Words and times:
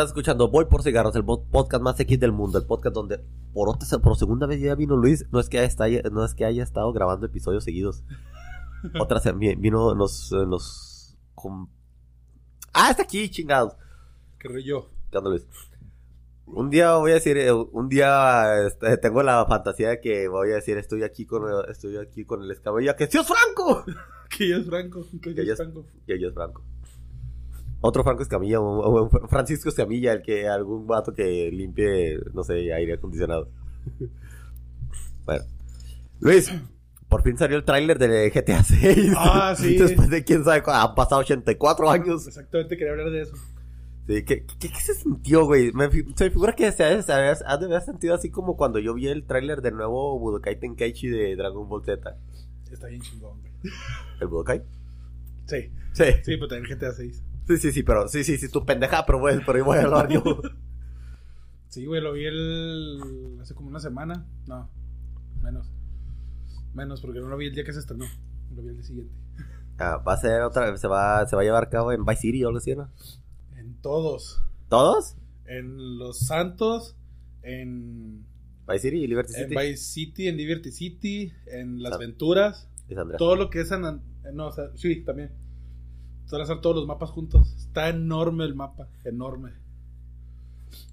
Estás 0.00 0.12
escuchando 0.12 0.48
Voy 0.48 0.64
por 0.64 0.82
Cigarros, 0.82 1.14
el 1.14 1.24
podcast 1.26 1.82
más 1.82 2.00
X 2.00 2.18
del 2.18 2.32
mundo, 2.32 2.56
el 2.56 2.64
podcast 2.64 2.94
donde 2.94 3.22
por 3.52 3.68
otra 3.68 3.86
por 3.98 4.16
segunda 4.16 4.46
vez 4.46 4.58
ya 4.58 4.74
vino 4.74 4.96
Luis, 4.96 5.26
no 5.30 5.38
es 5.40 5.50
que 5.50 5.58
haya, 5.58 5.66
esta- 5.68 6.08
no 6.10 6.24
es 6.24 6.32
que 6.32 6.46
haya 6.46 6.62
estado 6.62 6.90
grabando 6.94 7.26
episodios 7.26 7.64
seguidos. 7.64 8.02
Otra 8.98 9.20
vi- 9.34 9.56
vino 9.56 9.94
nos 9.94 10.32
eh, 10.32 10.46
nos 10.46 11.18
Ah, 12.72 12.88
está 12.92 13.02
aquí, 13.02 13.28
chingados. 13.28 13.74
Que 14.38 14.48
rollo. 14.48 14.88
¿Qué 15.10 15.18
onda, 15.18 15.28
Luis? 15.28 15.46
Un 16.46 16.70
día 16.70 16.94
voy 16.94 17.10
a 17.10 17.14
decir, 17.14 17.36
eh, 17.36 17.52
un 17.52 17.90
día 17.90 18.66
este, 18.66 18.96
tengo 18.96 19.22
la 19.22 19.44
fantasía 19.44 19.90
de 19.90 20.00
que 20.00 20.28
voy 20.28 20.50
a 20.52 20.54
decir 20.54 20.78
estoy 20.78 21.02
aquí 21.02 21.26
con 21.26 21.42
estoy 21.68 21.98
aquí 21.98 22.24
con 22.24 22.42
el 22.42 22.50
escabella 22.50 22.96
que 22.96 23.06
sí 23.06 23.18
es 23.18 23.26
Franco. 23.26 23.84
Que 24.30 24.48
ya 24.48 24.56
es 24.56 24.66
Franco. 24.66 25.04
Que 25.20 25.34
Que 25.34 25.34
ya 25.34 25.44
ya 25.44 25.52
es 25.52 25.58
Franco. 25.58 25.84
Y 26.06 26.12
ella 26.14 26.28
es 26.28 26.34
Franco. 26.34 26.62
Otro 27.82 28.04
Franco 28.04 28.22
Escamilla, 28.22 28.60
un 28.60 29.10
Francisco 29.28 29.68
Escamilla, 29.70 30.12
el 30.12 30.22
que 30.22 30.46
algún 30.48 30.86
vato 30.86 31.14
que 31.14 31.50
limpie, 31.50 32.18
no 32.34 32.42
sé, 32.44 32.72
aire 32.74 32.94
acondicionado. 32.94 33.48
bueno. 35.24 35.44
Luis, 36.20 36.52
por 37.08 37.22
fin 37.22 37.36
salió 37.38 37.56
el 37.56 37.64
tráiler 37.64 37.98
de 37.98 38.30
GTA 38.30 38.62
6. 38.62 39.12
Ah, 39.16 39.54
sí. 39.58 39.76
Después 39.76 40.10
de 40.10 40.24
quién 40.24 40.44
sabe, 40.44 40.62
han 40.66 40.94
pasado 40.94 41.22
84 41.22 41.90
años. 41.90 42.26
Exactamente, 42.26 42.76
quería 42.76 42.92
hablar 42.92 43.10
de 43.10 43.22
eso. 43.22 43.34
Sí, 44.06 44.24
¿qué, 44.24 44.44
qué, 44.58 44.68
qué 44.68 44.80
se 44.80 44.94
sintió, 44.94 45.44
güey? 45.46 45.72
Me, 45.72 45.88
se 45.90 46.24
me 46.24 46.30
figura 46.30 46.54
que 46.54 46.70
se 46.72 46.84
ha, 46.84 47.00
se 47.02 47.12
ha- 47.12 47.36
ha 47.46 47.56
de 47.58 47.66
haber 47.66 47.82
sentido 47.82 48.14
así 48.14 48.28
como 48.30 48.56
cuando 48.56 48.78
yo 48.78 48.92
vi 48.94 49.06
el 49.08 49.24
tráiler 49.24 49.62
del 49.62 49.76
nuevo 49.76 50.18
Budokai 50.18 50.58
Tenkaichi 50.58 51.08
de 51.08 51.36
Dragon 51.36 51.68
Ball 51.68 51.84
Z. 51.84 52.16
Está 52.70 52.88
bien 52.88 53.00
chingón, 53.02 53.38
güey. 53.40 53.52
¿El 54.20 54.26
Budokai? 54.28 54.62
Sí, 55.46 55.70
Sí. 55.92 56.04
sí, 56.24 56.36
pero 56.36 56.48
también 56.48 56.76
GTA 56.76 56.92
6. 56.92 57.22
Sí, 57.50 57.56
sí, 57.58 57.72
sí, 57.72 57.82
pero 57.82 58.06
sí, 58.06 58.22
sí, 58.22 58.38
sí, 58.38 58.48
tu 58.48 58.64
pendeja, 58.64 59.04
pero 59.04 59.18
güey, 59.18 59.40
pero 59.44 59.64
voy 59.64 59.78
a 59.78 59.82
hablar 59.82 60.08
yo. 60.08 60.22
Sí, 61.68 61.84
güey, 61.84 62.00
lo 62.00 62.12
vi 62.12 62.24
el... 62.26 63.38
hace 63.40 63.54
como 63.54 63.68
una 63.68 63.80
semana. 63.80 64.24
No, 64.46 64.68
menos. 65.42 65.70
Menos, 66.74 67.00
porque 67.00 67.20
no 67.20 67.28
lo 67.28 67.36
vi 67.36 67.46
el 67.46 67.54
día 67.54 67.64
que 67.64 67.72
se 67.72 67.80
estrenó. 67.80 68.04
Lo 68.54 68.62
vi 68.62 68.68
el 68.68 68.74
día 68.76 68.84
siguiente. 68.84 69.12
Ah, 69.78 69.96
va 69.96 70.12
a 70.12 70.16
ser 70.16 70.42
otra, 70.42 70.76
se 70.76 70.86
va, 70.86 71.26
se 71.26 71.34
va 71.34 71.42
a 71.42 71.44
llevar 71.44 71.64
a 71.64 71.68
cabo 71.70 71.90
en 71.92 72.04
Vice 72.04 72.20
City 72.20 72.44
o 72.44 72.48
algo 72.48 72.58
así, 72.58 72.74
¿no? 72.76 72.88
En 73.56 73.74
todos. 73.80 74.40
¿Todos? 74.68 75.16
En 75.46 75.98
Los 75.98 76.20
Santos, 76.20 76.96
en, 77.42 78.24
Vice 78.68 78.80
City 78.90 78.98
y 78.98 79.06
Liberty 79.08 79.32
en 79.34 79.48
City. 79.48 79.56
Vice 79.56 79.76
City, 79.84 80.28
en 80.28 80.36
Liberty 80.36 80.70
City, 80.70 81.32
en 81.46 81.82
Las 81.82 81.90
San- 81.92 82.00
Venturas. 82.00 82.68
Y. 82.88 82.94
Todo 83.16 83.34
lo 83.36 83.50
que 83.50 83.60
es 83.62 83.68
San... 83.68 83.84
An- 83.84 84.02
No, 84.34 84.48
o 84.48 84.52
sea, 84.52 84.70
sí, 84.76 85.02
también. 85.02 85.32
Van 86.30 86.40
a 86.40 86.44
hacer 86.44 86.60
todos 86.60 86.76
los 86.76 86.86
mapas 86.86 87.10
juntos. 87.10 87.54
Está 87.58 87.88
enorme 87.88 88.44
el 88.44 88.54
mapa, 88.54 88.88
enorme. 89.04 89.52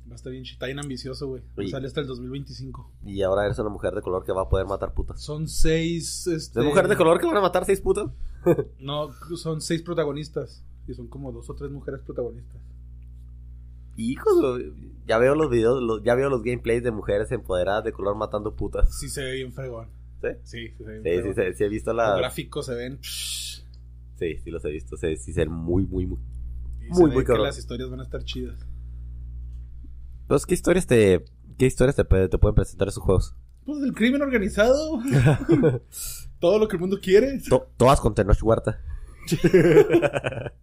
Va 0.09 0.13
a 0.13 0.15
estar 0.15 0.31
bien, 0.31 0.43
está 0.43 0.65
bien 0.67 0.79
ambicioso, 0.79 1.27
güey. 1.27 1.43
Oye. 1.57 1.67
Sale 1.69 1.85
hasta 1.87 1.99
el 2.01 2.07
2025. 2.07 2.91
Y 3.05 3.21
ahora 3.21 3.45
eres 3.45 3.59
una 3.59 3.69
mujer 3.69 3.93
de 3.93 4.01
color 4.01 4.23
que 4.25 4.31
va 4.31 4.43
a 4.43 4.49
poder 4.49 4.65
matar 4.65 4.93
putas. 4.93 5.21
Son 5.21 5.47
seis. 5.47 6.25
Este, 6.27 6.59
¿Es 6.61 6.65
mujer 6.65 6.87
de 6.87 6.95
color 6.95 7.19
que 7.19 7.25
van 7.27 7.37
a 7.37 7.41
matar 7.41 7.65
seis 7.65 7.81
putas? 7.81 8.07
No, 8.79 9.09
son 9.35 9.59
seis 9.61 9.81
protagonistas. 9.81 10.63
Y 10.87 10.93
son 10.93 11.07
como 11.07 11.31
dos 11.33 11.49
o 11.49 11.55
tres 11.55 11.69
mujeres 11.69 11.99
protagonistas. 12.05 12.61
Hijos, 13.97 14.61
ya 15.07 15.17
veo 15.17 15.35
los 15.35 15.49
videos, 15.49 15.81
los- 15.81 16.03
ya 16.03 16.13
veo 16.15 16.29
los 16.29 16.43
gameplays 16.43 16.83
de 16.83 16.91
mujeres 16.91 17.31
empoderadas 17.31 17.83
de 17.83 17.91
color 17.91 18.15
matando 18.15 18.55
putas. 18.55 18.95
Sí 18.99 19.09
se 19.09 19.23
ve 19.23 19.33
bien 19.33 19.51
fregón. 19.51 19.89
¿Sí? 20.21 20.27
Sí, 20.43 20.67
sí 20.69 20.73
se 20.77 20.83
ve 20.83 20.99
bien 20.99 21.03
Sí, 21.03 21.27
sí, 21.29 21.33
fregón. 21.33 21.53
sí, 21.53 21.57
sí 21.57 21.63
he 21.63 21.69
visto 21.69 21.93
Los 21.93 21.97
la... 22.07 22.17
gráficos 22.17 22.65
se 22.67 22.75
ven. 22.75 22.99
psh, 23.01 23.46
Sí, 24.17 24.37
sí 24.43 24.49
los 24.51 24.63
he 24.65 24.71
visto, 24.71 24.97
sí, 24.97 25.15
sí 25.17 25.31
se 25.33 25.41
ven 25.41 25.51
muy, 25.51 25.85
muy, 25.85 26.05
muy... 26.07 26.17
y 26.81 26.89
Muy, 26.89 27.11
muy 27.11 27.19
que 27.23 27.27
cabrón. 27.27 27.45
las 27.45 27.57
historias 27.57 27.89
van 27.89 27.99
a 27.99 28.03
estar 28.03 28.23
chidas. 28.23 28.57
Pues, 30.27 30.45
¿qué 30.45 30.53
historias 30.55 30.87
te... 30.87 31.23
¿Qué 31.57 31.65
historias 31.65 31.95
te, 31.95 32.05
puede- 32.05 32.27
te 32.29 32.37
pueden 32.37 32.55
presentar 32.55 32.87
esos 32.87 33.01
juegos? 33.03 33.33
Pues 33.65 33.81
el 33.83 33.93
crimen 33.93 34.21
organizado. 34.21 35.01
todo 36.39 36.59
lo 36.59 36.67
que 36.67 36.75
el 36.75 36.79
mundo 36.81 36.99
quiere. 37.01 37.39
To- 37.49 37.67
todas 37.77 37.99
con 37.99 38.13
Tenoch 38.15 38.41
Huerta. 38.43 38.79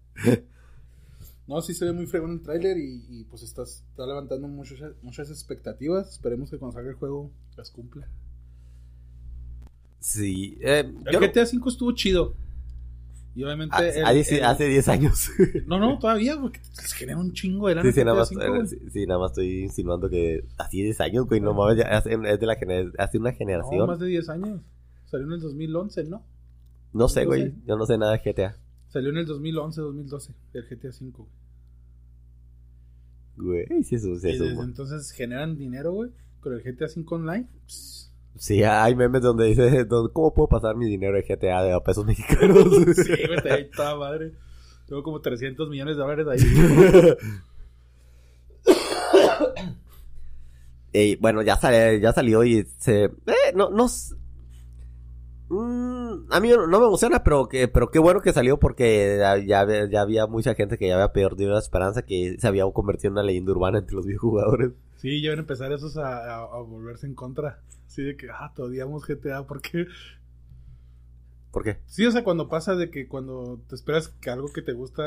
No, 1.46 1.60
sí 1.60 1.74
se 1.74 1.84
ve 1.84 1.92
muy 1.92 2.06
fregón 2.06 2.32
el 2.32 2.40
tráiler 2.42 2.78
y, 2.78 3.04
y, 3.10 3.24
pues 3.24 3.42
estás, 3.42 3.84
está 3.90 4.06
levantando 4.06 4.48
muchas, 4.48 4.80
muchas 5.02 5.28
expectativas. 5.28 6.08
Esperemos 6.12 6.50
que 6.50 6.56
cuando 6.58 6.72
salga 6.74 6.88
el 6.88 6.96
juego 6.96 7.30
las 7.56 7.70
cumpla. 7.70 8.08
Sí, 10.00 10.56
eh, 10.62 10.90
El 11.04 11.12
yo 11.12 11.20
GTA 11.20 11.42
V 11.42 11.68
estuvo 11.68 11.92
chido. 11.92 12.34
Y 13.36 13.42
obviamente. 13.42 13.74
hace, 13.74 13.98
el- 13.98 14.04
hace- 14.06 14.36
el- 14.38 14.44
hace 14.44 14.68
10 14.68 14.88
años. 14.88 15.28
No, 15.66 15.78
no, 15.80 15.98
todavía, 15.98 16.38
porque 16.40 16.60
les 16.76 16.92
genera 16.92 17.18
un 17.18 17.32
chingo 17.32 17.68
de 17.68 17.74
lana 17.74 17.82
Sí, 17.82 17.88
el 17.88 17.94
sí, 17.94 18.04
nada 18.04 18.16
más, 18.18 18.28
sí, 18.92 19.06
nada 19.06 19.18
más 19.20 19.30
estoy 19.32 19.62
insinuando 19.64 20.08
que 20.08 20.44
así 20.58 20.82
10 20.82 21.00
años, 21.00 21.26
güey, 21.26 21.40
no 21.40 21.52
mames, 21.54 21.78
ya 21.78 21.84
hace- 21.96 22.12
es 22.14 22.40
de 22.40 22.46
la 22.46 22.56
gener- 22.56 22.92
hace 22.98 23.18
una 23.18 23.32
No, 23.32 23.36
generación. 23.36 23.86
más 23.86 23.98
de 23.98 24.06
10 24.06 24.28
años. 24.28 24.60
Salió 25.06 25.26
en 25.26 25.32
el 25.32 25.40
2011, 25.40 26.04
¿no? 26.04 26.22
No 26.92 27.08
sé, 27.08 27.22
no 27.22 27.26
güey, 27.28 27.52
yo 27.66 27.76
no 27.76 27.86
sé 27.86 27.98
nada 27.98 28.12
de 28.12 28.18
GTA. 28.18 28.56
Salió 28.88 29.10
en 29.10 29.16
el 29.18 29.26
2011, 29.26 29.80
2012, 29.80 30.32
el 30.52 30.64
GTA 30.68 30.88
V. 30.90 31.12
güey. 33.36 33.66
Güey, 33.66 33.82
sí, 33.82 33.96
eso, 33.96 34.14
sí, 34.16 34.28
y 34.28 34.30
eso, 34.30 34.44
desde 34.44 34.54
güey. 34.54 34.68
entonces 34.68 35.10
generan 35.10 35.56
dinero, 35.58 35.92
güey, 35.92 36.10
con 36.40 36.52
el 36.52 36.62
GTA 36.62 36.86
V 36.86 37.04
Online. 37.10 37.48
Pss, 37.66 38.12
Sí, 38.36 38.64
hay 38.64 38.96
memes 38.96 39.22
donde 39.22 39.46
dice, 39.46 39.86
¿cómo 40.12 40.34
puedo 40.34 40.48
pasar 40.48 40.76
mi 40.76 40.86
dinero 40.86 41.16
de 41.16 41.22
GTA 41.22 41.62
de 41.62 41.72
a 41.72 41.80
pesos 41.80 42.04
mexicanos? 42.04 42.64
sí, 42.96 43.12
güey, 43.26 43.36
está 43.36 43.54
ahí 43.54 43.70
toda 43.70 43.96
madre. 43.96 44.32
Tengo 44.86 45.02
como 45.02 45.20
300 45.20 45.68
millones 45.68 45.96
de 45.96 46.02
dólares 46.02 46.26
ahí. 46.28 46.40
Ey, 50.92 51.16
bueno, 51.16 51.42
ya, 51.42 51.56
sale, 51.56 52.00
ya 52.00 52.12
salió 52.12 52.44
y 52.44 52.64
se... 52.78 53.04
Eh, 53.04 53.52
no, 53.54 53.70
no... 53.70 53.86
Mm, 55.48 56.26
a 56.30 56.40
mí 56.40 56.48
no 56.50 56.66
me 56.66 56.86
emociona, 56.86 57.22
pero 57.22 57.48
que 57.48 57.68
pero 57.68 57.90
qué 57.90 57.98
bueno 57.98 58.20
que 58.20 58.32
salió 58.32 58.58
porque 58.58 59.18
ya, 59.46 59.66
ya 59.88 60.00
había 60.00 60.26
mucha 60.26 60.54
gente 60.54 60.78
que 60.78 60.88
ya 60.88 60.94
había 60.94 61.12
perdido 61.12 61.52
la 61.52 61.58
esperanza 61.58 62.02
que 62.02 62.36
se 62.38 62.48
había 62.48 62.64
convertido 62.72 63.08
en 63.08 63.12
una 63.12 63.22
leyenda 63.22 63.52
urbana 63.52 63.78
entre 63.78 63.96
los 63.96 64.06
videojugadores. 64.06 64.72
Sí, 65.04 65.20
ya 65.20 65.32
van 65.32 65.38
a 65.40 65.42
empezar 65.42 65.70
esos 65.70 65.98
a, 65.98 66.16
a- 66.16 66.44
a 66.44 66.60
volverse 66.62 67.06
en 67.06 67.14
contra. 67.14 67.60
Así 67.86 68.02
de 68.02 68.16
que, 68.16 68.30
ah, 68.30 68.50
te 68.56 68.62
odiamos 68.62 69.04
GTA, 69.06 69.46
¿por 69.46 69.60
qué? 69.60 69.86
¿Por 71.50 71.62
qué? 71.62 71.76
Sí, 71.84 72.06
o 72.06 72.10
sea, 72.10 72.24
cuando 72.24 72.48
pasa 72.48 72.74
de 72.74 72.90
que 72.90 73.06
cuando 73.06 73.60
te 73.68 73.74
esperas 73.74 74.08
que 74.08 74.30
algo 74.30 74.50
que 74.50 74.62
te 74.62 74.72
gusta... 74.72 75.02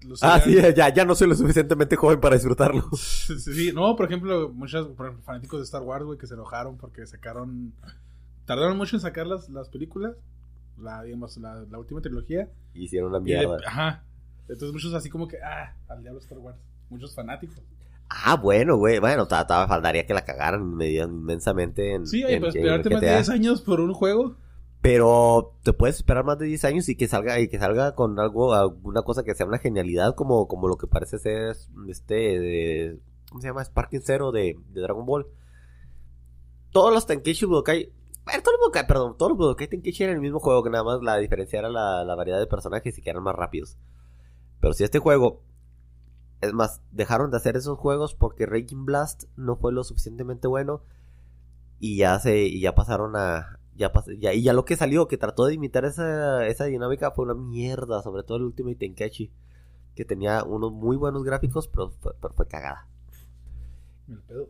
lo 0.00 0.14
Ah, 0.20 0.40
sí, 0.40 0.56
ya, 0.74 0.92
ya 0.92 1.04
no 1.04 1.14
soy 1.14 1.28
lo 1.28 1.36
suficientemente 1.36 1.94
joven 1.94 2.18
para 2.18 2.34
disfrutarlo. 2.34 2.90
Sí, 2.96 3.70
no, 3.72 3.94
por 3.94 4.06
ejemplo, 4.06 4.48
muchos 4.48 4.88
por 4.88 5.06
ejemplo, 5.06 5.24
fanáticos 5.24 5.60
de 5.60 5.64
Star 5.64 5.82
Wars, 5.82 6.04
güey, 6.04 6.18
que 6.18 6.26
se 6.26 6.34
enojaron 6.34 6.76
porque 6.76 7.06
sacaron. 7.06 7.72
Tardaron 8.46 8.76
mucho 8.76 8.96
en 8.96 9.00
sacar 9.00 9.28
las, 9.28 9.48
las 9.48 9.68
películas, 9.68 10.16
la, 10.76 11.04
digamos, 11.04 11.36
la, 11.36 11.64
la 11.70 11.78
última 11.78 12.00
trilogía. 12.00 12.48
Hicieron 12.74 13.12
de- 13.12 13.20
mierda. 13.20 13.58
ajá. 13.64 14.02
Entonces, 14.48 14.72
muchos 14.72 14.92
así 14.92 15.08
como 15.08 15.28
que, 15.28 15.38
ah, 15.40 15.76
al 15.88 16.02
diablo 16.02 16.18
Star 16.18 16.38
Wars. 16.38 16.58
Muchos 16.90 17.14
fanáticos. 17.14 17.62
Ah, 18.08 18.36
bueno, 18.36 18.76
güey. 18.76 18.98
Bueno, 18.98 19.26
ta- 19.26 19.46
ta- 19.46 19.66
faltaría 19.66 20.06
que 20.06 20.14
la 20.14 20.24
cagaran 20.24 20.74
medio- 20.76 21.04
inmensamente 21.04 21.94
en. 21.94 22.06
Sí, 22.06 22.22
oye, 22.24 22.34
en- 22.34 22.40
pero 22.42 22.52
en 22.52 22.56
esperarte 22.58 22.90
más 22.90 23.00
de 23.00 23.06
GTA. 23.06 23.16
10 23.16 23.28
años 23.30 23.62
por 23.62 23.80
un 23.80 23.94
juego. 23.94 24.36
Pero 24.82 25.54
te 25.62 25.72
puedes 25.72 25.96
esperar 25.96 26.24
más 26.24 26.38
de 26.38 26.46
10 26.46 26.64
años 26.64 26.88
y 26.88 26.96
que 26.96 27.06
salga 27.06 27.38
y 27.38 27.48
que 27.48 27.58
salga 27.58 27.94
con 27.94 28.18
algo, 28.18 28.52
alguna 28.52 29.02
cosa 29.02 29.22
que 29.22 29.34
sea 29.34 29.46
una 29.46 29.58
genialidad 29.58 30.14
como, 30.16 30.48
como 30.48 30.66
lo 30.68 30.76
que 30.76 30.88
parece 30.88 31.18
ser 31.20 31.56
este 31.88 32.14
de, 32.14 32.98
¿cómo 33.28 33.40
se 33.40 33.46
llama? 33.46 33.64
Sparking 33.64 34.02
Zero 34.02 34.32
de, 34.32 34.56
de 34.72 34.80
Dragon 34.80 35.06
Ball. 35.06 35.26
Todos 36.72 36.92
los 36.92 37.06
Tenkaichi 37.06 37.44
Budokai, 37.46 37.92
bueno, 38.24 38.42
todos 38.42 38.54
los 38.54 38.60
Budokai, 38.60 38.86
perdón, 38.86 39.16
todos 39.16 39.30
los 39.32 39.38
Budokai 39.38 39.68
Tenkaichi 39.68 40.02
eran 40.04 40.16
el 40.16 40.20
mismo 40.22 40.40
juego, 40.40 40.64
que 40.64 40.70
nada 40.70 40.82
más 40.84 41.00
la 41.02 41.16
diferencia 41.18 41.58
era 41.60 41.68
la, 41.68 42.02
la 42.04 42.14
variedad 42.16 42.38
de 42.40 42.46
personajes 42.46 42.96
y 42.98 43.02
que 43.02 43.10
eran 43.10 43.22
más 43.22 43.36
rápidos. 43.36 43.76
Pero 44.60 44.72
si 44.74 44.82
este 44.84 44.98
juego, 44.98 45.42
es 46.42 46.52
más, 46.52 46.82
dejaron 46.92 47.30
de 47.30 47.38
hacer 47.38 47.56
esos 47.56 47.78
juegos 47.78 48.14
porque 48.14 48.46
Raging 48.46 48.84
Blast 48.84 49.24
no 49.36 49.56
fue 49.56 49.72
lo 49.72 49.84
suficientemente 49.84 50.48
bueno 50.48 50.82
y 51.80 51.96
ya 51.98 52.18
se, 52.18 52.42
y 52.46 52.60
ya 52.60 52.74
pasaron 52.74 53.16
a, 53.16 53.58
ya, 53.76 53.92
pas- 53.92 54.18
ya 54.20 54.32
y 54.34 54.42
ya 54.42 54.52
lo 54.52 54.64
que 54.64 54.76
salió, 54.76 55.08
que 55.08 55.18
trató 55.18 55.46
de 55.46 55.54
imitar 55.54 55.84
esa, 55.84 56.46
esa 56.46 56.64
dinámica 56.66 57.10
fue 57.12 57.24
una 57.26 57.34
mierda, 57.34 58.02
sobre 58.02 58.22
todo 58.24 58.38
el 58.38 58.44
Ultimate 58.44 58.76
Tenkaichi, 58.76 59.30
que 59.96 60.04
tenía 60.04 60.44
unos 60.44 60.72
muy 60.72 60.96
buenos 60.96 61.24
gráficos, 61.24 61.68
pero 61.68 61.90
fue, 62.00 62.14
pero 62.20 62.34
fue 62.34 62.48
cagada. 62.48 62.88
Pedo. 64.26 64.48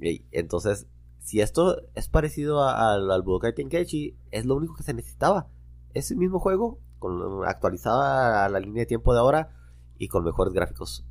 Y 0.00 0.24
entonces, 0.32 0.86
si 1.20 1.40
esto 1.40 1.82
es 1.94 2.08
parecido 2.08 2.62
a- 2.64 2.92
al, 2.94 3.10
al 3.10 3.22
Budokai 3.22 3.54
Tenkaichi, 3.54 4.16
es 4.30 4.44
lo 4.46 4.56
único 4.56 4.74
que 4.74 4.82
se 4.82 4.94
necesitaba. 4.94 5.48
Ese 5.94 6.16
mismo 6.16 6.40
juego, 6.40 6.78
con, 6.98 7.44
actualizada 7.46 8.44
a 8.44 8.48
la 8.48 8.60
línea 8.60 8.82
de 8.82 8.86
tiempo 8.86 9.12
de 9.14 9.20
ahora 9.20 9.54
y 9.98 10.08
con 10.08 10.24
mejores 10.24 10.52
gráficos. 10.54 11.04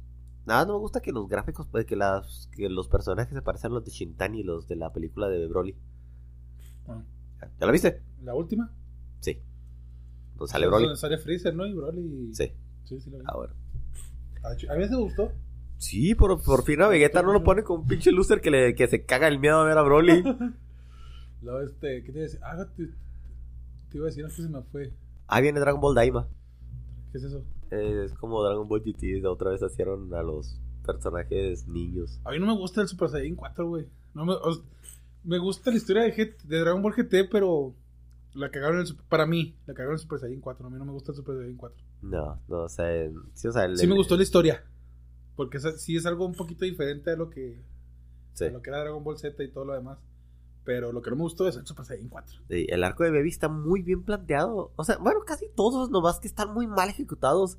Nada, 0.46 0.66
no 0.66 0.74
me 0.74 0.80
gusta 0.80 1.02
que 1.02 1.12
los 1.12 1.28
gráficos, 1.28 1.68
pues, 1.68 1.86
que, 1.86 1.96
las, 1.96 2.50
que 2.56 2.68
los 2.70 2.88
personajes 2.88 3.34
se 3.34 3.42
parecen 3.42 3.72
a 3.72 3.76
los 3.76 3.86
de 3.86 3.92
Shintani 3.92 4.40
y 4.40 4.44
los 4.44 4.68
de 4.68 4.76
la 4.76 4.92
película 4.92 5.30
de 5.30 5.48
Broly. 5.48 5.76
Ah, 6.88 7.04
¿Ya 7.60 7.66
la 7.66 7.72
viste? 7.72 8.02
La 8.24 8.34
última. 8.34 8.72
Sí. 9.20 9.40
Donde 10.36 10.52
sale 10.52 10.68
Broly. 10.68 10.86
donde 10.86 11.00
sale 11.00 11.18
Freezer, 11.20 11.56
¿no? 11.56 11.66
Y 11.68 11.74
Broly. 11.74 12.34
Sí. 12.34 12.52
Sí, 12.86 13.00
sí, 13.00 13.10
lo 13.12 13.20
vi. 13.20 13.26
Ah, 13.28 13.38
bueno. 13.38 13.54
Ah, 14.44 14.50
A 14.72 14.76
mí 14.76 14.90
me 14.90 14.96
gustó. 14.98 15.32
Sí, 15.78 16.16
por, 16.16 16.42
por 16.44 16.64
fin 16.64 16.82
a 16.82 16.88
Vegeta 16.88 17.22
no 17.24 17.34
lo 17.34 17.44
pone 17.44 17.64
como 17.64 17.82
un 17.82 17.88
pinche 17.88 18.12
loser 18.12 18.42
que, 18.42 18.52
le, 18.52 18.76
que 18.76 18.88
se 18.88 19.06
caga 19.06 19.28
el 19.28 19.40
miedo 19.40 19.60
a 19.60 19.66
ver 19.66 19.78
a 19.78 19.82
Broly. 19.84 20.24
Luego, 21.42 21.62
este, 21.62 22.04
¿qué 22.04 22.12
te 22.12 22.20
iba 22.20 22.20
a 22.20 22.24
decir? 22.24 22.40
Ah, 22.44 22.66
te, 22.76 22.86
te 23.90 23.98
iba 23.98 24.06
a 24.06 24.10
decir, 24.10 24.24
antes 24.24 24.44
se 24.44 24.50
me 24.50 24.62
fue. 24.64 24.94
Ahí 25.28 25.42
viene 25.44 25.60
Dragon 25.60 25.82
Ball 25.82 25.96
Daima. 25.96 26.28
¿Qué 27.12 27.18
es 27.18 27.24
eso? 27.24 27.44
Eh, 27.71 28.03
es 28.06 28.13
como 28.13 28.44
Dragon 28.44 28.68
Ball 28.68 28.81
GT. 28.83 29.25
Otra 29.25 29.51
vez 29.51 29.62
hicieron 29.62 30.13
a 30.13 30.21
los 30.21 30.59
personajes 30.85 31.68
niños. 31.68 32.19
A 32.25 32.31
mí 32.31 32.39
no 32.39 32.47
me 32.47 32.56
gusta 32.56 32.81
el 32.81 32.88
Super 32.88 33.09
Saiyan 33.09 33.35
4, 33.35 33.68
güey. 33.68 33.88
No 34.13 34.25
me, 34.25 34.33
o- 34.33 34.63
me 35.23 35.38
gusta 35.38 35.71
la 35.71 35.77
historia 35.77 36.03
de, 36.03 36.12
GT 36.12 36.47
de 36.47 36.59
Dragon 36.59 36.81
Ball 36.81 36.94
GT, 36.94 37.29
pero 37.31 37.73
la 38.33 38.50
cagaron 38.50 38.79
el, 38.81 38.88
para 39.09 39.25
mí, 39.25 39.56
la 39.68 39.73
cagaron 39.73 39.94
el 39.94 40.00
Super 40.00 40.19
Saiyan 40.19 40.41
4. 40.41 40.68
A 40.68 40.69
mí 40.69 40.77
no 40.77 40.85
me 40.85 40.91
gusta 40.91 41.12
el 41.12 41.15
Super 41.18 41.35
Saiyan 41.38 41.57
4. 41.57 41.77
No, 42.01 42.41
no, 42.47 42.63
o 42.63 42.69
sea, 42.69 42.88
sí, 43.33 43.47
o 43.47 43.51
sea, 43.51 43.65
el- 43.65 43.77
Sí 43.77 43.88
me 43.88 43.95
gustó 43.95 44.18
la 44.18 44.23
historia. 44.23 44.63
Porque 45.35 45.57
esa- 45.57 45.77
sí 45.77 45.95
es 45.95 46.06
algo 46.06 46.25
un 46.25 46.33
poquito 46.35 46.65
diferente 46.65 47.12
a 47.12 47.15
lo 47.15 47.29
que, 47.29 47.62
sí. 48.33 48.45
a 48.45 48.50
lo 48.51 48.62
que 48.62 48.69
era 48.69 48.79
Dragon 48.81 49.03
Ball 49.03 49.18
Z 49.18 49.41
y 49.44 49.50
todo 49.51 49.65
lo 49.65 49.73
demás. 49.73 49.97
Pero 50.63 50.92
lo 50.92 51.02
que 51.02 51.10
no 51.10 51.16
me 51.16 51.24
gustó 51.24 51.48
es 51.48 51.56
el 51.56 51.66
Super 51.66 51.86
Saiyan 51.86 52.10
4. 52.10 52.40
Sí, 52.50 52.68
el 52.69 52.84
arco 52.84 53.04
de 53.04 53.12
Baby 53.12 53.30
está 53.30 53.50
muy 53.50 53.81
bien 53.81 54.04
planteado. 54.04 54.72
O 54.75 54.84
sea, 54.84 54.98
bueno, 54.98 55.22
casi 55.25 55.48
todos, 55.56 55.90
nomás 55.90 56.19
que 56.19 56.28
están 56.28 56.54
muy 56.54 56.68
mal 56.68 56.88
ejecutados. 56.90 57.58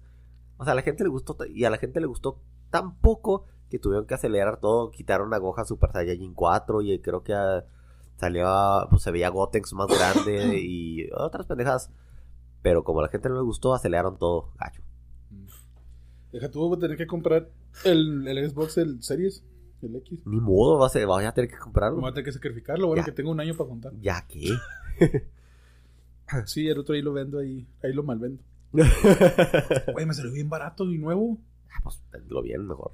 O 0.56 0.64
sea, 0.64 0.72
a 0.72 0.76
la 0.76 0.82
gente 0.82 1.02
le 1.02 1.10
gustó 1.10 1.36
y 1.46 1.64
a 1.64 1.70
la 1.70 1.78
gente 1.78 2.00
le 2.00 2.06
gustó 2.06 2.40
tan 2.70 2.96
poco 3.00 3.46
que 3.70 3.78
tuvieron 3.80 4.06
que 4.06 4.14
acelerar 4.14 4.60
todo. 4.60 4.90
Quitaron 4.92 5.34
a 5.34 5.38
Gohan 5.38 5.66
Super 5.66 5.90
Saiyajin 5.90 6.32
4 6.34 6.82
y 6.82 6.98
creo 7.00 7.24
que 7.24 7.34
ah, 7.34 7.64
salió, 8.18 8.46
a- 8.46 8.88
pues 8.88 9.02
se 9.02 9.10
veía 9.10 9.30
Gotenks 9.30 9.72
más 9.72 9.88
grande 9.88 10.58
y 10.62 11.10
otras 11.12 11.46
pendejadas. 11.46 11.90
Pero 12.62 12.84
como 12.84 13.00
a 13.00 13.02
la 13.02 13.08
gente 13.08 13.28
no 13.28 13.34
le 13.34 13.42
gustó, 13.42 13.74
aceleraron 13.74 14.16
todo, 14.16 14.52
gacho. 14.60 14.82
Deja 16.30 16.50
tú, 16.50 16.60
voy 16.68 16.76
a 16.76 16.80
tener 16.80 16.96
que 16.96 17.06
comprar 17.06 17.50
el, 17.84 18.26
el 18.28 18.48
Xbox, 18.50 18.78
el 18.78 19.02
Series, 19.02 19.44
el 19.82 19.96
X. 19.96 20.26
Ni 20.26 20.40
modo, 20.40 20.78
vas 20.78 20.94
a, 20.96 21.06
vas 21.06 21.24
a 21.24 21.32
tener 21.32 21.50
que 21.50 21.58
comprarlo. 21.58 22.00
Voy 22.00 22.10
a 22.10 22.14
tener 22.14 22.24
que 22.24 22.32
sacrificarlo. 22.32 22.88
Bueno, 22.88 23.02
Ya. 23.02 23.06
que 23.06 23.12
tengo 23.12 23.30
un 23.30 23.40
año 23.40 23.54
para 23.56 23.68
juntar. 23.70 23.92
¿Ya 24.00 24.26
qué? 24.28 24.50
Sí, 26.46 26.66
el 26.68 26.78
otro 26.78 26.94
ahí 26.94 27.02
lo 27.02 27.12
vendo, 27.12 27.38
ahí, 27.38 27.66
ahí 27.82 27.92
lo 27.92 28.02
malvendo. 28.02 28.42
Güey, 28.72 30.06
me 30.06 30.14
salió 30.14 30.32
bien 30.32 30.48
barato 30.48 30.90
y 30.90 30.96
nuevo. 30.96 31.36
pues 31.82 32.00
lo 32.28 32.40
bien 32.42 32.66
mejor. 32.66 32.92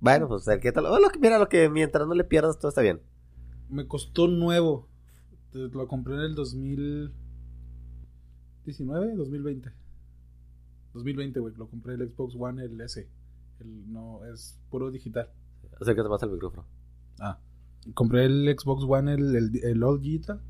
Bueno, 0.00 0.26
pues 0.28 0.46
que 0.62 0.72
tal. 0.72 0.86
Mira, 1.20 1.38
lo 1.38 1.48
que 1.50 1.68
mientras 1.68 2.06
no 2.08 2.14
le 2.14 2.24
pierdas, 2.24 2.58
todo 2.58 2.70
está 2.70 2.80
bien. 2.80 3.02
Me 3.68 3.86
costó 3.86 4.26
nuevo. 4.28 4.88
Lo 5.52 5.86
compré 5.88 6.14
en 6.14 6.20
el 6.20 6.34
2019, 6.34 7.12
2020. 9.16 9.70
2020, 10.94 11.40
güey. 11.40 11.54
Lo 11.56 11.68
compré 11.68 11.92
el 11.94 12.08
Xbox 12.10 12.34
One, 12.38 12.64
el 12.64 12.80
S. 12.80 13.06
El, 13.60 13.92
no, 13.92 14.24
es 14.32 14.58
puro 14.70 14.90
digital. 14.90 15.28
Acércate 15.80 16.08
más 16.08 16.22
al 16.22 16.30
micrófono. 16.30 16.66
Ah. 17.20 17.38
Compré 17.94 18.24
el 18.26 18.54
Xbox 18.58 18.84
One, 18.86 19.14
el, 19.14 19.34
el, 19.34 19.64
el 19.64 19.82
All 19.82 20.00
Digital. 20.00 20.40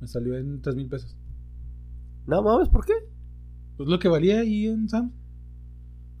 Me 0.00 0.06
salió 0.08 0.36
en 0.36 0.60
3 0.62 0.74
mil 0.76 0.88
pesos. 0.88 1.16
No 2.26 2.42
mames, 2.42 2.68
¿por 2.68 2.84
qué? 2.86 2.94
Pues 3.76 3.88
lo 3.88 3.98
que 3.98 4.08
valía 4.08 4.40
ahí 4.40 4.66
en 4.66 4.88
Sam. 4.88 5.12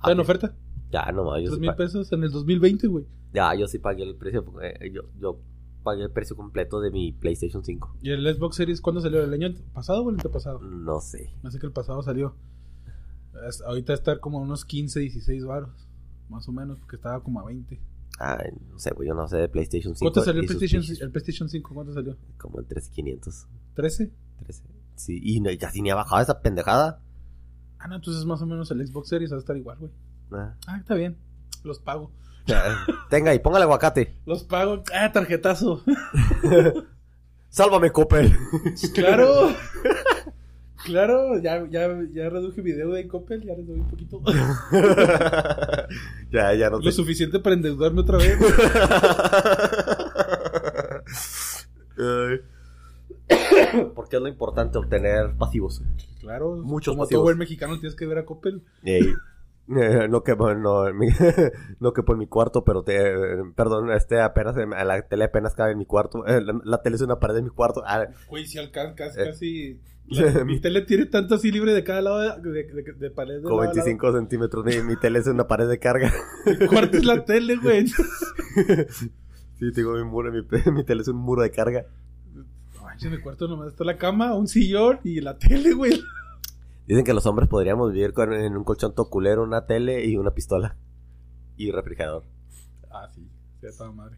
Ah, 0.00 0.12
en 0.12 0.20
oferta. 0.20 0.54
Ya, 0.90 1.10
no 1.12 1.24
mames, 1.24 1.44
yo 1.44 1.50
3 1.50 1.54
sí, 1.56 1.60
mil 1.60 1.74
pesos 1.74 2.12
en 2.12 2.22
el 2.24 2.30
2020, 2.30 2.86
güey. 2.88 3.06
ya, 3.32 3.54
yo 3.54 3.66
sí 3.66 3.78
pagué 3.78 4.02
el 4.02 4.16
precio. 4.16 4.44
eh, 4.62 4.90
yo, 4.92 5.02
yo 5.18 5.40
pagué 5.82 6.02
el 6.02 6.10
precio 6.10 6.36
completo 6.36 6.80
de 6.80 6.90
mi 6.90 7.12
PlayStation 7.12 7.64
5. 7.64 7.96
¿Y 8.02 8.10
el 8.10 8.24
Xbox 8.36 8.56
Series 8.56 8.80
cuándo 8.80 9.00
salió? 9.00 9.22
¿El 9.22 9.32
año 9.32 9.54
pasado 9.72 10.02
o 10.04 10.10
el 10.10 10.16
antepasado? 10.16 10.60
No 10.60 11.00
sé. 11.00 11.32
No 11.42 11.50
sé 11.50 11.58
que 11.58 11.66
el 11.66 11.72
pasado 11.72 12.02
salió. 12.02 12.34
Es- 13.48 13.62
ahorita 13.62 13.94
estar 13.94 14.20
como 14.20 14.38
a 14.38 14.42
unos 14.42 14.64
15, 14.64 15.00
16 15.00 15.44
baros. 15.44 15.88
Más 16.28 16.48
o 16.48 16.52
menos, 16.52 16.78
porque 16.78 16.96
estaba 16.96 17.22
como 17.22 17.40
a 17.40 17.44
20. 17.44 17.80
Ay, 18.24 18.50
no 18.70 18.78
sé, 18.78 18.92
güey, 18.94 19.08
yo 19.08 19.14
no 19.14 19.26
sé 19.26 19.36
de 19.36 19.48
PlayStation 19.48 19.96
5. 19.96 20.04
¿Cuánto 20.12 20.24
salió 20.24 20.42
el 20.42 20.46
PlayStation, 20.46 20.84
el 21.00 21.10
PlayStation 21.10 21.48
5? 21.48 21.74
¿Cuánto 21.74 21.92
salió? 21.92 22.16
Como 22.38 22.60
en 22.60 22.66
3500. 22.66 23.48
¿13? 23.74 24.10
13. 24.44 24.62
Sí, 24.94 25.20
y 25.20 25.40
no, 25.40 25.50
casi 25.58 25.82
ni 25.82 25.90
ha 25.90 25.96
bajado 25.96 26.22
esa 26.22 26.40
pendejada. 26.40 27.02
Ah, 27.80 27.88
no, 27.88 27.96
entonces 27.96 28.24
más 28.24 28.40
o 28.40 28.46
menos 28.46 28.70
el 28.70 28.86
Xbox 28.86 29.08
Series 29.08 29.32
va 29.32 29.36
a 29.36 29.40
estar 29.40 29.56
igual, 29.56 29.78
güey. 29.78 29.90
Ah. 30.30 30.54
Ah, 30.68 30.76
está 30.78 30.94
bien. 30.94 31.18
Los 31.64 31.80
pago. 31.80 32.12
Ya, 32.46 32.62
Tenga 33.10 33.34
y 33.34 33.40
póngale 33.40 33.64
aguacate. 33.64 34.16
Los 34.24 34.44
pago. 34.44 34.84
Ah, 34.94 35.10
tarjetazo. 35.10 35.82
Sálvame, 37.48 37.90
Coppel. 37.90 38.36
claro. 38.94 39.48
claro, 40.84 41.38
ya, 41.40 41.66
ya, 41.68 41.88
ya 42.12 42.28
reduje 42.30 42.62
mi 42.62 42.72
deuda 42.72 43.00
en 43.00 43.08
Coppel, 43.08 43.42
ya 43.42 43.54
les 43.54 43.66
doy 43.66 43.80
un 43.80 43.88
poquito. 43.88 44.20
ya, 46.30 46.54
ya 46.54 46.70
no 46.70 46.78
Lo 46.80 46.92
suficiente 46.92 47.38
para 47.40 47.54
endeudarme 47.54 48.00
otra 48.00 48.18
vez. 48.18 48.36
Porque 53.94 54.16
es 54.16 54.22
lo 54.22 54.28
importante 54.28 54.78
obtener 54.78 55.34
pasivos. 55.36 55.82
Claro, 56.20 56.56
Muchos 56.56 56.92
como 56.92 57.04
pasivos. 57.04 57.18
todo 57.20 57.22
buen 57.24 57.38
mexicano 57.38 57.78
tienes 57.78 57.96
que 57.96 58.06
ver 58.06 58.18
a 58.18 58.24
Coppel. 58.24 58.62
Ey, 58.84 59.02
eh, 59.68 59.68
no 60.10 60.22
que 60.22 60.34
no, 60.36 60.88
en 60.88 60.98
mi- 60.98 61.08
no 61.80 61.92
que 61.92 62.02
por 62.02 62.16
mi 62.16 62.26
cuarto, 62.26 62.64
pero 62.64 62.82
te, 62.82 63.14
perdón, 63.56 63.90
este 63.92 64.20
apenas 64.20 64.54
la 64.56 65.02
tele 65.02 65.24
apenas 65.24 65.54
cabe 65.54 65.72
en 65.72 65.78
mi 65.78 65.86
cuarto. 65.86 66.26
Eh, 66.26 66.40
la, 66.42 66.60
la 66.64 66.82
tele 66.82 66.96
es 66.96 67.02
una 67.02 67.18
pared 67.18 67.34
de 67.36 67.42
mi 67.42 67.50
cuarto. 67.50 67.82
Ah, 67.86 68.06
Güey, 68.28 68.46
si 68.46 68.58
alcanza 68.58 68.94
casi, 68.96 69.20
Eh. 69.20 69.24
casi 69.24 69.80
la- 70.08 70.44
mi 70.44 70.60
tele 70.60 70.82
tiene 70.82 71.06
tanto 71.06 71.34
así 71.36 71.50
libre 71.50 71.72
de 71.72 71.84
cada 71.84 72.00
lado 72.02 72.18
de, 72.42 72.50
de, 72.50 72.64
de- 72.64 72.92
de 72.92 73.10
pared. 73.10 73.36
de 73.36 73.42
con 73.42 73.50
lado 73.52 73.62
a 73.62 73.64
lado. 73.66 73.74
25 73.74 74.12
centímetros. 74.12 74.64
Mi, 74.64 74.80
mi 74.82 74.96
tele 74.96 75.18
es 75.20 75.26
una 75.26 75.46
pared 75.48 75.68
de 75.68 75.78
carga. 75.78 76.12
Mi 76.46 76.66
cuarto 76.66 76.96
es 76.96 77.04
la 77.04 77.24
tele, 77.24 77.56
güey. 77.56 77.86
Sí, 79.58 79.70
tengo 79.72 79.92
mi 79.94 80.02
muro, 80.02 80.32
mi, 80.32 80.40
mi 80.72 80.84
tele 80.84 81.02
es 81.02 81.08
un 81.08 81.16
muro 81.18 81.42
de 81.42 81.50
carga. 81.52 81.86
Manches, 82.82 83.04
en 83.04 83.12
mi 83.12 83.18
cuarto 83.22 83.46
nomás 83.46 83.68
está 83.68 83.84
la 83.84 83.96
cama, 83.96 84.34
un 84.34 84.48
sillón 84.48 84.98
y 85.04 85.20
la 85.20 85.38
tele, 85.38 85.72
güey. 85.72 86.02
Dicen 86.88 87.04
que 87.04 87.14
los 87.14 87.24
hombres 87.26 87.48
podríamos 87.48 87.92
vivir 87.92 88.12
con, 88.12 88.32
en 88.32 88.56
un 88.56 88.64
colchón 88.64 88.92
toculero, 88.94 89.44
una 89.44 89.66
tele 89.66 90.04
y 90.04 90.16
una 90.16 90.32
pistola. 90.32 90.74
Y 91.56 91.70
refrigerador. 91.70 92.24
Ah, 92.90 93.08
sí, 93.14 93.24
sí, 93.60 93.66
a 93.68 93.70
toda 93.70 93.92
madre. 93.92 94.16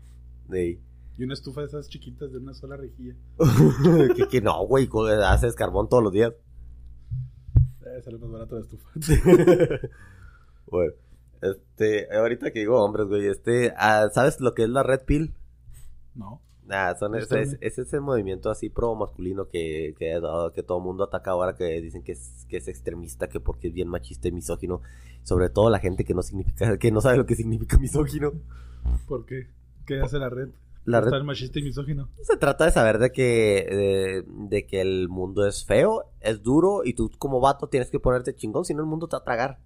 Ey. 0.51 0.81
Y 1.17 1.25
una 1.25 1.35
estufa 1.35 1.61
de 1.61 1.69
esas 1.69 1.89
chiquitas 1.89 2.33
de 2.33 2.39
una 2.39 2.55
sola 2.55 2.77
rejilla. 2.77 3.15
que, 4.17 4.27
que 4.29 4.41
no, 4.41 4.67
güey, 4.67 4.89
haces 5.25 5.55
carbón 5.55 5.89
todos 5.89 6.03
los 6.03 6.13
días. 6.13 6.33
Eh, 7.87 8.03
sale 8.03 8.19
más 8.19 8.31
barato 8.31 8.57
la 8.57 8.63
estufa. 8.63 8.89
bueno, 10.67 10.93
este, 11.41 12.09
ahorita 12.17 12.51
que 12.51 12.61
digo 12.61 12.83
hombres, 12.83 13.07
güey, 13.07 13.27
este, 13.27 13.73
ah, 13.77 14.09
¿sabes 14.13 14.41
lo 14.41 14.55
que 14.55 14.65
es 14.65 14.69
la 14.69 14.83
Red 14.83 15.05
Pill? 15.05 15.35
No. 16.15 16.41
Ah, 16.71 16.97
son, 16.99 17.15
es, 17.15 17.31
es, 17.31 17.59
es 17.61 17.79
ese 17.79 18.01
movimiento 18.01 18.51
así 18.51 18.71
pro 18.71 18.95
masculino 18.95 19.49
que, 19.49 19.95
que, 19.99 20.19
que 20.55 20.63
todo 20.63 20.79
el 20.79 20.85
mundo 20.85 21.05
ataca 21.05 21.33
ahora, 21.33 21.55
que 21.55 21.81
dicen 21.83 22.03
que 22.03 22.13
es, 22.13 22.47
que 22.49 22.57
es 22.57 22.69
extremista, 22.69 23.29
que 23.29 23.39
porque 23.39 23.69
es 23.69 23.75
bien 23.75 23.89
machista 23.89 24.29
y 24.29 24.33
misógino. 24.33 24.81
Sobre 25.23 25.51
todo 25.51 25.69
la 25.71 25.79
gente 25.79 26.05
que 26.05 26.15
no 26.15 26.23
significa, 26.23 26.79
que 26.79 26.91
no 26.91 27.01
sabe 27.01 27.19
lo 27.19 27.27
que 27.27 27.37
significa 27.37 27.79
misógino. 27.79 28.33
¿Por 29.07 29.27
qué? 29.27 29.49
¿Qué 29.87 30.01
hace 30.01 30.19
la 30.19 30.31
red? 30.31 30.49
La 30.85 31.01
red 31.01 31.23
machista 31.23 31.59
y 31.59 31.63
misógino. 31.63 32.09
se 32.23 32.37
trata 32.37 32.67
de 32.67 32.71
saber 32.71 32.99
de 32.99 33.11
que, 33.11 33.67
de, 33.71 34.25
de 34.49 34.67
que 34.67 34.81
el 34.83 35.09
mundo 35.09 35.47
es 35.47 35.65
feo, 35.65 36.05
es 36.21 36.43
duro, 36.43 36.83
y 36.85 36.93
tú 36.95 37.11
como 37.19 37.41
vato 37.41 37.69
tienes 37.69 37.91
que 37.91 37.99
ponerte 38.01 38.35
chingón, 38.35 38.65
si 38.67 38.75
no 38.75 38.81
el 38.81 38.87
mundo 38.89 39.09
te 39.09 39.17
va 39.17 39.21
a 39.21 39.25
tragar. 39.25 39.59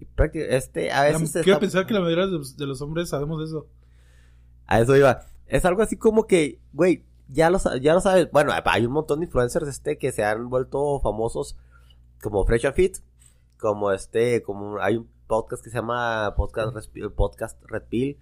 Y 0.00 0.06
este, 0.38 0.90
a 0.90 1.04
La- 1.04 1.18
veces... 1.18 1.32
Quiero 1.32 1.52
está- 1.52 1.60
pensar 1.60 1.86
que 1.86 1.94
la 1.94 2.00
mayoría 2.00 2.26
de 2.26 2.32
los, 2.32 2.56
de 2.56 2.66
los 2.66 2.80
hombres 2.80 3.10
sabemos 3.10 3.42
eso. 3.48 3.66
A 4.66 4.80
eso 4.80 4.96
iba. 4.96 5.20
Es 5.46 5.64
algo 5.66 5.82
así 5.82 5.96
como 5.98 6.26
que, 6.26 6.58
güey, 6.72 7.04
ya 7.28 7.50
lo, 7.50 7.58
ya 7.80 7.92
lo 7.94 8.00
sabes. 8.00 8.30
Bueno, 8.32 8.52
hay 8.64 8.86
un 8.86 8.92
montón 8.92 9.20
de 9.20 9.26
influencers 9.26 9.68
este 9.68 9.98
que 9.98 10.10
se 10.12 10.24
han 10.24 10.48
vuelto 10.48 11.00
famosos 11.00 11.56
como 12.22 12.44
Fresh 12.46 12.66
and 12.66 12.74
Fit, 12.74 12.96
como 13.58 13.92
este, 13.92 14.42
como 14.42 14.78
hay 14.78 14.96
un 14.96 15.08
podcast 15.26 15.62
que 15.62 15.70
se 15.70 15.76
llama 15.76 16.34
Podcast, 16.36 16.74
Res- 16.74 16.90
podcast 17.14 17.62
Red 17.66 17.84
Pill, 17.88 18.18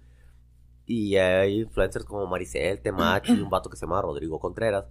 y 0.85 1.15
hay 1.15 1.61
influencers 1.61 2.05
como 2.05 2.27
Maricel, 2.27 2.81
Temach 2.81 3.29
y 3.29 3.39
un 3.39 3.49
vato 3.49 3.69
que 3.69 3.77
se 3.77 3.85
llama 3.85 4.01
Rodrigo 4.01 4.39
Contreras, 4.39 4.85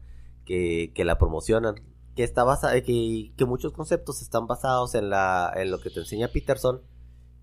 que, 0.44 0.92
que 0.94 1.04
la 1.04 1.18
promocionan. 1.18 1.74
Que 2.14 2.24
está 2.24 2.44
basada, 2.44 2.78
que, 2.82 3.32
que 3.36 3.44
muchos 3.46 3.72
conceptos 3.72 4.20
están 4.20 4.46
basados 4.46 4.94
en 4.94 5.08
la, 5.08 5.50
en 5.56 5.70
lo 5.70 5.80
que 5.80 5.88
te 5.88 6.00
enseña 6.00 6.28
Peterson 6.28 6.82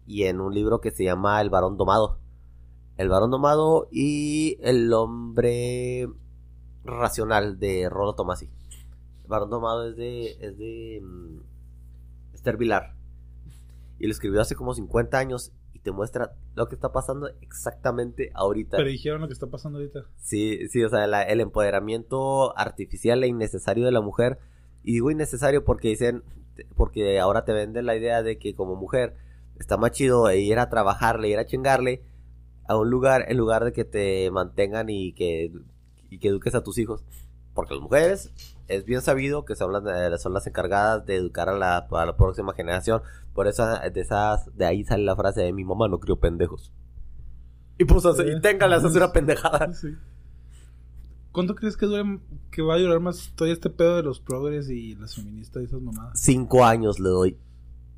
y 0.06 0.24
en 0.26 0.40
un 0.42 0.54
libro 0.54 0.80
que 0.80 0.92
se 0.92 1.04
llama 1.04 1.42
El 1.42 1.50
varón 1.50 1.76
domado. 1.76 2.20
El 2.98 3.10
varón 3.10 3.32
domado 3.32 3.88
y 3.92 4.58
el 4.62 4.94
hombre 4.94 6.08
racional 6.84 7.60
de 7.60 7.90
Rollo 7.90 8.14
Tomasi. 8.14 8.46
El 9.24 9.28
varón 9.28 9.50
domado 9.50 9.88
es 9.88 9.96
de, 9.96 10.32
es 10.40 10.58
de 10.58 11.02
mm, 11.04 11.40
Esther 12.34 12.58
Vilar. 12.58 12.96
Y 13.98 14.06
lo 14.06 14.12
escribió 14.12 14.42
hace 14.42 14.56
como 14.56 14.74
50 14.74 15.18
años 15.18 15.52
y 15.80 15.82
te 15.82 15.92
muestra 15.92 16.34
lo 16.56 16.68
que 16.68 16.76
está 16.76 16.92
pasando 16.92 17.30
exactamente 17.42 18.32
ahorita. 18.34 18.78
Pero 18.78 18.90
dijeron 18.90 19.22
lo 19.22 19.28
que 19.28 19.34
está 19.34 19.48
pasando 19.48 19.80
ahorita. 19.80 20.02
Sí, 20.18 20.68
sí, 20.70 20.84
o 20.84 20.90
sea, 20.90 21.08
la- 21.08 21.24
el 21.24 21.40
empoderamiento 21.42 22.58
artificial 22.58 23.24
e 23.24 23.28
innecesario 23.28 23.86
de 23.86 23.92
la 23.92 24.02
mujer. 24.02 24.40
Y 24.84 24.94
digo 24.94 25.12
innecesario 25.12 25.64
porque 25.64 25.90
dicen, 25.90 26.24
porque 26.76 27.20
ahora 27.20 27.46
te 27.46 27.54
venden 27.54 27.86
la 27.86 27.96
idea 27.96 28.22
de 28.24 28.38
que 28.38 28.54
como 28.56 28.76
mujer 28.76 29.16
está 29.60 29.78
más 29.78 29.92
chido 29.92 30.32
ir 30.34 30.60
a 30.60 30.70
trabajarle, 30.70 31.30
ir 31.30 31.38
a 31.40 31.46
chingarle 31.46 32.02
a 32.68 32.78
un 32.78 32.90
lugar 32.90 33.26
en 33.30 33.38
lugar 33.38 33.64
de 33.66 33.72
que 33.74 33.86
te 33.86 34.30
mantengan 34.32 34.90
y 34.90 35.14
que, 35.14 35.52
y 36.10 36.20
que 36.20 36.28
eduques 36.28 36.56
a 36.56 36.64
tus 36.64 36.78
hijos. 36.78 37.04
Porque 37.54 37.74
las 37.74 37.82
mujeres 37.84 38.32
es 38.68 38.86
bien 38.86 39.02
sabido 39.02 39.44
que 39.44 39.56
son 39.56 39.74
las, 39.74 39.84
eh, 39.86 40.18
son 40.18 40.34
las 40.34 40.46
encargadas 40.48 41.06
de 41.06 41.16
educar 41.16 41.50
a 41.50 41.58
la, 41.58 41.78
a 41.78 42.06
la 42.06 42.16
próxima 42.16 42.54
generación. 42.54 43.02
Por 43.40 43.48
eso 43.48 43.66
de 43.66 44.02
esas 44.02 44.54
de 44.58 44.66
ahí 44.66 44.84
sale 44.84 45.06
la 45.06 45.16
frase 45.16 45.40
de 45.40 45.54
mi 45.54 45.64
mamá 45.64 45.88
no 45.88 46.02
crió 46.02 46.20
pendejos. 46.20 46.74
Y 47.78 47.86
pues 47.86 48.06
así, 48.06 48.24
y 48.24 48.42
téngale 48.42 48.76
hacer 48.76 48.92
una 48.92 49.14
pendejada. 49.14 49.72
Sí. 49.74 49.96
¿Cuánto 51.32 51.56
crees 51.56 51.78
que 51.78 51.86
dure, 51.86 52.20
que 52.52 52.62
va 52.62 52.74
a 52.74 52.80
durar 52.80 53.00
más 53.00 53.32
todo 53.38 53.48
este 53.48 53.70
pedo 53.70 53.96
de 53.96 54.04
los 54.04 54.20
progres 54.20 54.70
y 54.70 54.94
las 54.96 55.16
feministas 55.16 55.64
y 55.64 55.66
esas 55.68 55.82
mamadas? 55.82 56.20
Cinco 56.20 56.66
años 56.66 57.00
le 57.00 57.08
doy. 57.08 57.38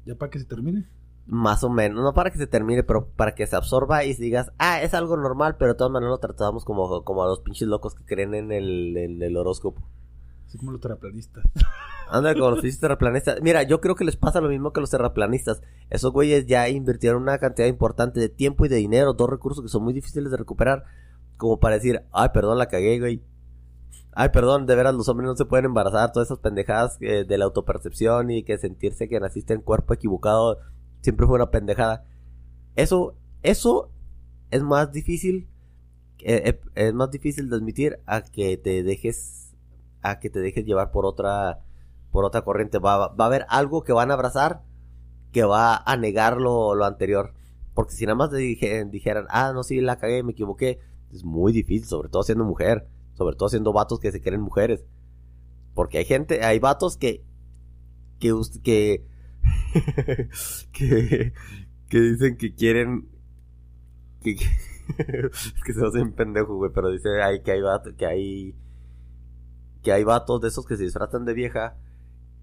¿Ya 0.06 0.14
para 0.14 0.30
que 0.30 0.38
se 0.38 0.46
termine? 0.46 0.88
Más 1.26 1.64
o 1.64 1.72
menos, 1.72 2.04
no 2.04 2.14
para 2.14 2.30
que 2.30 2.38
se 2.38 2.46
termine, 2.46 2.84
pero 2.84 3.08
para 3.08 3.34
que 3.34 3.48
se 3.48 3.56
absorba 3.56 4.04
y 4.04 4.14
digas, 4.14 4.52
ah, 4.60 4.80
es 4.84 4.94
algo 4.94 5.18
normal, 5.18 5.56
pero 5.58 5.72
de 5.72 5.78
todas 5.80 5.92
maneras 5.92 6.12
lo 6.12 6.20
tratamos 6.20 6.66
como, 6.66 7.04
como 7.04 7.24
a 7.24 7.28
los 7.28 7.40
pinches 7.40 7.68
locos 7.68 7.96
que 7.96 8.06
creen 8.06 8.36
en 8.36 8.52
el, 8.52 8.96
en 8.96 9.24
el 9.24 9.36
horóscopo. 9.36 9.82
Así 10.52 10.58
como 10.58 10.74
los 10.74 10.82
terraplanistas. 10.82 11.46
Anda, 12.10 12.34
como 12.34 12.52
los 12.52 12.78
terraplanistas. 12.78 13.42
Mira, 13.42 13.64
yo 13.64 13.80
creo 13.80 13.96
que 13.96 14.04
les 14.04 14.18
pasa 14.18 14.42
lo 14.42 14.50
mismo 14.50 14.74
que 14.74 14.82
los 14.82 14.90
terraplanistas. 14.90 15.62
Esos 15.90 16.12
güeyes 16.12 16.46
ya 16.46 16.68
invirtieron 16.68 17.22
una 17.22 17.38
cantidad 17.38 17.70
importante 17.70 18.20
de 18.20 18.28
tiempo 18.28 18.66
y 18.66 18.68
de 18.68 18.76
dinero, 18.76 19.14
dos 19.14 19.30
recursos 19.30 19.64
que 19.64 19.70
son 19.70 19.86
muy 19.86 19.94
difíciles 19.94 20.30
de 20.30 20.36
recuperar, 20.36 20.84
como 21.38 21.62
para 21.62 21.76
decir, 21.76 22.04
ay, 22.12 22.28
perdón, 22.34 22.58
la 22.58 22.66
cagué, 22.66 23.00
güey. 23.00 23.24
Ay, 24.12 24.28
perdón, 24.28 24.66
de 24.66 24.76
veras 24.76 24.94
los 24.94 25.08
hombres 25.08 25.30
no 25.30 25.38
se 25.38 25.46
pueden 25.46 25.68
embarazar, 25.68 26.12
todas 26.12 26.28
esas 26.28 26.40
pendejadas 26.40 26.98
eh, 27.00 27.24
de 27.26 27.38
la 27.38 27.46
autopercepción 27.46 28.30
y 28.30 28.44
que 28.44 28.58
sentirse 28.58 29.08
que 29.08 29.22
naciste 29.22 29.54
en 29.54 29.62
cuerpo 29.62 29.94
equivocado 29.94 30.58
siempre 31.00 31.28
fue 31.28 31.36
una 31.36 31.50
pendejada. 31.50 32.04
Eso, 32.76 33.16
eso 33.42 33.90
es 34.50 34.62
más 34.64 34.92
difícil, 34.92 35.48
eh, 36.20 36.42
eh, 36.46 36.62
es 36.76 36.94
más 36.94 37.10
difícil 37.10 37.50
de 37.50 37.56
admitir 37.56 38.00
a 38.06 38.22
que 38.22 38.58
te 38.58 38.84
dejes, 38.84 39.51
a 40.02 40.20
que 40.20 40.30
te 40.30 40.40
dejes 40.40 40.66
llevar 40.66 40.92
por 40.92 41.06
otra, 41.06 41.60
por 42.12 42.26
otra 42.26 42.44
corriente. 42.44 42.80
Va, 42.80 43.10
va 43.10 43.26
a 43.26 43.28
haber 43.28 43.46
algo 43.50 43.84
que 43.84 43.94
van 43.94 44.12
a 44.12 44.16
abrazar 44.16 44.64
que 45.32 45.44
va 45.44 45.78
a 45.78 45.98
negar 45.98 46.38
lo, 46.38 46.84
anterior. 46.84 47.34
Porque 47.74 47.94
si 47.94 48.06
nada 48.06 48.16
más 48.16 48.32
dijeran, 48.32 49.26
ah, 49.30 49.52
no, 49.54 49.64
sí, 49.64 49.80
la 49.80 49.98
cagué, 49.98 50.24
me 50.24 50.34
equivoqué, 50.34 50.80
es 51.12 51.24
muy 51.24 51.54
difícil, 51.54 51.88
sobre 51.88 52.10
todo 52.10 52.24
siendo 52.24 52.44
mujer, 52.44 52.88
sobre 53.14 53.36
todo 53.36 53.50
siendo 53.50 53.72
vatos 53.74 54.00
que 54.00 54.12
se 54.12 54.22
creen 54.22 54.42
mujeres. 54.42 54.86
Porque 55.74 55.98
hay 56.00 56.06
gente, 56.06 56.44
hay 56.44 56.60
vatos 56.60 56.98
que, 56.98 57.24
que, 58.20 58.34
que, 60.74 61.34
que 61.88 62.00
dicen 62.00 62.38
que 62.38 62.54
quieren, 62.54 63.08
que, 64.22 64.36
que- 64.36 64.46
es 65.32 65.64
que 65.66 65.74
se 65.74 65.86
hacen 65.86 66.12
pendejo, 66.12 66.56
güey, 66.56 66.72
pero 66.74 66.90
dice 66.90 67.22
ay, 67.24 67.42
que 67.42 67.52
hay 67.52 67.62
vatos, 67.62 67.94
que 67.94 68.06
hay, 68.06 68.56
que 69.82 69.92
hay 69.92 70.04
vatos 70.04 70.42
de 70.42 70.48
esos 70.50 70.66
que 70.66 70.78
se 70.78 70.84
disfrazan 70.84 71.26
de 71.26 71.34
vieja 71.34 71.76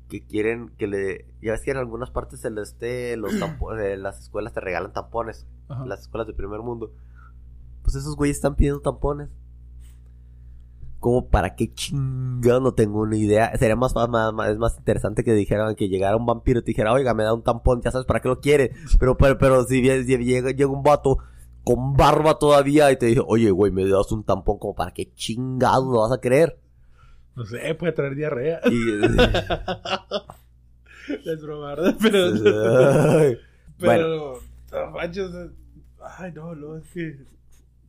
que 0.09 0.25
quieren 0.25 0.71
que 0.79 0.87
le 0.87 1.27
ya 1.43 1.53
ves 1.53 1.63
que 1.63 1.71
en 1.71 1.77
algunas 1.77 2.11
partes 2.11 2.45
el 2.45 2.57
este 2.59 3.17
los 3.17 3.37
tampones 3.41 3.99
las 3.99 4.21
escuelas 4.21 4.53
te 4.53 4.61
regalan 4.61 4.93
tampones 4.93 5.47
Ajá. 5.69 5.85
las 5.87 6.01
escuelas 6.01 6.27
de 6.27 6.33
primer 6.35 6.61
mundo. 6.61 6.93
Pues 7.83 7.95
esos 7.95 8.17
güeyes 8.17 8.37
están 8.37 8.55
pidiendo 8.57 8.81
tampones 8.81 9.29
como 11.01 11.29
para 11.29 11.55
qué 11.55 11.73
chingado 11.73 12.61
no 12.61 12.73
tengo 12.75 13.01
una 13.03 13.17
idea. 13.17 13.57
Sería 13.57 13.77
más, 13.77 13.95
más, 13.95 14.09
más- 14.09 14.49
es 14.51 14.59
más 14.59 14.77
interesante 14.79 15.23
que 15.23 15.33
dijeran 15.33 15.77
que 15.77 15.89
llegara 15.89 16.17
un 16.17 16.27
vampiro 16.27 16.59
y 16.61 16.63
te 16.63 16.73
dijera 16.73 16.93
oiga 16.93 17.15
me 17.15 17.23
da 17.23 17.33
un 17.35 17.43
tampón 17.45 17.81
ya 17.83 17.91
sabes 17.93 18.07
para 18.07 18.21
qué 18.21 18.29
lo 18.29 18.41
quiere 18.41 18.73
pero 18.99 19.17
pero, 19.17 19.39
pero 19.39 19.65
si 19.65 19.77
si 19.83 20.19
llega, 20.25 20.51
llega 20.51 20.67
un 20.71 20.83
vato 20.83 21.19
con 21.65 21.95
barba 21.95 22.39
todavía 22.39 22.91
y 22.91 22.97
te 22.99 23.07
dice 23.07 23.23
oye 23.27 23.51
güey 23.51 23.71
me 23.71 23.87
das 23.87 24.11
un 24.11 24.25
tampón 24.25 24.59
como 24.59 24.75
para 24.75 24.91
qué 24.93 25.13
chingado 25.15 25.93
lo 25.93 26.01
vas 26.01 26.13
a 26.13 26.21
creer 26.21 26.59
No 27.39 27.47
sé, 27.47 27.73
puede 27.77 27.93
traer 27.93 28.17
diarrea. 28.17 28.61
y, 28.65 28.75
Es 31.25 31.43
broma, 31.43 31.75
¿verdad? 31.75 31.97
Pero. 32.01 32.33
Pero. 33.79 34.41
no 34.73 34.91
manches, 34.91 35.31
eh, 35.35 35.51
Ay, 36.19 36.33
no, 36.33 36.55
no, 36.55 36.77
es 36.77 36.85
que. 36.93 37.19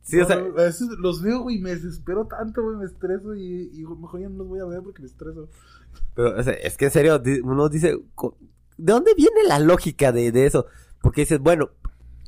Sí, 0.02 0.18
o 0.20 0.26
sea, 0.26 0.36
no, 0.36 0.46
a 0.46 0.64
veces 0.64 0.88
los 0.98 1.22
veo, 1.22 1.42
güey, 1.42 1.58
me 1.58 1.70
desespero 1.74 2.26
tanto, 2.26 2.62
güey, 2.62 2.76
me 2.76 2.84
estreso 2.86 3.34
y, 3.34 3.70
y 3.74 3.84
mejor 3.84 4.20
ya 4.20 4.28
no 4.28 4.38
los 4.38 4.48
voy 4.48 4.60
a 4.60 4.64
ver 4.64 4.80
porque 4.82 5.02
me 5.02 5.08
estreso. 5.08 5.48
pero 6.14 6.38
o 6.38 6.42
sea, 6.42 6.54
es 6.54 6.76
que 6.76 6.86
en 6.86 6.90
serio, 6.90 7.20
uno 7.44 7.68
dice, 7.68 7.96
¿de 8.78 8.92
dónde 8.92 9.14
viene 9.14 9.42
la 9.46 9.58
lógica 9.58 10.10
de, 10.12 10.32
de 10.32 10.46
eso? 10.46 10.66
Porque 11.02 11.22
dices, 11.22 11.38
bueno, 11.40 11.70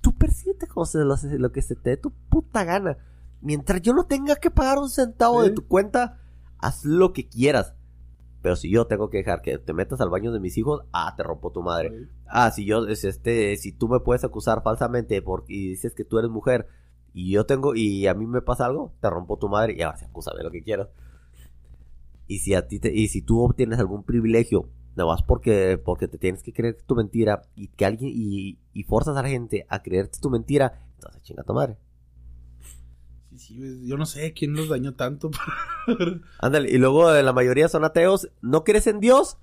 tú 0.02 0.12
persíguete 0.14 0.66
como 0.66 0.84
se 0.86 0.98
lo, 0.98 1.16
lo 1.38 1.52
que 1.52 1.62
se 1.62 1.74
te 1.76 1.90
dé 1.90 1.96
tu 1.96 2.10
puta 2.28 2.64
gana. 2.64 2.98
Mientras 3.40 3.80
yo 3.82 3.92
no 3.94 4.04
tenga 4.04 4.36
que 4.36 4.50
pagar 4.50 4.78
un 4.78 4.90
centavo 4.90 5.42
Sí. 5.42 5.48
de 5.48 5.54
tu 5.54 5.66
cuenta, 5.66 6.20
haz 6.62 6.84
lo 6.84 7.12
que 7.12 7.28
quieras. 7.28 7.74
Pero 8.40 8.56
si 8.56 8.70
yo 8.70 8.86
tengo 8.86 9.08
que 9.08 9.18
dejar 9.18 9.42
que 9.42 9.58
te 9.58 9.72
metas 9.72 10.00
al 10.00 10.10
baño 10.10 10.32
de 10.32 10.40
mis 10.40 10.56
hijos, 10.58 10.82
ah, 10.92 11.14
te 11.16 11.22
rompo 11.22 11.52
tu 11.52 11.62
madre. 11.62 12.08
Ah, 12.26 12.50
si 12.50 12.64
yo, 12.64 12.86
es 12.86 13.04
este, 13.04 13.56
si 13.56 13.72
tú 13.72 13.88
me 13.88 14.00
puedes 14.00 14.24
acusar 14.24 14.62
falsamente 14.62 15.22
porque 15.22 15.52
y 15.52 15.68
dices 15.68 15.94
que 15.94 16.04
tú 16.04 16.18
eres 16.18 16.30
mujer 16.30 16.66
y 17.14 17.30
yo 17.30 17.46
tengo, 17.46 17.74
y 17.74 18.06
a 18.08 18.14
mí 18.14 18.26
me 18.26 18.42
pasa 18.42 18.66
algo, 18.66 18.94
te 19.00 19.10
rompo 19.10 19.38
tu 19.38 19.48
madre 19.48 19.74
y 19.76 19.82
ahora 19.82 19.98
sí, 19.98 20.06
acúsame 20.06 20.42
lo 20.42 20.50
que 20.50 20.62
quieras. 20.62 20.88
Y 22.26 22.38
si 22.38 22.54
a 22.54 22.66
ti 22.66 22.80
te, 22.80 22.92
y 22.92 23.08
si 23.08 23.22
tú 23.22 23.40
obtienes 23.42 23.78
algún 23.78 24.02
privilegio, 24.02 24.68
nada 24.96 25.10
más 25.10 25.22
porque, 25.22 25.78
porque 25.78 26.08
te 26.08 26.18
tienes 26.18 26.42
que 26.42 26.52
creer 26.52 26.82
tu 26.84 26.96
mentira 26.96 27.42
y 27.54 27.68
que 27.68 27.84
alguien, 27.84 28.10
y, 28.12 28.58
y 28.72 28.82
forzas 28.84 29.16
a 29.16 29.22
la 29.22 29.28
gente 29.28 29.66
a 29.68 29.82
creerte 29.82 30.18
tu 30.20 30.30
mentira, 30.30 30.80
entonces 30.94 31.22
chinga 31.22 31.44
tu 31.44 31.54
madre. 31.54 31.76
Sí, 33.32 33.38
sí, 33.38 33.58
güey, 33.58 33.86
yo 33.86 33.96
no 33.96 34.04
sé 34.04 34.34
quién 34.34 34.52
los 34.52 34.68
dañó 34.68 34.94
tanto. 34.94 35.30
Ándale, 36.38 36.70
y 36.70 36.76
luego 36.76 37.10
la 37.10 37.32
mayoría 37.32 37.68
son 37.68 37.84
ateos, 37.84 38.28
no 38.42 38.62
crees 38.62 38.86
en 38.86 39.00
Dios, 39.00 39.38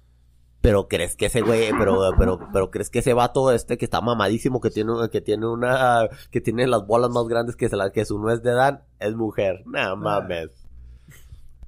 pero 0.62 0.88
crees 0.88 1.16
que 1.16 1.26
ese 1.26 1.42
güey, 1.42 1.72
pero, 1.78 2.12
pero, 2.18 2.40
pero 2.54 2.70
crees 2.70 2.92
que 2.92 3.00
ese 3.00 3.14
vato 3.14 3.52
este 3.52 3.78
que 3.78 3.86
está 3.86 4.02
mamadísimo, 4.02 4.62
que 4.62 4.70
tiene, 4.70 4.92
que 5.12 5.22
tiene 5.22 5.48
una, 5.48 6.08
que 6.30 6.40
tiene 6.40 6.68
las 6.68 6.86
bolas 6.86 7.10
más 7.10 7.26
grandes 7.28 7.56
que, 7.56 7.68
se 7.68 7.76
la, 7.76 7.92
que 7.92 8.06
su 8.06 8.20
nuez 8.20 8.44
de 8.44 8.52
Dan, 8.52 8.84
es 9.00 9.16
mujer. 9.16 9.64
No 9.66 9.96
mames. 9.96 10.50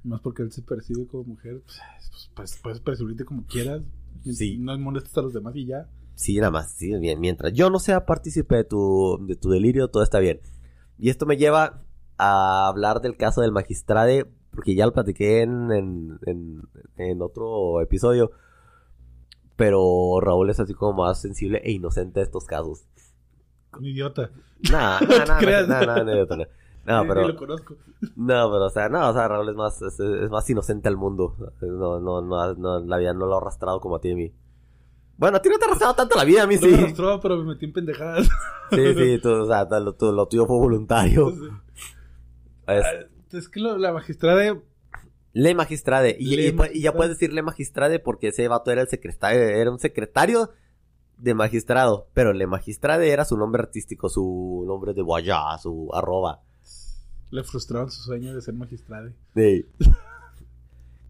Más 0.04 0.22
porque 0.22 0.44
él 0.44 0.52
se 0.52 0.62
percibe 0.62 1.08
como 1.08 1.24
mujer, 1.24 1.62
pues, 1.66 1.80
pues, 2.12 2.30
pues, 2.36 2.60
puedes 2.62 2.80
percibirte 2.82 3.26
como 3.26 3.46
quieras. 3.46 3.82
Sí. 4.24 4.58
No 4.60 4.78
molestes 4.78 5.18
a 5.18 5.22
los 5.22 5.34
demás 5.34 5.56
y 5.56 5.66
ya. 5.66 5.88
Sí, 6.14 6.36
nada 6.38 6.52
más, 6.52 6.74
sí, 6.74 6.96
bien. 7.00 7.20
Mientras 7.20 7.54
yo 7.54 7.72
no 7.72 7.80
sea 7.80 8.06
partícipe 8.06 8.58
de 8.58 8.64
tu, 8.64 9.18
de 9.26 9.36
tu 9.36 9.50
delirio, 9.50 9.88
todo 9.88 10.04
está 10.04 10.20
bien. 10.20 10.40
Y 11.00 11.10
esto 11.10 11.26
me 11.26 11.38
lleva 11.38 11.84
a 12.24 12.68
hablar 12.68 13.02
del 13.02 13.18
caso 13.18 13.42
del 13.42 13.52
magistrade, 13.52 14.26
porque 14.54 14.76
ya 14.76 14.86
lo 14.86 14.94
platiqué 14.94 15.42
en, 15.42 15.72
en, 15.72 16.20
en, 16.26 16.62
en 16.98 17.22
otro 17.22 17.82
episodio. 17.82 18.32
Pero 19.56 20.20
Raúl 20.22 20.50
es 20.50 20.60
así 20.60 20.74
como 20.74 21.04
más 21.04 21.22
sensible 21.22 21.62
e 21.64 21.72
inocente 21.72 22.20
de 22.20 22.24
estos 22.26 22.46
casos. 22.46 22.84
Un 23.78 23.86
idiota. 23.86 24.32
Nah, 24.72 25.00
nah, 25.00 25.26
nah, 25.68 26.04
nah, 26.04 26.04
nah. 26.04 26.46
No, 26.84 27.08
pero, 27.08 27.28
lo 27.28 27.36
conozco. 27.36 27.76
no, 28.16 28.52
pero, 28.52 28.66
o 28.66 28.70
sea, 28.70 28.90
no, 28.90 29.08
o 29.10 29.14
sea, 29.14 29.28
Raúl 29.28 29.50
es 29.50 29.56
más, 29.56 29.80
es, 29.84 30.00
es 30.00 30.30
más 30.32 30.50
inocente 30.50 30.88
al 30.90 30.98
mundo. 30.98 31.36
No, 31.62 32.00
no, 32.00 32.22
no, 32.22 32.54
no, 32.56 32.80
la 32.80 32.98
vida 32.98 33.14
no 33.14 33.28
lo 33.28 33.36
ha 33.36 33.38
arrastrado 33.38 33.80
como 33.80 33.98
a 33.98 34.02
ti 34.02 34.10
y 34.10 34.12
a 34.14 34.16
mí. 34.16 34.34
Bueno, 35.18 35.38
a 35.38 35.42
ti 35.42 35.50
no 35.50 35.60
te 35.60 35.66
ha 35.66 35.68
arrastrado 35.68 35.94
tanto 35.94 36.18
la 36.18 36.24
vida, 36.24 36.42
a 36.44 36.48
mí 36.48 36.56
No 36.56 36.62
me 36.62 36.68
sí. 36.70 36.74
arrastró, 36.84 37.20
pero 37.20 37.38
me 37.38 37.44
metí 37.44 37.66
en 37.66 37.74
pendejadas. 37.74 38.28
Sí, 38.72 38.94
sí, 38.96 39.20
tú, 39.22 39.30
o 39.30 39.46
sea, 39.46 39.68
lo, 39.80 39.94
tu- 39.94 40.12
lo 40.12 40.28
tuyo 40.28 40.48
fue 40.48 40.58
voluntario. 40.58 41.32
Es, 42.68 42.86
Es 43.34 43.50
que 43.50 43.60
lo- 43.60 43.78
la 43.78 43.92
magistrada 43.94 44.58
le 45.34 45.56
magistrade. 45.56 46.16
Y, 46.20 46.36
Le 46.36 46.48
y 46.48 46.52
pu- 46.52 46.52
y 46.52 46.82
ya 46.82 46.92
magistrade. 46.92 46.98
puedes 46.98 47.10
decir 47.18 47.34
le 47.34 47.42
magistrade 47.42 48.00
porque 48.00 48.28
ese 48.30 48.48
vato 48.48 48.72
era 48.72 48.82
el 48.82 48.88
secretario, 48.90 49.40
era 49.42 49.72
un 49.72 49.80
secretario 49.80 50.52
de 51.18 51.34
magistrado. 51.34 52.08
Pero 52.14 52.34
le 52.34 52.48
magistrade 52.48 53.10
era 53.10 53.24
su 53.26 53.38
nombre 53.38 53.62
artístico, 53.62 54.10
su 54.10 54.64
nombre 54.68 54.94
de 54.94 55.02
guayá, 55.02 55.58
su 55.62 55.90
arroba. 55.94 56.42
le 57.32 57.44
frustraron 57.46 57.90
su 57.90 58.02
sueño 58.02 58.36
de 58.36 58.42
ser 58.42 58.54
magistrada. 58.56 59.12
Sí. 59.36 59.66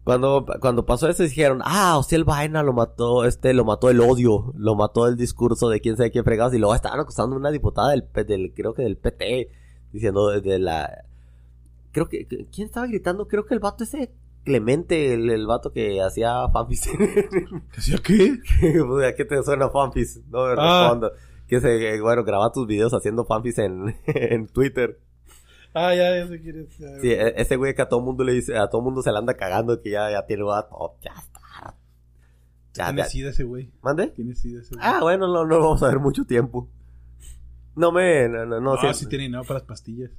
Cuando, 0.04 0.44
cuando 0.60 0.84
pasó 0.84 1.08
eso 1.08 1.22
dijeron, 1.22 1.60
ah, 1.64 1.96
o 1.96 2.02
sea, 2.02 2.16
el 2.18 2.24
vaina 2.24 2.64
lo 2.64 2.72
mató, 2.72 3.24
este, 3.24 3.54
lo 3.54 3.64
mató 3.64 3.88
el 3.88 4.00
odio, 4.00 4.52
lo 4.56 4.74
mató 4.74 5.06
el 5.06 5.16
discurso 5.16 5.68
de 5.68 5.80
quién 5.80 5.96
sabe 5.96 6.10
qué 6.10 6.24
fregados, 6.24 6.52
y 6.54 6.58
luego 6.58 6.74
estaban 6.74 6.98
acusando 6.98 7.36
a 7.36 7.38
una 7.38 7.52
diputada 7.52 7.90
del, 7.92 8.02
creo 8.52 8.74
que 8.74 8.82
del 8.82 8.96
PT, 8.96 9.48
diciendo 9.92 10.26
de 10.40 10.58
la, 10.58 11.04
creo 11.92 12.08
que, 12.08 12.26
¿quién 12.26 12.66
estaba 12.66 12.86
gritando? 12.86 13.28
Creo 13.28 13.46
que 13.46 13.54
el 13.54 13.60
vato 13.60 13.84
ese, 13.84 14.12
Clemente, 14.44 15.14
el, 15.14 15.30
el 15.30 15.46
vato 15.46 15.72
que 15.72 16.02
hacía 16.02 16.48
fanfics. 16.52 16.88
¿Que 16.90 17.78
hacía 17.78 17.98
qué? 17.98 18.38
¿A 19.08 19.14
qué 19.14 19.24
te 19.24 19.40
suena 19.44 19.68
fanfics? 19.70 20.20
No 20.28 20.46
me 20.46 20.54
Ah. 20.58 20.80
respondo. 20.82 21.12
Que 21.46 21.60
se, 21.60 22.00
bueno, 22.00 22.24
graba 22.24 22.50
tus 22.50 22.66
videos 22.66 22.92
haciendo 22.92 23.24
fanfics 23.24 23.58
en, 23.58 23.94
en 24.06 24.48
Twitter. 24.48 24.98
Ah, 25.74 25.94
ya, 25.94 26.16
ya 26.16 26.26
sé 26.26 26.40
quién 26.40 26.58
es. 26.60 26.76
ya. 26.76 26.98
Sí, 27.00 27.12
e- 27.12 27.40
ese 27.40 27.54
güey 27.56 27.74
que 27.74 27.82
a 27.82 27.88
todo 27.88 28.00
mundo 28.00 28.24
le 28.24 28.32
dice, 28.32 28.56
a 28.58 28.68
todo 28.68 28.82
mundo 28.82 29.00
se 29.00 29.12
le 29.12 29.18
anda 29.18 29.34
cagando 29.34 29.80
que 29.80 29.90
ya, 29.90 30.10
ya 30.10 30.26
tiene 30.26 30.42
vato, 30.42 30.96
ya 31.02 31.12
está. 31.12 31.76
Ya, 32.74 32.94
ya. 32.96 33.04
sida 33.04 33.30
ese 33.30 33.44
güey. 33.44 33.70
¿Mande? 33.82 34.08
Tiene 34.08 34.34
sida 34.34 34.60
ese 34.62 34.74
güey. 34.74 34.80
Ah, 34.84 34.98
bueno, 35.02 35.26
no, 35.28 35.44
no 35.44 35.56
lo 35.58 35.60
vamos 35.60 35.82
a 35.82 35.88
ver 35.88 35.98
mucho 36.00 36.24
tiempo. 36.24 36.68
No 37.76 37.92
me... 37.92 38.28
No, 38.28 38.44
no, 38.46 38.60
no, 38.60 38.76
sí- 38.78 38.86
Ah, 38.88 38.94
sí 38.94 39.06
tiene 39.06 39.24
dinero 39.24 39.42
para 39.44 39.60
las 39.60 39.68
pastillas. 39.68 40.10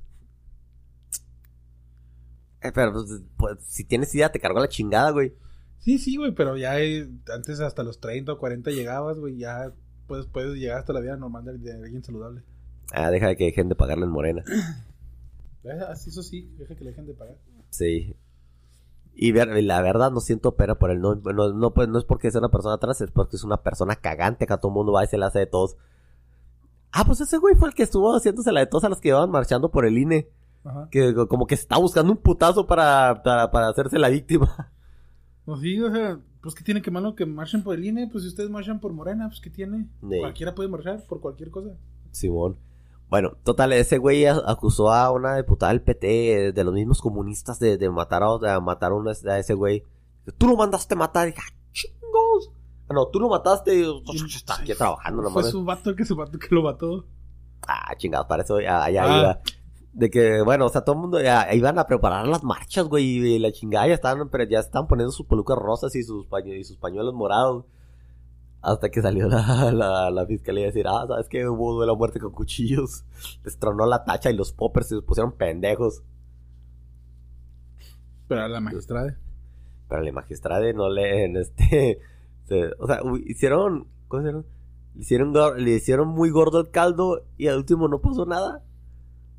Eh, 2.63 2.72
pero 2.74 2.93
pues, 2.93 3.22
pues, 3.38 3.58
si 3.65 3.84
tienes 3.84 4.13
idea, 4.15 4.32
te 4.32 4.39
cargó 4.39 4.60
la 4.60 4.70
chingada, 4.70 5.12
güey. 5.12 5.34
Sí, 5.79 5.98
sí, 6.00 6.15
güey, 6.15 6.32
pero 6.34 6.55
ya 6.58 6.79
eh, 6.79 7.10
antes 7.34 7.60
hasta 7.60 7.84
los 7.84 8.00
30 8.00 8.32
o 8.34 8.38
40 8.38 8.72
llegabas, 8.72 9.17
güey, 9.20 9.38
ya 9.38 9.74
puedes, 10.08 10.25
puedes 10.27 10.55
llegar 10.55 10.77
hasta 10.77 10.93
la 10.93 11.01
vida 11.01 11.17
normal 11.17 11.43
de, 11.46 11.58
de 11.58 11.74
alguien 11.84 12.03
saludable. 12.03 12.41
Ah, 12.93 13.12
deja 13.12 13.27
de 13.27 13.36
que 13.36 13.46
dejen 13.46 13.67
de 13.70 13.75
pagarle 13.75 14.05
en 14.05 14.12
morena. 14.12 14.43
Así, 15.89 16.10
eso 16.10 16.24
sí, 16.24 16.53
deja 16.58 16.75
que 16.75 16.84
le 16.84 16.89
dejen 16.91 17.05
de 17.05 17.13
pagar. 17.13 17.38
Sí. 17.70 18.15
Y 19.15 19.32
ver- 19.32 19.55
y 19.58 19.62
la 19.62 19.82
verdad 19.82 20.12
no 20.12 20.20
siento 20.20 20.55
pena 20.55 20.75
por 20.75 20.89
él. 20.91 21.00
No, 21.00 21.15
no, 21.15 21.53
no, 21.53 21.74
pues, 21.74 21.88
no 21.88 22.00
es 22.00 22.05
porque 22.05 22.32
sea 22.32 22.39
una 22.39 22.50
persona 22.50 22.75
atrás, 22.75 23.00
es 23.01 23.12
porque 23.12 23.36
es 23.38 23.43
una 23.43 23.62
persona 23.62 23.96
cagante 23.96 24.46
que 24.48 24.53
a 24.53 24.58
todo 24.58 24.72
el 24.72 24.75
mundo 24.75 24.91
va 24.91 25.03
y 25.03 25.08
se 25.08 25.17
la 25.17 25.27
hace 25.27 25.39
de 25.39 25.46
todos. 25.48 25.77
Ah, 26.91 27.05
pues 27.05 27.22
ese 27.22 27.38
güey 27.38 27.55
fue 27.55 27.70
el 27.70 27.75
que 27.75 27.84
estuvo 27.84 28.13
haciéndose 28.15 28.51
la 28.51 28.60
de 28.62 28.67
todos 28.67 28.84
a 28.84 28.89
los 28.89 29.00
que 29.00 29.10
iban 29.10 29.29
marchando 29.32 29.72
por 29.72 29.86
el 29.86 29.98
INE. 29.98 30.29
Ajá. 30.63 30.88
Que 30.91 31.13
como 31.27 31.46
que 31.48 31.55
está 31.55 31.77
buscando 31.77 32.12
un 32.12 32.17
putazo 32.17 32.65
para, 32.67 33.22
para, 33.24 33.51
para 33.51 33.67
hacerse 33.70 33.98
la 34.00 34.10
víctima. 34.10 34.72
Pues 35.46 35.60
sí, 35.60 35.77
o 35.82 35.91
sea, 35.91 36.17
pues 36.41 36.55
que 36.55 36.63
tiene 36.63 36.82
que 36.82 36.89
malo 36.89 37.15
que 37.15 37.25
marchen 37.25 37.63
por 37.63 37.75
el 37.75 37.84
INE, 37.84 38.08
pues 38.10 38.24
si 38.24 38.29
ustedes 38.29 38.50
marchan 38.50 38.79
por 38.79 38.93
Morena, 38.93 39.27
pues 39.27 39.41
que 39.41 39.50
tiene. 39.50 39.89
Sí. 40.10 40.20
Cualquiera 40.22 40.55
puede 40.55 40.70
marchar 40.70 41.03
por 41.05 41.20
cualquier 41.20 41.51
cosa. 41.51 41.72
Simón. 42.12 42.55
Bueno, 43.10 43.34
total, 43.43 43.74
ese 43.74 43.98
güey 43.98 44.25
a- 44.25 44.41
acusó 44.48 44.89
a 44.93 45.12
una 45.12 45.36
diputada 45.36 45.74
del 45.74 45.82
PT, 45.82 46.53
de 46.53 46.63
los 46.63 46.74
mismos 46.74 47.01
comunistas, 47.01 47.60
de, 47.60 47.77
de 47.77 47.89
matar 47.89 48.24
a, 48.24 48.38
de 48.38 48.62
matar 48.62 48.93
a, 48.93 48.96
una- 48.96 49.12
a 49.12 49.38
ese 49.38 49.53
güey. 49.53 49.84
Tú 50.38 50.48
lo 50.48 50.55
mandaste 50.55 50.96
matar. 50.96 51.27
Y 51.27 51.32
dije, 51.32 51.43
"Ah, 51.46 51.53
chingos. 51.74 52.51
Ah, 52.88 52.93
no, 52.93 53.08
tú 53.08 53.20
lo 53.20 53.27
mataste. 53.27 53.86
Está 54.34 54.55
aquí 54.62 54.74
trabajando, 54.75 55.24
no 55.24 55.29
Fue 55.29 55.43
su 55.43 55.65
vato 55.65 55.93
que 55.93 56.05
su 56.05 56.15
vato 56.15 56.39
que 56.39 56.48
lo 56.55 56.63
mató. 56.63 57.05
Ah, 57.67 57.93
chingados, 57.98 58.27
para 58.27 58.43
eso 58.43 58.62
ya, 58.62 58.89
ya 58.89 59.03
Ah. 59.03 59.20
iba. 59.20 59.41
De 59.93 60.09
que, 60.09 60.41
bueno, 60.41 60.65
o 60.65 60.69
sea, 60.69 60.81
todo 60.81 60.95
el 60.95 61.01
mundo 61.01 61.21
ya 61.21 61.53
iban 61.53 61.77
a 61.77 61.85
preparar 61.85 62.27
las 62.27 62.43
marchas, 62.43 62.88
güey, 62.88 63.05
y 63.05 63.39
la 63.39 63.51
chingada 63.51 63.88
ya 63.88 63.93
estaban, 63.93 64.29
pero 64.29 64.43
ya 64.45 64.59
estaban 64.59 64.88
poniendo 64.88 65.12
sus 65.12 65.27
pelucas 65.27 65.57
rosas 65.57 65.95
y 65.95 66.03
sus, 66.03 66.25
y 66.45 66.63
sus 66.63 66.77
pañuelos 66.77 67.13
morados. 67.13 67.65
Hasta 68.62 68.89
que 68.89 69.01
salió 69.01 69.27
la, 69.27 69.71
la, 69.73 70.09
la 70.09 70.25
fiscalía 70.25 70.63
a 70.63 70.67
decir, 70.67 70.88
ah, 70.88 71.05
¿sabes 71.07 71.27
qué? 71.29 71.47
Hubo 71.47 71.79
de 71.81 71.88
la 71.88 71.93
muerte 71.93 72.19
con 72.19 72.31
cuchillos. 72.31 73.03
Les 73.43 73.57
tronó 73.59 73.85
la 73.85 74.03
tacha 74.03 74.31
y 74.31 74.35
los 74.35 74.51
poppers 74.53 74.88
se 74.88 75.01
pusieron 75.01 75.33
pendejos. 75.33 76.01
Pero 78.27 78.41
a 78.41 78.47
la 78.47 78.59
magistrada. 78.62 79.17
Pero 79.89 80.01
la 80.01 80.12
magistrada 80.12 80.73
no 80.73 80.89
le, 80.89 81.25
en 81.25 81.38
este, 81.38 82.00
se- 82.47 82.71
o 82.79 82.88
sea, 82.88 83.01
hicieron, 83.25 83.88
¿cómo? 84.07 84.23
Le 84.23 84.43
hicieron, 84.95 85.33
gor- 85.33 85.57
le 85.57 85.71
hicieron 85.71 86.07
muy 86.07 86.29
gordo 86.29 86.59
el 86.62 86.71
caldo 86.71 87.25
y 87.38 87.47
al 87.47 87.57
último 87.57 87.88
no 87.88 88.01
pasó 88.01 88.25
nada. 88.25 88.63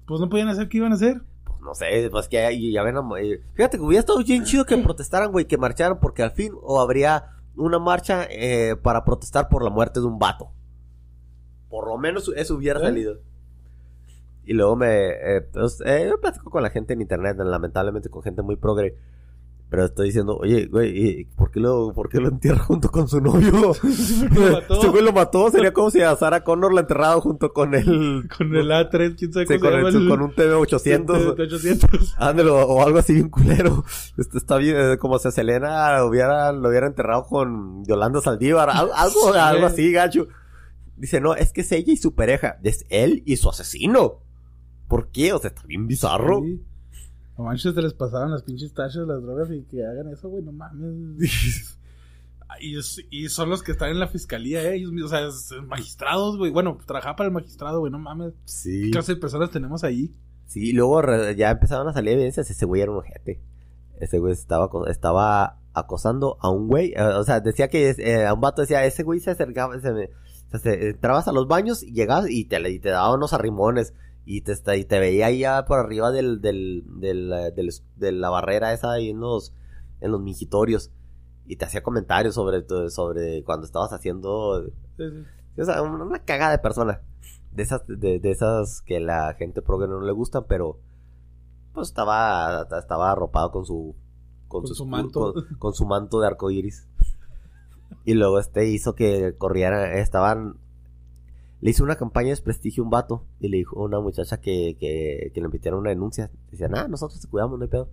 Pues 0.07 0.21
no 0.21 0.29
podían 0.29 0.49
hacer 0.49 0.69
qué 0.69 0.79
iban 0.79 0.93
a 0.93 0.97
hacer. 0.97 1.23
Pues 1.45 1.61
no 1.61 1.75
sé, 1.75 2.09
pues 2.11 2.29
que 2.29 2.71
ya 2.73 2.83
ven, 2.83 2.97
a- 2.97 3.03
eh, 3.21 3.41
fíjate 3.55 3.79
que 3.79 3.83
hubiera 3.83 4.01
estado 4.01 4.19
bien 4.23 4.45
chido 4.45 4.65
que 4.67 4.77
protestaran, 4.79 5.33
güey, 5.33 5.47
que 5.47 5.57
marcharan, 5.59 5.99
porque 6.01 6.23
al 6.23 6.31
fin 6.33 6.53
o 6.63 6.81
habría 6.81 7.31
una 7.57 7.79
marcha 7.79 8.27
eh, 8.31 8.77
para 8.83 9.05
protestar 9.05 9.49
por 9.49 9.63
la 9.63 9.71
muerte 9.71 10.01
de 10.01 10.07
un 10.07 10.19
vato. 10.19 10.51
Por 11.69 11.89
lo 11.89 11.97
menos 11.99 12.31
eso 12.37 12.55
hubiera 12.55 12.81
¿Eh? 12.81 12.83
salido. 12.83 13.19
Y 14.45 14.53
luego 14.53 14.77
me, 14.77 15.09
eh, 15.09 15.41
pues, 15.53 15.81
eh, 15.87 16.07
yo 16.11 16.21
platico 16.21 16.51
con 16.51 16.63
la 16.63 16.71
gente 16.71 16.93
en 16.93 17.01
internet, 17.01 17.37
lamentablemente 17.39 18.11
con 18.11 18.23
gente 18.23 18.43
muy 18.43 18.57
progre. 18.57 18.97
Pero 19.75 19.87
estoy 19.87 20.07
diciendo, 20.07 20.37
oye, 20.37 20.67
güey, 20.67 20.97
¿y 21.21 21.25
¿por 21.25 21.51
qué 21.51 21.59
lo, 21.59 21.93
por 21.93 22.09
qué 22.09 22.21
lo 22.21 22.29
entierra 22.29 22.63
junto 22.63 22.91
con 22.93 23.09
su 23.09 23.21
novio? 23.21 23.51
lo 23.51 24.53
mató. 24.53 24.79
Ese 24.79 24.89
güey 24.89 25.03
lo 25.03 25.13
mató, 25.13 25.51
sería 25.51 25.73
como 25.73 25.91
si 25.91 26.01
a 26.01 26.15
Sarah 26.15 26.45
Connor 26.45 26.73
la 26.73 26.83
enterrado 26.83 27.21
junto 27.21 27.53
con 27.53 27.75
el... 27.75 28.29
Con 28.39 28.55
el 28.55 28.71
A3, 28.71 29.17
quién 29.19 29.33
sabe 29.33 29.47
sí, 29.49 29.59
cómo 29.59 29.71
con, 29.71 29.71
se 29.71 29.77
llama 29.77 29.89
el- 29.89 29.97
el- 30.05 30.09
con 30.09 30.23
un 30.23 30.31
TV800. 30.33 31.35
de 31.35 31.43
800. 31.43 32.15
Ándale, 32.19 32.51
o, 32.51 32.57
o 32.57 32.83
algo 32.87 32.99
así 32.99 33.15
bien 33.15 33.31
culero. 33.31 33.85
Este 34.17 34.39
está 34.39 34.59
bien, 34.59 34.77
eh, 34.79 34.97
como 34.99 35.19
si 35.19 35.27
a 35.27 35.33
Selena 35.33 36.05
hubiera, 36.05 36.53
lo 36.53 36.69
hubiera 36.69 36.87
enterrado 36.87 37.25
con 37.25 37.85
Yolanda 37.85 38.21
Saldívar, 38.21 38.71
al- 38.71 38.91
algo, 38.95 39.33
algo 39.35 39.67
así, 39.67 39.91
gacho. 39.91 40.29
Dice, 40.97 41.21
no, 41.21 41.35
es 41.35 41.53
que 41.53 41.63
es 41.63 41.73
ella 41.73 41.93
y 41.93 41.97
su 41.97 42.15
pareja, 42.15 42.59
es 42.63 42.87
él 42.91 43.25
y 43.27 43.39
su 43.39 43.51
asesino. 43.51 44.21
¿Por 44.87 45.09
qué? 45.11 45.33
O 45.33 45.41
sea, 45.41 45.49
está 45.49 45.63
bien 45.67 45.89
bizarro. 45.89 46.43
Sí. 46.45 46.63
No 47.37 47.45
manches, 47.45 47.75
te 47.75 47.83
les 47.83 47.95
pasaban 47.95 48.31
las 48.31 48.43
pinches 48.43 48.73
tachas, 48.73 49.07
las 49.07 49.23
drogas 49.23 49.51
y 49.51 49.63
que 49.65 49.85
hagan 49.85 50.09
eso, 50.13 50.29
güey, 50.29 50.43
no 50.45 50.53
mames. 50.53 51.19
y, 53.11 53.29
son 53.29 53.51
los 53.51 53.63
que 53.63 53.73
están 53.73 53.91
en 53.91 53.99
la 53.99 54.07
fiscalía, 54.09 54.63
eh, 54.63 54.77
ellos 54.77 54.93
mismos, 54.93 55.13
o 55.13 55.31
sea, 55.33 55.63
magistrados, 55.63 56.39
güey. 56.39 56.51
Bueno, 56.53 56.79
trabajaba 56.87 57.17
para 57.17 57.29
el 57.29 57.35
magistrado, 57.35 57.81
güey, 57.81 57.91
no 57.91 57.99
mames. 57.99 58.35
Sí. 58.45 58.83
¿Qué 58.85 58.91
clase 58.93 59.15
de 59.15 59.21
personas 59.21 59.51
tenemos 59.51 59.83
ahí? 59.85 60.15
Sí, 60.47 60.69
y 60.69 60.73
luego 60.73 61.03
ya 61.37 61.51
empezaron 61.51 61.89
a 61.89 61.93
salir 61.93 62.13
evidencias, 62.13 62.49
ese 62.51 62.67
güey 62.67 62.83
era 62.83 62.93
un 62.93 62.99
ojete. 62.99 63.41
Ese 63.99 64.19
güey 64.19 64.33
estaba, 64.33 64.69
estaba 64.89 65.59
acosando 65.73 66.37
a 66.41 66.51
un 66.51 66.69
güey, 66.69 66.93
eh, 66.95 67.03
o 67.03 67.25
sea, 67.25 67.41
decía 67.41 67.69
que 67.69 67.91
es- 67.91 67.99
eh, 67.99 68.27
a 68.27 68.35
un 68.35 68.41
vato 68.41 68.61
decía, 68.63 68.85
ese 68.85 69.03
güey 69.03 69.19
se 69.21 69.31
acercaba, 69.33 69.81
se 69.81 69.93
me- 69.93 70.11
se- 70.63 70.91
entrabas 70.91 71.27
a 71.27 71.33
los 71.33 71.49
baños 71.49 71.83
y 71.83 71.93
llegabas 71.93 72.31
y 72.31 72.45
te, 72.45 72.71
y 72.71 72.79
te 72.79 72.91
daba 72.91 73.13
unos 73.15 73.33
arrimones 73.33 73.93
y 74.27 74.41
te, 74.43 74.55
y 74.79 74.85
te 74.85 74.99
veía 75.01 75.27
ahí 75.27 75.41
ya 75.41 75.65
por 75.67 75.79
arriba 75.79 76.11
del, 76.11 76.41
del, 76.41 76.85
del, 77.01 77.33
eh, 77.33 77.53
del- 77.53 77.71
de 77.97 78.13
la 78.13 78.31
barrera 78.31 78.73
esa 78.73 78.93
ahí 78.93 79.11
en 79.11 79.21
los, 79.21 79.53
en 80.01 80.11
los 80.13 80.21
mingitorios 80.21 80.91
y 81.47 81.57
te 81.57 81.65
hacía 81.67 81.83
comentarios 81.83 82.35
sobre, 82.35 82.65
sobre 82.91 83.45
cuando 83.45 83.67
estabas 83.67 83.93
haciendo 83.93 84.63
o 85.57 85.65
sea, 85.65 85.83
una 85.83 86.19
cagada 86.25 86.53
de 86.53 86.59
persona. 86.59 87.03
De 87.53 87.63
esas, 87.63 87.83
de, 87.87 88.19
de 88.19 88.31
esas 88.31 88.83
que 88.83 88.99
la 88.99 89.35
gente 89.35 89.63
progre 89.63 89.87
no 89.87 90.01
le 90.01 90.13
gustan, 90.13 90.45
pero 90.49 90.79
pues 91.73 91.89
estaba, 91.89 92.67
estaba 92.79 93.13
arropado 93.13 93.53
con 93.53 93.65
su 93.65 93.95
con, 94.49 94.63
Con 94.63 94.75
su, 94.75 94.87
manto. 94.87 95.33
Con, 95.35 95.45
con 95.59 95.75
su 95.75 95.85
manto 95.87 96.21
de 96.21 96.27
arco 96.29 96.51
iris. 96.51 96.89
Y 98.05 98.15
luego 98.15 98.39
este 98.39 98.67
hizo 98.67 98.95
que 98.95 99.35
corriera, 99.37 99.99
estaban 99.99 100.57
le 101.65 101.71
hizo 101.71 101.83
una 101.83 101.97
campaña 101.97 102.27
de 102.27 102.33
desprestigio 102.33 102.83
a 102.83 102.85
un 102.85 102.91
vato 102.91 103.25
y 103.41 103.49
le 103.49 103.57
dijo 103.57 103.81
a 103.81 103.85
una 103.85 103.99
muchacha 103.99 104.39
que, 104.39 104.77
que, 104.79 105.31
que 105.33 105.41
le 105.41 105.49
metieron 105.49 105.81
una 105.81 105.89
denuncia. 105.89 106.31
Decían, 106.51 106.77
ah, 106.77 106.89
nosotros 106.89 107.19
te 107.23 107.27
cuidamos, 107.27 107.59
no 107.59 107.63
hay 107.65 107.71
pedo. 107.71 107.89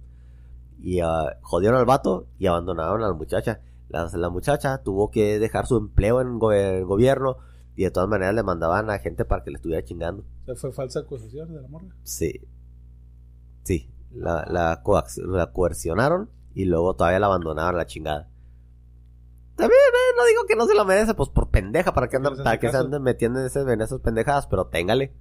Y 0.83 0.99
ah, 0.99 1.37
jodieron 1.41 1.79
al 1.79 1.85
vato 1.85 2.27
y 2.37 2.47
abandonaron 2.47 3.01
a 3.01 3.07
la 3.07 3.13
muchacha. 3.13 3.61
La, 3.87 4.09
la 4.13 4.29
muchacha 4.29 4.83
tuvo 4.83 5.09
que 5.09 5.39
dejar 5.39 5.67
su 5.67 5.77
empleo 5.77 6.19
en, 6.19 6.37
go- 6.37 6.51
en 6.51 6.83
gobierno 6.85 7.37
y 7.77 7.83
de 7.85 7.91
todas 7.91 8.09
maneras 8.09 8.35
le 8.35 8.43
mandaban 8.43 8.89
a 8.89 8.99
gente 8.99 9.23
para 9.23 9.41
que 9.41 9.51
le 9.51 9.55
estuviera 9.55 9.85
chingando. 9.85 10.23
O 10.41 10.45
sea, 10.47 10.55
fue 10.55 10.73
falsa 10.73 10.99
acusación 10.99 11.53
de 11.53 11.61
la 11.61 11.67
morra. 11.69 11.95
Sí. 12.03 12.41
Sí. 13.63 13.89
La, 14.13 14.45
la, 14.49 14.83
la 15.15 15.51
coercionaron 15.53 16.29
y 16.53 16.65
luego 16.65 16.93
todavía 16.97 17.19
la 17.19 17.27
abandonaron 17.27 17.75
a 17.75 17.77
la 17.77 17.85
chingada. 17.85 18.27
No 19.67 20.25
digo 20.25 20.45
que 20.47 20.55
no 20.55 20.65
se 20.67 20.73
la 20.75 20.83
merece, 20.83 21.13
pues 21.13 21.29
por 21.29 21.49
pendeja, 21.49 21.93
para 21.93 22.07
que 22.09 22.17
andan, 22.17 22.35
para 22.37 22.59
que 22.59 22.69
se 22.69 22.77
anden 22.77 23.01
metiendo 23.01 23.39
en, 23.39 23.45
ese- 23.45 23.61
en 23.61 23.81
esas 23.81 23.99
pendejadas, 24.01 24.47
pero 24.47 24.67
téngale. 24.67 25.13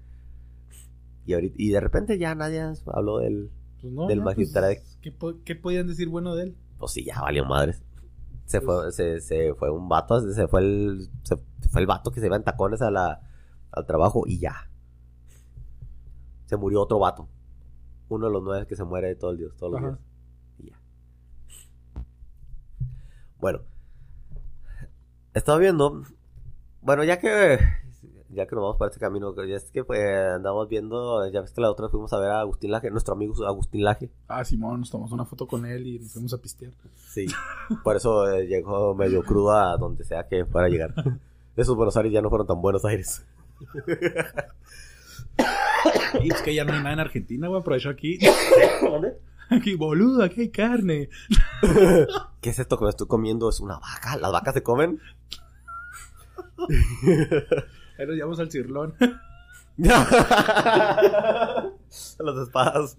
Y, 1.27 1.35
ahorita, 1.35 1.55
y 1.59 1.69
de 1.71 1.81
repente 1.81 2.19
ya 2.19 2.35
nadie 2.35 2.63
habló 2.87 3.19
del. 3.19 3.51
Pues 3.81 3.93
no. 3.93 4.07
Del 4.09 4.19
ya, 4.19 4.25
pues, 4.25 4.37
magistrado. 4.37 4.75
¿qué, 5.01 5.13
po- 5.13 5.37
¿Qué 5.45 5.55
podían 5.57 5.87
decir 5.87 6.09
bueno 6.09 6.35
de 6.35 6.45
él? 6.45 6.57
Pues 6.79 6.93
sí, 6.93 7.05
ya 7.05 7.21
valió 7.21 7.45
madres. 7.45 7.83
Se 8.47 8.61
Pues- 8.61 8.83
fue, 8.83 8.93
se, 8.93 9.21
se 9.21 9.55
fue 9.55 9.71
un 9.71 9.89
vato, 9.89 10.21
se 10.33 10.49
fue 10.49 10.61
el, 10.61 11.09
se 11.23 11.37
fue 11.71 11.81
el 11.81 11.87
vato 11.87 12.11
que 12.11 12.21
se 12.21 12.27
iba 12.27 12.37
en 12.37 12.43
tacones 12.43 12.83
a 12.83 12.91
la, 12.91 13.21
al 13.71 13.87
trabajo 13.87 14.25
y 14.27 14.39
ya. 14.39 14.69
Se 16.47 16.57
murió 16.57 16.83
otro 16.83 16.99
vato. 16.99 17.29
Uno 18.09 18.27
de 18.27 18.33
los 18.33 18.43
nueve 18.43 18.67
que 18.67 18.75
se 18.75 18.83
muere 18.85 19.15
todos 19.15 19.35
los 19.35 19.41
días, 19.41 19.57
todos 19.57 19.73
los 19.73 19.81
Ajá. 19.81 19.89
días. 19.91 20.01
Y 20.59 20.71
ya. 20.71 22.03
Bueno. 23.39 23.61
Estaba 25.35 25.59
viendo. 25.59 26.03
Bueno, 26.83 27.05
ya 27.05 27.19
que. 27.19 27.59
Ya 28.33 28.47
que 28.47 28.55
nos 28.55 28.63
vamos 28.63 28.77
por 28.77 28.87
este 28.87 29.01
camino, 29.01 29.35
ya 29.45 29.57
es 29.57 29.73
que 29.73 29.83
pues, 29.83 30.01
andamos 30.01 30.69
viendo. 30.69 31.29
Ya 31.31 31.41
ves 31.41 31.53
que 31.53 31.61
la 31.61 31.71
otra 31.71 31.87
vez 31.87 31.91
fuimos 31.91 32.13
a 32.13 32.19
ver 32.19 32.31
a 32.31 32.41
Agustín 32.41 32.71
Laje, 32.71 32.91
nuestro 32.91 33.15
amigo 33.15 33.45
Agustín 33.45 33.83
Laje. 33.83 34.09
Ah, 34.29 34.45
Simón, 34.45 34.81
nos 34.81 34.91
tomamos 34.91 35.11
una 35.13 35.25
foto 35.25 35.49
con 35.49 35.67
él 35.67 35.87
y 35.87 35.99
nos 35.99 36.13
fuimos 36.13 36.33
a 36.33 36.39
pistear. 36.39 36.73
Sí, 36.97 37.27
por 37.85 37.97
eso 37.97 38.31
eh, 38.31 38.47
llegó 38.47 38.95
medio 38.95 39.25
crudo 39.25 39.53
a 39.53 39.77
donde 39.77 40.05
sea 40.05 40.29
que 40.29 40.45
fuera 40.45 40.69
a 40.69 40.71
llegar. 40.71 40.95
Esos 41.57 41.75
Buenos 41.75 41.97
Aires 41.97 42.13
ya 42.13 42.23
no 42.23 42.29
fueron 42.29 42.47
tan 42.47 42.63
Buenos 42.63 42.85
Aires. 42.85 43.27
Y 46.23 46.33
es 46.33 46.43
que 46.43 46.55
ya 46.55 46.65
no 46.65 46.73
hay 46.73 46.79
nada 46.79 46.93
en 46.93 47.01
Argentina, 47.01 47.49
güey. 47.49 47.61
Aprovecho 47.61 47.91
aquí. 47.91 48.19
Aquí, 49.51 49.75
boludo, 49.75 50.23
aquí 50.23 50.43
hay 50.43 50.51
carne. 50.51 51.09
¿Qué 52.41 52.51
es 52.51 52.59
esto 52.61 52.79
que 52.79 52.85
me 52.85 52.91
estoy 52.91 53.09
comiendo? 53.09 53.49
¿Es 53.49 53.59
una 53.59 53.81
vaca? 53.81 54.17
¿Las 54.17 54.31
vacas 54.31 54.55
se 54.55 54.63
comen? 54.63 55.01
Ahí 57.99 58.07
nos 58.07 58.17
llevamos 58.17 58.41
al 58.41 58.51
cirlón. 58.51 58.95
Las 59.79 60.09
espadas. 62.43 62.97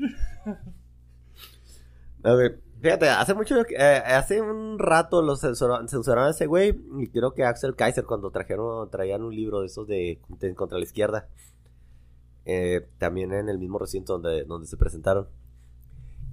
A 2.23 2.33
ver, 2.33 2.61
Fíjate, 2.81 3.09
hace 3.09 3.35
mucho, 3.35 3.61
eh, 3.61 4.01
hace 4.07 4.41
un 4.41 4.79
rato 4.79 5.21
los 5.21 5.39
censuraron, 5.39 5.87
censuraron 5.87 6.29
a 6.29 6.31
ese 6.31 6.47
güey 6.47 6.75
y 6.97 7.09
creo 7.09 7.35
que 7.35 7.43
Axel 7.43 7.75
Kaiser 7.75 8.05
cuando 8.05 8.31
trajeron, 8.31 8.89
traían 8.89 9.21
un 9.21 9.35
libro 9.35 9.61
de 9.61 9.67
esos 9.67 9.87
de, 9.87 10.19
de 10.39 10.55
contra 10.55 10.79
la 10.79 10.83
izquierda, 10.83 11.27
eh, 12.45 12.87
también 12.97 13.33
en 13.33 13.49
el 13.49 13.59
mismo 13.59 13.77
recinto 13.77 14.13
donde, 14.17 14.45
donde 14.45 14.65
se 14.65 14.77
presentaron. 14.77 15.27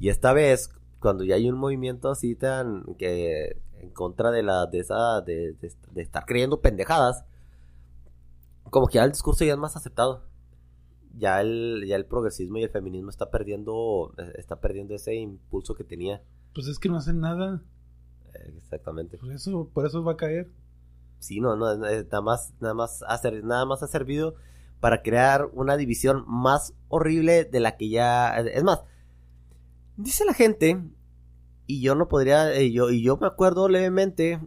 Y 0.00 0.08
esta 0.08 0.32
vez, 0.32 0.70
cuando 1.00 1.22
ya 1.22 1.34
hay 1.34 1.50
un 1.50 1.58
movimiento 1.58 2.10
así 2.10 2.34
tan 2.34 2.94
que 2.96 3.60
en 3.80 3.90
contra 3.90 4.30
de 4.30 4.42
la 4.42 4.66
de 4.66 4.78
esa 4.80 5.20
de, 5.22 5.52
de- 5.54 5.72
de 5.92 6.02
estar 6.02 6.24
creyendo 6.26 6.60
pendejadas, 6.60 7.24
como 8.70 8.86
que 8.86 8.94
ya 8.94 9.04
el 9.04 9.12
discurso 9.12 9.44
ya 9.44 9.52
es 9.52 9.58
más 9.58 9.76
aceptado. 9.76 10.24
Ya 11.16 11.40
el, 11.40 11.84
ya 11.88 11.96
el 11.96 12.04
progresismo 12.06 12.58
y 12.58 12.62
el 12.62 12.70
feminismo 12.70 13.10
está 13.10 13.30
perdiendo, 13.30 14.12
está 14.36 14.60
perdiendo 14.60 14.94
ese 14.94 15.14
impulso 15.14 15.74
que 15.74 15.82
tenía. 15.82 16.22
Pues 16.54 16.68
es 16.68 16.78
que 16.78 16.88
no 16.88 16.96
hacen 16.96 17.20
nada. 17.20 17.62
Exactamente. 18.56 19.18
Por 19.18 19.32
eso, 19.32 19.68
por 19.72 19.86
eso 19.86 20.04
va 20.04 20.12
a 20.12 20.16
caer. 20.16 20.50
Sí, 21.18 21.40
no, 21.40 21.56
no, 21.56 21.86
eh, 21.86 22.04
nada 22.04 22.20
más, 22.20 22.52
nada 22.60 22.74
más 22.74 23.02
ha 23.02 23.20
nada 23.42 23.64
más 23.64 23.82
ha 23.82 23.88
servido 23.88 24.36
para 24.80 25.02
crear 25.02 25.50
una 25.54 25.76
división 25.76 26.24
más 26.28 26.74
horrible 26.88 27.44
de 27.44 27.58
la 27.58 27.76
que 27.76 27.88
ya, 27.88 28.38
es 28.38 28.62
más, 28.62 28.82
dice 29.96 30.24
la 30.24 30.34
gente 30.34 30.80
y 31.68 31.82
yo 31.82 31.94
no 31.94 32.08
podría, 32.08 32.50
eh, 32.54 32.72
yo 32.72 32.88
y 32.90 33.02
yo 33.02 33.18
me 33.18 33.26
acuerdo 33.26 33.68
levemente 33.68 34.40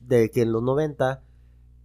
de 0.00 0.30
que 0.32 0.42
en 0.42 0.50
los 0.50 0.64
90, 0.64 1.22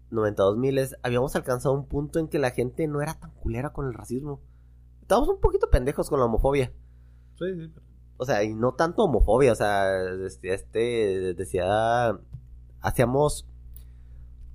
92 0.10 0.58
miles 0.58 0.96
habíamos 1.04 1.36
alcanzado 1.36 1.76
un 1.76 1.86
punto 1.86 2.18
en 2.18 2.28
que 2.28 2.40
la 2.40 2.50
gente 2.50 2.88
no 2.88 3.00
era 3.00 3.14
tan 3.14 3.30
culera 3.30 3.74
con 3.74 3.86
el 3.86 3.94
racismo. 3.94 4.42
Estábamos 5.00 5.30
un 5.30 5.40
poquito 5.40 5.70
pendejos 5.70 6.10
con 6.10 6.20
la 6.20 6.26
homofobia. 6.26 6.74
Sí, 7.38 7.46
sí. 7.56 7.72
O 8.18 8.26
sea, 8.26 8.44
y 8.44 8.56
no 8.56 8.74
tanto 8.74 9.04
homofobia, 9.04 9.52
o 9.52 9.56
sea, 9.56 10.02
este, 10.26 10.52
este 10.52 11.36
decía, 11.36 12.20
hacíamos 12.82 13.48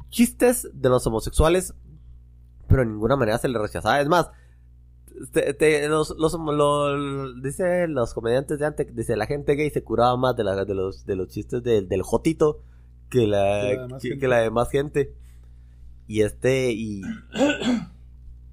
chistes 0.08 0.68
de 0.74 0.88
los 0.88 1.06
homosexuales, 1.06 1.72
pero 2.66 2.80
de 2.80 2.88
ninguna 2.88 3.14
manera 3.14 3.38
se 3.38 3.48
les 3.48 3.62
rechazaba. 3.62 4.00
Es 4.00 4.08
más, 4.08 4.30
te- 5.32 5.54
te- 5.54 5.88
los, 5.88 6.10
los, 6.18 6.34
lo- 6.34 7.32
dice 7.40 7.86
los 7.88 8.14
comediantes 8.14 8.58
de 8.58 8.66
antes, 8.66 8.94
dice 8.94 9.16
la 9.16 9.26
gente 9.26 9.54
gay 9.54 9.70
se 9.70 9.82
curaba 9.84 10.16
más 10.16 10.36
de, 10.36 10.44
la, 10.44 10.64
de, 10.64 10.74
los, 10.74 11.04
de 11.06 11.16
los 11.16 11.28
chistes 11.28 11.62
del, 11.62 11.88
del 11.88 12.02
jotito 12.02 12.60
que 13.10 13.26
la, 13.26 13.62
Que 13.62 13.74
la 13.76 13.82
demás 13.82 14.02
que, 14.02 14.08
gente. 14.08 14.20
que 14.20 14.28
la 14.28 14.38
demás 14.38 14.70
gente. 14.70 15.14
Y 16.08 16.22
este, 16.22 16.72
y, 16.72 17.02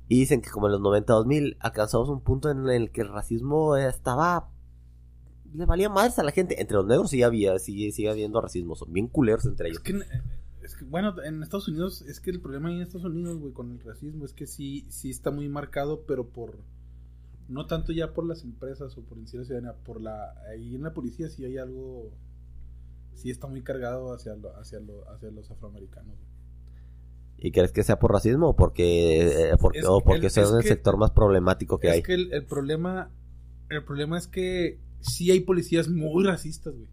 y 0.08 0.20
dicen 0.20 0.42
que 0.42 0.50
como 0.50 0.68
en 0.68 0.74
los 0.74 0.82
92 0.82 1.26
mil 1.26 1.58
alcanzamos 1.60 2.10
un 2.10 2.22
punto 2.22 2.50
en 2.50 2.68
el 2.70 2.92
que 2.92 3.02
el 3.02 3.10
racismo 3.10 3.76
estaba 3.78 4.50
le 5.54 5.66
valía 5.66 5.88
madres 5.90 6.18
a 6.18 6.24
la 6.24 6.32
gente. 6.32 6.60
Entre 6.60 6.76
los 6.76 6.86
negros 6.88 7.12
sí 7.12 7.22
había, 7.22 7.60
sigue, 7.60 7.92
sigue 7.92 8.10
habiendo 8.10 8.42
racismo. 8.42 8.76
Son 8.76 8.92
bien 8.92 9.08
culeros 9.08 9.46
entre 9.46 9.70
Es 9.70 9.74
ellos. 9.78 9.84
que, 9.84 9.94
es 10.64 10.76
que, 10.76 10.86
bueno, 10.86 11.14
en 11.24 11.44
Estados 11.44 11.68
Unidos, 11.68 12.02
es 12.04 12.20
que 12.20 12.32
el 12.32 12.40
problema 12.40 12.70
ahí 12.70 12.76
en 12.76 12.82
Estados 12.82 13.06
Unidos, 13.06 13.38
güey, 13.40 13.54
con 13.54 13.72
el 13.72 13.80
racismo 13.80 14.26
es 14.26 14.34
que 14.34 14.48
sí, 14.48 14.86
sí 14.90 15.10
está 15.10 15.30
muy 15.32 15.50
marcado, 15.50 16.02
pero 16.08 16.28
por, 16.30 16.58
no 17.50 17.66
tanto 17.68 17.92
ya 17.92 18.14
por 18.14 18.26
las 18.26 18.44
empresas 18.44 18.98
o 18.98 19.02
por 19.02 19.18
incidencia 19.18 19.56
ciudadana, 19.58 19.78
por 19.84 20.02
la, 20.02 20.34
ahí 20.50 20.76
en 20.76 20.84
la 20.84 20.94
policía 20.94 21.30
sí 21.30 21.44
hay 21.46 21.58
algo, 21.58 22.12
sí 23.14 23.30
está 23.30 23.48
muy 23.48 23.62
cargado 23.62 24.14
hacia, 24.14 24.36
lo- 24.36 24.56
hacia, 24.58 24.80
lo- 24.80 25.10
hacia 25.12 25.30
los 25.32 25.50
afroamericanos. 25.52 26.16
güey. 26.16 26.34
¿Y 27.38 27.52
crees 27.52 27.72
que 27.74 27.84
sea 27.84 28.00
por 28.00 28.12
racismo 28.14 28.50
o 28.50 28.56
porque, 28.56 29.50
eh, 29.50 29.56
porque, 29.60 29.80
Es- 29.80 29.86
o 29.86 30.00
porque 30.02 30.28
el- 30.28 30.32
sea 30.32 30.44
es 30.44 30.52
el 30.52 30.62
que- 30.62 30.70
sector 30.70 30.98
más 30.98 31.12
problemático 31.12 31.78
que 31.80 31.88
es 31.90 31.94
hay? 31.96 32.04
que 32.04 32.14
el, 32.14 32.32
el 32.32 32.46
problema, 32.46 33.10
el 33.70 33.84
problema 33.84 34.18
es 34.18 34.28
que 34.28 34.80
sí 35.02 35.30
hay 35.32 35.42
policías 35.42 35.90
muy 35.90 36.24
racistas, 36.24 36.74
güey. 36.74 36.88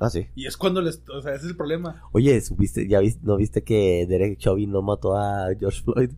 Ah, 0.00 0.08
sí. 0.10 0.26
Y 0.34 0.46
es 0.46 0.56
cuando 0.56 0.80
les, 0.80 1.02
o 1.14 1.20
sea, 1.20 1.34
ese 1.34 1.44
es 1.44 1.50
el 1.50 1.56
problema. 1.56 2.02
Oye, 2.12 2.40
¿supiste, 2.40 2.88
ya 2.88 3.00
viste, 3.00 3.20
¿no 3.22 3.36
viste 3.36 3.62
que 3.62 4.06
Derek 4.08 4.38
Chauvin 4.38 4.72
no 4.72 4.80
mató 4.82 5.14
a 5.16 5.48
George 5.58 5.82
Floyd? 5.82 6.10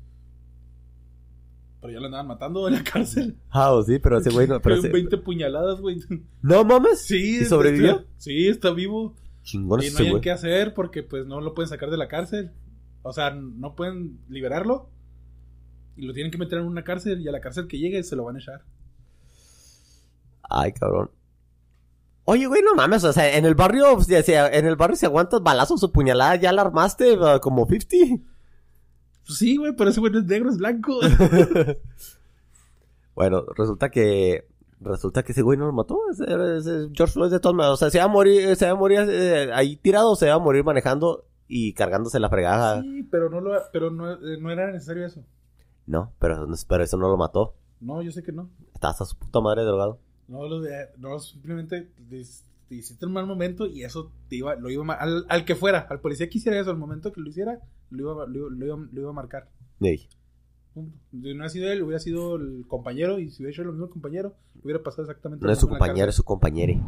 Pero 1.81 1.92
ya 1.92 1.99
lo 1.99 2.07
andaban 2.07 2.29
matando 2.29 2.68
en 2.68 2.75
la 2.75 2.85
cárcel. 2.85 3.37
Ah, 3.51 3.73
oh, 3.73 3.83
sí, 3.83 3.99
pero 3.99 4.18
ese 4.18 4.31
güey 4.31 4.47
no... 4.47 4.61
Pero 4.62 4.77
ese- 4.77 4.88
20 4.88 5.18
puñaladas, 5.18 5.81
güey. 5.81 5.99
¿No 6.42 6.64
mames? 6.64 7.01
Sí. 7.05 7.40
¿Y 7.40 7.45
sobrevivió? 7.45 7.90
está- 7.99 8.07
sí, 8.18 8.47
está 8.49 8.71
vivo. 8.73 9.16
Chingón 9.42 9.83
y 9.83 9.90
no 9.90 10.11
güey. 10.11 10.21
qué 10.21 10.31
hacer 10.31 10.73
porque 10.75 11.03
pues 11.03 11.27
no 11.27 11.40
lo 11.40 11.53
pueden 11.53 11.68
sacar 11.68 11.90
de 11.90 11.97
la 11.97 12.07
cárcel. 12.07 12.53
O 13.03 13.12
sea, 13.12 13.33
no 13.33 13.75
pueden 13.75 14.21
liberarlo. 14.29 14.90
Y 15.97 16.07
lo 16.07 16.12
tienen 16.12 16.31
que 16.31 16.38
meter 16.38 16.59
en 16.61 16.66
una 16.66 16.85
cárcel 16.85 17.21
y 17.21 17.27
a 17.27 17.33
la 17.33 17.40
cárcel 17.40 17.66
que 17.66 17.79
llegue 17.81 18.05
se 18.05 18.14
lo 18.14 18.23
van 18.23 18.37
a 18.37 18.38
echar. 18.38 18.62
Ay, 20.49 20.71
cabrón. 20.73 21.11
Oye, 22.24 22.46
güey, 22.46 22.62
no 22.62 22.74
mames, 22.74 23.02
o 23.04 23.12
sea, 23.12 23.37
en 23.37 23.44
el 23.44 23.54
barrio, 23.54 24.00
si- 24.00 24.14
en 24.14 24.66
el 24.66 24.76
barrio 24.76 24.96
si 24.96 25.06
aguantas 25.06 25.42
balazos 25.42 25.82
o 25.82 25.90
puñaladas, 25.92 26.40
ya 26.40 26.52
la 26.52 26.62
armaste 26.62 27.18
uh, 27.18 27.40
como 27.40 27.66
50. 27.66 28.22
Pues 29.26 29.38
sí, 29.38 29.56
güey, 29.56 29.74
pero 29.76 29.90
ese 29.90 30.00
güey 30.00 30.12
no 30.12 30.18
es 30.20 30.24
negro, 30.26 30.50
es 30.50 30.58
blanco. 30.58 30.98
Bueno, 33.14 33.44
resulta 33.56 33.90
que 33.90 34.48
resulta 34.80 35.22
que 35.22 35.32
ese 35.32 35.42
güey 35.42 35.58
no 35.58 35.66
lo 35.66 35.72
mató, 35.72 35.98
ese, 36.11 36.24
ese 36.56 36.88
George 36.94 37.12
Floyd 37.12 37.30
de 37.30 37.40
todas 37.40 37.54
maneras, 37.54 37.74
o 37.74 37.76
sea, 37.76 37.90
se 37.90 37.98
va 37.98 38.04
a 38.04 38.08
morir, 38.08 38.56
se 38.56 38.64
va 38.66 38.72
a 38.72 38.74
morir 38.74 39.00
eh, 39.08 39.50
ahí 39.52 39.76
tirado, 39.76 40.12
o 40.12 40.16
se 40.16 40.28
va 40.28 40.35
a 40.35 40.38
morir 40.38 40.64
manejando 40.64 41.26
y 41.46 41.74
cargándose 41.74 42.18
la 42.18 42.30
fregada. 42.30 42.80
sí, 42.80 43.02
pero 43.11 43.28
no 43.28 43.40
lo, 43.40 43.52
pero 43.72 43.90
no, 43.90 44.12
eh, 44.12 44.38
no 44.40 44.50
era 44.50 44.72
necesario 44.72 45.06
eso. 45.06 45.22
No, 45.87 46.12
pero, 46.18 46.46
pero 46.68 46.82
eso 46.85 46.96
no 46.96 47.08
lo 47.08 47.16
mató. 47.16 47.54
No, 47.80 48.00
yo 48.02 48.11
sé 48.12 48.22
que 48.22 48.32
no. 48.32 48.48
Estaba 48.74 48.92
hasta 48.92 49.04
su 49.04 49.16
puta 49.18 49.40
madre 49.40 49.62
drogado. 49.64 49.98
No, 50.33 50.49
lo 50.49 50.61
de- 50.61 50.88
no 50.97 51.18
simplemente 51.21 51.88
te 52.09 52.75
hiciste 52.75 53.05
un 53.05 53.12
mal 53.12 53.27
momento 53.27 53.66
y 53.66 53.85
eso 53.85 54.11
te 54.31 54.37
iba, 54.37 54.55
lo 54.57 54.71
iba 54.71 54.95
a 54.95 54.97
al, 54.97 55.27
al 55.29 55.45
que 55.45 55.55
fuera, 55.55 55.87
al 55.90 56.01
policía 56.01 56.29
que 56.31 56.38
hiciera 56.38 56.59
eso, 56.59 56.71
al 56.71 56.79
momento 56.79 57.12
que 57.12 57.21
lo 57.21 57.29
hiciera, 57.29 57.61
lo 57.90 58.12
iba, 58.14 58.27
lo, 58.27 58.38
iba- 58.38 58.49
lo 58.51 58.66
iba- 58.66 58.88
lo 58.92 59.01
iba 59.03 59.11
a 59.11 59.12
marcar. 59.12 59.49
Ey. 59.81 60.09
No 60.75 60.88
hubiera 61.12 61.49
sido 61.51 61.71
él, 61.71 61.83
hubiera 61.83 61.99
sido 62.01 62.37
el 62.37 62.64
compañero, 62.66 63.18
y 63.18 63.29
si 63.31 63.42
hubiera 63.42 63.53
hecho 63.53 63.62
lo 63.64 63.73
mismo 63.73 63.85
el 63.87 63.92
compañero, 63.92 64.35
hubiera 64.64 64.83
pasado 64.83 65.03
exactamente 65.03 65.45
No 65.45 65.53
es 65.53 65.59
su 65.59 65.68
compañero, 65.68 66.09
es 66.09 66.14
su 66.16 66.25
compañere. 66.25 66.81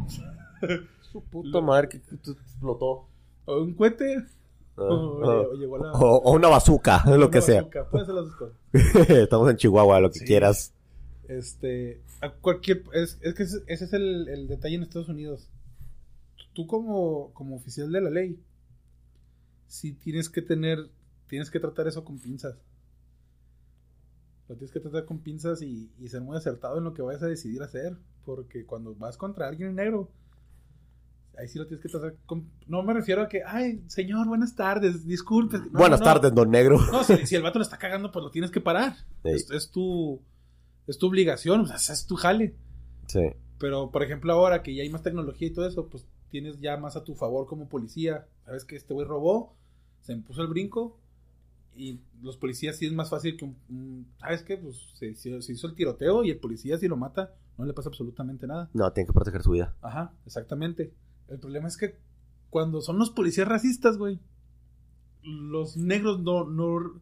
su 1.01 1.21
puta 1.23 1.61
madre 1.61 1.89
que 1.89 1.97
explotó. 1.97 3.07
O 3.45 3.61
un 3.61 3.75
cohete, 3.75 4.25
Ah, 4.77 4.81
o, 4.81 5.23
ah. 5.23 5.41
o 5.51 5.53
llegó 5.53 5.77
la. 5.77 5.91
O, 5.93 6.17
o 6.17 6.33
una 6.33 6.47
bazooka, 6.49 7.03
lo 7.15 7.29
que 7.29 7.37
una 7.37 7.45
sea. 7.45 7.61
bazooka, 7.61 7.89
Puede 7.91 8.05
ser 8.07 8.15
las 8.15 8.25
dos 8.25 8.35
cosas. 8.35 8.57
Estamos 9.09 9.49
en 9.51 9.55
Chihuahua, 9.57 9.99
lo 10.01 10.09
que 10.09 10.19
Sí. 10.19 10.25
quieras. 10.25 10.73
Este, 11.29 12.01
a 12.21 12.31
cualquier, 12.31 12.83
es, 12.93 13.17
es 13.21 13.33
que 13.33 13.43
ese, 13.43 13.63
ese 13.67 13.85
es 13.85 13.93
el, 13.93 14.27
el 14.27 14.47
detalle 14.47 14.75
en 14.75 14.83
Estados 14.83 15.09
Unidos. 15.09 15.49
Tú 16.53 16.67
como, 16.67 17.33
como 17.33 17.55
oficial 17.55 17.91
de 17.91 18.01
la 18.01 18.09
ley, 18.09 18.39
sí 19.67 19.93
tienes 19.93 20.29
que 20.29 20.41
tener, 20.41 20.89
tienes 21.27 21.49
que 21.51 21.59
tratar 21.59 21.87
eso 21.87 22.03
con 22.03 22.19
pinzas. 22.19 22.55
Lo 24.47 24.55
tienes 24.55 24.71
que 24.71 24.79
tratar 24.79 25.05
con 25.05 25.19
pinzas 25.19 25.61
y, 25.61 25.91
y 25.99 26.07
ser 26.07 26.21
muy 26.21 26.37
acertado 26.37 26.77
en 26.77 26.83
lo 26.83 26.93
que 26.93 27.01
vayas 27.01 27.23
a 27.23 27.27
decidir 27.27 27.61
hacer. 27.63 27.97
Porque 28.23 28.65
cuando 28.65 28.95
vas 28.95 29.17
contra 29.17 29.47
alguien 29.47 29.75
negro, 29.75 30.09
ahí 31.37 31.47
sí 31.47 31.57
lo 31.59 31.67
tienes 31.67 31.81
que 31.83 31.89
tratar 31.89 32.15
con... 32.25 32.49
No 32.67 32.81
me 32.83 32.93
refiero 32.93 33.21
a 33.23 33.27
que, 33.27 33.41
ay, 33.45 33.83
señor, 33.87 34.27
buenas 34.27 34.55
tardes, 34.55 35.05
disculpe. 35.05 35.57
No, 35.57 35.79
Buenas 35.79 35.99
no. 35.99 36.05
tardes, 36.05 36.33
don 36.33 36.49
negro. 36.51 36.79
No, 36.91 37.03
si, 37.03 37.25
si 37.25 37.35
el 37.35 37.41
vato 37.41 37.59
lo 37.59 37.63
está 37.63 37.77
cagando, 37.77 38.11
pues 38.11 38.23
lo 38.23 38.31
tienes 38.31 38.51
que 38.51 38.61
parar. 38.61 38.95
Es, 39.23 39.49
es 39.51 39.69
tu, 39.71 40.21
es 40.87 40.97
tu 40.97 41.07
obligación, 41.07 41.61
o 41.61 41.65
sea, 41.67 41.93
es 41.93 42.05
tu 42.05 42.15
jale. 42.15 42.55
Sí. 43.07 43.21
Pero, 43.57 43.91
por 43.91 44.03
ejemplo, 44.03 44.33
ahora 44.33 44.63
que 44.63 44.75
ya 44.75 44.83
hay 44.83 44.89
más 44.89 45.03
tecnología 45.03 45.47
y 45.47 45.53
todo 45.53 45.67
eso, 45.67 45.87
pues 45.87 46.07
tienes 46.29 46.59
ya 46.59 46.77
más 46.77 46.95
a 46.95 47.03
tu 47.03 47.15
favor 47.15 47.47
como 47.47 47.69
policía. 47.69 48.27
Sabes 48.45 48.65
que 48.65 48.75
este 48.75 48.93
güey 48.93 49.07
robó, 49.07 49.55
se 50.01 50.13
impuso 50.13 50.41
el 50.41 50.47
brinco 50.47 50.99
y 51.75 51.99
los 52.21 52.37
policías 52.37 52.77
sí 52.77 52.85
es 52.85 52.93
más 52.93 53.09
fácil 53.09 53.37
que 53.37 53.45
un... 53.45 54.07
¿Sabes 54.19 54.43
qué? 54.43 54.57
Pues 54.57 54.93
se 54.93 55.07
hizo 55.07 55.67
el 55.67 55.75
tiroteo 55.75 56.23
y 56.23 56.31
el 56.31 56.39
policía 56.39 56.77
si 56.77 56.87
lo 56.87 56.97
mata 56.97 57.33
no 57.57 57.65
le 57.65 57.73
pasa 57.73 57.89
absolutamente 57.89 58.47
nada. 58.47 58.69
No, 58.73 58.91
tiene 58.91 59.07
que 59.07 59.13
proteger 59.13 59.41
su 59.41 59.51
vida. 59.51 59.75
Ajá, 59.81 60.13
exactamente. 60.25 60.93
El 61.27 61.39
problema 61.39 61.67
es 61.67 61.77
que 61.77 61.97
cuando 62.49 62.81
son 62.81 62.99
los 62.99 63.09
policías 63.09 63.47
racistas, 63.47 63.97
güey, 63.97 64.19
los 65.23 65.77
negros 65.77 66.19
no, 66.21 66.45
no, 66.45 67.01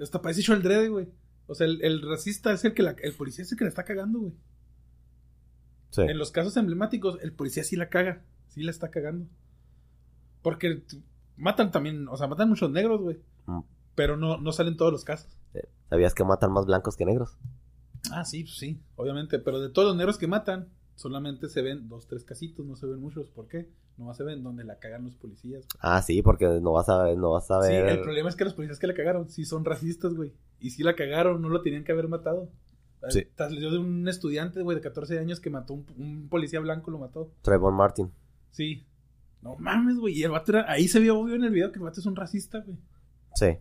hasta 0.00 0.22
parece 0.22 0.40
hecho 0.40 0.54
el 0.54 0.62
drede, 0.62 0.88
güey. 0.88 1.08
O 1.46 1.54
sea, 1.54 1.66
el, 1.66 1.82
el 1.82 2.02
racista 2.02 2.52
es 2.52 2.64
el 2.64 2.74
que 2.74 2.82
la, 2.82 2.96
el 3.02 3.14
policía 3.14 3.42
es 3.42 3.52
el 3.52 3.58
que 3.58 3.64
la 3.64 3.68
está 3.68 3.84
cagando, 3.84 4.20
güey. 4.20 4.32
Sí. 5.90 6.02
En 6.02 6.18
los 6.18 6.32
casos 6.32 6.56
emblemáticos, 6.56 7.18
el 7.22 7.32
policía 7.32 7.62
sí 7.62 7.76
la 7.76 7.88
caga, 7.88 8.24
sí 8.48 8.62
la 8.62 8.70
está 8.70 8.90
cagando. 8.90 9.26
Porque 10.42 10.84
matan 11.36 11.70
también, 11.70 12.08
o 12.08 12.16
sea, 12.16 12.26
matan 12.26 12.48
muchos 12.48 12.70
negros, 12.70 13.00
güey. 13.00 13.20
Mm. 13.46 13.60
Pero 13.94 14.16
no, 14.16 14.38
no 14.38 14.52
salen 14.52 14.76
todos 14.76 14.92
los 14.92 15.04
casos. 15.04 15.38
¿Sabías 15.88 16.14
que 16.14 16.24
matan 16.24 16.52
más 16.52 16.66
blancos 16.66 16.96
que 16.96 17.04
negros? 17.04 17.36
Ah, 18.10 18.24
sí, 18.24 18.42
pues 18.44 18.56
sí, 18.56 18.82
obviamente. 18.96 19.38
Pero 19.38 19.60
de 19.60 19.68
todos 19.68 19.88
los 19.88 19.96
negros 19.96 20.18
que 20.18 20.26
matan, 20.26 20.68
solamente 20.96 21.48
se 21.48 21.62
ven 21.62 21.88
dos, 21.88 22.08
tres 22.08 22.24
casitos, 22.24 22.66
no 22.66 22.74
se 22.74 22.86
ven 22.86 23.00
muchos. 23.00 23.30
¿Por 23.30 23.46
qué? 23.46 23.70
No 23.96 24.12
se 24.12 24.24
ven 24.24 24.42
donde 24.42 24.64
la 24.64 24.78
cagan 24.78 25.04
los 25.04 25.14
policías. 25.14 25.66
Ah, 25.78 26.02
sí, 26.02 26.20
porque 26.22 26.46
no 26.60 26.72
vas 26.72 26.88
a 26.88 27.02
ver, 27.04 27.16
no 27.16 27.30
vas 27.30 27.50
a 27.50 27.62
Sí, 27.62 27.70
ver. 27.72 27.86
el 27.90 28.00
problema 28.00 28.28
es 28.28 28.34
que 28.36 28.44
los 28.44 28.54
policías 28.54 28.78
que 28.80 28.88
la 28.88 28.94
cagaron, 28.94 29.30
sí 29.30 29.44
son 29.44 29.64
racistas, 29.64 30.14
güey. 30.14 30.32
Y 30.58 30.70
sí 30.70 30.82
la 30.82 30.96
cagaron, 30.96 31.40
no 31.40 31.48
lo 31.48 31.62
tenían 31.62 31.84
que 31.84 31.92
haber 31.92 32.08
matado. 32.08 32.50
Sí. 33.10 33.20
Estás- 33.20 33.52
Yo 33.52 33.70
de 33.70 33.78
un 33.78 34.08
estudiante, 34.08 34.62
güey, 34.62 34.74
de 34.76 34.80
14 34.80 35.18
años 35.18 35.38
que 35.38 35.50
mató 35.50 35.74
un, 35.74 35.86
un 35.98 36.28
policía 36.28 36.58
blanco, 36.60 36.90
lo 36.90 36.98
mató. 36.98 37.30
Trayvon 37.42 37.74
Martin. 37.74 38.10
Sí. 38.50 38.86
No 39.42 39.56
mames, 39.56 39.96
güey. 39.98 40.14
Y 40.18 40.22
el 40.24 40.30
vato 40.30 40.52
era, 40.52 40.70
ahí 40.72 40.88
se 40.88 41.00
vio 41.00 41.18
obvio 41.18 41.34
en 41.34 41.44
el 41.44 41.50
video 41.50 41.70
que 41.70 41.78
el 41.78 41.84
vato 41.84 42.00
es 42.00 42.06
un 42.06 42.16
racista, 42.16 42.60
güey. 42.60 42.78
Sí. 43.34 43.58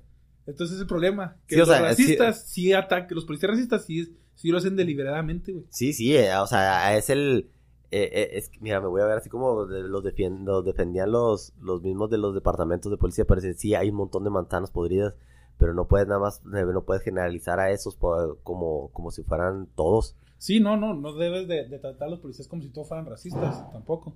Entonces 0.47 0.79
el 0.79 0.87
problema, 0.87 1.35
que 1.45 1.55
Sí, 1.55 1.61
o 1.61 1.65
los 1.65 1.69
sea, 1.75 1.81
racistas 1.81 2.47
sí, 2.47 2.73
atacan, 2.73 3.13
los 3.15 3.25
policías 3.25 3.51
racistas 3.51 3.85
sí, 3.85 4.15
sí 4.35 4.49
lo 4.49 4.57
hacen 4.57 4.75
deliberadamente, 4.77 5.51
güey. 5.51 5.65
Sí, 5.69 5.93
sí, 5.93 6.15
eh, 6.15 6.35
o 6.37 6.47
sea, 6.47 6.97
es 6.97 7.09
el... 7.09 7.49
eh, 7.95 8.09
eh, 8.11 8.29
es, 8.33 8.49
que, 8.49 8.59
mira, 8.61 8.81
me 8.81 8.87
voy 8.87 9.01
a 9.01 9.05
ver 9.05 9.17
así 9.17 9.29
como 9.29 9.65
de- 9.65 9.83
los, 9.83 10.03
defien- 10.03 10.43
los 10.43 10.65
defendían 10.65 11.11
los, 11.11 11.53
los 11.61 11.81
mismos 11.81 12.09
de 12.09 12.17
los 12.17 12.33
departamentos 12.33 12.91
de 12.91 12.97
policía, 12.97 13.25
parece 13.25 13.53
sí, 13.53 13.75
hay 13.75 13.89
un 13.89 13.95
montón 13.97 14.23
de 14.23 14.29
manzanas 14.29 14.71
podridas, 14.71 15.13
pero 15.57 15.73
no 15.73 15.87
puedes 15.87 16.07
nada 16.07 16.19
más, 16.19 16.39
eh, 16.53 16.65
no 16.65 16.83
puedes 16.83 17.03
generalizar 17.03 17.59
a 17.59 17.71
esos 17.71 17.95
por- 17.95 18.39
como, 18.43 18.89
como 18.89 19.11
si 19.11 19.23
fueran 19.23 19.67
todos. 19.75 20.15
Sí, 20.37 20.59
no, 20.59 20.75
no, 20.77 20.93
no 20.93 21.13
debes 21.13 21.47
de, 21.47 21.67
de 21.67 21.79
tratar 21.79 22.07
a 22.07 22.11
los 22.11 22.19
policías 22.19 22.47
como 22.47 22.61
si 22.61 22.69
todos 22.69 22.87
fueran 22.87 23.05
racistas, 23.05 23.71
tampoco. 23.71 24.13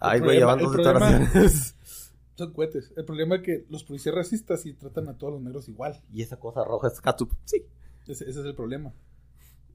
Ay, 0.00 0.20
güey, 0.20 0.38
llevan 0.38 0.58
dos 0.60 0.72
declaraciones. 0.76 1.74
Son 2.36 2.52
cohetes. 2.52 2.92
El 2.96 3.04
problema 3.04 3.34
es 3.36 3.42
que 3.42 3.66
los 3.68 3.82
policías 3.82 4.14
racistas 4.14 4.62
sí 4.62 4.72
tratan 4.72 5.08
a 5.08 5.18
todos 5.18 5.32
los 5.34 5.42
negros 5.42 5.68
igual. 5.68 6.00
y 6.12 6.22
esa 6.22 6.38
cosa 6.38 6.62
roja 6.64 6.86
es 6.88 7.00
catsup, 7.00 7.32
sí. 7.44 7.66
Ese, 8.06 8.30
ese 8.30 8.40
es 8.40 8.46
el 8.46 8.54
problema. 8.54 8.92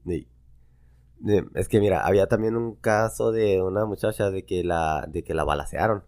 Sí. 0.06 0.26
Es 1.54 1.68
que 1.68 1.80
mira, 1.80 2.06
había 2.06 2.26
también 2.26 2.56
un 2.56 2.74
caso 2.76 3.32
de 3.32 3.62
una 3.62 3.84
muchacha 3.86 4.30
de 4.30 4.44
que 4.44 4.62
la, 4.64 5.06
de 5.08 5.24
que 5.24 5.34
la 5.34 5.44
balacearon. 5.44 6.04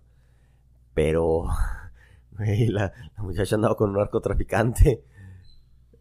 Pero, 0.95 1.45
güey, 2.33 2.69
la, 2.69 2.93
la 3.17 3.23
muchacha 3.23 3.57
andaba 3.57 3.77
con 3.77 3.91
un 3.91 3.97
narcotraficante. 3.97 5.05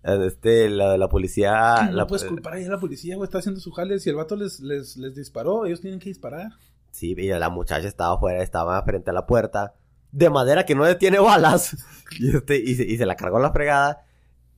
Este, 0.03 0.69
la, 0.69 0.97
la 0.97 1.09
policía. 1.09 1.87
no 1.87 1.91
la, 1.91 2.07
puedes 2.07 2.25
culpar 2.25 2.53
ahí 2.53 2.65
a 2.65 2.69
la 2.69 2.79
policía, 2.79 3.15
güey. 3.15 3.25
Está 3.25 3.39
haciendo 3.39 3.59
su 3.59 3.71
jale. 3.71 3.99
Si 3.99 4.09
el 4.09 4.15
vato 4.15 4.35
les, 4.35 4.59
les, 4.59 4.97
les 4.97 5.15
disparó, 5.15 5.65
ellos 5.65 5.81
tienen 5.81 5.99
que 5.99 6.09
disparar. 6.09 6.51
Sí, 6.91 7.15
y 7.17 7.27
la 7.27 7.49
muchacha 7.49 7.87
estaba 7.87 8.15
afuera, 8.15 8.43
estaba 8.43 8.81
frente 8.83 9.09
a 9.09 9.13
la 9.13 9.25
puerta. 9.25 9.73
De 10.11 10.29
madera 10.29 10.65
que 10.65 10.75
no 10.75 10.85
detiene 10.85 11.19
balas. 11.19 11.75
Y, 12.19 12.37
este, 12.37 12.57
y, 12.57 12.75
se, 12.75 12.83
y 12.83 12.97
se 12.97 13.05
la 13.07 13.15
cargó 13.15 13.39
la 13.39 13.51
fregada. 13.51 14.05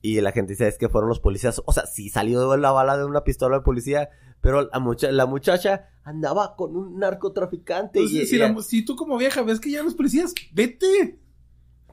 Y 0.02 0.20
la 0.20 0.32
gente 0.32 0.52
dice, 0.52 0.68
es 0.68 0.76
que 0.76 0.90
fueron 0.90 1.08
los 1.08 1.18
policías. 1.18 1.62
O 1.64 1.72
sea, 1.72 1.86
sí 1.86 2.10
salió 2.10 2.54
la 2.58 2.70
bala 2.70 2.98
de 2.98 3.06
una 3.06 3.24
pistola 3.24 3.56
de 3.56 3.62
policía. 3.62 4.10
Pero 4.40 4.68
la, 4.70 4.78
mucha, 4.78 5.10
la 5.12 5.26
muchacha 5.26 5.88
andaba 6.04 6.54
con 6.56 6.76
un 6.76 6.98
narcotraficante. 6.98 7.98
Entonces, 7.98 8.14
y, 8.14 8.18
Pues 8.20 8.30
si, 8.30 8.36
y- 8.36 8.38
la- 8.38 8.62
si 8.62 8.84
tú 8.84 8.96
como 8.96 9.18
vieja 9.18 9.42
ves 9.42 9.60
que 9.60 9.70
ya 9.70 9.82
los 9.82 9.94
policías, 9.94 10.32
vete. 10.52 11.18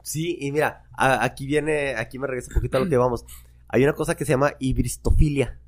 Sí, 0.02 0.36
y 0.40 0.52
mira, 0.52 0.84
a- 0.96 1.24
aquí 1.24 1.46
viene, 1.46 1.96
aquí 1.96 2.18
me 2.18 2.26
regresa 2.26 2.48
un 2.50 2.54
poquito 2.54 2.76
a 2.76 2.80
lo 2.80 2.88
que 2.88 2.96
vamos. 2.96 3.24
Hay 3.68 3.82
una 3.82 3.94
cosa 3.94 4.14
que 4.16 4.24
se 4.24 4.32
llama 4.32 4.52
hibristofilia. 4.60 5.58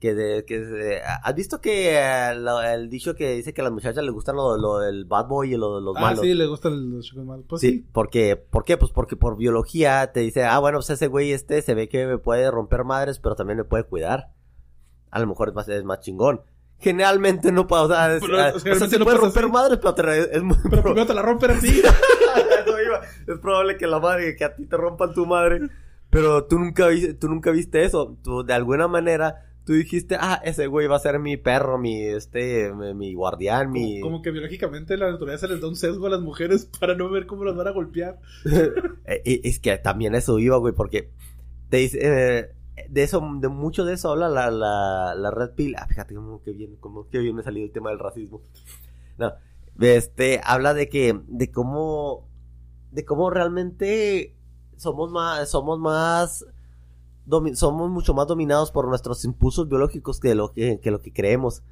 Que 0.00 0.14
de, 0.14 0.46
que 0.46 0.58
de- 0.60 1.02
¿Has 1.02 1.34
visto 1.34 1.60
que 1.60 1.90
eh, 1.98 2.34
lo- 2.34 2.62
el 2.62 2.88
dicho 2.88 3.14
que 3.14 3.34
dice 3.34 3.52
que 3.52 3.60
a 3.60 3.64
las 3.64 3.72
muchachas 3.72 4.02
les 4.02 4.12
gustan 4.14 4.34
lo, 4.34 4.56
lo 4.56 4.78
del 4.78 5.04
bad 5.04 5.26
boy 5.28 5.52
y 5.52 5.56
lo 5.58 5.76
de 5.76 5.82
los 5.82 5.94
ah, 5.96 6.00
malos? 6.00 6.20
sí, 6.24 6.32
le 6.32 6.46
gustan 6.46 6.90
los 6.90 7.04
chicos 7.04 7.24
malos. 7.26 7.44
Pues 7.46 7.60
Sí, 7.60 7.68
sí. 7.70 7.86
porque, 7.92 8.34
¿por 8.36 8.64
qué? 8.64 8.78
Pues 8.78 8.92
porque 8.92 9.16
por 9.16 9.36
biología 9.36 10.10
te 10.12 10.20
dice, 10.20 10.44
ah, 10.44 10.58
bueno, 10.58 10.78
pues 10.78 10.88
ese 10.88 11.06
güey 11.06 11.32
este 11.32 11.60
se 11.60 11.74
ve 11.74 11.90
que 11.90 12.06
me 12.06 12.16
puede 12.16 12.50
romper 12.50 12.84
madres, 12.84 13.18
pero 13.18 13.36
también 13.36 13.58
me 13.58 13.64
puede 13.64 13.84
cuidar. 13.84 14.32
A 15.10 15.18
lo 15.20 15.26
mejor 15.26 15.52
es 15.68 15.84
más, 15.84 16.00
chingón. 16.00 16.40
Generalmente 16.78 17.52
no 17.52 17.66
puedo, 17.66 17.82
o 17.84 17.88
sea, 17.88 18.14
es- 18.14 18.22
Pero, 18.22 18.38
ah, 18.40 18.52
o 18.54 18.58
sea, 18.58 18.74
sí 18.88 18.98
no 18.98 19.04
puede 19.04 19.18
romper 19.18 19.44
así. 19.44 19.52
madres, 19.52 19.78
pero 19.82 19.94
te- 19.94 20.36
es 20.36 20.42
muy 20.42 20.56
Pero 20.70 20.82
primero 20.82 21.06
te 21.06 21.14
la 21.14 21.22
rompen 21.22 21.50
a 21.50 21.58
ti. 21.60 21.68
Eso 22.66 22.82
iba. 22.82 23.00
Es 23.26 23.38
probable 23.40 23.76
que 23.76 23.86
la 23.86 23.98
madre, 23.98 24.34
que 24.36 24.44
a 24.44 24.54
ti 24.54 24.64
te 24.66 24.76
rompan 24.76 25.12
tu 25.12 25.26
madre. 25.26 25.60
Pero 26.08 26.44
tú 26.46 26.58
nunca, 26.58 26.88
tú 27.20 27.28
nunca 27.28 27.50
viste 27.50 27.84
eso. 27.84 28.16
Tú, 28.24 28.42
de 28.44 28.52
alguna 28.54 28.88
manera, 28.88 29.46
tú 29.64 29.74
dijiste, 29.74 30.16
ah, 30.18 30.40
ese 30.44 30.66
güey 30.66 30.86
va 30.88 30.96
a 30.96 31.00
ser 31.00 31.18
mi 31.20 31.36
perro, 31.36 31.78
mi, 31.78 32.02
este, 32.02 32.72
mi, 32.72 32.94
mi 32.94 33.14
guardián, 33.14 33.70
mi... 33.70 34.00
Como, 34.00 34.12
como 34.14 34.22
que 34.22 34.30
biológicamente 34.32 34.96
la 34.96 35.10
naturaleza 35.10 35.46
les 35.46 35.60
da 35.60 35.68
un 35.68 35.76
sesgo 35.76 36.06
a 36.06 36.10
las 36.10 36.20
mujeres 36.20 36.64
para 36.80 36.94
no 36.96 37.10
ver 37.10 37.26
cómo 37.26 37.44
las 37.44 37.54
van 37.56 37.68
a 37.68 37.72
golpear. 37.72 38.18
Eh, 39.06 39.40
es 39.44 39.58
que 39.60 39.76
también 39.78 40.14
eso 40.14 40.38
iba, 40.38 40.56
güey, 40.56 40.72
porque 40.74 41.10
te 41.68 41.76
dice, 41.78 41.98
eh, 42.00 42.52
de 42.88 43.02
eso, 43.02 43.20
de 43.40 43.48
mucho 43.48 43.84
de 43.84 43.94
eso 43.94 44.10
habla 44.10 44.28
la, 44.28 44.50
la, 44.50 45.14
la 45.14 45.30
Red 45.30 45.54
Pill. 45.54 45.74
Ah, 45.76 45.86
fíjate 45.86 46.14
cómo 46.14 46.42
que 46.42 46.52
bien, 46.52 46.76
cómo 46.76 47.08
que 47.08 47.18
bien 47.18 47.36
me 47.36 47.42
salió 47.42 47.64
el 47.64 47.72
tema 47.72 47.90
del 47.90 47.98
racismo. 47.98 48.40
No, 49.18 49.32
este, 49.80 50.40
habla 50.44 50.74
de 50.74 50.88
que, 50.88 51.20
de 51.26 51.50
cómo, 51.50 52.28
de 52.90 53.04
cómo 53.04 53.30
realmente 53.30 54.36
somos 54.76 55.10
más, 55.10 55.48
somos 55.50 55.78
más, 55.78 56.46
somos 57.54 57.90
mucho 57.90 58.14
más 58.14 58.26
dominados 58.26 58.72
por 58.72 58.88
nuestros 58.88 59.24
impulsos 59.24 59.68
biológicos 59.68 60.20
que 60.20 60.34
lo 60.34 60.52
que, 60.52 60.80
que 60.80 60.90
lo 60.90 61.00
que 61.00 61.12
creemos. 61.12 61.62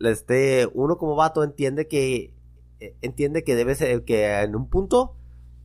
Este, 0.00 0.68
uno 0.74 0.96
como 0.96 1.14
vato 1.14 1.44
entiende 1.44 1.86
que, 1.86 2.34
eh, 2.80 2.96
entiende 3.02 3.44
que 3.44 3.54
debe 3.54 3.74
ser, 3.74 4.04
que 4.04 4.40
en 4.40 4.56
un 4.56 4.68
punto 4.68 5.14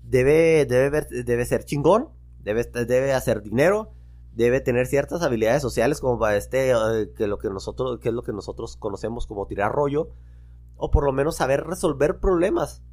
debe, 0.04 0.66
debe, 0.66 1.02
debe 1.24 1.46
ser 1.46 1.66
chingón, 1.66 2.10
debe, 2.44 2.64
debe 2.64 3.14
hacer 3.14 3.42
dinero, 3.42 3.92
debe 4.36 4.60
tener 4.60 4.86
ciertas 4.86 5.22
habilidades 5.22 5.62
sociales 5.62 6.02
como 6.02 6.20
para 6.20 6.36
este, 6.36 6.72
eh, 6.72 7.12
que 7.16 7.28
lo 7.28 7.38
que 7.38 7.50
nosotros, 7.50 8.00
es 8.04 8.14
lo 8.14 8.22
que 8.22 8.34
nosotros 8.34 8.76
conocemos 8.78 9.28
como 9.28 9.48
tirar 9.48 9.72
rollo, 9.72 10.10
o 10.76 10.92
por 10.92 11.06
lo 11.06 11.14
menos 11.14 11.38
saber 11.38 11.64
resolver 11.64 12.20
problemas. 12.20 12.84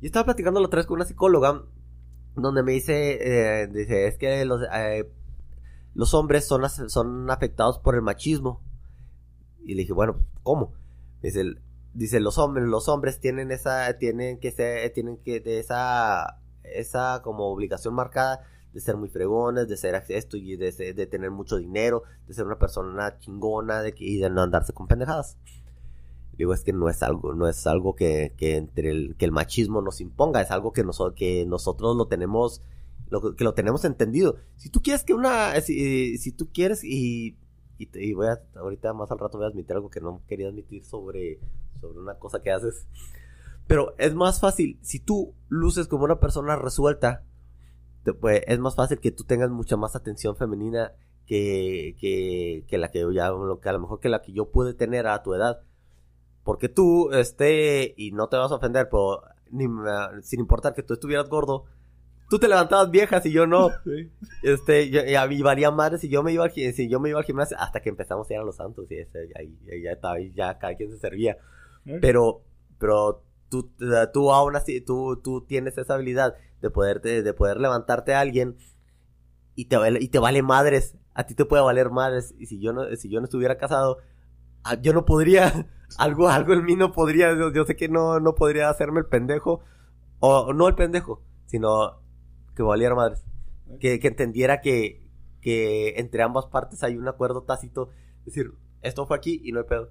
Yo 0.00 0.06
estaba 0.06 0.26
platicando 0.26 0.60
la 0.60 0.66
otra 0.66 0.78
vez 0.78 0.86
con 0.86 0.96
una 0.96 1.04
psicóloga, 1.04 1.64
donde 2.36 2.62
me 2.62 2.72
dice, 2.72 3.62
eh, 3.62 3.66
dice, 3.66 4.06
es 4.06 4.16
que 4.16 4.44
los, 4.44 4.62
eh, 4.72 5.10
los 5.92 6.14
hombres 6.14 6.46
son, 6.46 6.68
son 6.68 7.30
afectados 7.30 7.78
por 7.78 7.96
el 7.96 8.02
machismo. 8.02 8.62
Y 9.64 9.74
le 9.74 9.82
dije, 9.82 9.92
bueno, 9.92 10.20
¿cómo? 10.42 10.74
Dice, 11.22 11.44
dice 11.94 12.20
los 12.20 12.38
hombres, 12.38 12.66
los 12.66 12.88
hombres 12.88 13.18
tienen 13.18 13.50
esa, 13.50 13.98
tienen 13.98 14.38
que 14.38 14.52
ser, 14.52 14.92
tienen 14.92 15.16
que, 15.16 15.42
esa, 15.58 16.40
esa 16.62 17.22
como 17.22 17.46
obligación 17.46 17.94
marcada 17.94 18.46
de 18.74 18.80
ser 18.80 18.96
muy 18.96 19.08
fregones, 19.08 19.68
de 19.68 19.76
ser 19.76 19.94
esto 20.08 20.36
y 20.36 20.56
de, 20.56 20.72
ser- 20.72 20.94
de 20.94 21.06
tener 21.06 21.30
mucho 21.30 21.56
dinero, 21.56 22.02
de 22.26 22.34
ser 22.34 22.44
una 22.44 22.58
persona 22.58 23.18
chingona 23.20 23.80
de 23.80 23.94
que, 23.94 24.04
y 24.04 24.18
de 24.18 24.28
no 24.28 24.42
andarse 24.42 24.72
con 24.74 24.88
pendejadas. 24.88 25.38
Digo, 26.36 26.52
es 26.52 26.64
que 26.64 26.72
no 26.72 26.88
es 26.88 27.02
algo, 27.04 27.32
no 27.32 27.48
es 27.48 27.64
algo 27.68 27.94
que, 27.94 28.34
que 28.36 28.56
entre 28.56 28.90
el, 28.90 29.14
que 29.16 29.24
el 29.24 29.30
machismo 29.30 29.80
nos 29.80 30.00
imponga, 30.00 30.40
es 30.42 30.50
algo 30.50 30.72
que, 30.72 30.84
que 31.14 31.46
nosotros 31.46 31.96
lo 31.96 32.08
tenemos, 32.08 32.60
lo, 33.08 33.36
que 33.36 33.44
lo 33.44 33.54
tenemos 33.54 33.84
entendido. 33.84 34.36
Si 34.56 34.68
tú 34.68 34.82
quieres 34.82 35.04
que 35.04 35.14
una, 35.14 35.60
si, 35.60 36.18
si 36.18 36.32
tú 36.32 36.48
quieres 36.52 36.82
y, 36.82 37.36
y, 37.78 37.88
y 37.94 38.12
voy 38.14 38.26
a, 38.26 38.40
ahorita 38.56 38.92
más 38.92 39.12
al 39.12 39.20
rato 39.20 39.38
voy 39.38 39.46
a 39.46 39.50
admitir 39.50 39.76
algo 39.76 39.88
que 39.90 40.00
no 40.00 40.20
quería 40.26 40.48
admitir 40.48 40.84
sobre, 40.84 41.38
sobre 41.80 42.00
una 42.00 42.14
cosa 42.18 42.42
que 42.42 42.50
haces. 42.50 42.88
Pero 43.68 43.94
es 43.98 44.14
más 44.16 44.40
fácil, 44.40 44.80
si 44.82 44.98
tú 44.98 45.32
luces 45.48 45.86
como 45.86 46.04
una 46.04 46.18
persona 46.18 46.56
resuelta, 46.56 47.22
pues, 48.12 48.42
es 48.46 48.58
más 48.58 48.74
fácil 48.74 48.98
que 49.00 49.10
tú 49.10 49.24
tengas 49.24 49.50
mucha 49.50 49.76
más 49.76 49.96
atención 49.96 50.36
femenina 50.36 50.92
que, 51.26 51.96
que, 51.98 52.64
que 52.68 52.78
la 52.78 52.90
que 52.90 53.00
yo 53.00 53.12
ya, 53.12 53.30
que 53.62 53.68
a 53.68 53.72
lo 53.72 53.80
mejor 53.80 54.00
que 54.00 54.08
la 54.08 54.20
que 54.20 54.32
yo 54.32 54.50
pude 54.50 54.74
tener 54.74 55.06
a 55.06 55.22
tu 55.22 55.34
edad. 55.34 55.62
Porque 56.42 56.68
tú, 56.68 57.10
este, 57.12 57.94
y 57.96 58.12
no 58.12 58.28
te 58.28 58.36
vas 58.36 58.52
a 58.52 58.56
ofender, 58.56 58.88
pero 58.90 59.22
ni 59.50 59.66
sin 60.22 60.40
importar 60.40 60.74
que 60.74 60.82
tú 60.82 60.94
estuvieras 60.94 61.28
gordo, 61.30 61.64
tú 62.28 62.38
te 62.38 62.48
levantabas 62.48 62.90
viejas 62.90 63.24
y 63.24 63.32
yo 63.32 63.46
no. 63.46 63.70
Sí. 63.84 64.10
Este, 64.42 64.90
yo, 64.90 65.02
y 65.04 65.14
a 65.14 65.26
mí 65.26 65.40
valía 65.40 65.70
madre 65.70 65.98
si 65.98 66.08
yo 66.08 66.22
me 66.22 66.32
iba 66.32 66.44
al, 66.44 66.52
si 66.52 66.88
yo 66.88 67.00
me 67.00 67.08
iba 67.08 67.18
al 67.18 67.24
gimnasio 67.24 67.56
hasta 67.58 67.80
que 67.80 67.88
empezamos 67.88 68.28
a 68.28 68.34
ir 68.34 68.40
a 68.40 68.44
los 68.44 68.56
santos 68.56 68.86
y 68.90 68.96
ese, 68.96 69.30
ahí, 69.36 69.56
ya 69.82 69.92
estaba, 69.92 70.14
ahí 70.14 70.32
ya 70.34 70.58
cada 70.58 70.74
quien 70.74 70.90
se 70.90 70.98
servía. 70.98 71.38
Pero, 72.00 72.42
pero 72.78 73.22
tú, 73.50 73.70
tú 74.12 74.32
aún 74.32 74.56
así, 74.56 74.80
tú, 74.80 75.20
tú 75.22 75.42
tienes 75.46 75.78
esa 75.78 75.94
habilidad 75.94 76.34
de 76.64 76.70
poder, 76.70 77.00
de, 77.02 77.34
poder 77.34 77.58
levantarte 77.60 78.14
a 78.14 78.20
alguien 78.20 78.56
y 79.54 79.66
te, 79.66 79.76
vale- 79.76 80.00
y 80.02 80.08
te 80.08 80.18
vale 80.18 80.42
madres. 80.42 80.96
A 81.12 81.26
ti 81.26 81.34
te 81.34 81.44
puede 81.44 81.62
valer 81.62 81.90
madres. 81.90 82.34
Y 82.38 82.46
si 82.46 82.58
yo 82.60 82.72
no, 82.72 82.84
si 82.96 83.08
yo 83.10 83.20
no 83.20 83.24
estuviera 83.26 83.58
casado, 83.58 83.98
ah, 84.64 84.74
yo 84.80 84.92
no 84.94 85.04
podría, 85.04 85.68
algo, 85.98 86.28
algo 86.28 86.54
en 86.54 86.64
mí 86.64 86.74
no 86.74 86.92
podría, 86.92 87.36
yo, 87.36 87.52
yo 87.52 87.64
sé 87.66 87.76
que 87.76 87.88
no, 87.88 88.18
no 88.18 88.34
podría 88.34 88.70
hacerme 88.70 89.00
el 89.00 89.06
pendejo, 89.06 89.60
o 90.20 90.52
no 90.54 90.66
el 90.68 90.74
pendejo, 90.74 91.22
sino 91.46 92.00
que 92.56 92.62
valiera 92.62 92.94
madres. 92.94 93.22
Que, 93.78 94.00
que 94.00 94.08
entendiera 94.08 94.60
que, 94.62 95.06
que 95.40 95.94
entre 95.98 96.22
ambas 96.22 96.46
partes 96.46 96.82
hay 96.82 96.96
un 96.96 97.08
acuerdo 97.08 97.42
tácito. 97.42 97.90
Es 98.20 98.34
decir, 98.34 98.54
esto 98.80 99.06
fue 99.06 99.16
aquí 99.16 99.40
y 99.44 99.52
no 99.52 99.60
hay 99.60 99.66
pedo. 99.66 99.90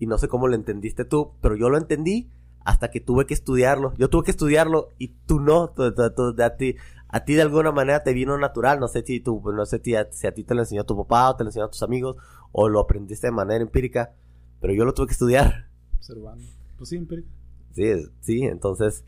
Y 0.00 0.06
no 0.06 0.18
sé 0.18 0.28
cómo 0.28 0.48
lo 0.48 0.54
entendiste 0.56 1.04
tú, 1.04 1.34
pero 1.40 1.56
yo 1.56 1.68
lo 1.70 1.78
entendí 1.78 2.32
hasta 2.68 2.90
que 2.90 3.00
tuve 3.00 3.24
que 3.24 3.32
estudiarlo. 3.32 3.94
Yo 3.96 4.10
tuve 4.10 4.24
que 4.24 4.30
estudiarlo 4.30 4.90
y 4.98 5.08
tú 5.26 5.40
no. 5.40 5.70
Tú- 5.70 5.94
tú- 5.94 6.10
tú- 6.34 6.42
a, 6.42 6.50
ti, 6.50 6.76
a 7.08 7.24
ti 7.24 7.32
de 7.32 7.40
alguna 7.40 7.72
manera 7.72 8.02
te 8.02 8.12
vino 8.12 8.36
natural. 8.36 8.78
No 8.78 8.88
sé 8.88 9.02
si 9.06 9.20
tú, 9.20 9.40
no 9.52 9.64
sé 9.64 9.80
si 9.82 9.94
a, 9.94 10.06
si 10.12 10.26
a 10.26 10.34
ti 10.34 10.44
te 10.44 10.54
lo 10.54 10.60
enseñó 10.60 10.84
tu 10.84 10.94
papá 10.94 11.30
o 11.30 11.36
te 11.36 11.44
lo 11.44 11.48
enseñó 11.48 11.64
a 11.64 11.70
tus 11.70 11.82
amigos 11.82 12.16
o 12.52 12.68
lo 12.68 12.80
aprendiste 12.80 13.28
de 13.28 13.32
manera 13.32 13.62
empírica. 13.62 14.12
Pero 14.60 14.74
yo 14.74 14.84
lo 14.84 14.92
tuve 14.92 15.06
que 15.06 15.12
estudiar. 15.14 15.70
Observando. 15.96 16.44
Pues 16.76 16.90
sí, 16.90 16.96
empírica. 16.96 17.30
Sí, 17.72 17.90
sí, 18.20 18.42
entonces 18.42 19.06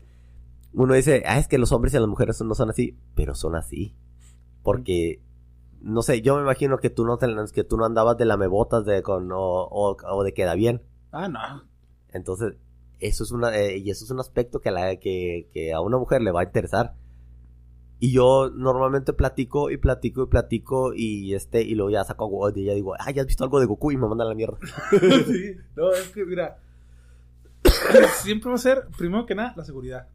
uno 0.73 0.95
dice, 0.95 1.21
ah, 1.27 1.37
es 1.37 1.47
que 1.47 1.59
los 1.59 1.71
hombres 1.71 1.93
y 1.93 1.99
las 1.99 2.07
mujeres 2.07 2.41
no 2.41 2.55
son 2.55 2.71
así, 2.71 2.97
pero 3.13 3.35
son 3.35 3.55
así. 3.55 3.95
Porque, 4.63 5.21
no 5.81 6.01
sé, 6.01 6.23
yo 6.23 6.35
me 6.35 6.41
imagino 6.41 6.79
que 6.79 6.89
tú 6.89 7.05
no, 7.05 7.17
te, 7.19 7.27
que 7.53 7.63
tú 7.63 7.77
no 7.77 7.85
andabas 7.85 8.17
de 8.17 8.25
lamebotas 8.25 8.85
de 8.85 9.03
con, 9.03 9.31
o, 9.31 9.37
o, 9.37 9.95
o 10.03 10.23
de 10.23 10.33
queda 10.33 10.55
bien. 10.55 10.81
Ah, 11.11 11.27
no. 11.27 11.39
Entonces, 12.09 12.55
eso 13.01 13.23
es 13.23 13.31
una, 13.31 13.57
eh, 13.57 13.77
y 13.77 13.89
eso 13.89 14.05
es 14.05 14.11
un 14.11 14.19
aspecto 14.19 14.61
que 14.61 14.69
a, 14.69 14.71
la, 14.71 14.95
que, 14.97 15.49
que 15.51 15.73
a 15.73 15.81
una 15.81 15.97
mujer 15.97 16.21
le 16.21 16.31
va 16.31 16.41
a 16.41 16.45
interesar. 16.45 16.95
Y 17.99 18.11
yo 18.13 18.49
normalmente 18.49 19.13
platico 19.13 19.69
y 19.69 19.77
platico 19.77 20.23
y 20.23 20.27
platico 20.27 20.93
y 20.95 21.35
este, 21.35 21.61
y 21.61 21.75
luego 21.75 21.91
ya 21.91 22.03
saco 22.03 22.23
algo 22.23 22.57
y 22.57 22.65
ya 22.65 22.73
digo, 22.73 22.95
ah, 22.97 23.11
ya 23.11 23.21
has 23.21 23.27
visto 23.27 23.43
algo 23.43 23.59
de 23.59 23.67
Goku 23.67 23.91
y 23.91 23.97
me 23.97 24.07
manda 24.07 24.25
la 24.25 24.33
mierda. 24.33 24.57
sí, 24.89 25.55
no, 25.75 25.91
es 25.91 26.09
que 26.09 26.25
mira, 26.25 26.57
siempre 28.23 28.49
va 28.49 28.55
a 28.55 28.59
ser, 28.59 28.87
primero 28.97 29.25
que 29.25 29.35
nada, 29.35 29.53
la 29.55 29.65
seguridad. 29.65 30.07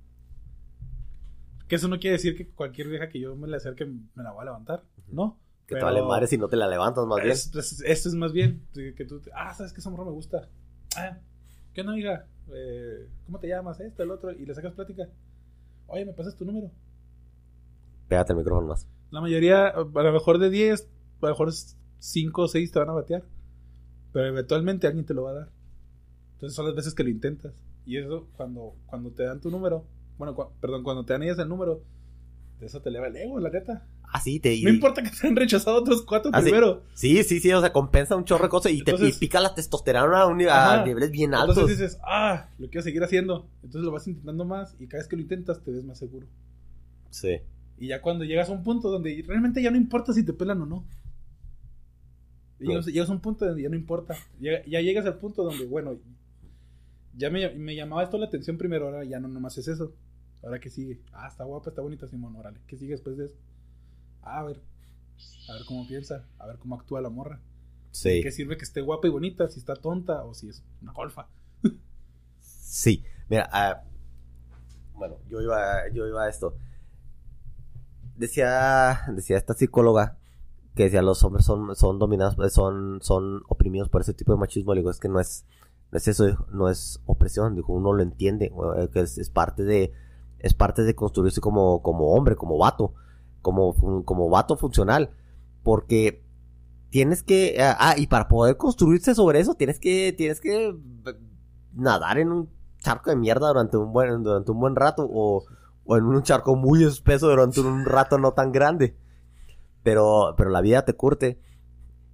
Que 1.68 1.76
eso 1.76 1.86
no 1.86 1.98
quiere 1.98 2.16
decir 2.16 2.36
que 2.36 2.48
cualquier 2.48 2.88
vieja 2.88 3.08
que 3.08 3.20
yo 3.20 3.36
me 3.36 3.46
le 3.46 3.56
acerque 3.56 3.86
me 3.86 4.22
la 4.22 4.32
voy 4.32 4.42
a 4.42 4.46
levantar, 4.46 4.82
¿no? 5.08 5.38
Que 5.66 5.76
te 5.76 5.82
vale 5.82 6.02
madre 6.02 6.26
si 6.28 6.38
no 6.38 6.48
te 6.48 6.56
la 6.56 6.68
levantas 6.68 7.06
más 7.06 7.20
bien. 7.20 7.32
Es, 7.32 7.50
pues, 7.52 7.82
esto 7.84 8.08
es 8.08 8.14
más 8.14 8.32
bien 8.32 8.66
que 8.72 9.04
tú, 9.04 9.20
ah, 9.34 9.52
sabes 9.54 9.72
que 9.72 9.80
esa 9.80 9.90
morra 9.90 10.04
me 10.04 10.12
gusta. 10.12 10.48
Ah, 10.96 11.18
¿qué 11.72 11.84
no, 11.84 11.96
hija? 11.96 12.26
Eh, 12.54 13.08
¿Cómo 13.24 13.38
te 13.38 13.48
llamas? 13.48 13.80
Esto, 13.80 14.02
el 14.02 14.10
otro, 14.10 14.32
y 14.32 14.46
le 14.46 14.54
sacas 14.54 14.74
plática. 14.74 15.08
Oye, 15.86 16.04
¿me 16.04 16.12
pasas 16.12 16.36
tu 16.36 16.44
número? 16.44 16.70
Pégate 18.08 18.32
el 18.32 18.38
micrófono 18.38 18.68
más. 18.68 18.88
La 19.10 19.20
mayoría, 19.20 19.68
a 19.68 19.80
lo 19.82 20.12
mejor 20.12 20.38
de 20.38 20.50
10, 20.50 20.82
a 20.82 21.26
lo 21.26 21.28
mejor 21.28 21.52
5 21.98 22.42
o 22.42 22.48
6 22.48 22.72
te 22.72 22.78
van 22.78 22.90
a 22.90 22.92
batear. 22.92 23.24
Pero 24.12 24.26
eventualmente 24.26 24.86
alguien 24.86 25.04
te 25.04 25.14
lo 25.14 25.24
va 25.24 25.30
a 25.30 25.34
dar. 25.34 25.48
Entonces 26.34 26.54
son 26.54 26.66
las 26.66 26.74
veces 26.74 26.94
que 26.94 27.02
lo 27.02 27.10
intentas. 27.10 27.54
Y 27.84 27.98
eso, 27.98 28.28
cuando, 28.36 28.74
cuando 28.86 29.10
te 29.10 29.24
dan 29.24 29.40
tu 29.40 29.50
número, 29.50 29.84
bueno, 30.18 30.36
perdón, 30.60 30.82
cuando 30.82 31.04
te 31.04 31.12
dan 31.12 31.22
ellas 31.22 31.38
el 31.38 31.48
número, 31.48 31.82
de 32.60 32.66
eso 32.66 32.80
te 32.80 32.88
eleva 32.88 33.08
el 33.08 33.16
ego, 33.16 33.38
la 33.38 33.50
neta. 33.50 33.86
Ah, 34.12 34.20
sí, 34.20 34.40
te. 34.40 34.60
No 34.62 34.70
importa 34.70 35.02
que 35.02 35.10
te 35.10 35.26
han 35.26 35.36
rechazado 35.36 35.76
otros 35.76 36.02
cuatro 36.02 36.30
ah, 36.32 36.40
primero. 36.40 36.82
Sí. 36.94 37.22
sí, 37.24 37.40
sí, 37.40 37.52
o 37.52 37.60
sea, 37.60 37.72
compensa 37.72 38.16
un 38.16 38.24
chorro 38.24 38.44
de 38.44 38.48
cosas 38.48 38.72
y 38.72 38.82
te 38.82 38.94
pica 39.18 39.40
la 39.40 39.54
testosterona 39.54 40.22
a, 40.22 40.26
un, 40.26 40.38
niveles 40.38 41.10
bien 41.10 41.34
altos. 41.34 41.56
Entonces 41.56 41.78
dices, 41.78 41.98
ah, 42.02 42.48
lo 42.58 42.68
quiero 42.68 42.82
seguir 42.82 43.02
haciendo. 43.02 43.48
Entonces 43.62 43.82
lo 43.82 43.92
vas 43.92 44.06
intentando 44.06 44.44
más 44.44 44.76
y 44.78 44.86
cada 44.86 45.02
vez 45.02 45.08
que 45.08 45.16
lo 45.16 45.22
intentas 45.22 45.62
te 45.62 45.70
ves 45.70 45.84
más 45.84 45.98
seguro. 45.98 46.26
Sí. 47.10 47.40
Y 47.78 47.88
ya 47.88 48.00
cuando 48.00 48.24
llegas 48.24 48.48
a 48.48 48.52
un 48.52 48.62
punto 48.62 48.90
donde 48.90 49.22
realmente 49.26 49.62
ya 49.62 49.70
no 49.70 49.76
importa 49.76 50.12
si 50.12 50.24
te 50.24 50.32
pelan 50.32 50.62
o 50.62 50.66
no. 50.66 50.86
Llegas, 52.58 53.10
a 53.10 53.12
un 53.12 53.20
punto 53.20 53.44
donde 53.44 53.62
ya 53.62 53.68
no 53.68 53.76
importa. 53.76 54.16
Ya, 54.40 54.62
llegas 54.62 55.04
al 55.04 55.18
punto 55.18 55.44
donde, 55.44 55.66
bueno, 55.66 55.98
ya 57.14 57.28
me, 57.28 57.50
me, 57.50 57.74
llamaba 57.74 58.02
esto 58.02 58.16
la 58.16 58.26
atención 58.26 58.56
primero, 58.56 58.86
ahora 58.86 59.04
ya 59.04 59.20
no 59.20 59.28
nomás 59.28 59.58
es 59.58 59.68
eso. 59.68 59.92
Ahora 60.42 60.58
que 60.58 60.70
sigue. 60.70 61.00
Ah, 61.12 61.28
está 61.28 61.44
guapa, 61.44 61.70
está 61.70 61.82
bonita, 61.82 62.06
Simón, 62.06 62.34
órale. 62.36 62.60
¿Qué 62.66 62.76
sigue 62.76 62.92
después 62.92 63.18
de 63.18 63.26
eso? 63.26 63.36
Ah, 64.26 64.40
a 64.40 64.44
ver. 64.44 64.60
A 65.48 65.52
ver 65.54 65.62
cómo 65.66 65.86
piensa, 65.86 66.26
a 66.38 66.46
ver 66.46 66.58
cómo 66.58 66.74
actúa 66.74 67.00
la 67.00 67.08
morra. 67.08 67.40
Sí. 67.92 68.20
¿Qué 68.22 68.30
sirve 68.30 68.58
que 68.58 68.64
esté 68.64 68.82
guapa 68.82 69.06
y 69.06 69.10
bonita 69.10 69.48
si 69.48 69.58
está 69.58 69.74
tonta 69.74 70.24
o 70.24 70.34
si 70.34 70.48
es 70.48 70.62
una 70.82 70.92
golfa? 70.92 71.28
sí, 72.40 73.02
mira, 73.30 73.48
ah, 73.50 73.82
bueno, 74.92 75.16
yo 75.28 75.40
iba, 75.40 75.88
yo 75.94 76.06
iba 76.06 76.24
a 76.24 76.28
esto 76.28 76.56
decía, 78.16 79.00
decía 79.12 79.36
esta 79.36 79.54
psicóloga 79.54 80.16
que 80.74 80.84
decía 80.84 81.02
los 81.02 81.22
hombres 81.24 81.46
son, 81.46 81.74
son 81.74 81.98
dominados, 81.98 82.36
son, 82.52 82.98
son 83.00 83.42
oprimidos 83.48 83.88
por 83.88 84.02
ese 84.02 84.12
tipo 84.12 84.32
de 84.32 84.38
machismo. 84.38 84.74
Le 84.74 84.80
digo, 84.80 84.90
es 84.90 85.00
que 85.00 85.08
no 85.08 85.20
es, 85.20 85.46
no 85.90 85.96
es 85.96 86.08
eso, 86.08 86.46
no 86.52 86.68
es 86.68 87.00
opresión, 87.06 87.54
dijo, 87.54 87.72
uno 87.72 87.94
lo 87.94 88.02
entiende, 88.02 88.52
que 88.92 89.00
es, 89.00 89.30
parte 89.30 89.64
de, 89.64 89.94
es 90.38 90.52
parte 90.52 90.82
de 90.82 90.94
construirse 90.94 91.40
como, 91.40 91.80
como 91.80 92.12
hombre, 92.12 92.36
como 92.36 92.58
vato, 92.58 92.92
como, 93.46 94.04
como 94.04 94.28
vato 94.28 94.56
funcional, 94.56 95.10
porque 95.62 96.24
tienes 96.90 97.22
que, 97.22 97.56
ah, 97.60 97.76
ah, 97.78 97.94
y 97.96 98.08
para 98.08 98.26
poder 98.26 98.56
construirse 98.56 99.14
sobre 99.14 99.38
eso, 99.38 99.54
tienes 99.54 99.78
que, 99.78 100.12
tienes 100.12 100.40
que 100.40 100.76
nadar 101.72 102.18
en 102.18 102.32
un 102.32 102.50
charco 102.78 103.10
de 103.10 103.16
mierda 103.16 103.46
durante 103.46 103.76
un 103.76 103.92
buen, 103.92 104.24
durante 104.24 104.50
un 104.50 104.58
buen 104.58 104.74
rato, 104.74 105.08
o, 105.08 105.44
o 105.84 105.96
en 105.96 106.04
un 106.06 106.24
charco 106.24 106.56
muy 106.56 106.82
espeso 106.82 107.28
durante 107.28 107.60
un 107.60 107.84
rato 107.84 108.18
no 108.18 108.32
tan 108.32 108.50
grande. 108.50 108.96
Pero, 109.84 110.34
pero 110.36 110.50
la 110.50 110.60
vida 110.60 110.84
te 110.84 110.94
curte. 110.94 111.40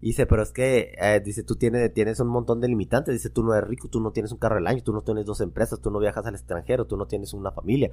Dice, 0.03 0.27
pero 0.27 0.43
es 0.43 0.53
que, 0.53 0.95
eh, 1.01 1.23
dice, 1.25 1.45
tú 1.45 1.57
tienes, 1.57 1.95
tienes 1.95 2.21
un 2.21 2.29
montón 2.29 2.61
de 2.61 2.69
limitantes. 2.69 3.15
Dice, 3.15 3.31
tú 3.31 3.43
no 3.43 3.55
eres 3.55 3.71
rico, 3.71 3.89
tú 3.89 4.01
no 4.01 4.13
tienes 4.13 4.33
un 4.33 4.39
carro 4.39 4.57
del 4.57 4.67
año, 4.67 4.83
tú 4.83 4.93
no 4.93 5.01
tienes 5.01 5.25
dos 5.25 5.41
empresas, 5.41 5.81
tú 5.81 5.91
no 5.91 5.99
viajas 5.99 6.27
al 6.27 6.35
extranjero, 6.35 6.87
tú 6.87 6.99
no 6.99 7.07
tienes 7.07 7.33
una 7.33 7.53
familia. 7.53 7.91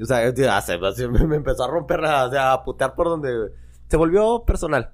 O 0.00 0.04
sea, 0.04 0.20
me, 1.10 1.36
empezó 1.36 1.64
a 1.64 1.68
romper, 1.68 2.00
o 2.00 2.06
a 2.06 2.62
putear 2.64 2.94
por 2.94 3.08
donde... 3.08 3.52
Se 3.88 3.96
volvió 3.96 4.44
personal. 4.44 4.92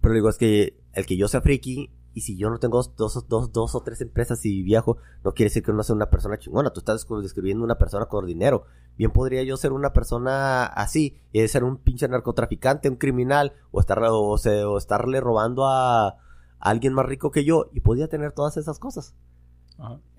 Pero 0.00 0.14
digo, 0.14 0.28
es 0.28 0.36
que 0.36 0.78
el 0.92 1.06
que 1.06 1.16
yo 1.16 1.28
sea 1.28 1.40
friki 1.40 1.90
y 2.14 2.20
si 2.20 2.36
yo 2.36 2.48
no 2.48 2.58
tengo 2.58 2.80
dos, 2.96 3.28
dos, 3.28 3.52
dos, 3.52 3.74
o 3.74 3.82
tres 3.82 4.00
empresas 4.00 4.44
y 4.46 4.62
viajo, 4.62 4.98
no 5.24 5.34
quiere 5.34 5.48
decir 5.50 5.64
que 5.64 5.72
uno 5.72 5.82
sea 5.82 5.96
una 5.96 6.10
persona 6.10 6.38
chingona. 6.38 6.70
Tú 6.70 6.78
estás 6.78 7.04
describiendo 7.20 7.64
una 7.64 7.76
persona 7.76 8.06
con 8.06 8.24
dinero. 8.24 8.66
Bien 8.96 9.10
podría 9.10 9.42
yo 9.42 9.56
ser 9.56 9.72
una 9.72 9.92
persona 9.92 10.64
así, 10.64 11.18
y 11.32 11.46
ser 11.48 11.64
un 11.64 11.78
pinche 11.78 12.06
narcotraficante, 12.06 12.88
un 12.88 12.96
criminal, 12.96 13.54
o, 13.72 13.80
estar, 13.80 14.00
o, 14.00 14.78
estarle 14.78 15.20
robando 15.20 15.66
a, 15.66 16.18
alguien 16.60 16.94
más 16.94 17.04
rico 17.04 17.32
que 17.32 17.44
yo, 17.44 17.68
y 17.72 17.80
podría 17.80 18.06
tener 18.06 18.30
todas 18.30 18.56
esas 18.56 18.78
cosas. 18.78 19.16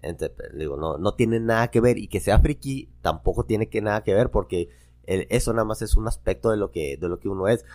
Entonces, 0.01 0.37
digo, 0.53 0.77
no, 0.77 0.97
no 0.97 1.13
tiene 1.15 1.39
nada 1.39 1.69
que 1.69 1.81
ver, 1.81 1.97
y 1.97 2.07
que 2.07 2.19
sea 2.19 2.39
friki 2.39 2.89
tampoco 3.01 3.45
tiene 3.45 3.69
que 3.69 3.81
nada 3.81 4.03
que 4.03 4.13
ver, 4.13 4.29
porque 4.31 4.69
eso 5.05 5.53
nada 5.53 5.65
más 5.65 5.81
es 5.81 5.97
un 5.97 6.07
aspecto 6.07 6.49
de 6.49 6.57
lo 6.57 6.71
que, 6.71 6.97
de 6.97 7.09
lo 7.09 7.19
que 7.19 7.29
uno 7.29 7.47
es 7.47 7.65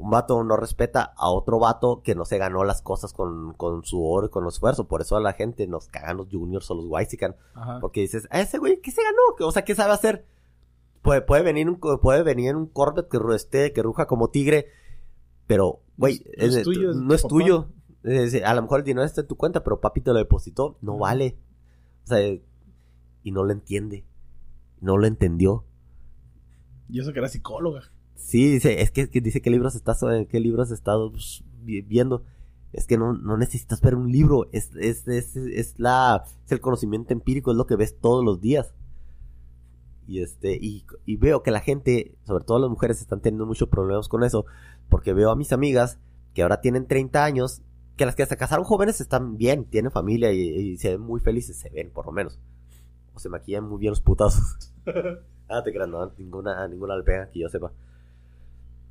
un 0.00 0.08
vato 0.08 0.42
no 0.42 0.56
respeta 0.56 1.12
a 1.14 1.30
otro 1.30 1.58
vato 1.58 2.00
que 2.02 2.14
no 2.14 2.24
se 2.24 2.38
ganó 2.38 2.64
las 2.64 2.80
cosas 2.80 3.12
con, 3.12 3.52
con 3.52 3.82
oro 3.92 4.26
y 4.26 4.30
con 4.30 4.46
esfuerzo. 4.46 4.88
Por 4.88 5.02
eso 5.02 5.14
a 5.14 5.20
la 5.20 5.34
gente 5.34 5.66
nos 5.66 5.88
cagan 5.88 6.16
los 6.16 6.28
juniors 6.30 6.70
o 6.70 6.74
los 6.74 6.86
Waisican. 6.86 7.36
Porque 7.82 8.00
dices, 8.00 8.26
¿a 8.30 8.40
ese 8.40 8.56
güey 8.56 8.80
qué 8.80 8.90
se 8.90 9.02
ganó? 9.02 9.46
O 9.46 9.52
sea, 9.52 9.62
¿qué 9.62 9.74
sabe 9.74 9.92
hacer? 9.92 10.24
Puede, 11.02 11.20
puede 11.20 11.42
venir 11.42 11.68
un, 11.68 11.78
puede 11.78 12.22
venir 12.22 12.48
en 12.48 12.56
un 12.56 12.66
Corvette 12.66 13.10
que 13.10 13.72
que 13.74 13.82
ruja 13.82 14.06
como 14.06 14.30
tigre. 14.30 14.68
Pero, 15.46 15.80
güey, 15.98 16.24
no 16.38 16.46
es, 16.46 16.62
tuyo. 16.62 16.94
No 16.94 17.14
es 17.14 17.22
tuyo. 17.22 17.68
A 18.02 18.54
lo 18.54 18.62
mejor 18.62 18.80
el 18.80 18.84
dinero 18.84 19.04
está 19.04 19.22
en 19.22 19.26
tu 19.26 19.36
cuenta, 19.36 19.62
pero 19.62 19.80
papi 19.80 20.00
te 20.00 20.12
lo 20.12 20.18
depositó. 20.18 20.78
No 20.80 20.98
vale. 20.98 21.38
O 22.04 22.06
sea, 22.06 22.18
y 23.22 23.32
no 23.32 23.44
lo 23.44 23.52
entiende. 23.52 24.04
No 24.80 24.96
lo 24.96 25.06
entendió. 25.06 25.64
Y 26.88 27.00
eso 27.00 27.12
que 27.12 27.18
era 27.18 27.28
psicóloga. 27.28 27.82
Sí, 28.14 28.52
dice, 28.52 28.82
es 28.82 28.90
que, 28.90 29.06
dice 29.06 29.40
qué 29.40 29.50
libros 29.50 29.74
estás, 29.74 30.04
qué 30.28 30.40
libros 30.40 30.68
has 30.68 30.78
estado 30.78 31.10
pues, 31.10 31.42
viendo. 31.62 32.24
Es 32.72 32.86
que 32.86 32.98
no, 32.98 33.14
no 33.14 33.36
necesitas 33.36 33.80
ver 33.80 33.96
un 33.96 34.12
libro, 34.12 34.48
es, 34.52 34.70
es, 34.76 35.08
es, 35.08 35.34
es, 35.36 35.74
la, 35.78 36.22
es 36.44 36.52
el 36.52 36.60
conocimiento 36.60 37.12
empírico, 37.12 37.50
es 37.50 37.56
lo 37.56 37.66
que 37.66 37.76
ves 37.76 37.98
todos 37.98 38.24
los 38.24 38.40
días. 38.40 38.74
Y 40.06 40.22
este, 40.22 40.56
y, 40.60 40.84
y 41.04 41.16
veo 41.16 41.42
que 41.42 41.50
la 41.50 41.60
gente, 41.60 42.16
sobre 42.24 42.44
todo 42.44 42.58
las 42.58 42.70
mujeres, 42.70 43.00
están 43.00 43.20
teniendo 43.20 43.46
muchos 43.46 43.68
problemas 43.68 44.08
con 44.08 44.22
eso, 44.22 44.44
porque 44.88 45.14
veo 45.14 45.30
a 45.30 45.36
mis 45.36 45.52
amigas 45.52 45.98
que 46.34 46.42
ahora 46.42 46.60
tienen 46.60 46.86
30 46.86 47.24
años, 47.24 47.62
que 48.00 48.06
las 48.06 48.16
que 48.16 48.24
se 48.24 48.38
casaron 48.38 48.64
jóvenes 48.64 48.98
están 49.02 49.36
bien, 49.36 49.66
tienen 49.66 49.90
familia 49.90 50.32
y, 50.32 50.78
se 50.78 50.92
ven 50.92 51.02
muy 51.02 51.20
felices, 51.20 51.58
se 51.58 51.68
ven 51.68 51.90
por 51.90 52.06
lo 52.06 52.12
menos. 52.12 52.38
O 53.14 53.18
se 53.18 53.28
maquillan 53.28 53.68
muy 53.68 53.78
bien 53.78 53.90
los 53.90 54.00
putazos. 54.00 54.72
ah, 55.50 55.62
te 55.64 55.70
creas, 55.70 55.86
no, 55.86 56.10
ninguna, 56.16 56.66
ninguna 56.66 56.96
le 56.96 57.02
pega 57.02 57.28
que 57.28 57.40
yo 57.40 57.50
sepa. 57.50 57.72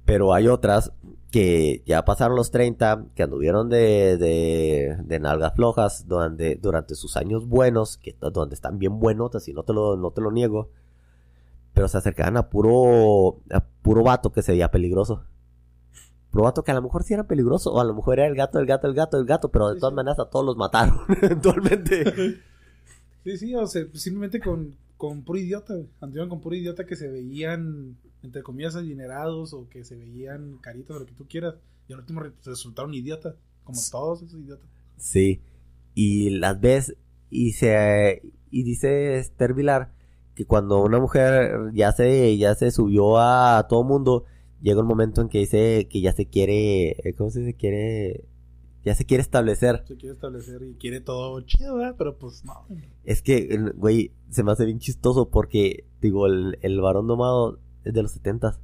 Pero 0.06 0.32
hay 0.32 0.48
otras 0.48 0.94
que 1.32 1.82
ya 1.88 2.06
pasaron 2.06 2.36
los 2.36 2.52
30, 2.52 3.06
que 3.16 3.24
anduvieron 3.24 3.68
de, 3.68 4.18
de, 4.18 4.96
de 5.04 5.20
nalgas 5.20 5.56
flojas 5.56 6.08
durante, 6.08 6.58
durante 6.58 6.94
sus 6.94 7.18
años 7.18 7.48
buenos, 7.48 7.98
que 7.98 8.16
donde 8.20 8.54
están 8.54 8.78
bien 8.78 9.00
buenotas 9.00 9.48
y 9.48 9.54
no 9.54 9.64
te 9.64 9.74
lo, 9.74 9.98
no 9.98 10.12
te 10.12 10.22
lo 10.22 10.30
niego. 10.30 10.70
Pero 11.74 11.88
se 11.88 11.98
acercaban 11.98 12.38
a 12.38 12.52
puro, 12.52 13.40
a 13.50 13.66
puro 13.82 14.04
vato 14.04 14.32
que 14.32 14.44
se 14.44 14.52
veía 14.52 14.70
peligroso. 14.70 15.24
Puro 16.32 16.44
vato 16.44 16.64
que 16.64 16.72
a 16.72 16.76
lo 16.76 16.82
mejor 16.82 17.04
sí 17.04 17.14
era 17.14 17.28
peligroso, 17.28 17.74
o 17.74 17.80
a 17.80 17.84
lo 17.84 17.94
mejor 17.94 18.20
era 18.20 18.28
el 18.28 18.36
gato, 18.36 18.60
el 18.60 18.66
gato, 18.66 18.88
el 18.88 18.94
gato, 18.94 19.18
el 19.18 19.26
gato, 19.26 19.50
pero 19.50 19.74
de 19.74 19.80
todas 19.80 19.96
maneras 19.96 20.20
a 20.20 20.30
todos 20.30 20.46
los 20.46 20.58
mataron 20.58 21.00
eventualmente. 21.22 22.40
Sí, 23.22 23.38
sí, 23.38 23.54
o 23.54 23.68
sea, 23.68 23.84
simplemente 23.94 24.40
con, 24.40 24.78
con 24.96 25.24
puro 25.24 25.38
idiota, 25.38 25.74
anduvieron 26.00 26.30
con 26.30 26.40
puro 26.40 26.56
idiota 26.56 26.86
que 26.86 26.96
se 26.96 27.10
veían 27.10 27.98
entre 28.24 28.44
comillas, 28.44 28.76
adinerados 28.76 29.54
o 29.54 29.68
que 29.70 29.84
se 29.84 29.96
veían 29.96 30.58
caritos 30.62 30.96
o 30.96 31.00
lo 31.00 31.06
que 31.06 31.14
tú 31.14 31.26
quieras. 31.28 31.56
Y 31.88 31.94
al 31.94 32.00
último 32.00 32.22
resultaron 32.46 32.94
idiotas, 32.94 33.36
como 33.64 33.80
todos 33.92 34.22
esos 34.22 34.40
idiotas. 34.40 34.68
Sí, 34.98 35.42
y 35.96 36.30
las 36.32 36.60
ves 36.60 36.96
y 37.30 37.54
se 37.54 38.22
y 38.52 38.64
dice 38.64 39.18
Esther 39.18 39.54
Vilar 39.54 39.94
que 40.36 40.46
cuando 40.46 40.82
una 40.82 41.00
mujer 41.00 41.72
ya 41.74 41.92
se 41.92 42.38
ya 42.38 42.56
se 42.56 42.72
subió 42.72 43.18
a 43.18 43.68
todo 43.68 43.84
mundo, 43.84 44.26
llega 44.62 44.82
un 44.82 44.88
momento 44.88 45.22
en 45.22 45.30
que 45.30 45.40
dice 45.40 45.88
que 45.90 46.02
ya 46.02 46.14
se 46.14 46.28
quiere, 46.28 46.92
eh, 46.92 47.14
¿cómo 47.18 47.30
se 47.30 47.40
dice? 47.40 47.56
Quiere 47.56 48.26
ya 48.84 48.96
se 48.96 49.06
quiere 49.06 49.22
establecer. 49.22 49.84
Se 49.86 49.98
quiere 49.98 50.14
establecer 50.14 50.64
y 50.64 50.76
quiere 50.76 51.02
todo 51.02 51.42
chido, 51.42 51.76
¿verdad? 51.76 51.96
Pero 51.98 52.18
pues 52.18 52.46
no. 52.46 52.66
Es 53.04 53.22
que, 53.22 53.58
güey, 53.76 54.14
se 54.30 54.42
me 54.44 54.52
hace 54.52 54.66
bien 54.66 54.80
chistoso 54.80 55.30
porque, 55.30 55.86
digo, 56.02 56.28
el, 56.28 56.58
el 56.62 56.80
varón 56.80 57.08
domado 57.08 57.60
de 57.84 58.02
los 58.02 58.12
70 58.12 58.58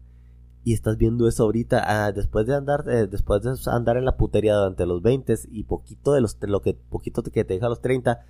y 0.63 0.73
estás 0.73 0.97
viendo 0.97 1.27
eso 1.27 1.43
ahorita 1.43 1.83
ah, 1.85 2.11
después 2.11 2.47
de 2.47 2.55
andar 2.55 2.85
eh, 2.89 3.07
después 3.07 3.41
de 3.43 3.51
andar 3.67 3.97
en 3.97 4.05
la 4.05 4.17
putería 4.17 4.55
durante 4.55 4.85
los 4.87 5.01
20 5.01 5.35
y 5.51 5.63
poquito 5.63 6.11
de 6.11 6.21
los 6.21 6.37
lo 6.41 6.61
que 6.61 6.73
poquito 6.73 7.21
que 7.21 7.45
te 7.45 7.53
deja 7.53 7.69
los 7.69 7.81
30 7.81 8.25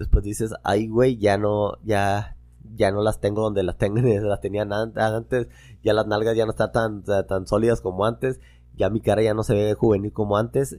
después 0.00 0.24
dices, 0.24 0.52
ay, 0.64 0.88
güey, 0.88 1.16
ya 1.18 1.38
no, 1.38 1.74
ya, 1.84 2.36
ya 2.74 2.90
no 2.90 3.02
las 3.02 3.20
tengo 3.20 3.42
donde 3.42 3.62
las 3.62 3.78
tengo, 3.78 4.00
las 4.22 4.40
tenían 4.40 4.72
antes, 4.72 5.48
ya 5.82 5.92
las 5.92 6.06
nalgas 6.06 6.36
ya 6.36 6.44
no 6.44 6.52
están 6.52 6.72
tan, 6.72 7.04
tan 7.04 7.46
sólidas 7.46 7.80
como 7.80 8.06
antes, 8.06 8.40
ya 8.74 8.90
mi 8.90 9.00
cara 9.00 9.22
ya 9.22 9.34
no 9.34 9.42
se 9.42 9.54
ve 9.54 9.74
juvenil 9.74 10.12
como 10.12 10.36
antes, 10.36 10.78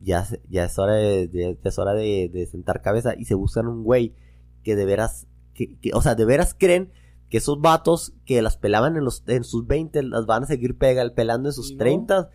ya, 0.00 0.26
ya 0.48 0.64
es 0.64 0.78
hora 0.78 0.94
de, 0.94 1.58
es 1.62 1.78
hora 1.78 1.94
de, 1.94 2.48
sentar 2.50 2.82
cabeza 2.82 3.14
y 3.16 3.24
se 3.24 3.34
buscan 3.34 3.66
un 3.66 3.82
güey 3.84 4.14
que 4.62 4.76
de 4.76 4.84
veras, 4.84 5.26
que, 5.54 5.78
o 5.92 6.02
sea, 6.02 6.14
de 6.14 6.24
veras 6.24 6.54
creen 6.58 6.92
que 7.28 7.38
esos 7.38 7.60
vatos 7.60 8.14
que 8.24 8.42
las 8.42 8.56
pelaban 8.56 8.96
en, 8.96 9.04
los, 9.04 9.24
en 9.26 9.44
sus 9.44 9.66
20 9.66 10.02
las 10.04 10.26
van 10.26 10.44
a 10.44 10.46
seguir 10.46 10.78
pega, 10.78 11.08
pelando 11.14 11.48
en 11.48 11.52
sus 11.52 11.76
30 11.76 12.30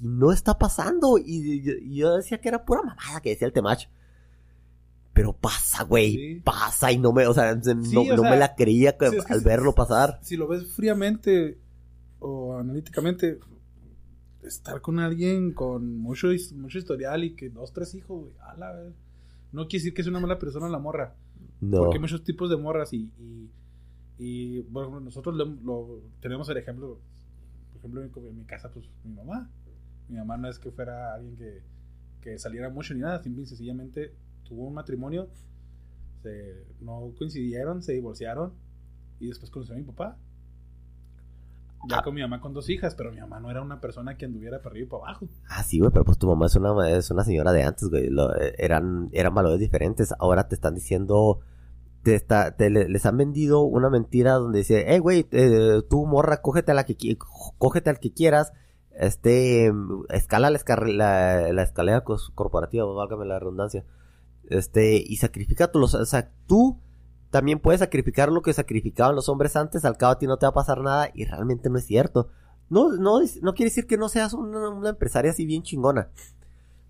y 0.00 0.08
no 0.08 0.32
está 0.32 0.58
pasando. 0.58 1.18
Y, 1.18 1.62
yo 1.94 2.16
decía 2.16 2.40
que 2.40 2.48
era 2.48 2.64
pura 2.64 2.82
mamada 2.82 3.20
que 3.20 3.30
decía 3.30 3.46
el 3.46 3.52
Temach. 3.52 3.88
Pero 5.18 5.32
pasa, 5.32 5.82
güey, 5.82 6.38
pasa 6.44 6.92
y 6.92 6.98
no 6.98 7.12
me, 7.12 7.26
o 7.26 7.34
sea, 7.34 7.52
no, 7.56 8.22
me 8.22 8.36
la 8.36 8.54
creía 8.54 8.96
al 9.00 9.40
verlo 9.40 9.74
pasar. 9.74 10.20
Si 10.22 10.36
lo 10.36 10.46
ves 10.46 10.72
fríamente 10.76 11.58
o 12.20 12.56
analíticamente, 12.56 13.40
estar 14.44 14.80
con 14.80 15.00
alguien 15.00 15.54
con 15.54 15.98
mucho, 15.98 16.28
mucho 16.54 16.78
historial 16.78 17.24
y 17.24 17.34
que 17.34 17.50
dos, 17.50 17.72
tres 17.72 17.96
hijos, 17.96 18.20
güey, 18.20 18.32
a 18.38 18.56
la 18.58 18.72
vez. 18.72 18.94
No 19.50 19.62
quiere 19.62 19.80
decir 19.80 19.94
que 19.94 20.02
es 20.02 20.06
una 20.06 20.20
mala 20.20 20.38
persona 20.38 20.68
la 20.68 20.78
morra. 20.78 21.16
No. 21.60 21.78
Porque 21.78 21.96
hay 21.96 22.00
muchos 22.00 22.22
tipos 22.22 22.48
de 22.48 22.56
morras 22.56 22.92
y, 22.92 23.10
y, 24.18 24.60
bueno, 24.70 25.00
nosotros 25.00 25.34
lo, 25.34 26.00
tenemos 26.20 26.48
el 26.48 26.58
ejemplo, 26.58 27.00
por 27.72 27.78
ejemplo, 27.80 28.28
en 28.28 28.38
mi 28.38 28.44
casa, 28.44 28.70
pues 28.70 28.88
mi 29.02 29.14
mamá. 29.14 29.50
Mi 30.08 30.16
mamá 30.16 30.36
no 30.36 30.48
es 30.48 30.60
que 30.60 30.70
fuera 30.70 31.12
alguien 31.12 31.34
que, 31.34 31.62
que 32.20 32.38
saliera 32.38 32.70
mucho 32.70 32.94
ni 32.94 33.00
nada, 33.00 33.20
simple 33.20 33.42
y 33.42 33.46
sencillamente 33.46 34.12
tuvo 34.48 34.66
un 34.66 34.74
matrimonio, 34.74 35.28
se, 36.22 36.66
no 36.80 37.12
coincidieron, 37.16 37.82
se 37.82 37.92
divorciaron 37.92 38.52
y 39.20 39.28
después 39.28 39.50
conoció 39.50 39.74
a 39.74 39.78
mi 39.78 39.84
papá. 39.84 40.18
Ya 41.88 41.98
ah. 41.98 42.02
con 42.02 42.14
mi 42.14 42.20
mamá 42.20 42.40
con 42.40 42.52
dos 42.54 42.68
hijas, 42.70 42.96
pero 42.96 43.12
mi 43.12 43.20
mamá 43.20 43.38
no 43.38 43.50
era 43.50 43.62
una 43.62 43.80
persona 43.80 44.16
que 44.16 44.24
anduviera 44.24 44.58
para 44.58 44.72
arriba 44.72 44.86
y 44.86 44.90
para 44.90 45.04
abajo. 45.04 45.28
Ah, 45.48 45.62
sí, 45.62 45.78
güey, 45.78 45.92
pero 45.92 46.04
pues 46.04 46.18
tu 46.18 46.26
mamá 46.26 46.46
es 46.46 46.56
una, 46.56 46.90
es 46.90 47.10
una 47.10 47.24
señora 47.24 47.52
de 47.52 47.62
antes, 47.62 47.88
güey. 47.88 48.06
Eh, 48.06 48.54
eran, 48.58 49.08
eran 49.12 49.34
valores 49.34 49.60
diferentes. 49.60 50.12
Ahora 50.18 50.48
te 50.48 50.56
están 50.56 50.74
diciendo, 50.74 51.38
te 52.02 52.16
está, 52.16 52.56
te, 52.56 52.68
les 52.68 53.06
han 53.06 53.16
vendido 53.16 53.60
una 53.60 53.90
mentira 53.90 54.34
donde 54.34 54.58
dice, 54.58 54.86
hey, 54.88 54.98
güey, 54.98 55.28
eh, 55.30 55.82
tú 55.88 56.04
morra, 56.04 56.42
cógete 56.42 56.72
a 56.72 56.74
la 56.74 56.84
que, 56.84 57.16
cógete 57.58 57.90
al 57.90 58.00
que 58.00 58.12
quieras 58.12 58.52
este, 58.98 59.72
escala 60.10 60.50
la, 60.50 61.52
la, 61.52 61.62
escalera 61.62 62.02
corporativa, 62.02 62.84
válgame 62.84 63.26
la 63.26 63.38
redundancia, 63.38 63.84
este, 64.50 64.96
y 64.96 65.16
sacrifica 65.16 65.70
tú, 65.70 65.82
o 65.82 65.86
sea, 65.86 66.30
tú 66.46 66.80
también 67.30 67.60
puedes 67.60 67.80
sacrificar 67.80 68.30
lo 68.32 68.42
que 68.42 68.52
sacrificaban 68.52 69.14
los 69.14 69.28
hombres 69.28 69.56
antes, 69.56 69.84
al 69.84 69.96
cabo 69.96 70.12
a 70.12 70.18
ti 70.18 70.26
no 70.26 70.38
te 70.38 70.46
va 70.46 70.50
a 70.50 70.54
pasar 70.54 70.80
nada, 70.80 71.10
y 71.14 71.24
realmente 71.24 71.70
no 71.70 71.78
es 71.78 71.86
cierto. 71.86 72.28
No, 72.70 72.92
no, 72.92 73.20
no 73.42 73.54
quiere 73.54 73.70
decir 73.70 73.86
que 73.86 73.96
no 73.96 74.08
seas 74.08 74.34
una, 74.34 74.88
empresaria 74.88 75.30
así 75.30 75.46
bien 75.46 75.62
chingona, 75.62 76.10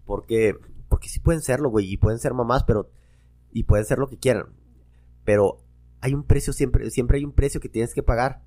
porque, 0.04 0.56
porque 0.88 1.08
sí 1.08 1.20
pueden 1.20 1.42
serlo, 1.42 1.70
güey, 1.70 1.92
y 1.92 1.96
pueden 1.96 2.18
ser 2.18 2.34
mamás, 2.34 2.64
pero, 2.64 2.90
y 3.52 3.64
pueden 3.64 3.84
ser 3.84 3.98
lo 3.98 4.08
que 4.08 4.18
quieran, 4.18 4.46
pero 5.24 5.62
hay 6.00 6.14
un 6.14 6.24
precio, 6.24 6.52
siempre, 6.52 6.90
siempre 6.90 7.18
hay 7.18 7.24
un 7.24 7.32
precio 7.32 7.60
que 7.60 7.68
tienes 7.68 7.94
que 7.94 8.02
pagar 8.02 8.42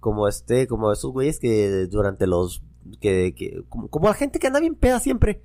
como 0.00 0.28
este, 0.28 0.66
como 0.66 0.92
esos 0.92 1.12
güeyes 1.12 1.38
que 1.38 1.86
durante 1.86 2.26
los, 2.26 2.62
que, 3.00 3.34
que 3.34 3.64
como, 3.68 3.88
la 4.06 4.14
gente 4.14 4.38
que 4.38 4.46
anda 4.46 4.60
bien 4.60 4.74
peda 4.74 5.00
siempre. 5.00 5.42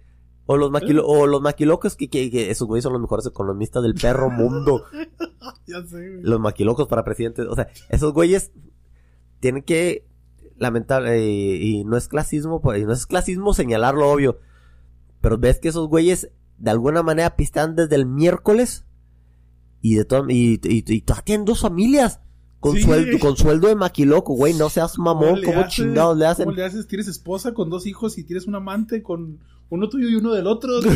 O 0.52 0.58
los, 0.58 0.72
maquilo, 0.72 1.06
o 1.06 1.28
los 1.28 1.44
maquilocos 1.44 1.96
que, 1.96 2.10
que, 2.10 2.50
esos 2.50 2.68
güeyes 2.68 2.82
son 2.82 2.94
los 2.94 3.02
mejores 3.04 3.24
economistas 3.28 3.84
del 3.84 3.94
perro 3.94 4.32
mundo. 4.32 4.84
ya 5.68 5.86
sé, 5.86 6.10
güey. 6.10 6.24
Los 6.24 6.40
maquilocos 6.40 6.88
para 6.88 7.04
presidentes. 7.04 7.46
O 7.48 7.54
sea, 7.54 7.68
esos 7.90 8.14
güeyes 8.14 8.52
tienen 9.40 9.62
que, 9.62 10.08
lamentable, 10.58 11.24
y, 11.24 11.84
no 11.84 11.98
es 11.98 12.08
clasismo, 12.08 12.62
pues, 12.62 12.82
y 12.82 12.86
no 12.86 12.94
es 12.94 13.06
clasismo 13.06 13.54
señalarlo 13.54 14.10
obvio. 14.10 14.40
Pero 15.22 15.38
ves 15.38 15.60
que 15.60 15.68
esos 15.68 15.88
güeyes 15.88 16.32
de 16.58 16.72
alguna 16.72 17.04
manera 17.04 17.36
pistan 17.36 17.76
desde 17.76 17.96
el 17.98 18.08
miércoles 18.08 18.86
y 19.84 19.94
de 19.94 20.06
todo, 20.06 20.26
y, 20.30 20.60
y, 20.64 20.84
y, 20.84 21.02
tienen 21.02 21.46
dos 21.46 21.62
familias. 21.62 22.22
Con, 22.60 22.76
sueldo, 22.76 23.20
con 23.20 23.38
sueldo 23.38 23.68
de 23.68 23.76
maquiloco, 23.76 24.34
güey, 24.34 24.56
no 24.56 24.68
seas 24.70 24.98
mamón, 24.98 25.44
¿cómo, 25.46 25.68
chingados 25.68 26.18
le 26.18 26.26
hacen? 26.26 26.46
¿Cómo 26.46 26.58
le 26.58 26.66
haces? 26.66 26.88
Tienes 26.88 27.08
esposa 27.08 27.54
con 27.54 27.70
dos 27.70 27.86
hijos 27.86 28.18
y 28.18 28.24
tienes 28.24 28.48
un 28.48 28.56
amante 28.56 29.04
con 29.04 29.40
uno 29.70 29.88
tuyo 29.90 30.10
y 30.10 30.16
uno 30.16 30.34
del 30.34 30.48
otro. 30.48 30.80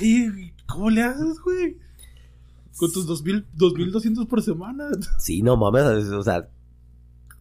¿Y 0.00 0.52
cómo 0.66 0.90
le 0.90 1.02
haces, 1.02 1.40
güey? 1.40 1.76
Con 2.76 2.92
tus 2.92 3.06
dos 3.06 3.22
mil, 3.24 3.46
dos 3.54 3.74
mil 3.74 3.90
doscientos 3.90 4.26
por 4.26 4.42
semana. 4.42 4.90
Sí, 5.18 5.42
no 5.42 5.56
mames, 5.56 6.08
o 6.12 6.22
sea, 6.22 6.48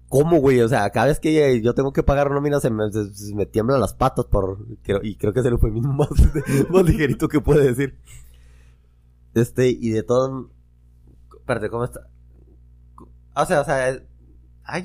¿cómo, 0.09 0.39
güey? 0.39 0.61
O 0.61 0.69
sea, 0.69 0.89
cada 0.89 1.05
vez 1.07 1.19
que 1.19 1.61
yo 1.61 1.75
tengo 1.75 1.93
que 1.93 2.01
pagar 2.01 2.31
nómina 2.31 2.59
se 2.59 2.71
me, 2.71 2.91
se, 2.91 3.35
me 3.35 3.45
tiemblan 3.45 3.79
las 3.79 3.93
patas 3.93 4.25
por, 4.25 4.65
y 5.03 5.15
creo 5.15 5.33
que 5.33 5.41
es 5.41 5.45
el 5.45 5.53
eufemismo 5.53 5.93
más, 5.93 6.09
más 6.71 6.83
ligerito 6.85 7.27
que 7.27 7.39
puede 7.39 7.65
decir. 7.65 7.99
Este, 9.35 9.69
y 9.69 9.89
de 9.89 10.01
todo. 10.01 10.49
Espérate, 11.37 11.69
¿cómo 11.69 11.83
está? 11.83 12.07
O 13.35 13.45
sea, 13.45 13.61
o 13.61 13.65
sea. 13.65 14.01
Ay, 14.63 14.83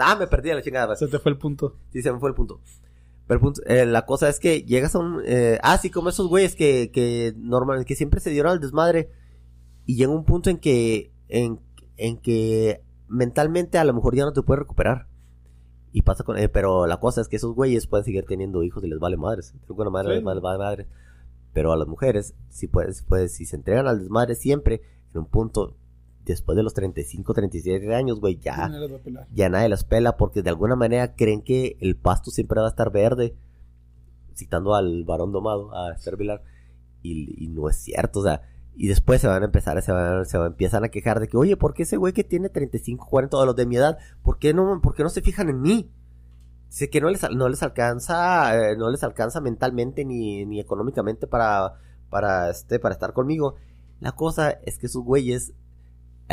Ah, 0.00 0.16
me 0.16 0.26
perdí 0.26 0.48
la 0.50 0.62
chingada. 0.62 0.96
Se 0.96 1.06
te 1.08 1.18
fue 1.18 1.32
el 1.32 1.38
punto. 1.38 1.76
Sí, 1.92 2.02
se 2.02 2.12
me 2.12 2.18
fue 2.18 2.30
el 2.30 2.34
punto. 2.34 2.60
Pero 3.26 3.38
el 3.38 3.40
punto, 3.40 3.62
eh, 3.66 3.86
la 3.86 4.06
cosa 4.06 4.28
es 4.28 4.40
que 4.40 4.62
llegas 4.62 4.94
a 4.94 4.98
un. 4.98 5.22
Eh, 5.24 5.58
ah, 5.62 5.78
sí, 5.78 5.90
como 5.90 6.08
esos 6.08 6.28
güeyes 6.28 6.56
que, 6.56 6.90
que 6.90 7.34
normalmente 7.36 7.86
que 7.86 7.94
siempre 7.94 8.20
se 8.20 8.30
dieron 8.30 8.52
al 8.52 8.60
desmadre. 8.60 9.10
Y 9.86 9.96
llega 9.96 10.10
un 10.10 10.24
punto 10.24 10.50
en 10.50 10.58
que. 10.58 11.12
En, 11.28 11.60
en 11.96 12.16
que 12.16 12.82
mentalmente 13.06 13.78
a 13.78 13.84
lo 13.84 13.92
mejor 13.92 14.16
ya 14.16 14.24
no 14.24 14.32
te 14.32 14.42
puedes 14.42 14.60
recuperar. 14.60 15.06
Y 15.92 16.02
pasa 16.02 16.24
con. 16.24 16.38
Eh, 16.38 16.48
pero 16.48 16.86
la 16.86 16.98
cosa 16.98 17.20
es 17.20 17.28
que 17.28 17.36
esos 17.36 17.54
güeyes 17.54 17.86
pueden 17.86 18.04
seguir 18.04 18.24
teniendo 18.24 18.62
hijos 18.62 18.82
y 18.84 18.88
les 18.88 18.98
vale 18.98 19.16
madres. 19.16 19.54
Les 19.68 19.76
vale 19.76 20.40
madres. 20.40 20.86
Pero 21.52 21.72
a 21.72 21.76
las 21.76 21.88
mujeres, 21.88 22.34
si 22.48 22.68
puedes, 22.68 23.02
pues, 23.02 23.34
si 23.34 23.44
se 23.44 23.56
entregan 23.56 23.86
al 23.86 24.00
desmadre 24.00 24.34
siempre, 24.34 24.82
en 25.12 25.20
un 25.20 25.26
punto, 25.26 25.76
después 26.30 26.56
de 26.56 26.62
los 26.62 26.74
35, 26.74 27.34
37 27.34 27.94
años, 27.94 28.20
güey, 28.20 28.38
ya, 28.38 28.70
ya 29.32 29.48
nadie 29.48 29.68
las 29.68 29.84
pela 29.84 30.16
porque 30.16 30.42
de 30.42 30.50
alguna 30.50 30.76
manera 30.76 31.14
creen 31.14 31.42
que 31.42 31.76
el 31.80 31.96
pasto 31.96 32.30
siempre 32.30 32.60
va 32.60 32.66
a 32.66 32.70
estar 32.70 32.90
verde. 32.90 33.36
Citando 34.34 34.74
al 34.74 35.04
varón 35.04 35.32
domado, 35.32 35.74
a 35.76 35.92
Esther 35.92 36.16
Vilar, 36.16 36.42
y, 37.02 37.48
no 37.48 37.68
es 37.68 37.76
cierto, 37.76 38.20
o 38.20 38.22
sea, 38.22 38.42
y 38.74 38.88
después 38.88 39.20
se 39.20 39.26
van 39.26 39.42
a 39.42 39.46
empezar, 39.46 39.80
se 39.82 39.92
van, 39.92 40.24
se 40.24 40.38
empiezan 40.38 40.84
a 40.84 40.88
quejar 40.88 41.20
de 41.20 41.28
que, 41.28 41.36
oye, 41.36 41.56
¿por 41.56 41.74
qué 41.74 41.82
ese 41.82 41.96
güey 41.96 42.12
que 42.12 42.24
tiene 42.24 42.48
35, 42.48 43.06
40, 43.06 43.30
todos 43.30 43.46
los 43.46 43.56
de 43.56 43.66
mi 43.66 43.76
edad, 43.76 43.98
¿por 44.22 44.38
qué 44.38 44.54
no, 44.54 44.80
por 44.80 44.94
qué 44.94 45.02
no 45.02 45.10
se 45.10 45.20
fijan 45.20 45.48
en 45.48 45.60
mí? 45.60 45.90
Dice 46.68 46.88
que 46.88 47.00
no 47.00 47.10
les, 47.10 47.28
no 47.30 47.48
les 47.48 47.62
alcanza, 47.62 48.54
eh, 48.56 48.76
no 48.76 48.90
les 48.90 49.02
alcanza 49.02 49.40
mentalmente 49.40 50.04
ni, 50.04 50.46
ni 50.46 50.60
económicamente 50.60 51.26
para, 51.26 51.74
para, 52.08 52.50
este, 52.50 52.78
para 52.78 52.94
estar 52.94 53.12
conmigo. 53.12 53.56
La 53.98 54.12
cosa 54.12 54.50
es 54.50 54.78
que 54.78 54.88
sus 54.88 55.04
güeyes 55.04 55.52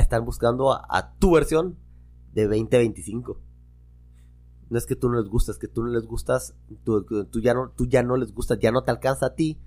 están 0.01 0.25
buscando 0.25 0.71
a, 0.71 1.13
tu 1.19 1.33
versión 1.33 1.77
de 2.33 2.43
2025. 2.43 3.39
No 4.69 4.77
es 4.77 4.85
que 4.85 4.95
tú 4.95 5.09
no 5.09 5.19
les 5.19 5.29
gustas, 5.29 5.55
es 5.55 5.59
que 5.59 5.67
tú 5.67 5.83
no 5.83 5.89
les 5.89 6.05
gustas, 6.05 6.55
tú, 6.83 7.03
tú, 7.03 7.39
ya 7.39 7.53
no, 7.53 7.69
tú 7.69 7.85
ya 7.85 8.03
no 8.03 8.17
les 8.17 8.33
gustas, 8.33 8.59
ya 8.59 8.71
no 8.71 8.83
te 8.83 8.91
alcanza 8.91 9.27
a 9.27 9.35
ti 9.35 9.59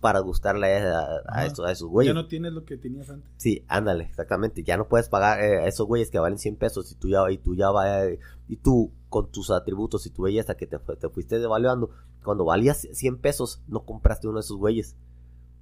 para 0.00 0.18
gustarle 0.20 0.66
a, 0.66 1.46
esos, 1.46 1.64
a 1.64 1.72
esos 1.72 1.88
güeyes. 1.88 2.12
Ya 2.12 2.20
no 2.20 2.26
tienes 2.26 2.52
lo 2.52 2.64
que 2.64 2.76
tenías 2.76 3.08
antes. 3.08 3.30
Sí, 3.38 3.64
ándale, 3.68 4.04
exactamente. 4.04 4.62
Ya 4.62 4.76
no 4.76 4.86
puedes 4.86 5.08
pagar 5.08 5.40
eh, 5.40 5.62
a 5.62 5.66
esos 5.66 5.86
güeyes 5.86 6.10
que 6.10 6.18
valen 6.18 6.38
100 6.38 6.56
pesos 6.56 6.92
y 6.92 6.96
tú 6.96 7.08
ya, 7.08 7.30
y 7.30 7.38
tú 7.38 7.54
ya 7.54 7.70
va, 7.70 7.86
y 8.48 8.56
tú 8.56 8.92
con 9.08 9.30
tus 9.30 9.50
atributos 9.50 10.04
y 10.06 10.10
tu 10.10 10.22
belleza 10.22 10.56
que 10.56 10.66
te, 10.66 10.78
te 10.78 11.08
fuiste 11.08 11.38
devaluando, 11.38 11.90
cuando 12.22 12.44
valías 12.44 12.88
100 12.92 13.18
pesos, 13.18 13.62
no 13.68 13.84
compraste 13.84 14.26
uno 14.26 14.38
de 14.38 14.44
esos 14.44 14.58
güeyes. 14.58 14.96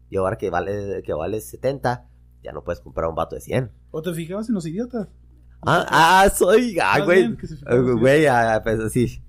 Y 0.09 0.17
ahora 0.17 0.39
que 0.39 0.51
vale, 0.51 1.03
que 1.05 1.13
vale 1.13 1.41
70, 1.41 2.09
ya 2.43 2.53
no 2.53 2.65
puedes 2.65 2.81
comprar 2.81 3.09
un 3.09 3.15
vato 3.15 3.35
de 3.35 3.41
100. 3.41 3.71
¿O 3.91 4.03
te 4.03 4.13
fijabas 4.13 4.49
en 4.49 4.55
los 4.55 4.67
idiotas? 4.67 5.09
Ah, 5.65 5.87
ah 5.89 6.31
soy, 6.31 6.77
ah, 6.83 7.01
güey. 7.05 7.37
Güey, 8.01 8.27
ah, 8.27 8.61
pues 8.63 8.93
sí. 8.93 9.23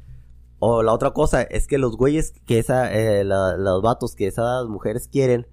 O 0.59 0.81
la 0.81 0.93
otra 0.93 1.11
cosa 1.11 1.43
es 1.43 1.67
que 1.67 1.77
los 1.77 1.97
güeyes 1.97 2.33
que 2.45 2.57
esa, 2.57 2.91
eh, 2.93 3.23
los 3.23 3.81
vatos 3.81 4.15
que 4.15 4.27
esas 4.27 4.65
mujeres 4.67 5.07
quieren 5.07 5.47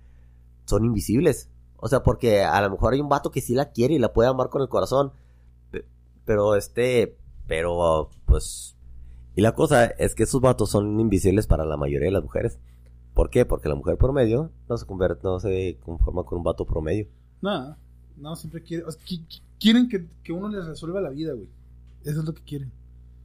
son 0.64 0.84
invisibles. 0.84 1.50
O 1.76 1.88
sea, 1.88 2.02
porque 2.02 2.42
a 2.42 2.61
lo 2.62 2.70
mejor 2.70 2.94
hay 2.94 3.00
un 3.00 3.08
vato 3.08 3.30
que 3.30 3.40
sí 3.40 3.54
la 3.54 3.72
quiere 3.72 3.94
y 3.94 3.98
la 3.98 4.12
puede 4.12 4.28
amar 4.28 4.48
con 4.50 4.62
el 4.62 4.68
corazón. 4.68 5.12
Pero 6.24 6.54
este, 6.54 7.16
pero 7.46 8.11
pues... 8.26 8.76
Y 9.34 9.42
la 9.42 9.52
cosa 9.52 9.86
es 9.86 10.14
que 10.14 10.24
esos 10.24 10.40
vatos 10.40 10.70
son 10.70 11.00
invisibles 11.00 11.46
para 11.46 11.64
la 11.64 11.76
mayoría 11.76 12.06
de 12.06 12.12
las 12.12 12.22
mujeres. 12.22 12.58
¿Por 13.14 13.30
qué? 13.30 13.44
Porque 13.44 13.68
la 13.68 13.74
mujer 13.74 13.96
promedio 13.96 14.50
no 14.68 14.76
se 14.76 14.86
convierte, 14.86 15.22
no 15.24 15.40
se 15.40 15.78
conforma 15.84 16.24
con 16.24 16.38
un 16.38 16.44
vato 16.44 16.64
promedio. 16.64 17.08
No, 17.43 17.76
no, 18.16 18.36
siempre 18.36 18.62
quiere, 18.62 18.84
quieren 19.59 19.88
que, 19.88 20.07
que 20.22 20.32
uno 20.32 20.49
les 20.49 20.66
resuelva 20.66 21.01
la 21.01 21.11
vida, 21.11 21.32
güey. 21.32 21.49
Eso 22.05 22.20
es 22.20 22.26
lo 22.26 22.34
que 22.34 22.43
quieren. 22.43 22.72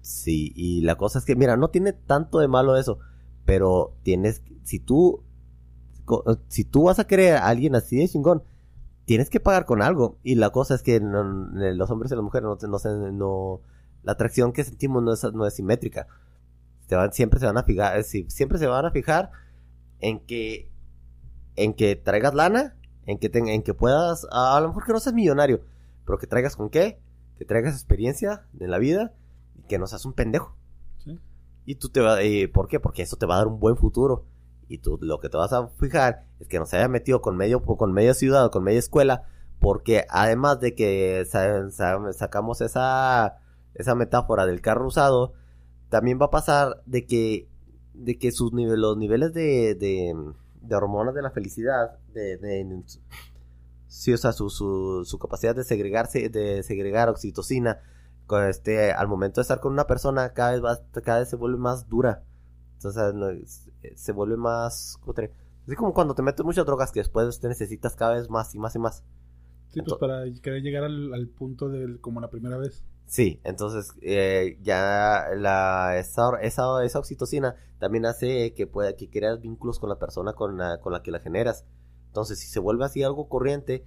Sí, 0.01 0.53
y 0.55 0.81
la 0.81 0.95
cosa 0.95 1.19
es 1.19 1.25
que, 1.25 1.35
mira, 1.35 1.57
no 1.57 1.69
tiene 1.69 1.93
tanto 1.93 2.39
de 2.39 2.47
malo 2.47 2.77
eso, 2.77 2.99
pero 3.45 3.95
tienes, 4.03 4.41
si 4.63 4.79
tú 4.79 5.23
si 6.49 6.63
tú 6.63 6.83
vas 6.83 6.99
a 6.99 7.07
querer 7.07 7.33
a 7.37 7.47
alguien 7.47 7.75
así 7.75 7.97
de 7.97 8.07
chingón, 8.07 8.43
tienes 9.05 9.29
que 9.29 9.39
pagar 9.39 9.65
con 9.65 9.81
algo. 9.81 10.19
Y 10.23 10.35
la 10.35 10.51
cosa 10.51 10.75
es 10.75 10.83
que 10.83 10.99
no- 10.99 11.23
los 11.23 11.89
hombres 11.89 12.11
y 12.11 12.15
las 12.15 12.23
mujeres 12.23 12.43
no, 12.43 12.57
no, 12.67 13.11
no- 13.11 13.61
la 14.03 14.11
atracción 14.11 14.53
que 14.53 14.63
sentimos 14.63 15.01
no 15.01 15.13
es, 15.13 15.23
no 15.33 15.47
es 15.47 15.55
simétrica. 15.55 16.07
Se 16.87 16.95
van, 16.95 17.11
siempre 17.11 17.39
se 17.39 17.47
van 17.47 17.57
a 17.57 17.63
fijar, 17.63 18.03
si- 18.03 18.29
siempre 18.29 18.59
se 18.59 18.67
van 18.67 18.85
a 18.85 18.91
fijar 18.91 19.31
en 19.99 20.19
que, 20.19 20.69
en 21.55 21.73
que 21.73 21.95
traigas 21.95 22.35
lana, 22.35 22.75
en 23.05 23.17
que, 23.19 23.29
ten- 23.29 23.47
en 23.47 23.63
que 23.63 23.73
puedas, 23.73 24.25
a 24.31 24.59
lo 24.61 24.67
mejor 24.69 24.85
que 24.85 24.93
no 24.93 24.99
seas 24.99 25.15
millonario, 25.15 25.61
pero 26.05 26.17
que 26.17 26.27
traigas 26.27 26.55
con 26.55 26.69
qué, 26.69 26.99
que 27.37 27.45
traigas 27.45 27.73
experiencia 27.73 28.45
en 28.59 28.71
la 28.71 28.77
vida 28.77 29.13
y 29.55 29.63
que 29.63 29.77
no 29.79 29.87
seas 29.87 30.05
un 30.05 30.13
pendejo. 30.13 30.55
Sí. 31.03 31.19
Y 31.65 31.75
tú 31.75 31.89
te 31.89 31.99
vas, 32.01 32.19
¿por 32.53 32.67
qué? 32.67 32.79
Porque 32.79 33.01
eso 33.03 33.17
te 33.17 33.25
va 33.25 33.35
a 33.35 33.37
dar 33.39 33.47
un 33.47 33.59
buen 33.59 33.77
futuro. 33.77 34.25
Y 34.67 34.79
tú 34.79 34.97
lo 35.01 35.19
que 35.19 35.29
te 35.29 35.37
vas 35.37 35.53
a 35.53 35.67
fijar 35.79 36.25
es 36.39 36.47
que 36.47 36.57
no 36.59 36.65
se 36.65 36.77
haya 36.77 36.87
metido 36.87 37.21
con 37.21 37.37
medio, 37.37 37.61
con 37.63 37.93
media 37.93 38.13
ciudad 38.15 38.45
o 38.45 38.51
con 38.51 38.63
media 38.63 38.79
escuela, 38.79 39.23
porque 39.59 40.05
además 40.09 40.59
de 40.59 40.73
que 40.73 41.23
sa- 41.29 41.69
sa- 41.69 42.13
sacamos 42.13 42.61
esa, 42.61 43.37
esa 43.75 43.93
metáfora 43.95 44.45
del 44.47 44.61
carro 44.61 44.87
usado, 44.87 45.33
también 45.89 46.19
va 46.19 46.25
a 46.27 46.31
pasar 46.31 46.81
de 46.87 47.05
que, 47.05 47.47
de 47.93 48.17
que 48.17 48.31
sus 48.31 48.51
nive- 48.53 48.75
los 48.77 48.97
niveles 48.97 49.33
de, 49.33 49.75
de, 49.75 50.15
de 50.67 50.75
hormonas 50.75 51.15
de 51.15 51.21
la 51.21 51.31
felicidad, 51.31 51.99
de, 52.13 52.37
de- 52.37 52.83
sí, 53.87 54.13
o 54.13 54.17
sea, 54.17 54.31
su, 54.33 54.49
su, 54.49 55.03
su 55.05 55.19
capacidad 55.19 55.55
de 55.55 55.63
segregarse, 55.63 56.29
de 56.29 56.63
segregar 56.63 57.09
oxitocina, 57.09 57.81
con 58.25 58.43
este, 58.45 58.91
al 58.91 59.07
momento 59.07 59.39
de 59.39 59.43
estar 59.43 59.59
con 59.59 59.73
una 59.73 59.87
persona, 59.87 60.33
cada 60.33 60.51
vez 60.51 60.63
va, 60.63 60.79
cada 61.03 61.19
vez 61.19 61.29
se 61.29 61.35
vuelve 61.35 61.57
más 61.57 61.87
dura. 61.87 62.23
Entonces, 62.75 63.13
no, 63.13 63.29
es- 63.29 63.69
se 63.95 64.11
vuelve 64.11 64.37
más. 64.37 64.99
Así 65.67 65.75
como 65.75 65.93
cuando 65.93 66.13
te 66.15 66.21
metes 66.21 66.45
muchas 66.45 66.65
drogas 66.65 66.91
que 66.91 66.99
después 66.99 67.39
te 67.39 67.47
necesitas 67.47 67.95
cada 67.95 68.13
vez 68.15 68.29
más 68.29 68.53
y 68.55 68.59
más 68.59 68.75
y 68.75 68.79
más. 68.79 69.03
Sí, 69.69 69.81
pues 69.81 69.95
para 69.99 70.23
querer 70.41 70.61
llegar 70.61 70.83
al, 70.83 71.13
al 71.13 71.27
punto 71.27 71.69
del 71.69 71.99
como 71.99 72.21
la 72.21 72.29
primera 72.29 72.57
vez. 72.57 72.83
Sí, 73.05 73.39
entonces 73.43 73.93
eh, 74.01 74.57
ya 74.61 75.27
la, 75.35 75.97
esa, 75.97 76.39
esa, 76.41 76.83
esa 76.83 76.99
oxitocina 76.99 77.55
también 77.79 78.05
hace 78.05 78.53
que 78.53 78.67
pueda 78.67 78.95
que 78.95 79.09
creas 79.09 79.41
vínculos 79.41 79.79
con 79.79 79.89
la 79.89 79.99
persona 79.99 80.33
con 80.33 80.57
la, 80.57 80.79
con 80.79 80.91
la 80.91 81.03
que 81.03 81.11
la 81.11 81.19
generas. 81.19 81.65
Entonces, 82.07 82.39
si 82.39 82.47
se 82.47 82.59
vuelve 82.59 82.85
así 82.85 83.03
algo 83.03 83.29
corriente, 83.29 83.85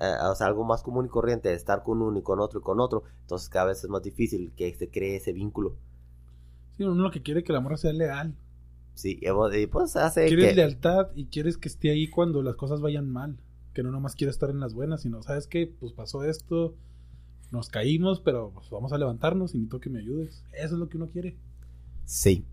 eh, 0.00 0.14
o 0.28 0.34
sea, 0.34 0.48
algo 0.48 0.64
más 0.64 0.82
común 0.82 1.06
y 1.06 1.08
corriente, 1.08 1.52
estar 1.52 1.82
con 1.82 2.02
uno 2.02 2.18
y 2.18 2.22
con 2.22 2.40
otro 2.40 2.60
y 2.60 2.62
con 2.62 2.80
otro, 2.80 3.04
entonces 3.20 3.48
cada 3.48 3.66
vez 3.66 3.84
es 3.84 3.90
más 3.90 4.02
difícil 4.02 4.52
que 4.56 4.74
se 4.74 4.90
cree 4.90 5.16
ese 5.16 5.32
vínculo. 5.32 5.76
Sí, 6.76 6.82
uno 6.84 7.02
lo 7.02 7.10
que 7.10 7.22
quiere 7.22 7.40
es 7.40 7.46
que 7.46 7.52
la 7.52 7.60
morra 7.60 7.76
sea 7.76 7.92
leal. 7.92 8.34
Sí, 8.94 9.20
y 9.22 9.66
pues 9.66 9.96
hace 9.96 10.26
Quieres 10.26 10.50
que... 10.50 10.54
lealtad 10.54 11.08
y 11.14 11.26
quieres 11.26 11.56
que 11.56 11.68
esté 11.68 11.90
ahí 11.90 12.08
cuando 12.08 12.42
las 12.42 12.56
cosas 12.56 12.80
vayan 12.80 13.08
mal. 13.08 13.38
Que 13.72 13.82
no 13.82 13.90
nomás 13.90 14.14
quiere 14.14 14.30
estar 14.30 14.50
en 14.50 14.60
las 14.60 14.74
buenas, 14.74 15.02
sino, 15.02 15.22
¿sabes 15.22 15.46
qué? 15.46 15.66
Pues 15.66 15.92
pasó 15.92 16.24
esto, 16.24 16.74
nos 17.52 17.68
caímos, 17.68 18.20
pero 18.20 18.50
pues, 18.54 18.68
vamos 18.70 18.92
a 18.92 18.98
levantarnos 18.98 19.54
y 19.54 19.58
necesito 19.58 19.78
que 19.80 19.90
me 19.90 20.00
ayudes. 20.00 20.42
Eso 20.52 20.74
es 20.74 20.80
lo 20.80 20.88
que 20.88 20.96
uno 20.96 21.08
quiere. 21.10 21.36
Sí, 22.04 22.44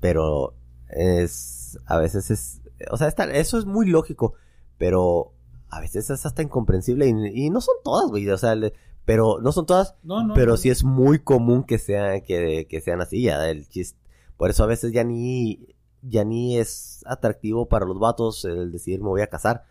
pero 0.00 0.54
es 0.88 1.78
a 1.86 1.98
veces 1.98 2.30
es, 2.30 2.60
o 2.90 2.96
sea, 2.96 3.08
está- 3.08 3.30
eso 3.32 3.58
es 3.58 3.64
muy 3.64 3.86
lógico, 3.86 4.34
pero 4.76 5.32
a 5.68 5.80
veces 5.80 6.10
es 6.10 6.26
hasta 6.26 6.42
incomprensible 6.42 7.06
y, 7.06 7.46
y 7.46 7.50
no 7.50 7.60
son 7.60 7.76
todas, 7.84 8.10
güey, 8.10 8.28
o 8.28 8.36
sea, 8.38 8.54
le- 8.56 8.72
pero 9.04 9.40
no 9.40 9.52
son 9.52 9.66
todas, 9.66 9.94
No, 10.02 10.22
no. 10.26 10.34
pero 10.34 10.52
no. 10.52 10.56
sí 10.56 10.68
es 10.68 10.84
muy 10.84 11.20
común 11.20 11.64
que 11.64 11.78
sean 11.78 12.20
que, 12.22 12.66
que 12.68 12.80
sean 12.80 13.00
así, 13.00 13.22
ya 13.22 13.48
el 13.48 13.68
chis- 13.68 13.94
por 14.36 14.50
eso 14.50 14.64
a 14.64 14.66
veces 14.66 14.92
ya 14.92 15.04
ni 15.04 15.74
ya 16.02 16.24
ni 16.24 16.56
es 16.58 17.04
atractivo 17.06 17.68
para 17.68 17.84
los 17.84 17.98
vatos 17.98 18.44
el 18.46 18.72
decir 18.72 19.00
me 19.00 19.08
voy 19.10 19.20
a 19.20 19.26
casar, 19.28 19.64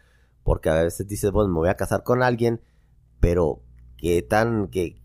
porque 0.43 0.69
a 0.69 0.83
veces 0.83 1.07
dices, 1.07 1.31
bueno, 1.31 1.49
me 1.49 1.55
voy 1.59 1.69
a 1.69 1.75
casar 1.75 2.03
con 2.03 2.21
alguien, 2.23 2.61
pero 3.19 3.61
qué 3.99 4.21
tan 4.21 4.67
que 4.69 5.01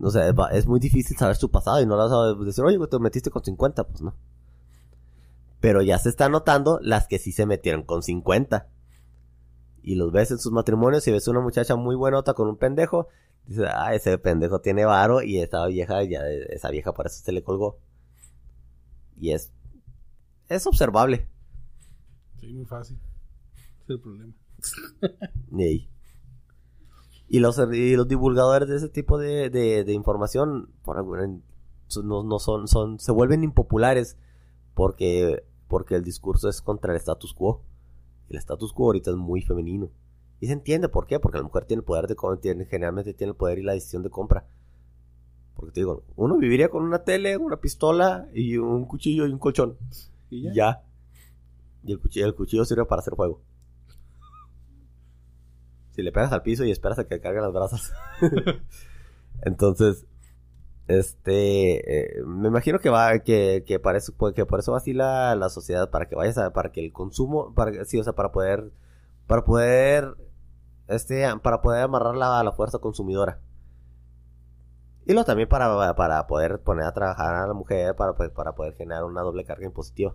o 0.00 0.10
sea, 0.10 0.32
va- 0.32 0.50
es 0.50 0.66
muy 0.66 0.80
difícil 0.80 1.16
saber 1.16 1.36
su 1.36 1.50
pasado 1.50 1.80
y 1.82 1.86
no 1.86 1.96
lo 1.96 2.08
vas 2.08 2.12
a 2.40 2.44
decir, 2.44 2.64
oye, 2.64 2.78
te 2.88 2.98
metiste 3.00 3.30
con 3.30 3.44
50, 3.44 3.84
pues 3.84 4.00
no. 4.00 4.14
Pero 5.60 5.82
ya 5.82 5.98
se 5.98 6.08
está 6.08 6.28
notando 6.28 6.78
las 6.82 7.08
que 7.08 7.18
sí 7.18 7.32
se 7.32 7.46
metieron 7.46 7.82
con 7.82 8.02
50. 8.02 8.68
Y 9.82 9.96
los 9.96 10.12
ves 10.12 10.30
en 10.30 10.38
sus 10.38 10.52
matrimonios 10.52 11.06
y 11.08 11.10
ves 11.10 11.26
una 11.28 11.40
muchacha 11.40 11.74
muy 11.76 11.96
buenota 11.96 12.34
con 12.34 12.48
un 12.48 12.56
pendejo. 12.56 13.08
Dices, 13.46 13.66
ah, 13.74 13.94
ese 13.94 14.18
pendejo 14.18 14.60
tiene 14.60 14.84
varo 14.84 15.22
y 15.22 15.38
esa 15.40 15.66
vieja, 15.66 16.02
ya, 16.04 16.20
esa 16.28 16.70
vieja 16.70 16.92
por 16.92 17.06
eso 17.06 17.22
se 17.24 17.32
le 17.32 17.42
colgó. 17.42 17.78
Y 19.20 19.32
es, 19.32 19.50
es 20.48 20.66
observable. 20.66 21.26
Sí, 22.40 22.52
muy 22.52 22.66
fácil. 22.66 22.98
Es 23.84 23.90
el 23.90 24.00
problema. 24.00 24.32
Ey. 25.58 25.88
Y 27.28 27.40
los, 27.40 27.58
y 27.72 27.94
los 27.96 28.08
divulgadores 28.08 28.68
de 28.68 28.76
ese 28.76 28.88
tipo 28.88 29.18
de, 29.18 29.50
de, 29.50 29.84
de 29.84 29.92
información 29.92 30.70
por 30.82 30.96
alguna- 30.96 31.26
no, 32.04 32.22
no 32.22 32.38
son, 32.38 32.68
son, 32.68 32.98
se 32.98 33.12
vuelven 33.12 33.44
impopulares 33.44 34.16
porque, 34.74 35.44
porque 35.68 35.94
el 35.94 36.04
discurso 36.04 36.48
es 36.48 36.62
contra 36.62 36.92
el 36.92 36.98
status 36.98 37.34
quo. 37.34 37.62
El 38.28 38.36
status 38.38 38.72
quo 38.72 38.86
ahorita 38.86 39.10
es 39.10 39.16
muy 39.16 39.42
femenino. 39.42 39.90
Y 40.40 40.46
se 40.46 40.52
entiende 40.52 40.88
por 40.88 41.06
qué, 41.06 41.18
porque 41.18 41.38
la 41.38 41.44
mujer 41.44 41.64
tiene 41.64 41.80
el 41.80 41.84
poder 41.84 42.06
de 42.06 42.16
tiene, 42.40 42.64
generalmente 42.64 43.12
tiene 43.14 43.30
el 43.32 43.36
poder 43.36 43.58
y 43.58 43.62
la 43.62 43.72
decisión 43.72 44.02
de 44.02 44.10
compra. 44.10 44.46
Porque 45.54 45.72
te 45.72 45.80
digo, 45.80 46.04
uno 46.14 46.36
viviría 46.36 46.68
con 46.68 46.84
una 46.84 47.02
tele, 47.02 47.36
una 47.36 47.56
pistola 47.60 48.28
y 48.32 48.56
un 48.56 48.84
cuchillo 48.84 49.26
y 49.26 49.32
un 49.32 49.38
colchón. 49.38 49.76
Y 50.30 50.42
Ya. 50.44 50.52
ya. 50.54 50.84
Y 51.82 51.92
el 51.92 51.98
cuchillo, 52.00 52.26
el 52.26 52.34
cuchillo 52.34 52.64
sirve 52.64 52.84
para 52.84 53.00
hacer 53.00 53.16
fuego. 53.16 53.40
Si 55.98 56.02
le 56.04 56.12
pegas 56.12 56.30
al 56.30 56.42
piso 56.42 56.64
y 56.64 56.70
esperas 56.70 57.00
a 57.00 57.08
que 57.08 57.20
cargue 57.20 57.40
las 57.40 57.52
brasas. 57.52 57.92
Entonces, 59.42 60.06
este, 60.86 62.20
eh, 62.20 62.22
me 62.24 62.46
imagino 62.46 62.78
que 62.78 62.88
va, 62.88 63.18
que, 63.18 63.64
que, 63.66 63.80
eso, 63.96 64.14
que 64.32 64.46
por 64.46 64.60
eso 64.60 64.70
va 64.70 64.78
así 64.78 64.92
la, 64.92 65.34
la 65.34 65.48
sociedad, 65.48 65.90
para 65.90 66.06
que 66.06 66.14
vayas 66.14 66.38
a, 66.38 66.52
para 66.52 66.70
que 66.70 66.84
el 66.84 66.92
consumo, 66.92 67.52
para, 67.52 67.84
sí, 67.84 67.98
o 67.98 68.04
sea, 68.04 68.12
para 68.12 68.30
poder, 68.30 68.70
para 69.26 69.44
poder, 69.44 70.14
este, 70.86 71.26
para 71.42 71.62
poder 71.62 71.82
amarrarla 71.82 72.38
a 72.38 72.44
la 72.44 72.52
fuerza 72.52 72.78
consumidora. 72.78 73.40
Y 75.04 75.14
luego 75.14 75.26
también 75.26 75.48
para, 75.48 75.96
para 75.96 76.28
poder 76.28 76.60
poner 76.62 76.84
a 76.84 76.94
trabajar 76.94 77.34
a 77.34 77.48
la 77.48 77.54
mujer, 77.54 77.96
para, 77.96 78.12
pues, 78.14 78.30
para 78.30 78.54
poder 78.54 78.76
generar 78.76 79.02
una 79.02 79.22
doble 79.22 79.44
carga 79.44 79.66
impositiva. 79.66 80.14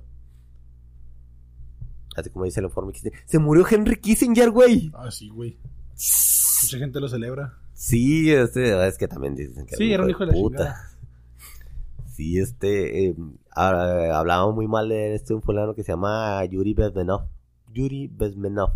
Así 2.16 2.30
como 2.30 2.46
dice 2.46 2.60
el 2.60 2.68
informe 2.68 2.94
Kissinger. 2.94 3.20
Se 3.26 3.40
murió 3.40 3.66
Henry 3.70 3.98
Kissinger, 3.98 4.52
güey. 4.52 4.92
Ah, 4.94 5.12
sí, 5.12 5.30
güey. 5.30 5.58
Mucha 5.92 6.78
gente 6.78 7.00
lo 7.00 7.08
celebra. 7.08 7.58
Sí, 7.74 8.32
este, 8.32 8.88
es 8.88 8.98
que 8.98 9.08
también 9.08 9.36
dicen 9.36 9.66
que 9.66 9.76
Sí, 9.76 9.92
era 9.92 10.04
un 10.04 10.10
hijo 10.10 10.26
de 10.26 10.28
la 10.28 10.34
chingada. 10.34 10.90
Sí, 12.14 12.40
este, 12.40 13.08
eh, 13.08 13.16
hablábamos 13.52 14.56
muy 14.56 14.68
mal 14.68 14.88
de 14.90 15.16
este 15.16 15.34
un 15.34 15.42
fulano 15.42 15.74
que 15.74 15.84
se 15.84 15.92
llama 15.92 16.46
Yuri 16.46 16.74
Bezmenov. 16.74 17.28
Yuri 17.74 18.08
Bezmenov. 18.08 18.74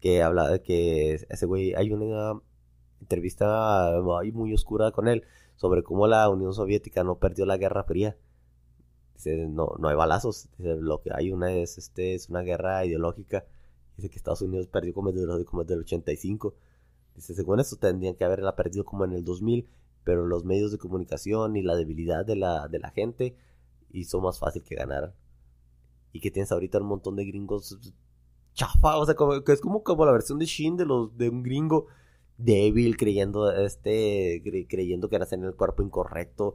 Que 0.00 0.22
habla 0.22 0.48
de 0.48 0.60
que 0.62 1.14
ese 1.14 1.46
güey, 1.46 1.74
hay 1.74 1.92
una 1.92 2.40
entrevista 3.00 3.92
muy 4.32 4.52
oscura 4.52 4.90
con 4.90 5.08
él 5.08 5.24
sobre 5.56 5.82
cómo 5.82 6.06
la 6.06 6.28
Unión 6.28 6.52
Soviética 6.54 7.04
no 7.04 7.16
perdió 7.16 7.46
la 7.46 7.56
Guerra 7.56 7.84
Fría. 7.84 8.16
Dice, 9.14 9.46
no, 9.48 9.74
no 9.78 9.88
hay 9.88 9.96
balazos. 9.96 10.48
Dice, 10.58 10.76
lo 10.80 11.00
que 11.02 11.10
hay 11.14 11.30
una 11.32 11.52
es, 11.52 11.78
este, 11.78 12.14
es 12.14 12.28
una 12.28 12.42
guerra 12.42 12.84
ideológica. 12.84 13.44
Dice 13.96 14.10
que 14.10 14.16
Estados 14.16 14.42
Unidos 14.42 14.66
perdió 14.68 14.94
como 14.94 15.12
desde, 15.12 15.32
el- 15.32 15.44
como 15.44 15.62
desde 15.62 15.74
el 15.74 15.80
85. 15.80 16.54
Dice, 17.14 17.34
según 17.34 17.60
eso 17.60 17.76
tendrían 17.76 18.14
que 18.14 18.24
haberla 18.24 18.56
perdido 18.56 18.84
como 18.84 19.04
en 19.04 19.12
el 19.12 19.24
2000, 19.24 19.68
pero 20.04 20.26
los 20.26 20.44
medios 20.44 20.72
de 20.72 20.78
comunicación 20.78 21.56
y 21.56 21.62
la 21.62 21.76
debilidad 21.76 22.24
de 22.26 22.36
la, 22.36 22.68
de 22.68 22.78
la 22.80 22.90
gente 22.90 23.36
hizo 23.92 24.20
más 24.20 24.38
fácil 24.38 24.62
que 24.64 24.74
ganaran. 24.76 25.12
Y 26.12 26.20
que 26.20 26.30
tienes 26.30 26.52
ahorita 26.52 26.78
un 26.80 26.86
montón 26.88 27.16
de 27.16 27.24
gringos 27.24 27.78
chafa, 28.54 28.98
o 28.98 29.06
sea, 29.06 29.14
como, 29.16 29.42
que 29.44 29.52
es 29.52 29.60
como, 29.60 29.82
como 29.82 30.06
la 30.06 30.12
versión 30.12 30.38
de 30.38 30.46
Shin 30.46 30.76
de 30.76 30.86
los 30.86 31.16
de 31.18 31.28
un 31.30 31.42
gringo 31.42 31.86
débil 32.38 32.96
creyendo 32.96 33.50
este 33.52 34.42
cre- 34.44 34.66
creyendo 34.68 35.08
que 35.08 35.18
nacen 35.18 35.40
en 35.42 35.48
el 35.48 35.56
cuerpo 35.56 35.82
incorrecto, 35.82 36.54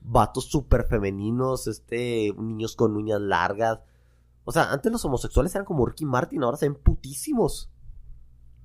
vatos 0.00 0.44
súper 0.46 0.84
femeninos, 0.84 1.66
este 1.66 2.32
niños 2.38 2.76
con 2.76 2.96
uñas 2.96 3.20
largas. 3.20 3.80
O 4.44 4.52
sea, 4.52 4.72
antes 4.72 4.90
los 4.90 5.04
homosexuales 5.04 5.54
eran 5.54 5.66
como 5.66 5.84
Ricky 5.84 6.06
Martin, 6.06 6.42
ahora 6.42 6.56
se 6.56 6.68
ven 6.68 6.78
putísimos. 6.80 7.70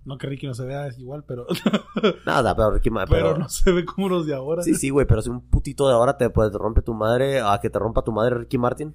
No 0.06 0.18
que 0.18 0.28
Ricky 0.28 0.48
no 0.48 0.54
se 0.54 0.66
vea 0.66 0.90
igual, 0.98 1.24
pero, 1.26 1.46
Nada, 2.26 2.56
pero 2.56 2.72
Ricky 2.72 2.90
Martin. 2.90 3.18
pero 3.18 3.38
no 3.38 3.48
se 3.48 3.72
ve 3.72 3.86
como 3.86 4.10
los 4.10 4.26
de 4.26 4.34
ahora. 4.34 4.62
Sí, 4.62 4.76
sí, 4.76 4.90
güey, 4.90 5.08
pero 5.08 5.22
si 5.22 5.30
un 5.30 5.42
putito 5.42 5.88
de 5.88 5.94
ahora 5.94 6.18
te, 6.18 6.30
pues, 6.30 6.52
te 6.52 6.58
rompe 6.58 6.82
tu 6.82 6.94
madre, 6.94 7.40
a 7.40 7.60
que 7.62 7.70
te 7.70 7.80
rompa 7.80 8.04
tu 8.04 8.12
madre 8.12 8.36
Ricky 8.36 8.58
Martin. 8.58 8.94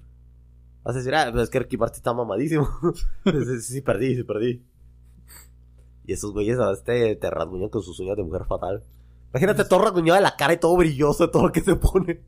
Vas 0.82 0.94
a 0.94 0.98
decir, 0.98 1.14
ah, 1.14 1.28
pues 1.30 1.44
es 1.44 1.50
que 1.50 1.58
Ricky 1.60 1.76
Martin 1.76 1.96
está 1.96 2.12
mamadísimo. 2.12 2.68
sí, 3.24 3.60
sí, 3.60 3.80
perdí, 3.80 4.16
sí, 4.16 4.22
perdí. 4.22 4.64
Y 6.04 6.12
esos 6.12 6.32
güeyes 6.32 6.58
a 6.58 6.72
este 6.72 7.16
te 7.16 7.30
rasguñan 7.30 7.68
con 7.68 7.82
sus 7.82 8.00
uñas 8.00 8.16
de 8.16 8.22
mujer 8.22 8.44
fatal. 8.46 8.82
Imagínate 9.32 9.64
todo 9.64 9.80
rasguñado 9.82 10.16
de 10.16 10.22
la 10.22 10.36
cara 10.36 10.54
y 10.54 10.58
todo 10.58 10.76
brilloso 10.76 11.26
de 11.26 11.32
todo 11.32 11.46
lo 11.46 11.52
que 11.52 11.60
se 11.60 11.76
pone. 11.76 12.20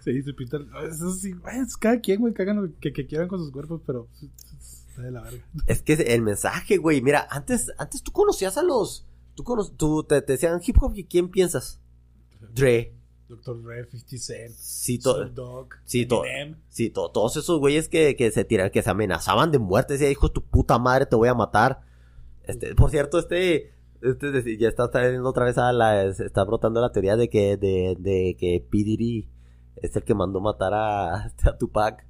Sí, 0.00 0.22
se 0.22 0.32
pintan. 0.32 0.68
Eso 0.90 1.12
sí, 1.12 1.32
güey, 1.32 1.58
es 1.58 1.76
cada 1.76 2.00
quien, 2.00 2.20
güey, 2.20 2.32
que 2.34 2.42
hagan 2.42 2.62
lo 2.62 2.70
que, 2.80 2.92
que 2.92 3.06
quieran 3.06 3.28
con 3.28 3.38
sus 3.40 3.50
cuerpos, 3.50 3.80
pero 3.86 4.08
Está 4.90 5.02
de 5.02 5.10
la 5.10 5.22
verga. 5.22 5.44
Es 5.66 5.82
que 5.82 5.92
el 5.94 6.22
mensaje, 6.22 6.76
güey. 6.76 7.00
Mira, 7.02 7.26
antes, 7.30 7.72
antes 7.78 8.02
tú 8.02 8.12
conocías 8.12 8.56
a 8.58 8.62
los. 8.62 9.06
Tú, 9.34 9.44
cono- 9.44 9.68
tú 9.70 10.02
te, 10.04 10.20
te 10.22 10.32
decían 10.32 10.60
hip 10.64 10.76
hop 10.80 10.92
y 10.96 11.04
¿quién 11.04 11.28
piensas? 11.28 11.80
Dre. 12.54 12.94
Dr. 13.28 13.62
Dre, 13.62 13.84
50 13.84 14.16
Cent, 14.18 14.54
Sí, 14.56 14.98
to- 14.98 15.26
Dogg, 15.28 15.68
sí, 15.84 16.06
to- 16.06 16.22
sí, 16.70 16.88
to- 16.88 17.10
todos 17.10 17.36
esos 17.36 17.58
güeyes 17.60 17.88
que, 17.90 18.16
que 18.16 18.30
se 18.30 18.44
tiran, 18.44 18.70
que 18.70 18.82
se 18.82 18.88
amenazaban 18.88 19.52
de 19.52 19.58
muerte. 19.58 19.92
Decía, 19.94 20.10
hijo 20.10 20.28
de 20.28 20.34
tu 20.34 20.42
puta 20.42 20.78
madre, 20.78 21.04
te 21.04 21.14
voy 21.14 21.28
a 21.28 21.34
matar. 21.34 21.82
Este, 22.44 22.74
por 22.74 22.90
cierto, 22.90 23.18
este. 23.18 23.74
Este 24.00 24.58
ya 24.58 24.68
está 24.68 24.90
trayendo 24.90 25.28
otra 25.28 25.44
vez 25.44 25.58
a 25.58 25.72
la. 25.72 26.04
Está 26.04 26.44
brotando 26.44 26.80
la 26.80 26.92
teoría 26.92 27.16
de 27.16 27.28
que, 27.28 27.56
de, 27.56 27.96
de 27.98 28.36
que 28.38 28.64
P. 28.70 28.78
Diddy 28.78 29.28
es 29.76 29.94
el 29.96 30.04
que 30.04 30.14
mandó 30.14 30.40
matar 30.40 30.72
a, 30.74 31.24
a 31.44 31.58
Tupac. 31.58 32.06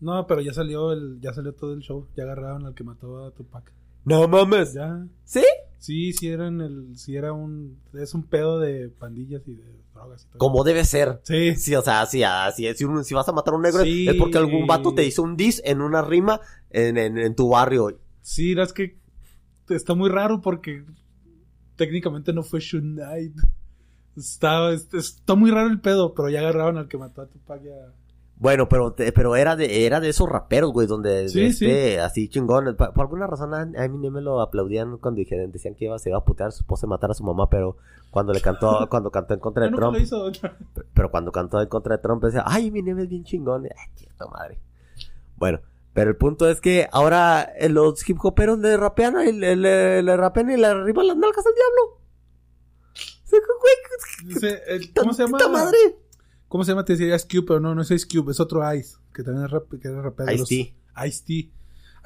No, 0.00 0.26
pero 0.26 0.40
ya 0.40 0.52
salió 0.52 0.92
el, 0.92 1.20
ya 1.20 1.32
salió 1.32 1.52
todo 1.54 1.72
el 1.74 1.80
show. 1.80 2.08
Ya 2.16 2.24
agarraron 2.24 2.66
al 2.66 2.74
que 2.74 2.82
mató 2.84 3.24
a 3.24 3.30
Tupac. 3.30 3.72
No 4.04 4.26
mames. 4.26 4.74
Ya. 4.74 5.06
¿Sí? 5.24 5.44
Sí, 5.78 6.12
sí 6.12 6.28
eran 6.28 6.60
el, 6.60 6.96
sí 6.96 7.16
era 7.16 7.32
un, 7.32 7.78
es 7.92 8.14
un 8.14 8.24
pedo 8.24 8.58
de 8.58 8.88
pandillas 8.88 9.42
y 9.46 9.54
de 9.54 9.64
drogas 9.94 10.22
y 10.24 10.26
todo. 10.28 10.38
Como 10.38 10.64
debe 10.64 10.84
ser. 10.84 11.20
Sí. 11.24 11.54
Sí, 11.56 11.74
o 11.76 11.82
sea, 11.82 12.04
sí, 12.06 12.22
así, 12.24 12.72
si, 12.74 12.84
un- 12.84 13.04
si 13.04 13.14
vas 13.14 13.28
a 13.28 13.32
matar 13.32 13.54
a 13.54 13.56
un 13.56 13.62
negro 13.62 13.82
Sí. 13.84 14.08
es 14.08 14.14
porque 14.16 14.38
algún 14.38 14.66
vato 14.66 14.92
te 14.94 15.04
hizo 15.04 15.22
un 15.22 15.36
diss 15.36 15.60
en 15.64 15.80
una 15.82 16.02
rima 16.02 16.40
en, 16.70 16.96
en, 16.98 17.18
en 17.18 17.34
tu 17.36 17.48
barrio. 17.50 17.96
Sí, 18.22 18.52
es 18.58 18.72
que 18.72 18.96
está 19.68 19.94
muy 19.94 20.10
raro 20.10 20.40
porque 20.40 20.84
técnicamente 21.76 22.32
no 22.32 22.42
fue 22.42 22.60
Shoot 22.60 22.82
Knight. 22.82 23.34
Está, 24.16 24.70
es- 24.72 24.92
está 24.92 25.34
muy 25.34 25.50
raro 25.50 25.68
el 25.68 25.80
pedo, 25.80 26.14
pero 26.14 26.28
ya 26.28 26.40
agarraron 26.40 26.76
al 26.78 26.88
que 26.88 26.98
mató 26.98 27.22
a 27.22 27.26
Tupac 27.26 27.62
ya. 27.62 27.92
Bueno, 28.36 28.68
pero 28.68 28.96
pero 28.96 29.36
era 29.36 29.54
de 29.54 29.86
era 29.86 30.00
de 30.00 30.08
esos 30.08 30.28
raperos, 30.28 30.72
güey, 30.72 30.88
donde 30.88 31.28
Sí, 31.28 31.42
este, 31.42 32.00
así 32.00 32.28
chingón. 32.28 32.74
Por, 32.76 32.92
alguna 33.00 33.28
razón 33.28 33.54
a, 33.54 33.64
mí 33.88 34.10
me 34.10 34.20
lo 34.20 34.40
aplaudían 34.40 34.98
cuando 34.98 35.20
dijeron, 35.20 35.52
decían 35.52 35.76
que 35.76 35.84
iba, 35.84 35.96
se 36.00 36.08
iba 36.08 36.18
a 36.18 36.24
putear 36.24 36.48
a 36.48 36.50
su 36.50 36.64
esposa 36.64 36.86
y 36.86 36.88
matar 36.88 37.12
a 37.12 37.14
su 37.14 37.22
mamá, 37.22 37.48
pero 37.48 37.76
cuando 38.10 38.32
le 38.32 38.40
cantó, 38.40 38.86
cuando 38.90 39.12
cantó 39.12 39.34
en 39.34 39.40
contra 39.40 39.66
de 39.66 39.70
Trump, 39.70 39.96
hizo. 39.96 40.30
pero 40.92 41.10
cuando 41.12 41.30
cantó 41.30 41.62
en 41.62 41.68
contra 41.68 41.96
de 41.96 42.02
Trump 42.02 42.24
decía, 42.24 42.42
ay, 42.44 42.66
Eminem 42.66 42.98
es 42.98 43.08
bien 43.08 43.22
chingón. 43.22 43.64
Ay, 43.64 43.90
cierto 43.94 44.28
madre. 44.28 44.58
Bueno, 45.36 45.60
pero 45.94 46.10
el 46.10 46.16
punto 46.16 46.48
es 46.48 46.60
que 46.60 46.88
ahora 46.92 47.42
eh, 47.58 47.68
los 47.68 48.08
hip 48.08 48.18
hoperos 48.24 48.58
le 48.58 48.76
rapean, 48.76 49.14
y 49.28 49.32
le, 49.32 49.56
le, 49.56 50.02
le 50.02 50.16
rapean 50.16 50.50
y 50.50 50.56
le 50.56 50.66
arriban 50.66 51.06
las 51.06 51.16
nalgas 51.16 51.44
al 51.46 51.52
diablo. 51.54 52.00
¿Cómo 54.94 55.12
se 55.12 55.22
llama? 55.24 55.38
madre? 55.48 55.78
¿Cómo 56.48 56.64
se 56.64 56.72
llama? 56.72 56.84
Te 56.84 56.94
decía 56.96 57.14
Ice 57.16 57.26
Cube, 57.26 57.44
pero 57.46 57.60
no, 57.60 57.74
no 57.74 57.82
es 57.82 57.90
Ice 57.90 58.06
Cube, 58.06 58.30
es 58.32 58.40
otro 58.40 58.60
Ice, 58.74 58.96
que 59.14 59.22
también 59.22 59.46
es 59.46 59.50
rap, 59.50 59.70
que 59.80 59.88
era 59.88 60.02
rapero. 60.02 60.30
los- 60.32 60.50
Ice-T. 60.52 60.74
Ice-T. 61.06 61.50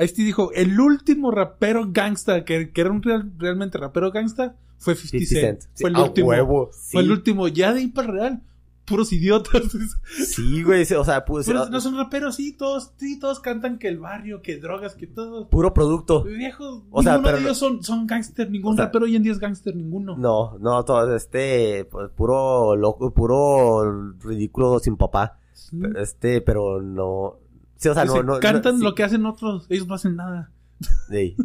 Ice-T 0.04 0.22
dijo, 0.22 0.52
el 0.52 0.78
último 0.78 1.30
rapero 1.30 1.86
gangsta, 1.90 2.44
que, 2.44 2.70
que 2.72 2.80
era 2.80 2.90
un 2.90 3.02
real- 3.02 3.32
realmente 3.38 3.78
rapero 3.78 4.12
gangsta, 4.12 4.56
fue 4.78 4.94
50, 4.94 5.26
50 5.26 5.40
Cent. 5.66 5.80
Fue 5.80 5.90
el 5.90 5.96
último. 5.96 6.28
huevo, 6.28 6.70
Fue 6.72 7.02
el 7.02 7.10
último. 7.10 7.48
Ya 7.48 7.72
de 7.72 7.80
ahí 7.80 7.86
para 7.88 8.08
real, 8.12 8.42
puros 8.86 9.12
idiotas. 9.12 9.62
Sí, 10.26 10.62
güey, 10.62 10.82
o 10.94 11.04
sea, 11.04 11.24
pues, 11.24 11.46
Pero 11.46 11.68
no 11.68 11.80
son 11.80 11.96
raperos, 11.96 12.36
sí, 12.36 12.52
todos, 12.56 12.92
sí, 12.96 13.18
todos 13.18 13.40
cantan 13.40 13.78
que 13.78 13.88
el 13.88 13.98
barrio, 13.98 14.40
que 14.42 14.56
drogas, 14.58 14.94
que 14.94 15.06
todo. 15.06 15.48
puro 15.48 15.74
producto. 15.74 16.22
Viejos, 16.24 16.84
O 16.90 17.02
sea, 17.02 17.12
ninguno 17.14 17.26
pero 17.28 17.36
de 17.38 17.42
ellos 17.44 17.58
son, 17.58 17.82
son 17.82 18.06
gangster, 18.06 18.50
ningún 18.50 18.74
O 18.74 18.76
sea- 18.76 18.86
rapero 18.86 19.04
hoy 19.04 19.16
en 19.16 19.22
día 19.22 19.32
es 19.32 19.38
gangster, 19.38 19.74
ninguno. 19.76 20.16
No, 20.16 20.56
no, 20.58 20.84
todo 20.84 21.14
este, 21.14 21.84
pues, 21.90 22.10
puro 22.10 22.76
loco, 22.76 23.12
puro 23.12 24.12
ridículo 24.20 24.78
sin 24.78 24.96
papá. 24.96 25.38
Sí. 25.52 25.76
Pero, 25.80 26.00
Este, 26.00 26.40
pero 26.40 26.80
no. 26.80 27.38
Sí, 27.76 27.88
o 27.88 27.94
sea, 27.94 28.04
no, 28.04 28.22
no. 28.22 28.38
cantan 28.40 28.74
no, 28.74 28.78
sí, 28.78 28.84
lo 28.84 28.94
que 28.94 29.02
hacen 29.04 29.26
otros, 29.26 29.66
ellos 29.68 29.86
no 29.86 29.94
hacen 29.94 30.16
nada. 30.16 30.50
Sí, 31.10 31.36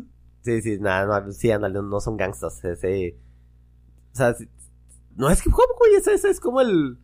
sí, 0.42 0.62
sí, 0.62 0.78
nada, 0.80 1.22
no, 1.22 1.32
sí, 1.32 1.52
ándale, 1.52 1.82
no 1.82 2.00
son 2.00 2.18
gangstas. 2.18 2.64
Ese, 2.64 3.18
o 4.14 4.16
sea, 4.16 4.36
no 5.16 5.30
es 5.30 5.46
hip 5.46 5.54
hop, 5.54 5.78
güey, 5.78 5.96
ese, 5.96 6.14
ese 6.14 6.30
es 6.30 6.40
como 6.40 6.62
el. 6.62 6.98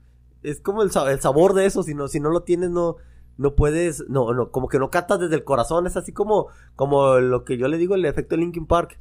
Es 0.50 0.62
como 0.62 0.82
el, 0.84 0.90
el 1.10 1.20
sabor 1.22 1.54
de 1.54 1.66
eso. 1.66 1.84
Si 1.84 1.94
no, 1.94 2.08
si 2.08 2.20
no 2.20 2.30
lo 2.30 2.42
tienes, 2.44 2.70
no. 2.70 2.96
No 3.40 3.54
puedes, 3.54 4.04
no, 4.10 4.34
no, 4.34 4.50
como 4.50 4.68
que 4.68 4.80
no 4.80 4.90
cantas 4.90 5.20
desde 5.20 5.36
el 5.36 5.44
corazón, 5.44 5.86
es 5.86 5.96
así 5.96 6.12
como, 6.12 6.48
como 6.76 7.20
lo 7.20 7.46
que 7.46 7.56
yo 7.60 7.68
le 7.68 7.78
digo 7.78 7.94
el 7.94 8.04
efecto 8.06 8.36
Linkin 8.36 8.66
Park. 8.66 8.98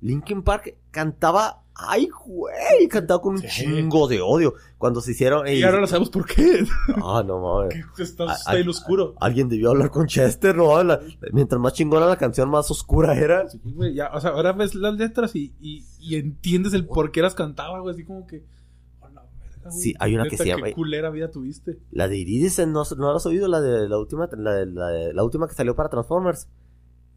Linkin 0.00 0.44
Park 0.44 0.76
cantaba, 0.92 1.64
ay 1.74 2.08
güey, 2.24 2.86
cantaba 2.88 3.20
con 3.20 3.32
un 3.34 3.40
Sí. 3.40 3.48
chingo 3.48 4.06
de 4.06 4.20
odio. 4.20 4.54
Cuando 4.78 5.00
se 5.00 5.10
hicieron, 5.10 5.48
Y 5.48 5.60
ahora 5.64 5.80
no 5.80 5.88
sabemos 5.88 6.08
por 6.10 6.24
qué. 6.24 6.64
ah, 7.02 7.24
no 7.26 7.40
mames. 7.40 7.74
está, 7.98 8.32
está 8.32 8.56
en 8.56 8.64
lo 8.66 8.70
oscuro. 8.70 9.14
Alguien 9.20 9.48
debió 9.48 9.70
hablar 9.70 9.90
con 9.90 10.06
Chester, 10.06 10.54
¿no? 10.54 10.80
La- 10.84 11.00
mientras 11.32 11.60
más 11.60 11.72
chingona 11.72 12.06
la 12.06 12.16
canción, 12.16 12.48
más 12.48 12.70
oscura 12.70 13.14
era. 13.18 13.48
Sí, 13.48 13.58
güey, 13.74 13.92
ya, 13.94 14.12
o 14.14 14.20
sea, 14.20 14.30
ahora 14.30 14.52
ves 14.52 14.76
las 14.76 14.94
letras 14.94 15.34
y, 15.34 15.52
y, 15.60 15.84
y 15.98 16.14
entiendes 16.14 16.74
el 16.74 16.86
por 16.86 17.10
qué 17.10 17.22
las 17.22 17.34
cantaba, 17.34 17.80
güey, 17.80 17.92
así 17.92 18.04
como 18.04 18.24
que... 18.24 18.44
la 19.62 19.70
güey, 19.70 19.82
Sí, 19.82 19.94
hay 19.98 20.14
una 20.14 20.24
que 20.28 20.36
se 20.36 20.46
llama- 20.46 20.66
Qué 20.66 20.72
culera 20.74 21.10
vida 21.10 21.30
tuviste. 21.30 21.78
La 21.90 22.08
de 22.08 22.16
Iridescent, 22.18 22.72
¿no, 22.72 22.82
¿no 22.96 23.10
la 23.10 23.16
has 23.16 23.26
oído? 23.26 23.48
La 23.48 23.60
de 23.60 23.88
la 23.88 23.98
última, 23.98 24.28
la, 24.36 24.52
de- 24.54 24.66
la, 24.66 24.88
de- 24.88 25.12
la 25.14 25.24
última 25.24 25.46
que 25.48 25.54
salió 25.54 25.74
para 25.76 25.88
Transformers. 25.88 26.48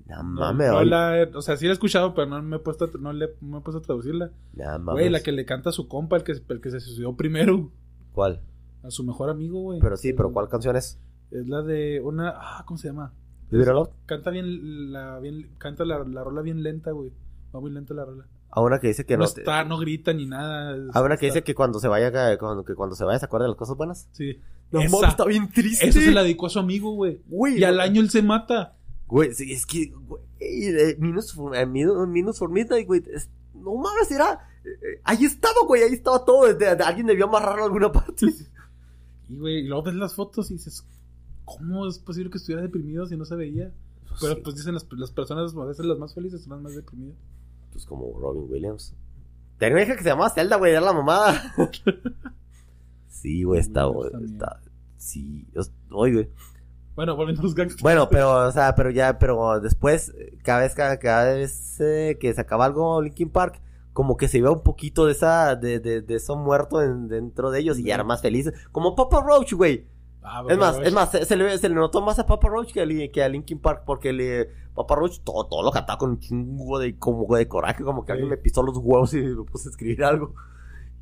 No 0.05 0.17
No, 0.17 0.23
mames, 0.41 0.69
no 0.69 0.83
la 0.83 1.21
he- 1.21 1.31
o 1.35 1.41
sea, 1.41 1.55
sí 1.55 1.65
la 1.65 1.71
he 1.71 1.73
escuchado, 1.73 2.13
pero 2.13 2.27
no 2.27 2.41
me 2.41 2.57
he 2.57 2.59
puesto 2.59 2.85
a, 2.85 2.89
no 2.99 3.13
le, 3.13 3.29
me 3.41 3.57
he 3.59 3.61
puesto 3.61 3.79
a 3.79 3.81
traducirla. 3.81 4.31
Mames. 4.55 4.93
Güey, 4.93 5.09
la 5.09 5.21
que 5.21 5.31
le 5.31 5.45
canta 5.45 5.69
a 5.69 5.73
su 5.73 5.87
compa, 5.87 6.17
el 6.17 6.23
que, 6.23 6.33
el 6.49 6.61
que 6.61 6.69
se 6.71 6.79
suicidó 6.81 7.15
primero. 7.15 7.71
¿Cuál? 8.11 8.41
A 8.83 8.91
su 8.91 9.03
mejor 9.05 9.29
amigo, 9.29 9.61
güey. 9.61 9.79
Pero 9.79 9.95
sí, 9.95 10.11
pero 10.11 10.31
¿cuál 10.33 10.49
canción 10.49 10.75
es? 10.75 10.99
Es 11.31 11.47
la 11.47 11.61
de 11.61 12.01
una... 12.03 12.33
Ah, 12.35 12.63
¿cómo 12.67 12.77
se 12.77 12.89
llama? 12.89 13.13
¿Live 13.49 13.63
It 13.63 13.69
All 13.69 13.77
Out? 13.77 13.89
Canta 14.05 14.29
bien 14.29 14.91
la, 14.91 15.19
bien, 15.19 15.49
canta 15.57 15.85
la, 15.85 16.03
la 16.03 16.23
rola 16.23 16.41
bien 16.41 16.61
lenta, 16.63 16.91
güey. 16.91 17.13
Va 17.55 17.61
muy 17.61 17.71
lenta 17.71 17.93
la 17.93 18.03
rola. 18.03 18.27
A 18.55 18.61
una 18.61 18.79
que 18.79 18.87
dice 18.87 19.05
que 19.05 19.15
no, 19.17 19.21
no. 19.21 19.25
está, 19.25 19.63
no 19.63 19.77
grita 19.79 20.13
ni 20.13 20.25
nada. 20.27 20.75
A 20.93 21.01
una 21.01 21.17
que 21.17 21.27
Está- 21.27 21.39
dice 21.39 21.43
que 21.43 21.55
cuando 21.55 21.79
se 21.79 21.87
vaya, 21.87 22.11
que 22.11 22.37
cuando, 22.37 22.63
que 22.63 22.75
cuando 22.75 22.95
se 22.95 23.03
vaya 23.03 23.17
se 23.19 23.25
acuerda 23.25 23.45
de 23.45 23.49
las 23.49 23.57
cosas 23.57 23.75
buenas. 23.75 24.07
Sí. 24.11 24.37
No 24.71 24.81
Esa- 24.81 25.07
está 25.07 25.25
bien 25.25 25.49
triste. 25.51 25.87
Eso 25.87 25.99
se 25.99 26.11
la 26.11 26.21
dedicó 26.23 26.45
a 26.47 26.49
su 26.49 26.59
amigo, 26.59 26.91
güey. 26.93 27.19
Güey, 27.27 27.59
Y 27.59 27.63
al 27.63 27.79
año 27.79 27.99
él 28.01 28.09
se 28.09 28.21
mata. 28.21 28.75
Güey, 29.07 29.33
sí, 29.33 29.51
es 29.51 29.65
que, 29.65 29.87
güey, 29.91 30.21
eh, 30.39 30.95
Minus 30.99 31.35
eh, 31.55 31.65
Minus, 31.65 32.07
Minus 32.07 32.37
for 32.39 32.49
Midnight, 32.49 32.87
güey, 32.87 33.03
es- 33.13 33.29
no 33.53 33.75
mames, 33.75 34.09
era, 34.11 34.47
eh, 34.63 34.69
eh, 34.69 35.01
ahí 35.03 35.25
estaba, 35.25 35.61
güey, 35.67 35.83
ahí 35.83 35.93
estaba 35.93 36.23
todo, 36.25 36.45
de- 36.53 36.75
de- 36.75 36.83
alguien 36.83 37.05
debió 37.07 37.25
amarrarlo 37.25 37.63
a 37.63 37.65
alguna 37.65 37.91
parte. 37.91 38.25
Y, 39.29 39.37
güey, 39.37 39.59
y 39.59 39.67
luego 39.67 39.83
ves 39.83 39.95
las 39.95 40.13
fotos 40.15 40.51
y 40.51 40.55
dices, 40.55 40.85
¿cómo 41.45 41.87
es 41.87 41.97
posible 41.97 42.29
que 42.29 42.37
estuviera 42.37 42.61
deprimido 42.61 43.05
si 43.07 43.15
no 43.17 43.25
se 43.25 43.35
veía? 43.35 43.71
Pero 44.21 44.35
Sí, 44.35 44.41
pues 44.43 44.55
dicen 44.57 44.73
las, 44.73 44.85
las 44.91 45.11
personas 45.11 45.55
a 45.55 45.65
veces 45.65 45.85
las 45.85 45.97
más 45.97 46.13
felices 46.13 46.41
son 46.43 46.51
las 46.51 46.61
más 46.61 46.75
deprimidas. 46.75 47.17
Pues 47.73 47.85
como 47.85 48.17
Robin 48.19 48.45
Williams. 48.49 48.95
Tenía 49.57 49.75
una 49.75 49.83
hija 49.83 49.95
que 49.97 50.03
se 50.03 50.09
llamaba 50.09 50.29
Zelda, 50.29 50.55
güey, 50.55 50.71
era 50.71 50.81
la 50.81 50.93
mamada. 50.93 51.53
sí, 53.07 53.43
güey, 53.43 53.59
está, 53.59 53.85
güey, 53.85 54.09
sí, 54.97 55.47
oye, 55.91 56.13
güey. 56.13 56.29
Bueno, 56.95 57.15
volviendo 57.15 57.41
a 57.41 57.43
los 57.45 57.55
gangsters. 57.55 57.81
Bueno, 57.81 58.07
pero, 58.09 58.47
o 58.47 58.51
sea, 58.51 58.75
pero 58.75 58.91
ya, 58.91 59.17
pero 59.17 59.59
después, 59.59 60.13
cada 60.43 60.59
vez, 60.61 60.75
cada, 60.75 60.97
cada 60.99 61.33
vez 61.33 61.79
eh, 61.81 62.17
que 62.19 62.33
sacaba 62.33 62.65
algo 62.65 63.01
Linkin 63.01 63.29
Park, 63.29 63.61
como 63.93 64.15
que 64.15 64.27
se 64.27 64.37
iba 64.37 64.51
un 64.51 64.61
poquito 64.61 65.05
de 65.07 65.13
esa, 65.13 65.55
de, 65.55 65.79
de, 65.79 66.01
de 66.01 66.15
eso 66.15 66.35
muerto 66.35 66.81
en- 66.83 67.07
dentro 67.07 67.49
de 67.51 67.59
ellos 67.59 67.79
y 67.79 67.83
ya 67.85 67.95
era 67.95 68.03
más 68.03 68.21
felices. 68.21 68.53
Como 68.71 68.95
Papa 68.95 69.21
Roach, 69.25 69.53
güey. 69.53 69.87
Ah, 70.23 70.43
Es 70.49 70.57
más, 70.57 70.79
es 70.83 70.93
más, 70.93 71.11
se, 71.11 71.25
se 71.25 71.35
le, 71.35 71.57
se 71.57 71.69
le 71.69 71.75
notó 71.75 72.01
más 72.01 72.17
a 72.19 72.25
Papa 72.25 72.47
Roach 72.47 72.71
que 72.71 72.81
a, 72.81 73.11
que 73.11 73.23
a 73.23 73.29
Linkin 73.29 73.59
Park 73.59 73.83
porque 73.85 74.13
le, 74.13 74.49
Papa 74.73 74.95
Roach 74.95 75.19
todo, 75.19 75.45
todo 75.47 75.63
lo 75.63 75.71
cantaba 75.71 75.97
con 75.99 76.11
un 76.11 76.19
chingo 76.19 76.79
de, 76.79 76.97
como 76.97 77.35
de 77.35 77.47
coraje, 77.47 77.83
como 77.83 78.03
que 78.05 78.07
Sí. 78.07 78.11
alguien 78.13 78.29
me 78.29 78.37
pisó 78.37 78.63
los 78.63 78.77
huevos 78.77 79.13
y 79.13 79.21
me 79.21 79.43
puse 79.43 79.67
a 79.69 79.71
escribir 79.71 80.03
algo. 80.03 80.33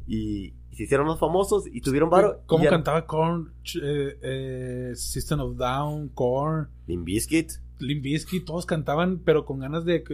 Y, 0.07 0.53
y 0.71 0.75
se 0.75 0.83
hicieron 0.83 1.07
más 1.07 1.19
famosos 1.19 1.65
y 1.71 1.81
tuvieron 1.81 2.09
varo. 2.09 2.41
¿Cómo 2.45 2.63
cantaba 2.71 3.05
Korn, 3.05 3.53
eh, 3.81 4.17
eh, 4.21 4.91
System 4.95 5.39
of 5.39 5.55
Down, 5.55 6.09
Korn. 6.09 6.67
Limp 7.79 8.03
Bizkit, 8.03 8.45
todos 8.45 8.65
cantaban, 8.65 9.19
pero 9.25 9.45
con 9.45 9.59
ganas 9.59 9.85
de 9.85 10.03
que, 10.03 10.13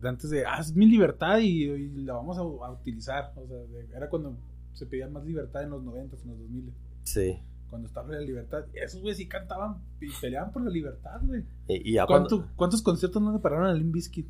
de 0.00 0.08
antes 0.08 0.30
de, 0.30 0.46
ah, 0.46 0.58
es 0.60 0.74
mi 0.74 0.86
libertad 0.86 1.38
y, 1.38 1.64
y 1.64 1.88
la 2.04 2.14
vamos 2.14 2.38
a, 2.38 2.40
a 2.40 2.72
utilizar. 2.72 3.32
O 3.36 3.46
sea, 3.46 3.56
de- 3.56 3.88
era 3.96 4.08
cuando 4.08 4.36
se 4.72 4.86
pedía 4.86 5.08
más 5.08 5.24
libertad 5.24 5.62
en 5.64 5.70
los 5.70 5.82
90, 5.82 6.16
en 6.22 6.28
los 6.30 6.38
2000. 6.38 6.72
Sí. 7.02 7.38
Cuando 7.70 7.88
estaba 7.88 8.08
la 8.10 8.20
libertad. 8.20 8.64
Esos 8.74 9.00
güeyes 9.00 9.18
sí 9.18 9.26
cantaban 9.28 9.82
y 10.00 10.08
peleaban 10.20 10.52
por 10.52 10.62
la 10.62 10.70
libertad, 10.70 11.20
güey. 11.22 11.44
Y, 11.68 11.90
y 11.90 11.92
ya 11.94 12.06
¿Cuánto- 12.06 12.36
cuando... 12.38 12.56
¿Cuántos 12.56 12.82
conciertos 12.82 13.20
no 13.22 13.32
le 13.32 13.38
pararon 13.40 13.66
a 13.66 13.74
Limp 13.74 13.92
Bizkit? 13.92 14.28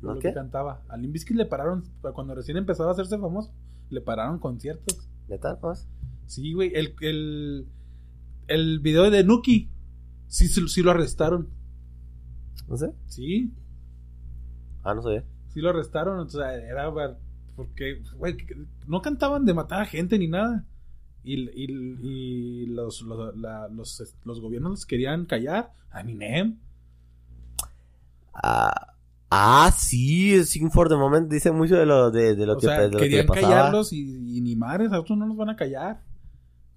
¿No 0.00 0.14
qué? 0.18 0.28
que 0.28 0.34
cantaba. 0.34 0.82
A 0.88 0.96
Limp 0.96 1.12
Bizkit 1.12 1.36
le 1.36 1.46
pararon, 1.46 1.84
cuando 2.14 2.34
recién 2.34 2.56
empezaba 2.56 2.90
a 2.90 2.92
hacerse 2.92 3.18
famoso, 3.18 3.52
le 3.90 4.00
pararon 4.00 4.38
conciertos. 4.38 5.08
¿Neta? 5.28 5.58
¿No 5.62 5.72
es? 5.72 5.88
Sí, 6.26 6.52
güey, 6.54 6.72
el, 6.74 6.94
el, 7.00 7.66
el 8.48 8.80
video 8.80 9.10
de 9.10 9.22
Nuki, 9.24 9.70
sí, 10.28 10.48
sí, 10.48 10.82
lo 10.82 10.90
arrestaron. 10.92 11.48
No 12.68 12.76
sé. 12.76 12.92
Sí, 13.06 13.52
Ah, 14.82 14.94
no 14.94 15.02
sé. 15.02 15.24
sí 15.52 15.60
lo 15.60 15.70
arrestaron. 15.70 16.18
O 16.20 16.28
sea, 16.28 16.54
era 16.54 16.92
porque, 17.54 18.02
güey, 18.16 18.36
no 18.86 19.02
cantaban 19.02 19.44
de 19.44 19.54
matar 19.54 19.82
a 19.82 19.86
gente 19.86 20.18
ni 20.18 20.26
nada. 20.28 20.64
Y, 21.24 21.34
y, 21.50 21.66
y 22.02 22.66
los, 22.66 23.02
los, 23.02 23.36
la- 23.36 23.68
los, 23.68 24.14
los 24.24 24.40
gobiernos 24.40 24.70
los 24.70 24.86
querían 24.86 25.26
callar. 25.26 25.72
A 25.90 26.00
Eminem. 26.00 26.58
Ah, 28.34 28.94
ah, 29.30 29.72
sí, 29.76 30.42
Sing 30.44 30.70
for 30.70 30.88
the 30.88 30.96
Moment 30.96 31.30
dice 31.30 31.52
mucho 31.52 31.76
de 31.76 31.86
lo, 31.86 32.10
de, 32.10 32.34
de 32.34 32.46
lo 32.46 32.54
O 32.54 32.56
que, 32.58 32.66
sea, 32.66 32.80
de 32.80 32.88
lo 32.90 32.98
que 32.98 33.08
querían 33.08 33.26
callarlos 33.26 33.92
y, 33.92 34.00
y 34.38 34.40
ni 34.40 34.56
madres, 34.56 34.92
a 34.92 35.00
otros 35.00 35.18
no 35.18 35.26
los 35.26 35.36
van 35.36 35.50
a 35.50 35.56
callar. 35.56 36.02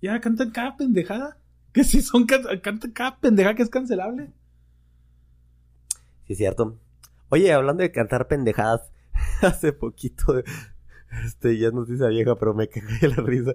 Ya 0.01 0.19
cantan 0.21 0.51
cada 0.51 0.75
pendejada. 0.77 1.37
Que 1.71 1.83
si 1.83 2.01
son 2.01 2.25
can- 2.25 2.43
cantan 2.61 2.91
cada 2.91 3.17
pendejada 3.19 3.55
que 3.55 3.63
es 3.63 3.69
cancelable. 3.69 4.31
Sí, 6.27 6.33
es 6.33 6.37
cierto. 6.37 6.77
Oye, 7.29 7.51
hablando 7.53 7.81
de 7.83 7.91
cantar 7.91 8.27
pendejadas, 8.27 8.91
hace 9.41 9.73
poquito, 9.73 10.41
este, 11.25 11.57
ya 11.57 11.67
es 11.67 11.73
noticia 11.73 12.07
vieja, 12.07 12.35
pero 12.35 12.53
me 12.53 12.67
cagué 12.69 13.07
la 13.07 13.15
risa 13.17 13.51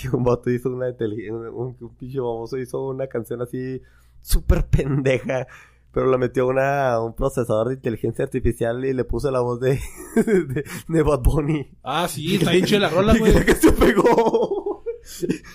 que 0.00 0.08
un 0.14 0.24
vato 0.24 0.50
hizo 0.50 0.68
una 0.70 0.88
inteli- 0.90 1.30
un, 1.30 1.74
un, 1.80 1.96
pinche 1.96 2.20
baboso 2.20 2.58
hizo 2.58 2.86
una 2.88 3.06
canción 3.06 3.40
así 3.42 3.80
súper 4.20 4.66
pendeja, 4.66 5.46
pero 5.92 6.10
le 6.10 6.18
metió 6.18 6.46
una, 6.46 7.00
un 7.00 7.14
procesador 7.14 7.68
de 7.68 7.74
inteligencia 7.74 8.24
artificial 8.24 8.84
y 8.84 8.92
le 8.92 9.04
puso 9.04 9.30
la 9.30 9.40
voz 9.40 9.60
de, 9.60 9.80
de, 10.16 10.64
de 10.88 11.02
Bad 11.02 11.20
Bunny. 11.20 11.70
Ah, 11.82 12.06
sí, 12.08 12.36
está 12.36 12.52
chida 12.62 12.80
la 12.80 12.88
rola, 12.90 13.14
güey. 13.18 13.44
que 13.44 13.54
se 13.54 13.72
pegó. 13.72 14.84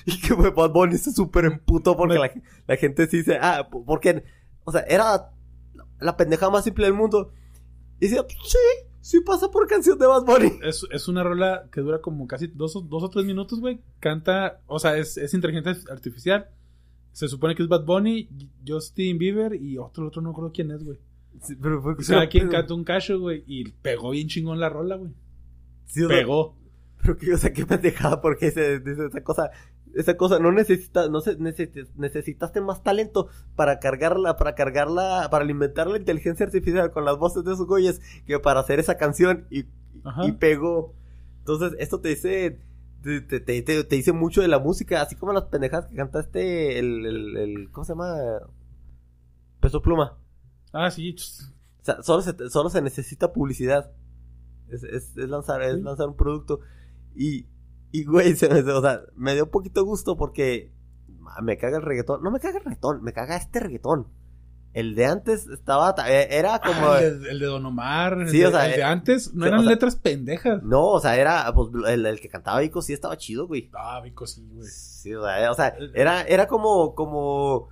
y 0.05 0.19
que 0.21 0.33
güey, 0.33 0.51
Bad 0.51 0.71
Bunny 0.71 0.97
se 0.97 1.11
súper 1.11 1.45
emputó 1.45 1.95
porque 1.95 2.17
la, 2.17 2.31
la 2.67 2.77
gente 2.77 3.07
sí 3.07 3.17
dice, 3.17 3.37
ah, 3.41 3.69
porque, 3.69 4.23
o 4.63 4.71
sea, 4.71 4.81
era 4.81 5.31
la 5.99 6.17
pendeja 6.17 6.49
más 6.49 6.63
simple 6.63 6.85
del 6.85 6.93
mundo. 6.95 7.31
Y 7.99 8.07
decía, 8.07 8.25
sí, 8.27 8.57
sí 9.01 9.19
pasa 9.21 9.49
por 9.51 9.67
canción 9.67 9.97
de 9.99 10.05
Bad 10.07 10.25
Bunny. 10.25 10.51
Es, 10.63 10.85
es 10.91 11.07
una 11.07 11.23
rola 11.23 11.67
que 11.71 11.81
dura 11.81 11.99
como 12.01 12.27
casi 12.27 12.47
dos, 12.47 12.75
o- 12.75 12.81
dos 12.81 13.03
o 13.03 13.09
tres 13.09 13.25
minutos, 13.25 13.59
güey. 13.59 13.79
Canta, 13.99 14.61
o 14.67 14.79
sea, 14.79 14.97
es, 14.97 15.17
es 15.17 15.33
inteligencia 15.33 15.75
artificial. 15.91 16.47
Se 17.11 17.27
supone 17.27 17.55
que 17.55 17.63
es 17.63 17.69
Bad 17.69 17.85
Bunny, 17.85 18.29
Justin 18.65 19.17
Bieber 19.17 19.53
y 19.55 19.77
otro, 19.77 20.07
otro 20.07 20.21
no 20.21 20.29
recuerdo 20.29 20.51
quién 20.53 20.71
es, 20.71 20.83
güey. 20.83 20.97
Sí, 21.41 21.55
pero 21.61 21.81
fue 21.81 21.93
O 21.93 22.01
sea, 22.01 22.27
quien 22.29 22.47
canta 22.49 22.73
un 22.73 22.83
cacho, 22.83 23.19
güey. 23.19 23.43
Y 23.47 23.69
pegó 23.69 24.11
bien 24.11 24.27
chingón 24.27 24.59
la 24.59 24.69
rola, 24.69 24.95
güey. 24.95 25.11
Sí, 25.85 26.01
Pegó. 26.07 26.55
Pero 27.01 27.17
que, 27.17 27.33
o 27.33 27.37
sea, 27.37 27.51
qué 27.51 27.65
pendejada, 27.65 28.21
porque 28.21 28.47
esa 28.47 29.23
cosa, 29.23 29.49
esa 29.95 30.15
cosa, 30.17 30.39
no 30.39 30.51
necesitas, 30.51 31.09
no 31.09 31.21
se, 31.21 31.37
necesi- 31.39 31.89
necesitaste 31.95 32.61
más 32.61 32.83
talento 32.83 33.27
para 33.55 33.79
cargarla, 33.79 34.37
para 34.37 34.55
cargarla, 34.55 35.27
para 35.31 35.43
alimentar 35.43 35.87
la 35.87 35.97
inteligencia 35.97 36.45
artificial 36.45 36.91
con 36.91 37.05
las 37.05 37.17
voces 37.17 37.43
de 37.43 37.53
esos 37.53 37.67
güeyes 37.67 37.99
que 38.25 38.39
para 38.39 38.59
hacer 38.61 38.79
esa 38.79 38.97
canción 38.97 39.45
y, 39.49 39.65
y 40.23 40.31
pegó. 40.33 40.93
Entonces, 41.39 41.73
esto 41.79 41.99
te 41.99 42.09
dice, 42.09 42.59
te, 43.03 43.21
te, 43.21 43.39
te- 43.39 43.61
te- 43.63 43.95
dice 43.95 44.11
mucho 44.13 44.41
de 44.41 44.47
la 44.47 44.59
música, 44.59 45.01
así 45.01 45.15
como 45.15 45.33
las 45.33 45.45
pendejadas 45.45 45.87
que 45.87 45.95
cantaste 45.95 46.79
el, 46.79 47.05
el, 47.05 47.37
el 47.37 47.71
¿cómo 47.71 47.83
se 47.85 47.93
llama? 47.93 48.15
Peso 49.59 49.81
Pluma. 49.81 50.17
Ah, 50.73 50.89
sí. 50.91 51.15
O 51.81 51.83
sea, 51.83 52.01
solo 52.03 52.21
se, 52.21 52.49
solo 52.49 52.69
se 52.69 52.81
necesita 52.81 53.33
publicidad. 53.33 53.91
Es, 54.69 54.83
es, 54.83 55.17
es 55.17 55.29
lanzar, 55.29 55.61
es 55.63 55.79
lanzar 55.81 56.07
un 56.07 56.15
producto. 56.15 56.61
Y, 57.15 57.45
y 57.91 58.05
güey, 58.05 58.35
se 58.35 58.49
me, 58.49 58.59
o 58.71 58.81
sea, 58.81 59.01
me 59.15 59.33
dio 59.33 59.45
un 59.45 59.51
poquito 59.51 59.83
gusto 59.85 60.15
porque 60.17 60.71
ma, 61.19 61.35
me 61.41 61.57
caga 61.57 61.77
el 61.77 61.83
reggaetón. 61.83 62.23
No 62.23 62.31
me 62.31 62.39
caga 62.39 62.57
el 62.59 62.63
reggaetón, 62.65 63.03
me 63.03 63.13
caga 63.13 63.35
este 63.37 63.59
reggaetón. 63.59 64.07
El 64.73 64.95
de 64.95 65.05
antes 65.05 65.47
estaba, 65.47 65.93
ta- 65.95 66.09
eh, 66.09 66.29
era 66.31 66.59
como... 66.59 66.91
Ah, 66.91 67.01
el, 67.01 67.21
de, 67.21 67.31
el 67.31 67.39
de 67.39 67.45
Don 67.45 67.61
Sí, 67.61 67.67
Omar. 67.67 68.13
el, 68.13 68.31
de, 68.31 68.45
o 68.47 68.51
sea, 68.51 68.65
el 68.67 68.71
de 68.71 68.77
eh, 68.79 68.83
antes 68.83 69.33
no 69.33 69.43
sí, 69.43 69.47
eran 69.49 69.59
o 69.59 69.63
sea- 69.63 69.71
letras 69.71 69.95
pendejas. 69.97 70.63
No, 70.63 70.87
o 70.91 70.99
sea, 71.01 71.17
era, 71.17 71.51
pues, 71.53 71.67
el, 71.89 72.05
el 72.05 72.21
que 72.21 72.29
cantaba 72.29 72.61
Vico 72.61 72.81
sí 72.81 72.93
estaba 72.93 73.17
chido, 73.17 73.47
güey. 73.47 73.69
Ah, 73.73 73.99
Vico, 74.01 74.25
sí, 74.25 74.47
güey. 74.49 74.65
Sí, 74.69 75.13
o 75.13 75.23
sea, 75.23 75.43
eh, 75.43 75.49
o 75.49 75.53
sea, 75.55 75.75
era, 75.93 76.21
era 76.21 76.47
como, 76.47 76.95
como, 76.95 77.67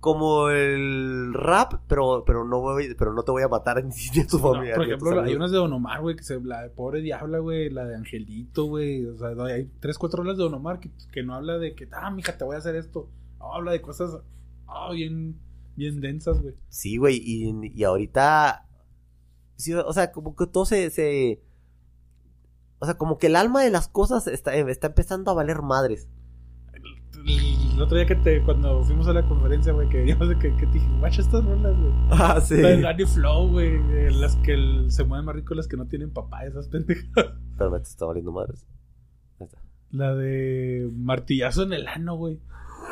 como 0.00 0.48
el 0.48 1.32
rap, 1.34 1.74
pero, 1.86 2.24
pero 2.26 2.44
no 2.44 2.60
voy, 2.60 2.94
pero 2.98 3.12
no 3.12 3.22
te 3.22 3.30
voy 3.30 3.42
a 3.42 3.48
matar 3.48 3.84
ni 4.14 4.20
a 4.20 4.26
tu 4.26 4.38
No, 4.38 4.42
familia. 4.52 4.74
por 4.74 4.84
ejemplo, 4.86 5.20
hay 5.22 5.34
unas 5.34 5.50
de 5.50 5.58
Don 5.58 5.72
Omar, 5.72 6.00
güey, 6.00 6.16
que 6.16 6.22
se, 6.24 6.40
la 6.40 6.62
de 6.62 6.70
Pobre 6.70 7.02
Diabla, 7.02 7.38
güey, 7.38 7.70
la 7.70 7.84
de 7.84 7.96
Angelito, 7.96 8.64
güey. 8.64 9.04
O 9.06 9.16
sea, 9.16 9.28
hay 9.46 9.70
tres, 9.80 9.98
cuatro 9.98 10.22
horas 10.22 10.36
de 10.36 10.42
Don 10.44 10.54
Omar 10.54 10.80
que, 10.80 10.90
que 11.12 11.22
no 11.22 11.34
habla 11.34 11.58
de 11.58 11.74
que, 11.74 11.86
ah, 11.92 12.10
mija, 12.10 12.36
te 12.36 12.44
voy 12.44 12.56
a 12.56 12.58
hacer 12.58 12.76
esto. 12.76 13.10
No, 13.38 13.54
habla 13.54 13.72
de 13.72 13.80
cosas, 13.82 14.16
ah, 14.66 14.90
bien, 14.92 15.38
bien 15.76 16.00
densas, 16.00 16.40
güey. 16.40 16.54
Sí, 16.68 16.96
güey, 16.96 17.20
y, 17.22 17.52
y 17.74 17.84
ahorita, 17.84 18.66
sí, 19.56 19.74
o 19.74 19.92
sea, 19.92 20.12
como 20.12 20.34
que 20.34 20.46
todo 20.46 20.64
se, 20.64 20.88
se, 20.90 21.42
o 22.78 22.86
sea, 22.86 22.96
como 22.96 23.18
que 23.18 23.26
el 23.26 23.36
alma 23.36 23.62
de 23.62 23.70
las 23.70 23.88
cosas 23.88 24.26
está, 24.26 24.54
está 24.54 24.86
empezando 24.88 25.30
a 25.30 25.34
valer 25.34 25.60
madres. 25.60 26.08
El, 27.80 27.84
otro 27.84 27.96
día 27.96 28.04
que 28.04 28.16
te, 28.16 28.42
cuando 28.42 28.84
fuimos 28.84 29.08
a 29.08 29.14
la 29.14 29.26
conferencia, 29.26 29.72
güey, 29.72 29.88
que 29.88 30.00
digamos 30.02 30.28
que, 30.36 30.54
que 30.54 30.66
te 30.66 30.72
dije, 30.72 30.86
guacha 30.98 31.22
estas 31.22 31.42
rolas, 31.42 31.74
güey. 31.74 31.92
Ah, 32.10 32.38
sí. 32.38 32.60
La 32.60 32.68
de 32.68 32.82
Danny 32.82 33.04
Flow, 33.06 33.48
güey, 33.48 34.12
las 34.12 34.36
que 34.36 34.52
el- 34.52 34.90
se 34.90 35.02
mueven 35.04 35.24
más 35.24 35.34
rico 35.34 35.54
las 35.54 35.66
que 35.66 35.78
no 35.78 35.86
tienen 35.86 36.10
papá, 36.10 36.44
esas 36.44 36.68
pendejas. 36.68 37.08
Pero 37.56 37.70
me 37.70 37.78
está 37.78 38.04
valiendo 38.04 38.32
madres. 38.32 38.66
La 39.92 40.14
de 40.14 40.90
martillazo 40.94 41.62
en 41.62 41.72
el 41.72 41.88
ano, 41.88 42.16
güey. 42.16 42.38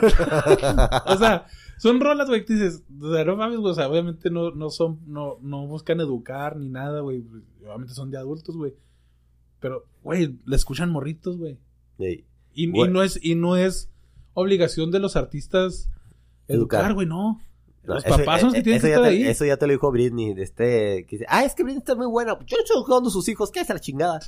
O 1.07 1.17
sea, 1.19 1.47
son 1.77 2.01
rolas, 2.01 2.29
güey, 2.29 2.47
que 2.47 2.55
dices, 2.55 2.83
o 2.99 3.13
sea, 3.13 3.27
no 3.27 3.37
mames, 3.37 3.59
güey, 3.59 3.73
o 3.73 3.75
sea, 3.75 3.91
obviamente 3.91 4.31
no, 4.31 4.53
no 4.53 4.71
son, 4.71 5.01
no, 5.07 5.37
no 5.43 5.67
buscan 5.67 6.01
educar 6.01 6.57
ni 6.57 6.71
nada, 6.71 7.01
güey. 7.01 7.23
Obviamente 7.63 7.93
son 7.93 8.11
de 8.11 8.17
adultos, 8.17 8.57
güey. 8.57 8.73
Pero, 9.61 9.85
güey, 10.03 10.39
le 10.47 10.57
escuchan 10.57 10.89
morritos, 10.89 11.37
güey. 11.37 11.59
Ey, 11.99 12.25
Y, 12.55 12.71
y 12.71 12.89
no 12.89 13.03
es, 13.03 13.21
y 13.23 13.35
no 13.35 13.57
es 13.57 13.91
obligación 14.35 14.91
de 14.91 14.99
los 15.01 15.17
artistas 15.17 15.91
Educar. 16.47 16.95
güey, 16.95 17.07
no. 17.07 17.41
Los 17.85 18.05
eso- 18.05 18.17
papás 18.19 18.41
son 18.41 18.49
los 18.49 18.55
que 18.55 18.61
eh, 18.61 18.63
tienen 18.63 18.81
que 18.81 18.87
estar 18.89 19.03
te- 19.03 19.09
ahí. 19.09 19.23
Eso 19.23 19.45
ya 19.45 19.57
te 19.57 19.67
lo 19.67 19.73
dijo 19.73 19.91
Britney, 19.91 20.35
de 20.35 20.43
este, 20.43 21.05
que 21.07 21.17
dice, 21.17 21.27
ah, 21.29 21.45
es 21.45 21.55
que 21.55 21.63
Britney 21.63 21.79
está 21.81 21.95
muy 21.95 22.07
buena. 22.07 22.39
Yo 22.47 22.57
estoy 22.59 22.83
jugando 22.85 23.09
a 23.09 23.13
sus 23.13 23.29
hijos, 23.29 23.51
¿qué 23.51 23.61
es 23.61 23.69
la 23.69 23.79
chingada? 23.81 24.21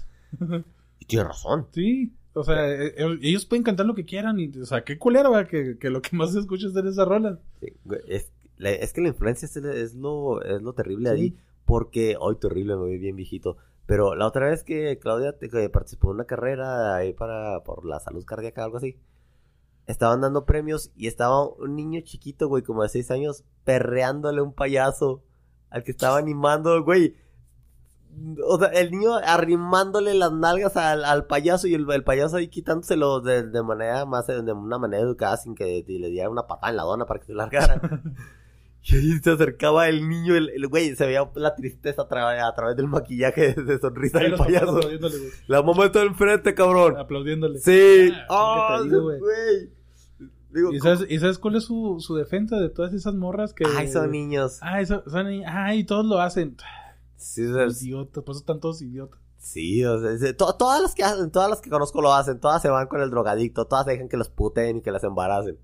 Y 0.99 1.05
tiene 1.07 1.25
razón. 1.25 1.67
Sí, 1.73 2.13
o 2.33 2.43
sea, 2.45 2.69
eh, 2.71 2.95
eh, 2.97 3.19
ellos 3.23 3.45
pueden 3.47 3.63
cantar 3.63 3.87
lo 3.87 3.95
que 3.95 4.05
quieran 4.05 4.39
y, 4.41 4.49
o 4.59 4.65
sea, 4.67 4.83
qué 4.85 4.99
culero, 4.99 5.31
güey, 5.31 5.47
que, 5.47 5.77
que 5.79 5.91
lo 5.91 6.01
que 6.01 6.17
más 6.17 6.33
se 6.33 6.39
escucha 6.41 6.69
es 6.69 6.97
rolas. 6.97 7.39
Sí, 7.61 7.69
güey, 7.85 8.01
es, 8.09 8.31
la- 8.57 8.71
es 8.71 8.93
que 8.93 9.01
la 9.03 9.09
influencia 9.09 9.47
es, 9.47 9.57
es 9.57 9.95
lo, 9.95 10.43
es 10.43 10.63
lo 10.63 10.73
terrible 10.73 11.11
Sí. 11.11 11.17
ahí. 11.17 11.37
Porque, 11.67 12.17
hoy 12.19 12.37
terrible, 12.37 12.75
me 12.75 12.81
voy 12.81 12.99
bien 12.99 13.15
viejito. 13.17 13.57
Pero 13.87 14.15
la 14.15 14.27
otra 14.27 14.49
vez 14.49 14.65
que 14.65 14.99
Claudia 14.99 15.33
te- 15.39 15.49
que 15.51 15.69
participó 15.69 16.09
en 16.11 16.15
una 16.17 16.25
carrera 16.25 16.97
ahí 16.97 17.13
para, 17.13 17.63
por 17.63 17.85
la 17.85 18.01
salud 18.01 18.25
cardíaca, 18.25 18.65
algo 18.65 18.79
así. 18.79 18.97
Estaban 19.87 20.21
dando 20.21 20.45
premios 20.45 20.93
y 20.95 21.07
estaba 21.07 21.47
un 21.47 21.75
niño 21.75 22.01
chiquito, 22.03 22.49
güey, 22.49 22.63
como 22.63 22.83
de 22.83 22.89
seis 22.89 23.11
años, 23.11 23.45
perreándole 23.65 24.41
un 24.41 24.53
payaso 24.53 25.25
al 25.69 25.83
que 25.83 25.91
estaba 25.91 26.19
animando, 26.19 26.83
güey. 26.85 27.17
O 28.45 28.59
sea, 28.59 28.69
el 28.69 28.91
niño 28.91 29.15
arrimándole 29.17 30.15
las 30.15 30.33
nalgas 30.33 30.77
al, 30.77 31.05
al 31.05 31.27
payaso 31.27 31.69
y 31.69 31.75
el, 31.75 31.91
el 31.91 32.05
payaso 32.05 32.37
ahí 32.37 32.49
quitándoselo 32.49 33.21
de, 33.21 33.45
de 33.45 33.63
manera 33.63 34.05
más, 34.05 34.27
de 34.27 34.53
una 34.53 34.79
manera 34.79 35.03
educada 35.03 35.37
sin 35.37 35.55
que 35.55 35.85
le 35.87 36.11
diera 36.11 36.29
una 36.29 36.47
patada 36.47 36.71
en 36.71 36.77
la 36.77 36.83
dona 36.83 37.07
para 37.07 37.21
que 37.21 37.27
se 37.27 37.35
largara. 37.35 37.81
y 38.93 38.97
ahí 38.97 39.19
se 39.23 39.31
acercaba 39.31 39.89
el 39.89 40.09
niño, 40.09 40.35
el, 40.37 40.49
el 40.51 40.67
güey, 40.69 40.95
se 40.97 41.07
veía 41.07 41.31
la 41.35 41.55
tristeza 41.55 42.03
a, 42.03 42.09
tra- 42.09 42.49
a 42.49 42.55
través 42.55 42.77
del 42.77 42.89
maquillaje 42.89 43.55
de 43.55 43.79
sonrisa 43.79 44.19
del 44.21 44.35
payaso. 44.35 44.81
La 45.47 45.63
mamá 45.63 45.87
está 45.87 46.03
enfrente, 46.03 46.55
cabrón. 46.55 46.97
Aplaudiéndole. 46.97 47.59
Sí. 47.59 48.11
Ah, 48.29 48.69
Ah, 48.71 48.77
¿qué 48.79 48.83
te 48.83 48.89
digo, 48.95 49.03
güey? 49.03 49.71
Digo, 50.53 50.73
¿Y 50.73 50.81
sabes, 50.81 51.07
¿Y 51.09 51.19
sabes 51.21 51.39
cuál 51.39 51.55
es 51.57 51.65
su, 51.65 51.99
su 52.01 52.17
defensa 52.17 52.57
de 52.59 52.71
todas 52.71 52.93
esas 52.93 53.15
morras 53.15 53.55
que... 53.55 53.65
Ay, 53.77 53.87
son 53.87 54.11
niños. 54.11 54.59
Ay, 54.63 54.85
son, 54.85 55.03
son 55.09 55.29
ni- 55.29 55.45
ay, 55.47 55.85
todos 55.85 56.05
lo 56.05 56.21
hacen. 56.21 56.57
Sí, 57.17 57.47
sea, 57.53 57.67
Idiotas, 57.67 58.25
por 58.25 58.33
eso 58.33 58.41
están 58.41 58.59
todos 58.61 58.83
idiotas. 58.83 59.21
sí, 59.37 59.85
o 59.85 60.01
sea, 60.19 60.37
to- 60.37 60.57
todas 60.57 60.83
las 60.83 60.95
que 60.97 61.05
hacen, 61.05 61.31
todas 61.31 61.49
las 61.51 61.61
que 61.61 61.71
conozco 61.71 62.01
lo 62.03 62.13
hacen, 62.15 62.41
todas 62.41 62.61
se 62.63 62.69
van 62.69 62.89
con 62.89 63.01
el 63.01 63.11
drogadicto, 63.11 63.67
todas 63.67 63.87
dejan 63.87 64.09
que 64.09 64.17
los 64.17 64.29
puteen 64.31 64.79
y 64.79 64.81
que 64.83 64.91
las 64.91 65.05
embaracen. 65.05 65.57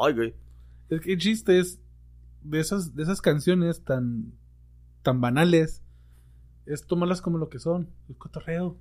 Ay, 0.00 0.14
güey. 0.14 0.34
Es 0.88 1.00
que 1.02 1.12
el 1.12 1.18
chiste 1.18 1.58
es 1.58 1.78
de 2.48 2.60
esas, 2.60 2.94
de 2.94 3.02
esas 3.02 3.20
canciones 3.20 3.82
tan, 3.84 4.32
tan 5.02 5.20
banales, 5.20 5.82
es 6.66 6.86
tomarlas 6.86 7.22
como 7.22 7.38
lo 7.38 7.48
que 7.48 7.58
son, 7.58 7.90
el 8.08 8.16
cotorreo. 8.16 8.76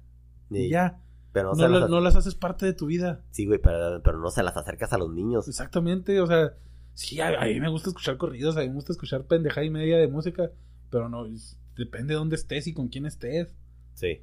Sí, 0.50 0.58
Y 0.58 0.70
ya. 0.70 1.02
Pero 1.34 1.54
no, 1.54 1.68
No, 1.68 1.80
las, 1.80 1.90
no 1.90 2.00
las 2.00 2.16
haces 2.16 2.34
parte 2.36 2.66
de 2.66 2.74
tu 2.74 2.86
vida. 2.86 3.22
Sí, 3.32 3.46
güey, 3.46 3.60
pero, 3.62 4.02
pero 4.02 4.20
no 4.20 4.30
se 4.32 4.42
las 4.44 4.56
acercas 4.56 4.94
a 4.94 4.98
los 4.98 5.12
niños. 5.14 5.48
Exactamente, 5.50 6.22
o 6.22 6.28
sea, 6.28 6.54
sí, 6.94 7.20
a, 7.20 7.42
a 7.42 7.46
mí 7.46 7.60
me 7.60 7.70
gusta 7.70 7.90
escuchar 7.90 8.18
corridos, 8.18 8.56
a 8.56 8.62
mí 8.62 8.70
me 8.70 8.76
gusta 8.76 8.94
escuchar 8.94 9.26
pendejada 9.26 9.66
y 9.66 9.70
media 9.70 9.98
de 9.98 10.08
música, 10.08 10.52
pero 10.90 11.10
no, 11.10 11.26
es- 11.26 11.60
depende 11.76 12.14
de 12.14 12.20
dónde 12.20 12.38
estés 12.38 12.68
y 12.68 12.74
con 12.74 12.88
quién 12.88 13.06
estés. 13.06 13.54
Sí. 13.96 14.22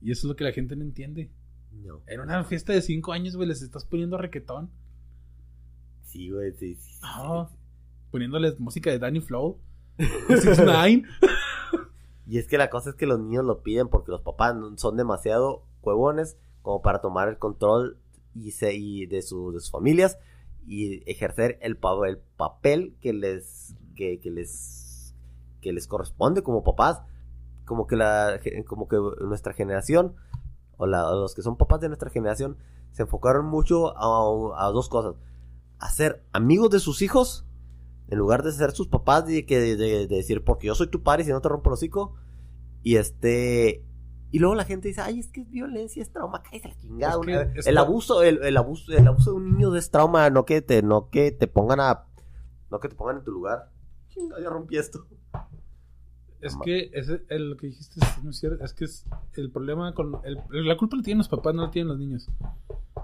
Y 0.00 0.12
eso 0.12 0.20
es 0.26 0.28
lo 0.30 0.36
que 0.36 0.44
la 0.44 0.52
gente 0.52 0.76
no 0.76 0.84
entiende. 0.84 1.30
No. 1.72 2.02
En 2.06 2.20
una 2.20 2.44
fiesta 2.44 2.72
de 2.72 2.82
cinco 2.82 3.12
años, 3.12 3.34
güey, 3.34 3.48
les 3.48 3.60
estás 3.62 3.84
poniendo 3.84 4.16
requetón. 4.16 4.70
Sí, 6.04 6.30
güey, 6.30 6.52
sí. 6.52 6.76
sí, 6.76 6.92
sí. 6.92 7.00
Poniéndoles 8.12 8.60
música 8.60 8.90
de 8.90 9.00
Danny 9.00 9.20
Flow. 9.20 9.58
6ix9ine. 9.98 11.06
Y 12.24 12.38
es 12.38 12.46
que 12.46 12.56
la 12.56 12.70
cosa 12.70 12.90
es 12.90 12.96
que 12.96 13.04
los 13.04 13.18
niños 13.18 13.44
lo 13.44 13.62
piden 13.62 13.88
porque 13.88 14.12
los 14.12 14.22
papás 14.22 14.54
son 14.76 14.96
demasiado 14.96 15.64
huevones 15.82 16.38
como 16.62 16.80
para 16.80 17.00
tomar 17.00 17.28
el 17.28 17.36
control 17.36 17.98
y, 18.34 18.52
se, 18.52 18.74
y 18.74 19.06
de, 19.06 19.22
su, 19.22 19.52
de 19.52 19.60
sus 19.60 19.70
familias 19.70 20.18
y 20.66 21.02
ejercer 21.10 21.58
el, 21.60 21.78
el 22.06 22.18
papel 22.36 22.96
que 23.00 23.12
les, 23.12 23.74
que, 23.96 24.20
que 24.20 24.30
les, 24.30 25.14
que 25.60 25.72
les 25.72 25.86
corresponde 25.86 26.42
como 26.42 26.62
papás. 26.62 27.02
Como 27.64 27.86
que, 27.86 27.96
la, 27.96 28.40
como 28.66 28.88
que 28.88 28.96
nuestra 29.20 29.52
generación, 29.52 30.14
o, 30.76 30.86
la, 30.86 31.08
o 31.10 31.20
los 31.20 31.34
que 31.34 31.42
son 31.42 31.56
papás 31.56 31.80
de 31.80 31.88
nuestra 31.88 32.10
generación, 32.10 32.56
se 32.92 33.02
enfocaron 33.02 33.46
mucho 33.46 33.96
a, 33.96 34.66
a 34.66 34.70
dos 34.70 34.88
cosas. 34.88 35.16
A 35.78 35.90
ser 35.90 36.24
amigos 36.32 36.70
de 36.70 36.80
sus 36.80 37.02
hijos, 37.02 37.44
en 38.08 38.18
lugar 38.18 38.42
de 38.42 38.52
ser 38.52 38.72
sus 38.72 38.88
papás, 38.88 39.26
de, 39.26 39.42
de, 39.42 39.76
de- 39.76 40.06
de 40.06 40.16
decir, 40.16 40.44
porque 40.44 40.66
yo 40.66 40.74
soy 40.74 40.88
tu 40.88 41.02
padre 41.02 41.22
y 41.22 41.26
si 41.26 41.32
no 41.32 41.40
te 41.40 41.48
rompo 41.48 41.70
el 41.70 41.74
hocico. 41.74 42.14
Y 42.82 42.96
este... 42.96 43.84
Y 44.30 44.38
luego 44.38 44.54
la 44.54 44.64
gente 44.64 44.88
dice, 44.88 45.02
ay, 45.02 45.20
es 45.20 45.28
que 45.28 45.42
es 45.42 45.50
violencia, 45.50 46.02
es 46.02 46.10
trauma, 46.10 46.42
cállate 46.42 46.68
la 46.68 46.76
chingada. 46.76 47.12
Es 47.12 47.52
que 47.52 47.60
es 47.60 47.66
el 47.66 47.76
abuso, 47.76 48.22
el, 48.22 48.42
el 48.42 48.56
abuso, 48.56 48.90
el 48.92 49.06
abuso 49.06 49.30
de 49.32 49.36
un 49.36 49.52
niño 49.52 49.76
es 49.76 49.90
trauma, 49.90 50.30
no 50.30 50.46
que 50.46 50.62
te, 50.62 50.82
no 50.82 51.10
que 51.10 51.32
te 51.32 51.46
pongan 51.48 51.80
a, 51.80 52.06
no 52.70 52.80
que 52.80 52.88
te 52.88 52.94
pongan 52.94 53.18
en 53.18 53.24
tu 53.24 53.30
lugar. 53.30 53.70
Chinga, 54.08 54.40
ya 54.40 54.48
rompí 54.48 54.78
esto. 54.78 55.06
Es 56.42 56.56
que 56.64 56.90
ese, 56.92 57.22
el, 57.28 57.50
lo 57.50 57.56
que 57.56 57.68
dijiste 57.68 58.00
es 58.00 58.22
muy 58.24 58.32
cierto. 58.32 58.64
Es 58.64 58.74
que 58.74 58.84
es 58.84 59.04
el 59.34 59.50
problema 59.50 59.94
con. 59.94 60.16
el- 60.24 60.38
la 60.66 60.76
culpa 60.76 60.96
la 60.96 61.02
tienen 61.02 61.18
los 61.18 61.28
papás, 61.28 61.54
no 61.54 61.62
la 61.62 61.70
tienen 61.70 61.88
los 61.88 61.98
niños. 61.98 62.28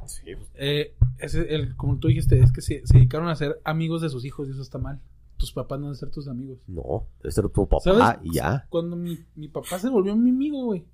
Sí, 0.07 0.23
pues, 0.37 0.49
Eh, 0.55 0.95
ese, 1.19 1.55
el, 1.55 1.77
como 1.77 1.99
tú 1.99 2.09
dijiste, 2.09 2.39
es 2.41 2.53
que 2.53 2.61
se, 2.61 2.87
se 2.87 2.95
dedicaron 2.97 3.29
a 3.29 3.37
ser 3.37 3.61
amigos 3.65 4.03
de 4.03 4.09
sus 4.09 4.25
hijos 4.25 4.49
y 4.49 4.53
eso 4.53 4.63
está 4.63 4.79
mal. 4.79 5.01
Tus 5.37 5.53
papás 5.53 5.79
no 5.79 5.87
deben 5.87 5.97
ser 5.97 6.11
tus 6.11 6.27
amigos. 6.29 6.59
no, 6.67 7.07
ese 7.23 7.41
era 7.41 7.49
tu 7.49 7.69
papá 7.69 7.83
¿Sabes? 7.85 8.19
y 8.25 8.35
ya. 8.35 8.67
Cuando 8.71 8.97
mi, 8.97 9.19
mi 9.37 9.49
papá 9.49 9.79
se 9.79 9.89
volvió 9.89 10.17
mi 10.17 10.31
amigo, 10.31 10.65
güey, 10.65 10.85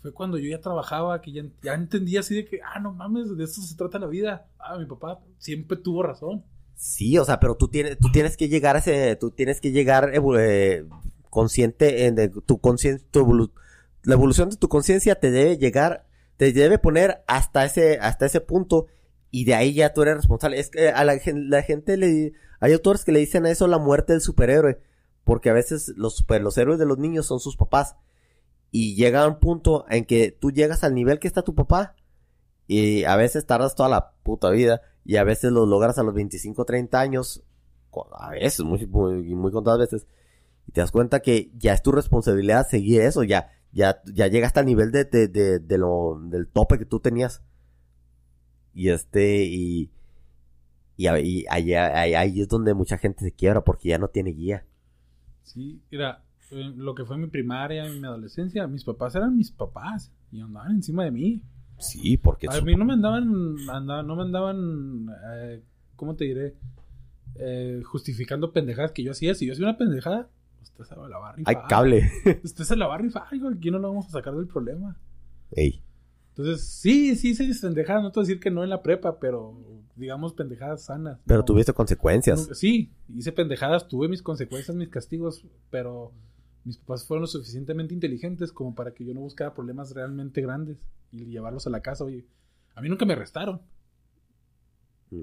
fue 0.00 0.12
cuando 0.12 0.38
yo 0.38 0.48
ya 0.48 0.60
trabajaba, 0.60 1.20
que 1.20 1.32
ya, 1.32 1.42
ya 1.62 1.74
entendía 1.74 2.20
así 2.20 2.34
de 2.36 2.44
que, 2.44 2.60
ah, 2.62 2.78
no 2.78 2.92
mames, 2.92 3.36
de 3.36 3.42
esto 3.44 3.60
se 3.62 3.74
trata 3.76 3.98
la 3.98 4.06
vida. 4.06 4.46
Ah, 4.58 4.78
mi 4.78 4.86
papá 4.86 5.18
siempre 5.38 5.76
tuvo 5.76 6.02
razón. 6.04 6.44
Sí, 6.76 7.18
o 7.18 7.24
sea, 7.24 7.40
pero 7.40 7.56
tú 7.56 7.68
tienes, 7.68 7.98
tú 7.98 8.08
tienes 8.12 8.36
que 8.36 8.48
llegar 8.48 8.76
a 8.76 8.78
ese, 8.78 9.16
tú 9.16 9.30
tienes 9.32 9.60
que 9.60 9.70
llegar 9.72 10.12
evo- 10.14 10.38
eh, 10.38 10.86
consciente 11.30 12.06
en 12.06 12.14
de 12.14 12.28
tu 12.28 12.60
conciencia, 12.60 13.06
la 14.02 14.14
evolución 14.14 14.50
de 14.50 14.56
tu 14.56 14.68
conciencia 14.68 15.14
te 15.14 15.30
debe 15.30 15.56
llegar, 15.56 16.06
te 16.36 16.52
debe 16.52 16.78
poner 16.78 17.22
hasta 17.26 17.64
ese, 17.64 17.98
hasta 17.98 18.26
ese 18.26 18.40
punto 18.40 18.86
y 19.30 19.44
de 19.44 19.54
ahí 19.54 19.74
ya 19.74 19.92
tú 19.92 20.02
eres 20.02 20.16
responsable. 20.16 20.58
Es 20.58 20.70
que 20.70 20.90
a 20.90 21.04
la, 21.04 21.18
la 21.24 21.62
gente 21.62 21.96
le, 21.96 22.32
hay 22.60 22.72
autores 22.72 23.04
que 23.04 23.12
le 23.12 23.20
dicen 23.20 23.46
a 23.46 23.50
eso 23.50 23.66
la 23.66 23.78
muerte 23.78 24.12
del 24.12 24.22
superhéroe, 24.22 24.80
porque 25.24 25.50
a 25.50 25.54
veces 25.54 25.92
los 25.96 26.16
super, 26.16 26.42
los 26.42 26.58
héroes 26.58 26.78
de 26.78 26.86
los 26.86 26.98
niños 26.98 27.26
son 27.26 27.40
sus 27.40 27.56
papás 27.56 27.96
y 28.70 28.94
llega 28.94 29.26
un 29.26 29.38
punto 29.38 29.84
en 29.88 30.04
que 30.04 30.30
tú 30.32 30.50
llegas 30.50 30.84
al 30.84 30.94
nivel 30.94 31.18
que 31.18 31.28
está 31.28 31.42
tu 31.42 31.54
papá 31.54 31.96
y 32.66 33.04
a 33.04 33.16
veces 33.16 33.46
tardas 33.46 33.74
toda 33.74 33.88
la 33.88 34.12
puta 34.22 34.50
vida 34.50 34.80
y 35.04 35.16
a 35.16 35.24
veces 35.24 35.50
lo 35.50 35.66
logras 35.66 35.98
a 35.98 36.02
los 36.02 36.14
25, 36.14 36.64
30 36.64 37.00
años, 37.00 37.42
a 38.12 38.30
veces, 38.30 38.60
muy, 38.60 38.86
muy, 38.86 39.34
muy 39.34 39.50
contadas 39.50 39.80
veces, 39.80 40.06
y 40.70 40.72
te 40.72 40.80
das 40.80 40.92
cuenta 40.92 41.18
que 41.18 41.50
ya 41.58 41.72
es 41.74 41.82
tu 41.82 41.90
responsabilidad 41.90 42.64
seguir 42.68 43.00
eso, 43.00 43.24
ya, 43.24 43.48
ya, 43.72 44.00
ya 44.14 44.28
llegaste 44.28 44.60
al 44.60 44.66
nivel 44.66 44.92
de, 44.92 45.04
de, 45.04 45.26
de, 45.26 45.58
de 45.58 45.78
lo, 45.78 46.20
del 46.30 46.46
tope 46.46 46.78
que 46.78 46.84
tú 46.84 47.00
tenías. 47.00 47.42
Y 48.72 48.90
este, 48.90 49.42
y, 49.46 49.90
y, 50.96 51.08
ahí, 51.08 51.44
ahí- 51.50 51.74
ahí 52.14 52.40
es 52.40 52.46
donde 52.46 52.72
mucha 52.74 52.98
gente 52.98 53.24
se 53.24 53.32
quiebra 53.32 53.64
porque 53.64 53.88
ya 53.88 53.98
no 53.98 54.06
tiene 54.06 54.30
guía. 54.30 54.64
Sí, 55.42 55.80
mira, 55.90 56.22
lo 56.52 56.94
que 56.94 57.04
fue 57.04 57.18
mi 57.18 57.26
primaria 57.26 57.84
mi 57.90 58.06
adolescencia, 58.06 58.68
mis 58.68 58.84
papás 58.84 59.16
eran 59.16 59.36
mis 59.36 59.50
papás 59.50 60.12
y 60.30 60.40
andaban 60.40 60.76
encima 60.76 61.02
de 61.02 61.10
mí. 61.10 61.42
Sí, 61.78 62.16
porque 62.16 62.46
A 62.48 62.60
mí 62.60 62.76
no 62.76 62.84
me 62.84 62.92
andaban, 62.92 63.56
andaban- 63.68 64.06
no 64.06 64.14
me 64.14 64.22
andaban, 64.22 65.08
eh, 65.34 65.62
¿cómo 65.96 66.14
te 66.14 66.26
diré? 66.26 66.54
Eh, 67.34 67.82
justificando 67.84 68.52
pendejadas 68.52 68.92
que 68.92 69.02
yo 69.02 69.10
hacía. 69.10 69.34
Si 69.34 69.46
yo 69.46 69.52
hacía 69.54 69.64
una 69.66 69.78
pendejada, 69.78 70.28
usted 70.62 70.84
se 70.84 70.96
la 70.96 71.18
va 71.18 71.30
a 71.30 71.32
rifar. 71.32 71.56
hay 71.56 71.62
cable. 71.68 72.10
Usted 72.44 72.64
se 72.64 72.76
la 72.76 72.86
va 72.86 72.94
a 72.94 72.98
rifar, 72.98 73.24
aquí 73.24 73.70
no 73.70 73.78
lo 73.78 73.88
vamos 73.88 74.06
a 74.06 74.10
sacar 74.10 74.34
del 74.34 74.46
problema. 74.46 74.98
Ey, 75.52 75.82
Entonces, 76.30 76.66
sí, 76.68 77.16
sí 77.16 77.30
hice 77.30 77.46
mis 77.46 77.60
pendejadas, 77.60 78.02
no 78.02 78.10
te 78.12 78.20
voy 78.20 78.24
a 78.24 78.26
decir 78.28 78.40
que 78.40 78.50
no 78.50 78.62
en 78.62 78.70
la 78.70 78.82
prepa, 78.82 79.18
pero 79.18 79.58
digamos 79.96 80.32
pendejadas 80.32 80.84
sanas. 80.84 81.20
pero 81.26 81.40
¿no? 81.40 81.44
tuviste 81.44 81.72
consecuencias. 81.72 82.48
Sí, 82.54 82.92
hice 83.08 83.32
pendejadas, 83.32 83.88
tuve 83.88 84.08
mis 84.08 84.22
consecuencias, 84.22 84.76
mis 84.76 84.88
castigos, 84.88 85.44
pero 85.70 86.12
mis 86.64 86.78
papás 86.78 87.06
fueron 87.06 87.22
lo 87.22 87.26
suficientemente 87.26 87.94
inteligentes 87.94 88.52
como 88.52 88.74
para 88.74 88.92
que 88.92 89.04
yo 89.04 89.14
no 89.14 89.20
buscara 89.20 89.54
problemas 89.54 89.92
realmente 89.92 90.40
grandes 90.40 90.78
y 91.10 91.24
llevarlos 91.26 91.66
a 91.66 91.70
la 91.70 91.80
casa. 91.80 92.04
Oye, 92.04 92.26
a 92.74 92.80
mí 92.80 92.88
nunca 92.88 93.04
me 93.04 93.14
arrestaron. 93.14 93.60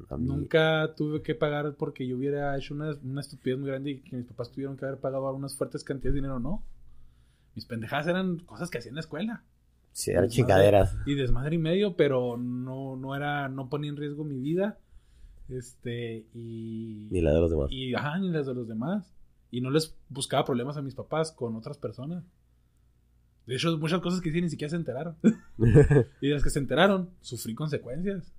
A 0.09 0.17
mí- 0.17 0.25
Nunca 0.27 0.93
tuve 0.95 1.21
que 1.21 1.33
pagar 1.35 1.75
porque 1.77 2.05
yo 2.07 2.17
hubiera 2.17 2.57
hecho 2.57 2.73
una, 2.73 2.93
una 3.03 3.21
estupidez 3.21 3.57
muy 3.59 3.69
grande 3.69 3.91
y 3.91 4.01
que 4.01 4.15
mis 4.17 4.25
papás 4.25 4.51
tuvieron 4.51 4.75
que 4.77 4.85
haber 4.85 4.99
pagado 4.99 5.33
unas 5.33 5.55
fuertes 5.55 5.83
cantidades 5.83 6.13
de 6.15 6.17
dinero. 6.21 6.39
No. 6.39 6.63
Mis 7.55 7.65
pendejadas 7.65 8.07
eran 8.07 8.39
cosas 8.39 8.69
que 8.69 8.77
hacía 8.79 8.89
en 8.89 8.95
la 8.95 9.01
escuela. 9.01 9.43
Sí, 9.93 10.11
eran 10.11 10.29
chingaderas. 10.29 10.95
Y 11.05 11.15
desmadre 11.15 11.55
y 11.55 11.59
medio, 11.59 11.95
pero 11.95 12.37
no, 12.37 12.95
no 12.97 13.15
era, 13.15 13.49
no 13.49 13.69
ponía 13.69 13.89
en 13.89 13.97
riesgo 13.97 14.23
mi 14.23 14.37
vida. 14.39 14.77
Este, 15.49 16.27
y. 16.33 17.07
Ni 17.09 17.21
la 17.21 17.33
de 17.33 17.39
los 17.39 17.49
demás. 17.49 17.71
Y, 17.71 17.95
ajá, 17.95 18.19
ni 18.19 18.29
las 18.29 18.45
de 18.45 18.53
los 18.53 18.67
demás. 18.67 19.11
Y 19.49 19.61
no 19.61 19.69
les 19.71 19.95
buscaba 20.09 20.43
problemas 20.45 20.77
a 20.77 20.81
mis 20.81 20.93
papás 20.93 21.31
con 21.31 21.55
otras 21.55 21.77
personas. 21.77 22.23
De 23.45 23.55
hecho, 23.55 23.75
muchas 23.77 24.01
cosas 24.01 24.19
que 24.19 24.31
sí 24.31 24.41
ni 24.41 24.49
siquiera 24.49 24.69
se 24.69 24.75
enteraron. 24.75 25.15
y 26.21 26.27
de 26.27 26.33
las 26.33 26.43
que 26.43 26.49
se 26.49 26.59
enteraron, 26.59 27.09
sufrí 27.21 27.55
consecuencias. 27.55 28.33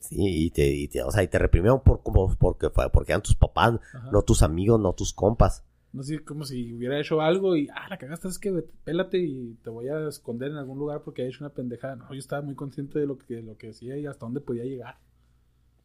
Sí, 0.00 0.16
y 0.46 0.50
te, 0.50 0.66
y 0.68 0.88
te, 0.88 1.02
o 1.02 1.10
sea, 1.10 1.22
y 1.22 1.28
te 1.28 1.38
reprimieron 1.38 1.80
por, 1.82 2.02
como, 2.02 2.34
porque, 2.36 2.70
fue- 2.70 2.90
porque 2.90 3.12
eran 3.12 3.22
tus 3.22 3.34
papás, 3.34 3.74
Ajá. 3.94 4.10
no 4.12 4.22
tus 4.22 4.42
amigos, 4.42 4.80
no 4.80 4.92
tus 4.92 5.12
compas. 5.12 5.64
No 5.92 6.02
sé, 6.02 6.22
como 6.22 6.44
si 6.44 6.74
hubiera 6.74 7.00
hecho 7.00 7.20
algo 7.20 7.56
y, 7.56 7.68
ah, 7.74 7.88
la 7.88 7.98
cagaste, 7.98 8.28
es 8.28 8.38
que 8.38 8.52
pélate 8.84 9.18
y 9.18 9.54
te 9.62 9.70
voy 9.70 9.88
a 9.88 10.06
esconder 10.08 10.50
en 10.50 10.56
algún 10.58 10.78
lugar 10.78 11.02
porque 11.02 11.22
he 11.22 11.28
hecho 11.28 11.42
una 11.44 11.52
pendejada. 11.54 11.96
No, 11.96 12.12
yo 12.12 12.18
estaba 12.18 12.42
muy 12.42 12.54
consciente 12.54 12.98
de 12.98 13.06
lo 13.06 13.18
que, 13.18 13.42
lo 13.42 13.56
que 13.56 13.70
hacía 13.70 13.96
y 13.96 14.06
hasta 14.06 14.26
dónde 14.26 14.40
podía 14.40 14.64
llegar. 14.64 14.98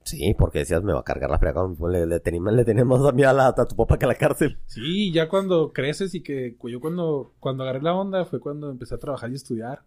Sí, 0.04 0.34
porque 0.38 0.60
decías, 0.60 0.84
me 0.84 0.92
va 0.94 1.00
a 1.00 1.04
cargar 1.04 1.30
la 1.30 1.40
frega, 1.40 1.64
le, 1.90 2.06
le, 2.06 2.20
teníamos, 2.20 2.54
le 2.54 2.66
teníamos 2.66 3.00
más 3.00 3.14
miedo 3.14 3.30
a, 3.30 3.34
la- 3.34 3.48
a 3.48 3.66
tu 3.66 3.76
papá 3.76 3.98
que 3.98 4.06
a 4.06 4.10
la 4.10 4.16
cárcel. 4.16 4.58
Sí, 4.66 5.12
ya 5.14 5.30
cuando 5.30 5.72
creces 5.72 6.14
y 6.14 6.22
que 6.22 6.58
yo 6.64 6.82
cuando, 6.82 7.34
cuando 7.40 7.64
agarré 7.64 7.82
la 7.82 7.94
onda 7.96 8.26
fue 8.26 8.42
cuando 8.42 8.70
empecé 8.70 8.96
a 8.96 8.98
trabajar 9.00 9.32
y 9.32 9.36
estudiar. 9.36 9.84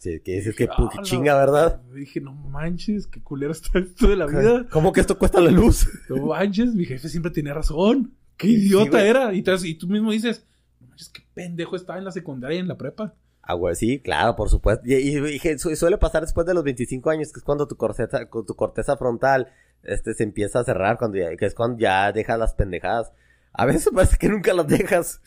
Sí, 0.00 0.18
que 0.20 0.36
dices 0.36 0.56
que, 0.56 0.66
"Ah, 0.70 1.02
chinga, 1.02 1.36
¿verdad? 1.36 1.82
Dije, 1.92 2.22
no 2.22 2.32
manches, 2.32 3.06
qué 3.06 3.22
culero 3.22 3.52
está 3.52 3.78
esto 3.78 4.08
de 4.08 4.16
la 4.16 4.24
vida. 4.24 4.66
¿Cómo 4.70 4.94
que 4.94 5.00
esto 5.00 5.18
cuesta 5.18 5.42
la 5.42 5.50
luz? 5.50 5.86
No 6.08 6.24
manches, 6.26 6.74
mi 6.74 6.86
jefe 6.86 7.10
siempre 7.10 7.30
tenía 7.30 7.52
razón. 7.52 8.14
Qué 8.38 8.46
idiota 8.48 9.04
era. 9.04 9.34
Y, 9.34 9.42
te- 9.42 9.54
y 9.68 9.74
tú 9.74 9.88
mismo 9.88 10.10
dices, 10.10 10.46
no 10.80 10.88
manches, 10.88 11.10
qué 11.10 11.22
pendejo 11.34 11.76
estaba 11.76 11.98
en 11.98 12.06
la 12.06 12.12
secundaria 12.12 12.56
y 12.56 12.60
en 12.60 12.68
la 12.68 12.78
prepa. 12.78 13.14
Ah, 13.42 13.52
güey, 13.52 13.74
sí, 13.74 14.00
claro, 14.00 14.36
por 14.36 14.48
supuesto. 14.48 14.82
Y, 14.86 15.38
suele 15.58 15.98
pasar 15.98 16.22
después 16.22 16.46
de 16.46 16.54
los 16.54 16.64
25 16.64 17.10
años, 17.10 17.30
que 17.30 17.40
es 17.40 17.44
cuando 17.44 17.68
tu 17.68 17.76
corteza, 17.76 18.26
tu 18.26 18.56
corteza 18.56 18.96
frontal 18.96 19.48
este, 19.82 20.14
se 20.14 20.22
empieza 20.22 20.60
a 20.60 20.64
cerrar, 20.64 20.96
cuando 20.96 21.18
ya, 21.18 21.36
que 21.36 21.44
es 21.44 21.54
cuando 21.54 21.78
ya 21.78 22.10
dejas 22.12 22.38
las 22.38 22.54
pendejadas. 22.54 23.12
A 23.52 23.66
veces 23.66 23.90
parece 23.94 24.16
que 24.16 24.30
nunca 24.30 24.54
las 24.54 24.66
dejas. 24.66 25.20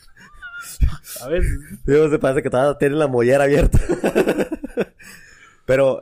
A 1.22 1.28
Digo, 1.84 2.08
se 2.10 2.18
parece 2.18 2.42
que 2.42 2.50
todavía 2.50 2.78
tienen 2.78 2.98
la 2.98 3.06
mollera 3.06 3.44
abierta. 3.44 3.78
pero, 5.66 6.00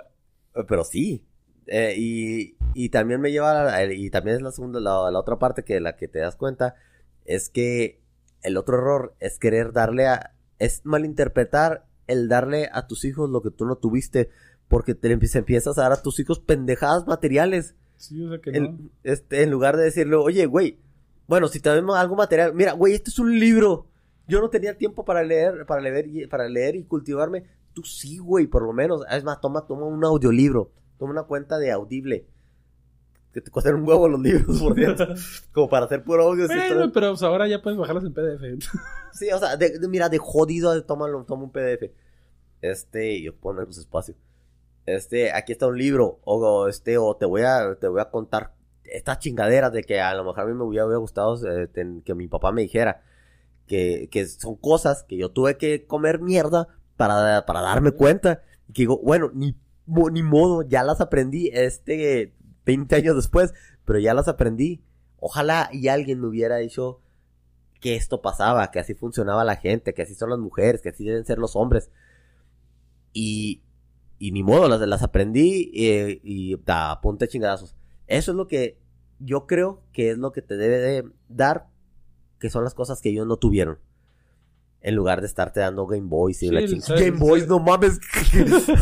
pero 0.69 0.85
sí. 0.85 1.25
Eh, 1.67 1.95
y, 1.97 2.57
y 2.75 2.89
también 2.89 3.21
me 3.21 3.31
lleva 3.31 3.73
a 3.75 3.85
y 3.85 4.11
también 4.11 4.37
es 4.37 4.43
la 4.43 4.51
segunda, 4.51 4.81
la, 4.81 5.11
la 5.11 5.19
otra 5.19 5.39
parte 5.39 5.63
que 5.65 5.79
la 5.81 5.97
que 5.97 6.09
te 6.09 6.19
das 6.19 6.35
cuenta 6.37 6.75
es 7.25 7.49
que 7.49 8.01
el 8.43 8.57
otro 8.57 8.77
error 8.79 9.15
es 9.21 9.39
querer 9.39 9.73
darle 9.73 10.09
a, 10.09 10.35
es 10.59 10.81
malinterpretar 10.85 11.87
el 12.09 12.29
darle 12.29 12.69
a 12.73 12.89
tus 12.89 13.05
hijos 13.05 13.31
lo 13.31 13.43
que 13.43 13.51
tú 13.53 13.65
no 13.65 13.77
tuviste 13.77 14.29
porque 14.67 14.95
te 14.97 15.17
empie- 15.17 15.37
empiezas 15.39 15.79
a 15.79 15.83
dar 15.83 15.93
a 15.93 16.03
tus 16.03 16.19
hijos 16.19 16.41
pendejadas 16.41 17.07
materiales. 17.07 17.77
sí, 17.97 18.25
o 18.25 18.31
sea 18.31 18.41
que 18.41 18.51
En, 18.51 18.63
no. 18.65 18.91
este, 19.05 19.43
en 19.45 19.51
lugar 19.51 19.77
de 19.77 19.85
decirle, 19.85 20.17
oye, 20.17 20.47
güey, 20.47 20.79
bueno, 21.29 21.47
si 21.47 21.61
te 21.61 21.69
damos 21.71 21.97
algo 21.97 22.17
material, 22.17 22.55
mira, 22.55 22.73
güey, 22.73 22.95
este 22.95 23.11
es 23.11 23.19
un 23.21 23.39
libro. 23.39 23.87
Yo 24.27 24.41
no 24.41 24.51
tenía 24.51 24.77
tiempo 24.77 25.05
para 25.05 25.23
leer, 25.23 25.65
para 25.67 25.81
leer, 25.81 26.07
y- 26.09 26.27
para 26.27 26.49
leer 26.49 26.75
y 26.75 26.85
cultivarme. 26.85 27.45
Tú 27.75 27.83
sí, 27.85 28.19
güey, 28.19 28.47
por 28.47 28.63
lo 28.63 28.73
menos. 28.73 29.03
Es 29.11 29.25
más, 29.25 29.41
toma, 29.41 29.67
toma 29.67 29.87
un 29.87 30.05
audiolibro. 30.05 30.71
Toma 30.99 31.13
una 31.13 31.23
cuenta 31.25 31.59
de 31.59 31.71
Audible. 31.73 32.27
Que 33.33 33.41
te 33.41 33.51
cuestan 33.51 33.77
un 33.77 33.89
huevo 33.89 34.09
los 34.09 34.21
libros, 34.21 34.61
por 34.61 34.75
cierto. 34.75 35.07
como 35.53 35.69
para 35.71 35.87
hacer 35.87 36.05
puro 36.05 36.25
audio. 36.25 36.47
Bueno, 36.47 36.93
pero 36.93 37.11
pues, 37.13 37.23
ahora 37.23 37.49
ya 37.49 37.63
puedes 37.63 37.79
bajarlas 37.79 38.05
en 38.05 38.13
PDF. 38.13 38.69
Sí, 39.13 39.31
o 39.33 39.39
sea, 39.39 39.57
de- 39.57 39.79
de- 39.79 39.89
mira, 39.89 40.09
de 40.11 40.19
jodido, 40.19 40.85
tómalo, 40.85 41.25
toma 41.25 41.45
un 41.45 41.51
PDF. 41.51 41.91
Este, 42.61 43.15
y 43.15 43.31
poner 43.31 43.67
los 43.67 43.79
espacios. 43.79 44.17
Este, 44.85 45.33
aquí 45.33 45.53
está 45.53 45.67
un 45.67 45.79
libro, 45.79 46.21
o, 46.25 46.67
este, 46.69 46.99
o 46.99 47.17
te 47.17 47.25
voy 47.25 47.43
a, 47.43 47.77
te 47.81 47.89
voy 47.89 48.01
a 48.01 48.11
contar 48.11 48.53
estas 48.85 49.21
chingaderas 49.21 49.73
de 49.73 49.85
que 49.85 50.01
a 50.01 50.13
lo 50.15 50.25
mejor 50.25 50.41
a 50.41 50.47
mí 50.47 50.55
me 50.55 50.65
hubiera, 50.65 50.85
gustado 50.97 51.39
eh, 51.49 51.69
que 52.05 52.15
mi 52.15 52.29
papá 52.29 52.53
me 52.53 52.63
dijera 52.63 53.03
que, 53.67 54.09
que 54.11 54.27
son 54.27 54.57
cosas 54.57 55.05
que 55.05 55.17
yo 55.17 55.31
tuve 55.31 55.57
que 55.57 55.87
comer 55.87 56.21
mierda 56.21 56.69
para, 56.97 57.45
para 57.47 57.61
darme 57.61 57.93
cuenta. 57.93 58.43
Que 58.73 58.83
digo, 58.83 58.99
bueno, 59.03 59.31
ni 59.35 59.57
ni 59.87 60.23
modo, 60.23 60.63
ya 60.63 60.83
las 60.85 61.01
aprendí, 61.01 61.51
este, 61.53 62.35
20 62.65 62.95
años 62.97 63.17
después, 63.17 63.53
pero 63.85 63.99
ya 63.99 64.15
las 64.15 64.29
aprendí. 64.29 64.83
Ojalá 65.19 65.69
y 65.73 65.89
alguien 65.89 66.21
me 66.21 66.29
hubiera 66.29 66.57
dicho 66.57 67.01
que 67.81 67.97
esto 67.97 68.23
pasaba, 68.23 68.71
que 68.71 68.79
así 68.79 68.95
funcionaba 68.95 69.45
la 69.45 69.57
gente, 69.57 69.95
que 69.95 70.03
así 70.03 70.15
son 70.15 70.31
las 70.31 70.39
mujeres, 70.39 70.83
que 70.83 70.91
así 70.91 71.05
deben 71.05 71.25
ser 71.25 71.39
los 71.39 71.57
hombres. 71.57 71.91
Y, 73.13 73.63
y 74.19 74.33
ni 74.33 74.43
modo, 74.43 74.69
las, 74.69 74.81
las 74.81 75.03
aprendí 75.03 75.71
eh, 75.75 76.21
y 76.23 76.57
da, 76.65 77.01
ponte 77.01 77.29
chingadazos. 77.29 77.75
Eso 78.07 78.31
es 78.33 78.37
lo 78.37 78.47
que 78.47 78.79
yo 79.19 79.47
creo 79.47 79.83
que 79.93 80.11
es 80.11 80.19
lo 80.19 80.33
que 80.33 80.43
te 80.43 80.57
debe 80.57 80.79
de 80.79 81.09
dar, 81.29 81.69
que 82.39 82.51
son 82.51 82.65
las 82.65 82.75
cosas 82.75 83.01
que 83.01 83.11
ellos 83.11 83.27
no 83.27 83.37
tuvieron. 83.37 83.79
En 84.83 84.95
lugar 84.97 85.21
de 85.21 85.27
estarte 85.29 85.61
dando 85.61 85.87
Game 85.87 86.09
Boys 86.09 86.43
y 86.43 86.49
Sí, 86.49 86.53
la 86.53 86.61
el- 86.61 86.69
chingada. 86.69 87.01
Game 87.01 87.19
Boys, 87.19 87.47
no 87.47 87.59
mames. 87.61 87.99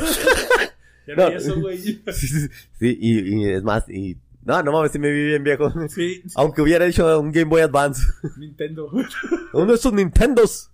Ya 1.07 1.15
No. 1.17 1.29
eso, 1.29 1.61
güey. 1.61 1.79
sí, 1.79 2.03
sí, 2.13 2.29
sí, 2.79 2.99
y, 3.01 3.35
y 3.43 3.49
es 3.51 3.63
más, 3.63 3.89
y... 3.89 4.17
No, 4.45 4.63
no 4.63 4.73
mames, 4.73 4.93
si 4.93 4.99
me 4.99 5.11
vi 5.11 5.27
bien 5.27 5.43
viejo. 5.45 5.71
Sí, 5.89 6.23
Aunque 6.37 6.63
hubiera 6.63 6.87
hecho 6.87 7.19
un 7.21 7.31
Game 7.33 7.51
Boy 7.51 7.61
Advance. 7.63 8.03
Nintendo. 8.39 8.91
Uno 9.53 9.67
de 9.67 9.75
esos 9.75 9.93
Nintendos. 9.93 10.71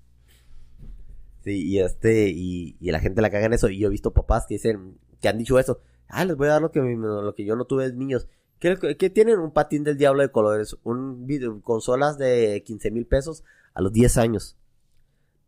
Sí, 1.43 1.69
y 1.69 1.79
este, 1.81 2.29
y, 2.29 2.77
y 2.81 2.91
la 2.91 3.01
gente 3.01 3.23
la 3.23 3.31
caga 3.31 3.47
en 3.47 3.53
eso. 3.55 3.69
Y 3.69 3.79
yo 3.79 3.89
he 3.89 3.91
visto 3.91 4.13
papás 4.13 4.47
que 4.47 4.55
dicen, 4.55 4.99
que 5.21 5.29
han 5.29 5.39
dicho 5.39 5.59
eso. 5.59 5.81
Ah, 6.09 6.25
les 6.25 6.37
voy 6.37 6.47
a 6.49 6.53
dar 6.53 6.63
lo 6.63 6.71
que, 6.71 6.81
lo 6.81 7.35
que 7.35 7.45
yo 7.45 7.57
no 7.57 7.65
tuve 7.65 7.91
de 7.91 7.97
niños. 7.97 8.29
¿Qué, 8.61 8.77
qué 8.99 9.11
tienen? 9.11 9.39
Un 9.39 9.53
patín 9.53 9.85
del 9.85 9.97
diablo 9.99 10.23
de 10.23 10.31
colores. 10.31 10.77
Un 10.85 11.27
video, 11.27 11.61
consolas 11.63 12.19
de 12.19 12.63
15 12.65 12.91
mil 12.91 13.07
pesos 13.07 13.43
a 13.75 13.81
los 13.81 13.93
10 13.93 14.17
años. 14.19 14.57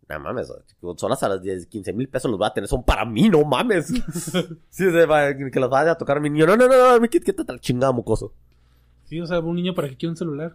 No 0.08 0.20
mames, 0.20 0.52
consolas 0.80 1.22
a 1.22 1.28
los 1.28 1.42
10, 1.42 1.66
15 1.66 1.92
mil 1.92 2.08
pesos 2.08 2.30
los 2.30 2.38
voy 2.38 2.46
a 2.48 2.54
tener. 2.54 2.66
Son 2.68 2.82
para 2.82 3.04
mí, 3.04 3.28
no 3.28 3.44
mames. 3.44 3.86
sí, 4.70 4.86
o 4.86 4.90
sea, 4.92 5.06
va- 5.06 5.34
que 5.36 5.60
los 5.60 5.68
vaya 5.70 5.92
a 5.92 5.98
tocar 5.98 6.20
mi 6.20 6.30
niño. 6.30 6.46
No, 6.46 6.56
no, 6.56 6.66
no, 6.66 6.98
no, 6.98 7.08
¿qué 7.10 7.20
tal 7.20 7.60
chingada, 7.60 7.92
mocoso? 7.92 8.32
Sí, 9.04 9.20
o 9.20 9.26
sea, 9.26 9.40
un 9.40 9.56
niño 9.56 9.74
para 9.74 9.88
que 9.88 9.96
quiere 9.96 10.10
un 10.10 10.16
celular. 10.16 10.54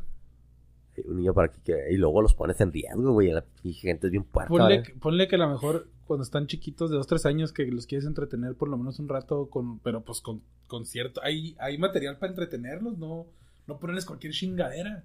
Un 1.06 1.18
niño 1.18 1.34
para 1.34 1.50
que... 1.52 1.76
Y 1.92 1.98
luego 1.98 2.22
los 2.22 2.34
pones 2.36 2.60
en 2.62 2.72
riesgo, 2.72 3.14
güey. 3.14 3.32
La 3.32 3.44
y 3.64 3.74
gente 3.74 4.08
es 4.08 4.12
bien 4.12 4.24
puerca. 4.24 4.50
Ponle, 4.50 4.64
¿vale? 4.64 4.84
que- 4.84 4.94
ponle 4.96 5.28
que 5.28 5.36
a 5.36 5.40
lo 5.40 5.50
mejor 5.50 5.88
cuando 6.06 6.24
están 6.24 6.48
chiquitos 6.48 6.90
de 6.92 6.98
2, 6.98 7.08
3 7.08 7.26
años 7.28 7.54
que 7.54 7.66
los 7.66 7.88
quieres 7.88 8.06
entretener 8.06 8.56
por 8.56 8.68
lo 8.70 8.78
menos 8.78 9.00
un 9.00 9.08
rato 9.08 9.48
con 9.50 9.80
pero 9.80 10.02
pues 10.02 10.20
con, 10.20 10.42
con 10.68 10.86
cierto 10.86 11.22
hay 11.24 11.56
hay 11.60 11.78
material 11.78 12.18
para 12.18 12.32
entretenerlos, 12.32 12.98
no 12.98 13.26
no 13.68 13.78
ponerles 13.80 14.06
cualquier 14.06 14.34
chingadera. 14.34 15.04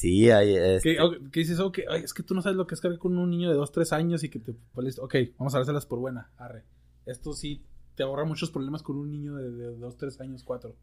Sí, 0.00 0.30
hay... 0.30 0.56
Este... 0.56 0.96
Que, 1.30 1.40
dices, 1.40 1.60
ok, 1.60 1.80
ay, 1.90 2.02
es 2.02 2.14
que 2.14 2.22
tú 2.22 2.34
no 2.34 2.40
sabes 2.40 2.56
lo 2.56 2.66
que 2.66 2.74
es 2.74 2.80
cargar 2.80 2.98
con 2.98 3.18
un 3.18 3.28
niño 3.28 3.50
de 3.50 3.54
2, 3.56 3.70
3 3.70 3.92
años 3.92 4.24
y 4.24 4.30
que 4.30 4.38
te 4.38 4.54
pues, 4.72 4.98
ok, 4.98 5.14
vamos 5.38 5.54
a 5.54 5.58
dárselas 5.58 5.84
por 5.84 5.98
buena, 5.98 6.30
arre. 6.38 6.64
Esto 7.04 7.34
sí 7.34 7.62
te 7.96 8.02
ahorra 8.02 8.24
muchos 8.24 8.50
problemas 8.50 8.82
con 8.82 8.96
un 8.96 9.10
niño 9.10 9.34
de, 9.36 9.50
de 9.50 9.76
2, 9.76 9.96
3 9.98 10.20
años, 10.22 10.42
4 10.42 10.74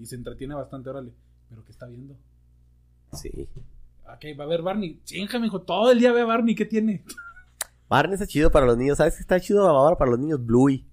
y 0.00 0.06
se 0.06 0.16
entretiene 0.16 0.56
bastante, 0.56 0.90
órale. 0.90 1.12
Pero 1.48 1.64
¿qué 1.64 1.70
está 1.70 1.86
viendo? 1.86 2.16
Sí. 3.12 3.30
Ok, 4.06 4.38
va 4.40 4.42
a 4.42 4.48
ver 4.48 4.62
Barney. 4.62 5.00
Chinga, 5.04 5.38
mijo, 5.38 5.62
todo 5.62 5.92
el 5.92 6.00
día 6.00 6.12
ve 6.12 6.22
a 6.22 6.26
Barney, 6.26 6.56
¿qué 6.56 6.64
tiene? 6.64 7.04
Barney 7.88 8.14
está 8.14 8.26
chido 8.26 8.50
para 8.50 8.66
los 8.66 8.76
niños. 8.76 8.98
¿Sabes 8.98 9.14
qué 9.14 9.20
está 9.20 9.38
chido 9.38 9.68
ahora 9.68 9.96
para 9.96 10.10
los 10.10 10.18
niños? 10.18 10.44
Bluey. 10.44 10.84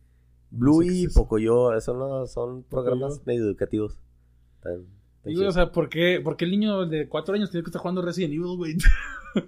Bluey 0.52 0.88
No 0.88 0.94
sé 0.94 0.98
qué 0.98 1.02
y 1.02 1.06
es. 1.06 1.14
Pocoyo. 1.16 1.82
Son, 1.82 1.98
los- 1.98 2.32
son 2.32 2.62
programas 2.62 3.26
medio 3.26 3.44
educativos. 3.46 3.98
Están 5.22 5.30
Digo, 5.34 5.42
chidos. 5.42 5.56
o 5.56 5.60
sea, 5.60 5.72
¿por 5.72 5.88
qué, 5.88 6.20
por 6.24 6.36
qué 6.36 6.46
el 6.46 6.52
niño 6.52 6.86
de 6.88 7.08
4 7.08 7.36
años 7.36 7.52
tiene 7.52 7.64
que 7.64 7.70
estar 7.70 7.80
jugando 7.82 8.02
Resident 8.02 8.34
Evil, 8.34 8.58
güey? 8.58 8.76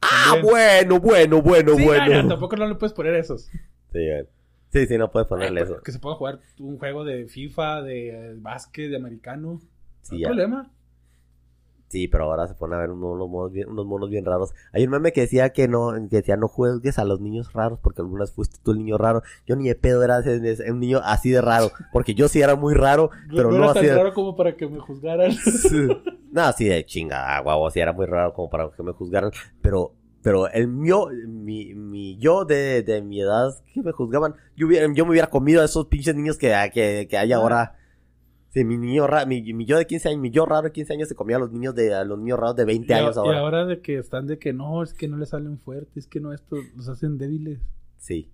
ah, 0.00 0.36
bueno, 0.42 0.98
bueno, 1.00 1.42
bueno, 1.42 1.76
sí, 1.76 1.84
bueno. 1.84 2.28
tampoco 2.28 2.56
no 2.56 2.66
le 2.66 2.74
puedes 2.74 2.94
poner 2.94 3.14
esos. 3.14 3.50
Sí, 3.92 4.00
sí, 4.70 4.86
sí, 4.86 4.96
no 4.98 5.10
puedes 5.10 5.28
ponerle 5.28 5.60
Ay, 5.60 5.66
eso. 5.66 5.82
Que 5.82 5.92
se 5.92 5.98
pueda 5.98 6.16
jugar 6.16 6.40
un 6.58 6.78
juego 6.78 7.04
de 7.04 7.26
FIFA, 7.26 7.82
de 7.82 8.08
eh, 8.08 8.34
básquet, 8.38 8.88
de 8.88 8.96
americano. 8.96 9.60
Sí, 10.00 10.12
no 10.12 10.16
hay 10.16 10.24
problema. 10.24 10.70
Sí, 11.94 12.08
pero 12.08 12.24
ahora 12.24 12.48
se 12.48 12.54
pone 12.54 12.74
a 12.74 12.78
ver 12.78 12.90
unos, 12.90 13.28
monos 13.30 13.52
bien, 13.52 13.68
unos 13.68 13.86
monos 13.86 14.10
bien 14.10 14.24
raros. 14.24 14.52
Hay 14.72 14.82
un 14.84 14.90
meme 14.90 15.12
que 15.12 15.20
decía 15.20 15.50
que 15.50 15.68
no, 15.68 15.92
que 16.10 16.16
decía 16.16 16.36
no 16.36 16.48
juegues 16.48 16.98
a 16.98 17.04
los 17.04 17.20
niños 17.20 17.52
raros 17.52 17.78
porque 17.80 18.02
algunas 18.02 18.32
fuiste 18.32 18.58
tú 18.64 18.72
el 18.72 18.78
niño 18.78 18.98
raro. 18.98 19.22
Yo 19.46 19.54
ni 19.54 19.68
de 19.68 19.76
pedo 19.76 20.02
era 20.02 20.18
ese- 20.18 20.40
ese- 20.50 20.72
un 20.72 20.80
niño 20.80 21.00
así 21.04 21.30
de 21.30 21.40
raro. 21.40 21.70
Porque 21.92 22.14
yo 22.14 22.26
sí 22.26 22.42
era 22.42 22.56
muy 22.56 22.74
raro, 22.74 23.10
pero 23.30 23.50
no, 23.52 23.56
era 23.58 23.66
así 23.66 23.74
tan 23.74 23.84
de... 23.86 23.94
raro 23.94 24.12
como 24.12 24.34
para 24.34 24.56
que 24.56 24.66
me 24.68 24.80
juzgaran. 24.80 25.30
No, 26.32 26.42
así 26.42 26.64
de 26.64 26.84
chinga, 26.84 27.38
guau, 27.42 27.70
sí 27.70 27.78
era 27.78 27.92
muy 27.92 28.06
raro 28.06 28.34
como 28.34 28.50
para 28.50 28.68
que 28.76 28.82
me 28.82 28.90
juzgaran, 28.90 29.30
pero, 29.62 29.92
pero 30.20 30.48
el 30.48 30.66
mío, 30.66 31.06
mi, 31.28 31.74
mi 31.76 32.16
yo 32.18 32.44
de, 32.44 32.82
de 32.82 33.02
mi 33.02 33.20
edad 33.20 33.54
que 33.72 33.80
me 33.82 33.92
juzgaban, 33.92 34.34
yo, 34.56 34.66
hubiera, 34.66 34.92
yo 34.92 35.04
me 35.04 35.12
hubiera 35.12 35.28
comido 35.30 35.62
a 35.62 35.66
esos 35.66 35.86
pinches 35.86 36.16
niños 36.16 36.36
que, 36.36 36.52
que, 36.74 37.06
que 37.08 37.16
hay 37.18 37.32
Ah. 37.32 37.36
ahora. 37.36 37.76
Sí, 38.54 38.64
mi 38.64 38.76
niño 38.78 39.06
ra- 39.08 39.26
mi, 39.26 39.52
mi 39.52 39.64
yo 39.66 39.76
de 39.76 39.84
15 39.86 40.10
años, 40.10 40.20
mi 40.20 40.30
yo 40.30 40.46
raro 40.46 40.62
de 40.68 40.72
15 40.72 40.92
años 40.92 41.08
se 41.08 41.16
comía 41.16 41.36
a 41.36 41.40
los 41.40 41.50
niños 41.50 41.74
de, 41.74 41.92
a 41.92 42.04
los 42.04 42.16
niños 42.20 42.38
raros 42.38 42.54
de 42.54 42.64
20 42.64 42.92
y, 42.92 42.94
a- 42.94 42.98
años 43.00 43.16
y 43.16 43.18
ahora. 43.18 43.40
ahora 43.40 43.66
de 43.66 43.80
que 43.80 43.98
están 43.98 44.28
de 44.28 44.38
que 44.38 44.52
no, 44.52 44.80
es 44.84 44.94
que 44.94 45.08
no 45.08 45.16
les 45.16 45.30
salen 45.30 45.58
fuertes, 45.58 46.04
es 46.04 46.06
que 46.06 46.20
no, 46.20 46.32
esto 46.32 46.56
los 46.76 46.88
hacen 46.88 47.18
débiles. 47.18 47.58
Sí, 47.98 48.30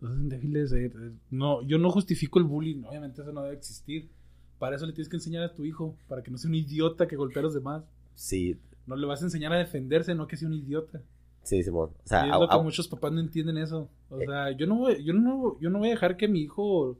Los 0.00 0.10
hacen 0.10 0.28
débiles. 0.28 0.72
eh, 0.72 0.86
eh, 0.86 1.12
No, 1.30 1.62
yo 1.62 1.78
no 1.78 1.90
justifico 1.92 2.40
el 2.40 2.46
bullying, 2.46 2.82
obviamente 2.84 3.22
eso 3.22 3.32
no 3.32 3.42
debe 3.42 3.54
existir. 3.54 4.10
Para 4.58 4.74
eso 4.74 4.86
le 4.86 4.92
tienes 4.92 5.08
que 5.08 5.16
enseñar 5.16 5.44
a 5.44 5.54
tu 5.54 5.64
hijo, 5.64 5.96
para 6.08 6.22
que 6.24 6.30
no 6.32 6.36
sea 6.38 6.48
un 6.48 6.56
idiota 6.56 7.06
que 7.06 7.14
golpee 7.16 7.38
a 7.40 7.42
los 7.44 7.54
demás. 7.54 7.84
sí, 8.14 8.58
No 8.86 8.96
le 8.96 9.06
vas 9.06 9.22
a 9.22 9.26
enseñar 9.26 9.52
a 9.52 9.58
defenderse, 9.58 10.16
no 10.16 10.26
que 10.26 10.36
sea 10.36 10.48
un 10.48 10.54
idiota. 10.54 11.00
sí, 11.44 11.62
Simón. 11.62 11.90
O 11.90 12.06
sea, 12.08 12.26
y 12.26 12.30
es 12.30 12.36
lo 12.40 12.48
que 12.48 12.58
muchos 12.58 12.88
papás 12.88 13.12
no 13.12 13.20
entienden 13.20 13.56
eso. 13.58 13.88
O 14.10 14.18
sea, 14.18 14.50
yo 14.56 14.66
no 14.66 14.78
voy, 14.78 15.04
yo 15.04 15.12
no, 15.12 15.60
yo 15.60 15.70
no 15.70 15.78
voy 15.78 15.88
a 15.88 15.92
dejar 15.92 16.16
que 16.16 16.26
mi 16.26 16.40
hijo, 16.40 16.98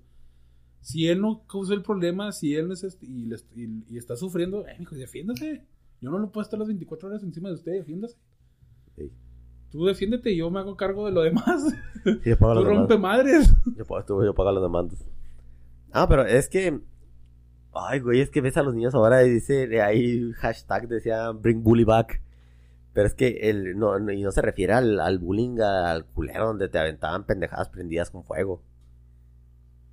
si 0.83 1.09
él 1.09 1.21
no 1.23 1.47
causó 1.47 1.73
el 1.73 1.81
problema, 1.83 2.31
si 2.33 2.55
él 2.55 2.69
no 2.69 2.75
es 2.75 2.85
este- 2.85 3.07
y, 3.07 3.25
le 3.25 3.37
est- 3.37 3.57
y- 3.57 3.85
y 3.89 3.97
está 3.97 4.17
sufriendo, 4.17 4.67
eh, 4.69 4.77
hijo, 4.79 4.95
defiéndase. 4.95 5.65
Yo 6.03 6.11
no 6.11 6.19
lo 6.19 6.31
puedo 6.31 6.43
estar 6.43 6.59
las 6.59 6.69
24 6.69 7.09
horas 7.09 7.23
encima 7.23 7.49
de 7.49 7.55
usted, 7.55 7.73
defiéndase. 7.73 8.19
Sí. 8.97 9.11
Tú 9.71 9.87
defiéndete 9.87 10.31
y 10.33 10.37
yo 10.37 10.51
me 10.51 10.59
hago 10.61 10.77
cargo 10.77 11.07
de 11.07 11.13
lo 11.13 11.23
demás. 11.23 11.63
sí, 12.05 12.11
yo 12.27 12.37
pago 12.37 12.55
Tú 12.61 12.65
rompe 12.65 12.99
madres. 12.99 13.55
Yo 13.77 13.87
pago, 13.87 14.23
yo 14.25 14.35
pago 14.35 14.53
las 14.53 14.63
demandas. 14.63 15.03
Ah, 15.93 16.07
pero 16.09 16.27
es 16.27 16.49
que. 16.49 16.79
Ay, 17.75 18.01
güey, 18.01 18.21
es 18.21 18.29
que 18.29 18.43
ves 18.43 18.57
a 18.59 18.63
los 18.63 18.75
niños 18.75 18.95
ahora 18.95 19.25
y 19.25 19.31
dice. 19.31 19.81
Ahí 19.81 20.31
hashtag 20.33 20.89
decía 20.89 21.31
bring 21.31 21.63
bully 21.63 21.85
back. 21.85 22.21
Pero 22.93 23.07
es 23.07 23.15
que 23.15 23.49
el, 23.49 23.79
no, 23.79 23.99
no- 23.99 24.13
y 24.13 24.23
no 24.23 24.31
se 24.33 24.43
refiere 24.43 24.75
al, 24.75 25.01
al 25.01 25.19
bullying, 25.19 25.59
al 25.61 26.05
culero 26.07 26.49
donde 26.49 26.69
te 26.69 26.79
aventaban 26.79 27.25
pendejadas 27.25 27.71
prendidas 27.71 28.11
con 28.11 28.25
fuego. 28.25 28.63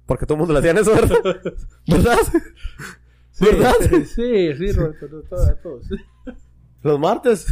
Porque 0.10 0.26
todo 0.26 0.34
el 0.36 0.40
mundo 0.40 0.54
le 0.54 0.60
hacían 0.60 0.78
eso, 0.80 0.92
¿verdad? 0.92 1.18
¿Verdad? 1.88 2.18
Sí, 3.32 3.46
¿Verdad? 3.46 3.74
Sí, 4.06 4.54
sí, 4.56 4.72
Roberto, 4.74 5.08
no, 5.10 5.22
todo- 5.22 5.44
a 5.48 5.54
todos. 5.56 5.86
Los 6.82 7.00
martes. 7.00 7.46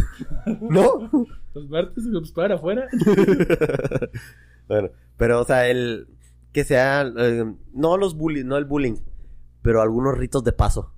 ¿No? 0.61 1.09
Los 1.53 1.69
martes 1.69 2.03
nos 2.05 2.31
pagan 2.31 2.53
afuera. 2.53 2.87
bueno, 4.67 4.89
pero 5.17 5.41
o 5.41 5.45
sea, 5.45 5.67
el 5.67 6.07
que 6.51 6.63
sea 6.63 7.01
eh, 7.17 7.45
no 7.73 7.97
los 7.97 8.15
bullying, 8.15 8.45
no 8.45 8.57
el 8.57 8.65
bullying, 8.65 8.95
pero 9.61 9.81
algunos 9.81 10.17
ritos 10.17 10.43
de 10.43 10.53
paso. 10.53 10.93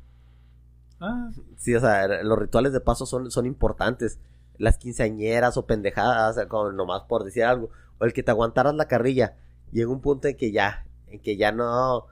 Ah, 1.01 1.30
Sí, 1.57 1.76
o 1.76 1.80
sea, 1.82 2.24
los 2.24 2.39
rituales 2.39 2.72
de 2.72 2.80
paso 2.80 3.05
son, 3.05 3.32
son 3.32 3.45
importantes. 3.45 4.20
Las 4.57 4.78
quinceañeras 4.78 5.57
o 5.57 5.66
pendejadas, 5.66 6.32
o 6.32 6.34
sea, 6.39 6.47
como 6.47 6.72
nomás 6.72 7.03
por 7.03 7.24
decir 7.26 7.43
algo. 7.43 7.70
O 7.99 8.05
el 8.05 8.14
que 8.14 8.24
te 8.24 8.32
aguantaras 8.32 8.76
la 8.76 8.88
carrilla. 8.88 9.36
Llega 9.72 9.89
un 9.91 10.01
punto 10.01 10.28
en 10.30 10.38
que 10.38 10.51
ya, 10.51 10.86
en 11.12 11.20
que 11.20 11.38
ya 11.38 11.51
no, 11.51 12.05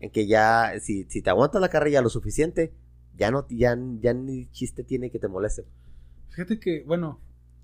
en 0.00 0.10
que 0.10 0.26
ya, 0.26 0.72
si, 0.80 1.04
si 1.04 1.22
te 1.22 1.30
aguantas 1.30 1.60
la 1.60 1.68
carrilla 1.68 2.02
lo 2.02 2.08
suficiente, 2.08 2.72
ya 3.16 3.30
no, 3.30 3.46
ya, 3.50 3.76
ya 4.00 4.14
ni 4.14 4.50
chiste 4.50 4.84
tiene 4.84 5.10
que 5.10 5.18
te 5.18 5.28
moleste. 5.28 5.64
fíjate 6.30 6.60
que, 6.60 6.84
bueno, 6.86 7.20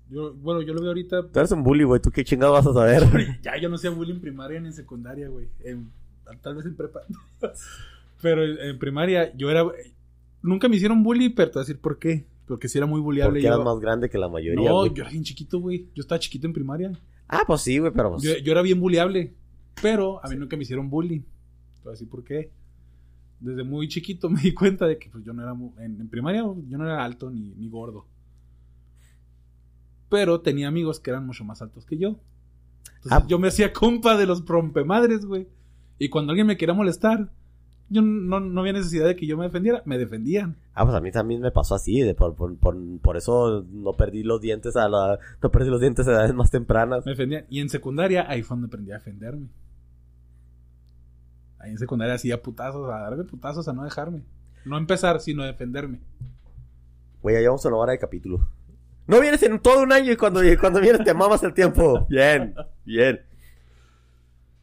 yo, 0.09 0.33
bueno, 0.33 0.61
yo 0.61 0.73
lo 0.73 0.81
veo 0.81 0.89
ahorita 0.89 1.29
Tú 1.31 1.39
eres 1.39 1.51
un 1.51 1.63
bully, 1.63 1.83
güey, 1.83 2.01
¿tú 2.01 2.11
qué 2.11 2.23
chingado 2.23 2.53
vas 2.53 2.67
a 2.67 2.73
saber? 2.73 3.03
Ya 3.41 3.57
yo 3.57 3.69
no 3.69 3.75
hacía 3.75 3.89
bullying 3.89 4.15
en 4.15 4.21
primaria 4.21 4.59
ni 4.59 4.67
en 4.67 4.73
secundaria, 4.73 5.29
güey. 5.29 5.47
Tal 6.41 6.55
vez 6.55 6.65
en 6.65 6.75
prepa. 6.75 7.01
pero 8.21 8.43
en, 8.43 8.59
en 8.59 8.79
primaria 8.79 9.35
yo 9.35 9.49
era... 9.49 9.65
Nunca 10.41 10.69
me 10.69 10.75
hicieron 10.75 11.01
bullying, 11.01 11.31
pero 11.35 11.49
te 11.49 11.53
voy 11.55 11.61
a 11.61 11.65
decir 11.65 11.81
por 11.81 11.97
qué. 11.97 12.27
Porque 12.45 12.69
si 12.69 12.77
era 12.77 12.85
muy 12.85 13.01
bulliable. 13.01 13.39
Porque 13.39 13.47
eras 13.47 13.57
yo, 13.57 13.63
más 13.63 13.79
grande 13.79 14.09
que 14.09 14.19
la 14.19 14.29
mayoría, 14.29 14.69
no, 14.69 14.85
yo 14.85 15.01
era 15.01 15.09
bien 15.09 15.23
chiquito, 15.23 15.59
güey. 15.59 15.89
Yo 15.95 16.01
estaba 16.01 16.19
chiquito 16.19 16.45
en 16.45 16.53
primaria. 16.53 16.91
Ah, 17.27 17.43
pues 17.47 17.61
sí, 17.61 17.79
güey, 17.79 17.91
pero 17.91 18.11
pues... 18.11 18.21
Yo, 18.21 18.37
yo 18.37 18.51
era 18.51 18.61
bien 18.61 18.79
bulliable. 18.79 19.33
Pero 19.81 20.23
a 20.23 20.29
mí 20.29 20.35
nunca 20.35 20.55
me 20.57 20.63
hicieron 20.63 20.89
bullying. 20.89 21.21
Te 21.21 21.81
voy 21.83 21.89
a 21.89 21.91
decir 21.91 22.09
por 22.09 22.23
qué. 22.23 22.51
Desde 23.39 23.63
muy 23.63 23.87
chiquito 23.87 24.29
me 24.31 24.41
di 24.41 24.53
cuenta 24.53 24.85
de 24.87 24.97
que 24.97 25.09
pues, 25.09 25.23
yo 25.23 25.33
no 25.33 25.43
era... 25.43 25.53
En, 25.83 25.99
en 26.01 26.07
primaria 26.09 26.41
yo 26.41 26.77
no 26.77 26.85
era 26.85 27.03
alto 27.03 27.29
ni, 27.29 27.53
ni 27.55 27.69
gordo. 27.69 28.05
Pero 30.09 30.41
tenía 30.41 30.67
amigos 30.67 30.99
que 30.99 31.09
eran 31.09 31.25
mucho 31.25 31.43
más 31.43 31.61
altos 31.61 31.85
que 31.85 31.97
yo. 31.97 32.19
Entonces 32.97 33.11
Ah. 33.11 33.25
yo 33.27 33.39
me 33.39 33.47
hacía 33.47 33.73
compa 33.73 34.17
de 34.17 34.25
los 34.25 34.45
rompemadres, 34.45 35.25
güey. 35.25 35.47
Y 35.99 36.09
cuando 36.09 36.31
alguien 36.31 36.47
me 36.47 36.57
quería 36.57 36.73
molestar, 36.75 37.31
yo 37.89 38.01
no, 38.01 38.39
no 38.39 38.61
había 38.61 38.73
necesidad 38.73 39.07
de 39.07 39.15
que 39.15 39.25
yo 39.27 39.37
me 39.37 39.45
defendiera. 39.45 39.81
Me 39.85 39.97
defendían. 39.97 40.57
Ah, 40.73 40.83
pues 40.85 40.95
a 40.95 41.01
mí 41.01 41.11
también 41.11 41.41
me 41.41 41.51
pasó 41.51 41.75
así, 41.75 42.01
de 42.01 42.13
por, 42.13 42.35
por, 42.35 42.55
por, 42.57 42.75
por 43.01 43.17
eso 43.17 43.65
no 43.71 43.93
perdí 43.93 44.23
los 44.23 44.41
dientes 44.41 44.75
a 44.75 44.87
la, 44.89 45.19
no 45.41 45.51
perdí 45.51 45.69
los 45.69 45.81
dientes 45.81 46.07
a 46.07 46.11
edades 46.11 46.33
más 46.33 46.51
tempranas. 46.51 47.05
Me 47.05 47.11
defendían. 47.11 47.45
Y 47.49 47.59
en 47.61 47.69
secundaria, 47.69 48.25
ahí 48.29 48.41
fue 48.43 48.55
donde 48.55 48.67
aprendí 48.67 48.91
a 48.91 48.95
defenderme. 48.95 49.47
Ahí 51.65 51.71
en 51.71 51.79
secundaria 51.79 52.13
hacía 52.13 52.43
putazos, 52.43 52.87
a 52.91 52.99
darme 52.99 53.23
putazos 53.23 53.67
a 53.67 53.73
no 53.73 53.83
dejarme. 53.83 54.21
No 54.65 54.77
empezar, 54.77 55.19
sino 55.19 55.43
defenderme. 55.43 55.99
Güey, 57.23 57.35
ya 57.35 57.41
llevamos 57.41 57.65
una 57.65 57.77
hora 57.77 57.91
de 57.91 57.97
capítulo. 57.97 58.47
No 59.07 59.19
vienes 59.19 59.41
en 59.41 59.59
todo 59.59 59.81
un 59.81 59.91
año 59.91 60.11
y 60.11 60.15
cuando, 60.15 60.41
cuando 60.59 60.79
vienes 60.79 61.03
te 61.03 61.15
mamas 61.15 61.41
el 61.41 61.55
tiempo. 61.55 62.05
Bien, 62.07 62.53
bien. 62.85 63.19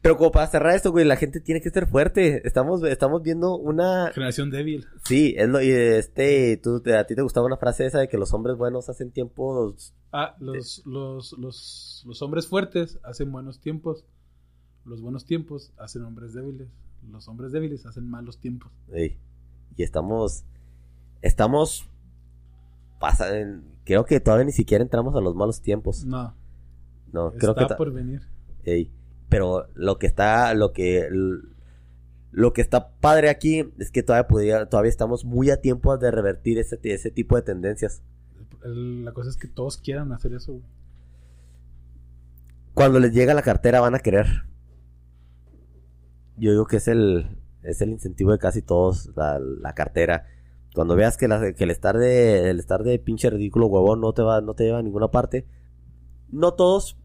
Pero 0.01 0.15
como 0.15 0.31
para 0.31 0.47
cerrar 0.47 0.75
esto, 0.75 0.91
güey, 0.91 1.03
la 1.03 1.17
gente 1.17 1.41
tiene 1.41 1.59
que 1.59 1.71
ser 1.71 1.87
fuerte. 1.87 2.47
Estamos, 2.47 2.81
estamos 2.83 3.21
viendo 3.21 3.57
una... 3.57 4.09
Generación 4.13 4.49
débil. 4.49 4.87
Sí, 5.03 5.35
es 5.37 5.49
lo, 5.49 5.61
y 5.61 5.71
este, 5.71 6.55
tú, 6.55 6.81
a 6.97 7.03
ti 7.03 7.15
te 7.15 7.21
gustaba 7.21 7.47
una 7.47 7.57
frase 7.57 7.85
esa 7.85 7.99
de 7.99 8.07
que 8.07 8.17
los 8.17 8.33
hombres 8.33 8.55
buenos 8.55 8.87
hacen 8.87 9.11
tiempos... 9.11 9.93
Ah, 10.13 10.37
los, 10.39 10.83
los, 10.85 11.33
los, 11.37 12.03
los 12.07 12.21
hombres 12.21 12.47
fuertes 12.47 12.97
hacen 13.03 13.29
buenos 13.29 13.59
tiempos. 13.59 14.05
Los 14.85 15.01
buenos 15.01 15.25
tiempos 15.25 15.73
hacen 15.77 16.03
hombres 16.03 16.33
débiles. 16.33 16.69
Los 17.09 17.27
hombres 17.27 17.51
débiles 17.51 17.85
hacen 17.85 18.09
malos 18.09 18.39
tiempos. 18.39 18.71
Sí. 18.93 19.17
Y 19.75 19.83
estamos, 19.83 20.45
estamos, 21.21 21.89
pasa, 22.99 23.27
creo 23.83 24.05
que 24.05 24.19
todavía 24.19 24.45
ni 24.45 24.51
siquiera 24.51 24.83
entramos 24.83 25.15
a 25.15 25.21
los 25.21 25.35
malos 25.35 25.61
tiempos. 25.61 26.05
No. 26.05 26.35
No, 27.11 27.31
creo 27.33 27.55
que... 27.55 27.63
Está 27.63 27.77
por 27.77 27.91
venir. 27.91 28.21
Ey. 28.63 28.91
Pero 29.29 29.67
lo 29.73 29.97
que 29.97 30.07
está, 30.07 30.53
lo 30.53 30.73
que, 30.73 31.09
lo 32.31 32.53
que 32.53 32.61
está 32.61 32.91
padre 32.97 33.29
aquí 33.29 33.71
es 33.79 33.91
que 33.91 34.03
todavía 34.03 34.27
podía, 34.27 34.69
todavía 34.69 34.89
estamos 34.89 35.25
muy 35.25 35.49
a 35.49 35.61
tiempo 35.61 35.97
de 35.97 36.11
revertir 36.11 36.59
ese, 36.59 36.79
ese 36.83 37.11
tipo 37.11 37.35
de 37.35 37.41
tendencias. 37.41 38.03
La 38.63 39.11
cosa 39.11 39.29
es 39.29 39.37
que 39.37 39.47
todos 39.47 39.77
quieran 39.77 40.11
hacer 40.11 40.33
eso, 40.33 40.53
güey. 40.53 40.65
Cuando 42.73 42.99
les 42.99 43.13
llega 43.13 43.33
la 43.33 43.41
cartera 43.41 43.81
van 43.81 43.95
a 43.95 43.99
querer. 43.99 44.27
Yo 46.37 46.51
digo 46.51 46.65
que 46.65 46.77
es 46.77 46.87
el, 46.87 47.37
es 47.63 47.81
el 47.81 47.89
incentivo 47.89 48.31
de 48.31 48.39
casi 48.39 48.61
todos, 48.61 49.11
la, 49.15 49.39
la 49.39 49.73
cartera. 49.73 50.25
Cuando 50.73 50.95
veas 50.95 51.17
que, 51.17 51.27
la- 51.27 51.53
que 51.53 51.63
el 51.63 51.71
estar 51.71 51.97
de, 51.97 52.49
el 52.49 52.59
estar 52.59 52.83
de 52.83 52.97
pinche 52.99 53.29
ridículo 53.29 53.67
huevón 53.67 54.01
no 54.01 54.13
te 54.13 54.23
va, 54.23 54.41
no 54.41 54.53
te 54.55 54.63
lleva 54.65 54.79
a 54.79 54.83
ninguna 54.83 55.09
parte. 55.09 55.45
No 56.31 56.53
todos, 56.55 56.97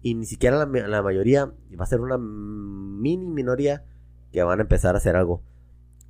y 0.00 0.14
ni 0.14 0.24
siquiera 0.24 0.56
la, 0.64 0.88
la 0.88 1.02
mayoría, 1.02 1.52
va 1.78 1.84
a 1.84 1.86
ser 1.86 2.00
una 2.00 2.16
mini 2.18 3.26
minoría 3.26 3.84
que 4.32 4.42
van 4.42 4.58
a 4.58 4.62
empezar 4.62 4.94
a 4.94 4.98
hacer 4.98 5.16
algo. 5.16 5.42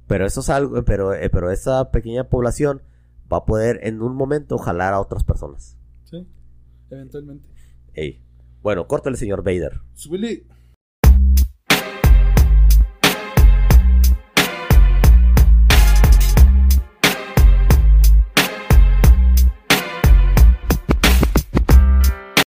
Pero 0.07 0.25
eso 0.27 0.41
es 0.41 0.49
algo, 0.51 0.85
pero, 0.85 1.15
eh, 1.15 1.29
pero 1.31 1.51
esa 1.51 1.91
pequeña 1.91 2.29
población 2.29 2.83
va 3.33 3.39
a 3.39 3.45
poder 3.45 3.81
en 3.83 4.01
un 4.03 4.15
momento 4.15 4.59
jalar 4.59 4.95
a 4.95 5.01
otras 5.01 5.25
personas. 5.25 5.77
Sí, 6.05 6.27
eventualmente. 6.91 7.49
Ey. 7.95 8.23
Bueno, 8.63 8.87
córtale, 8.87 9.17
señor 9.17 9.43
Vader. 9.43 9.81
Subile. 9.95 10.45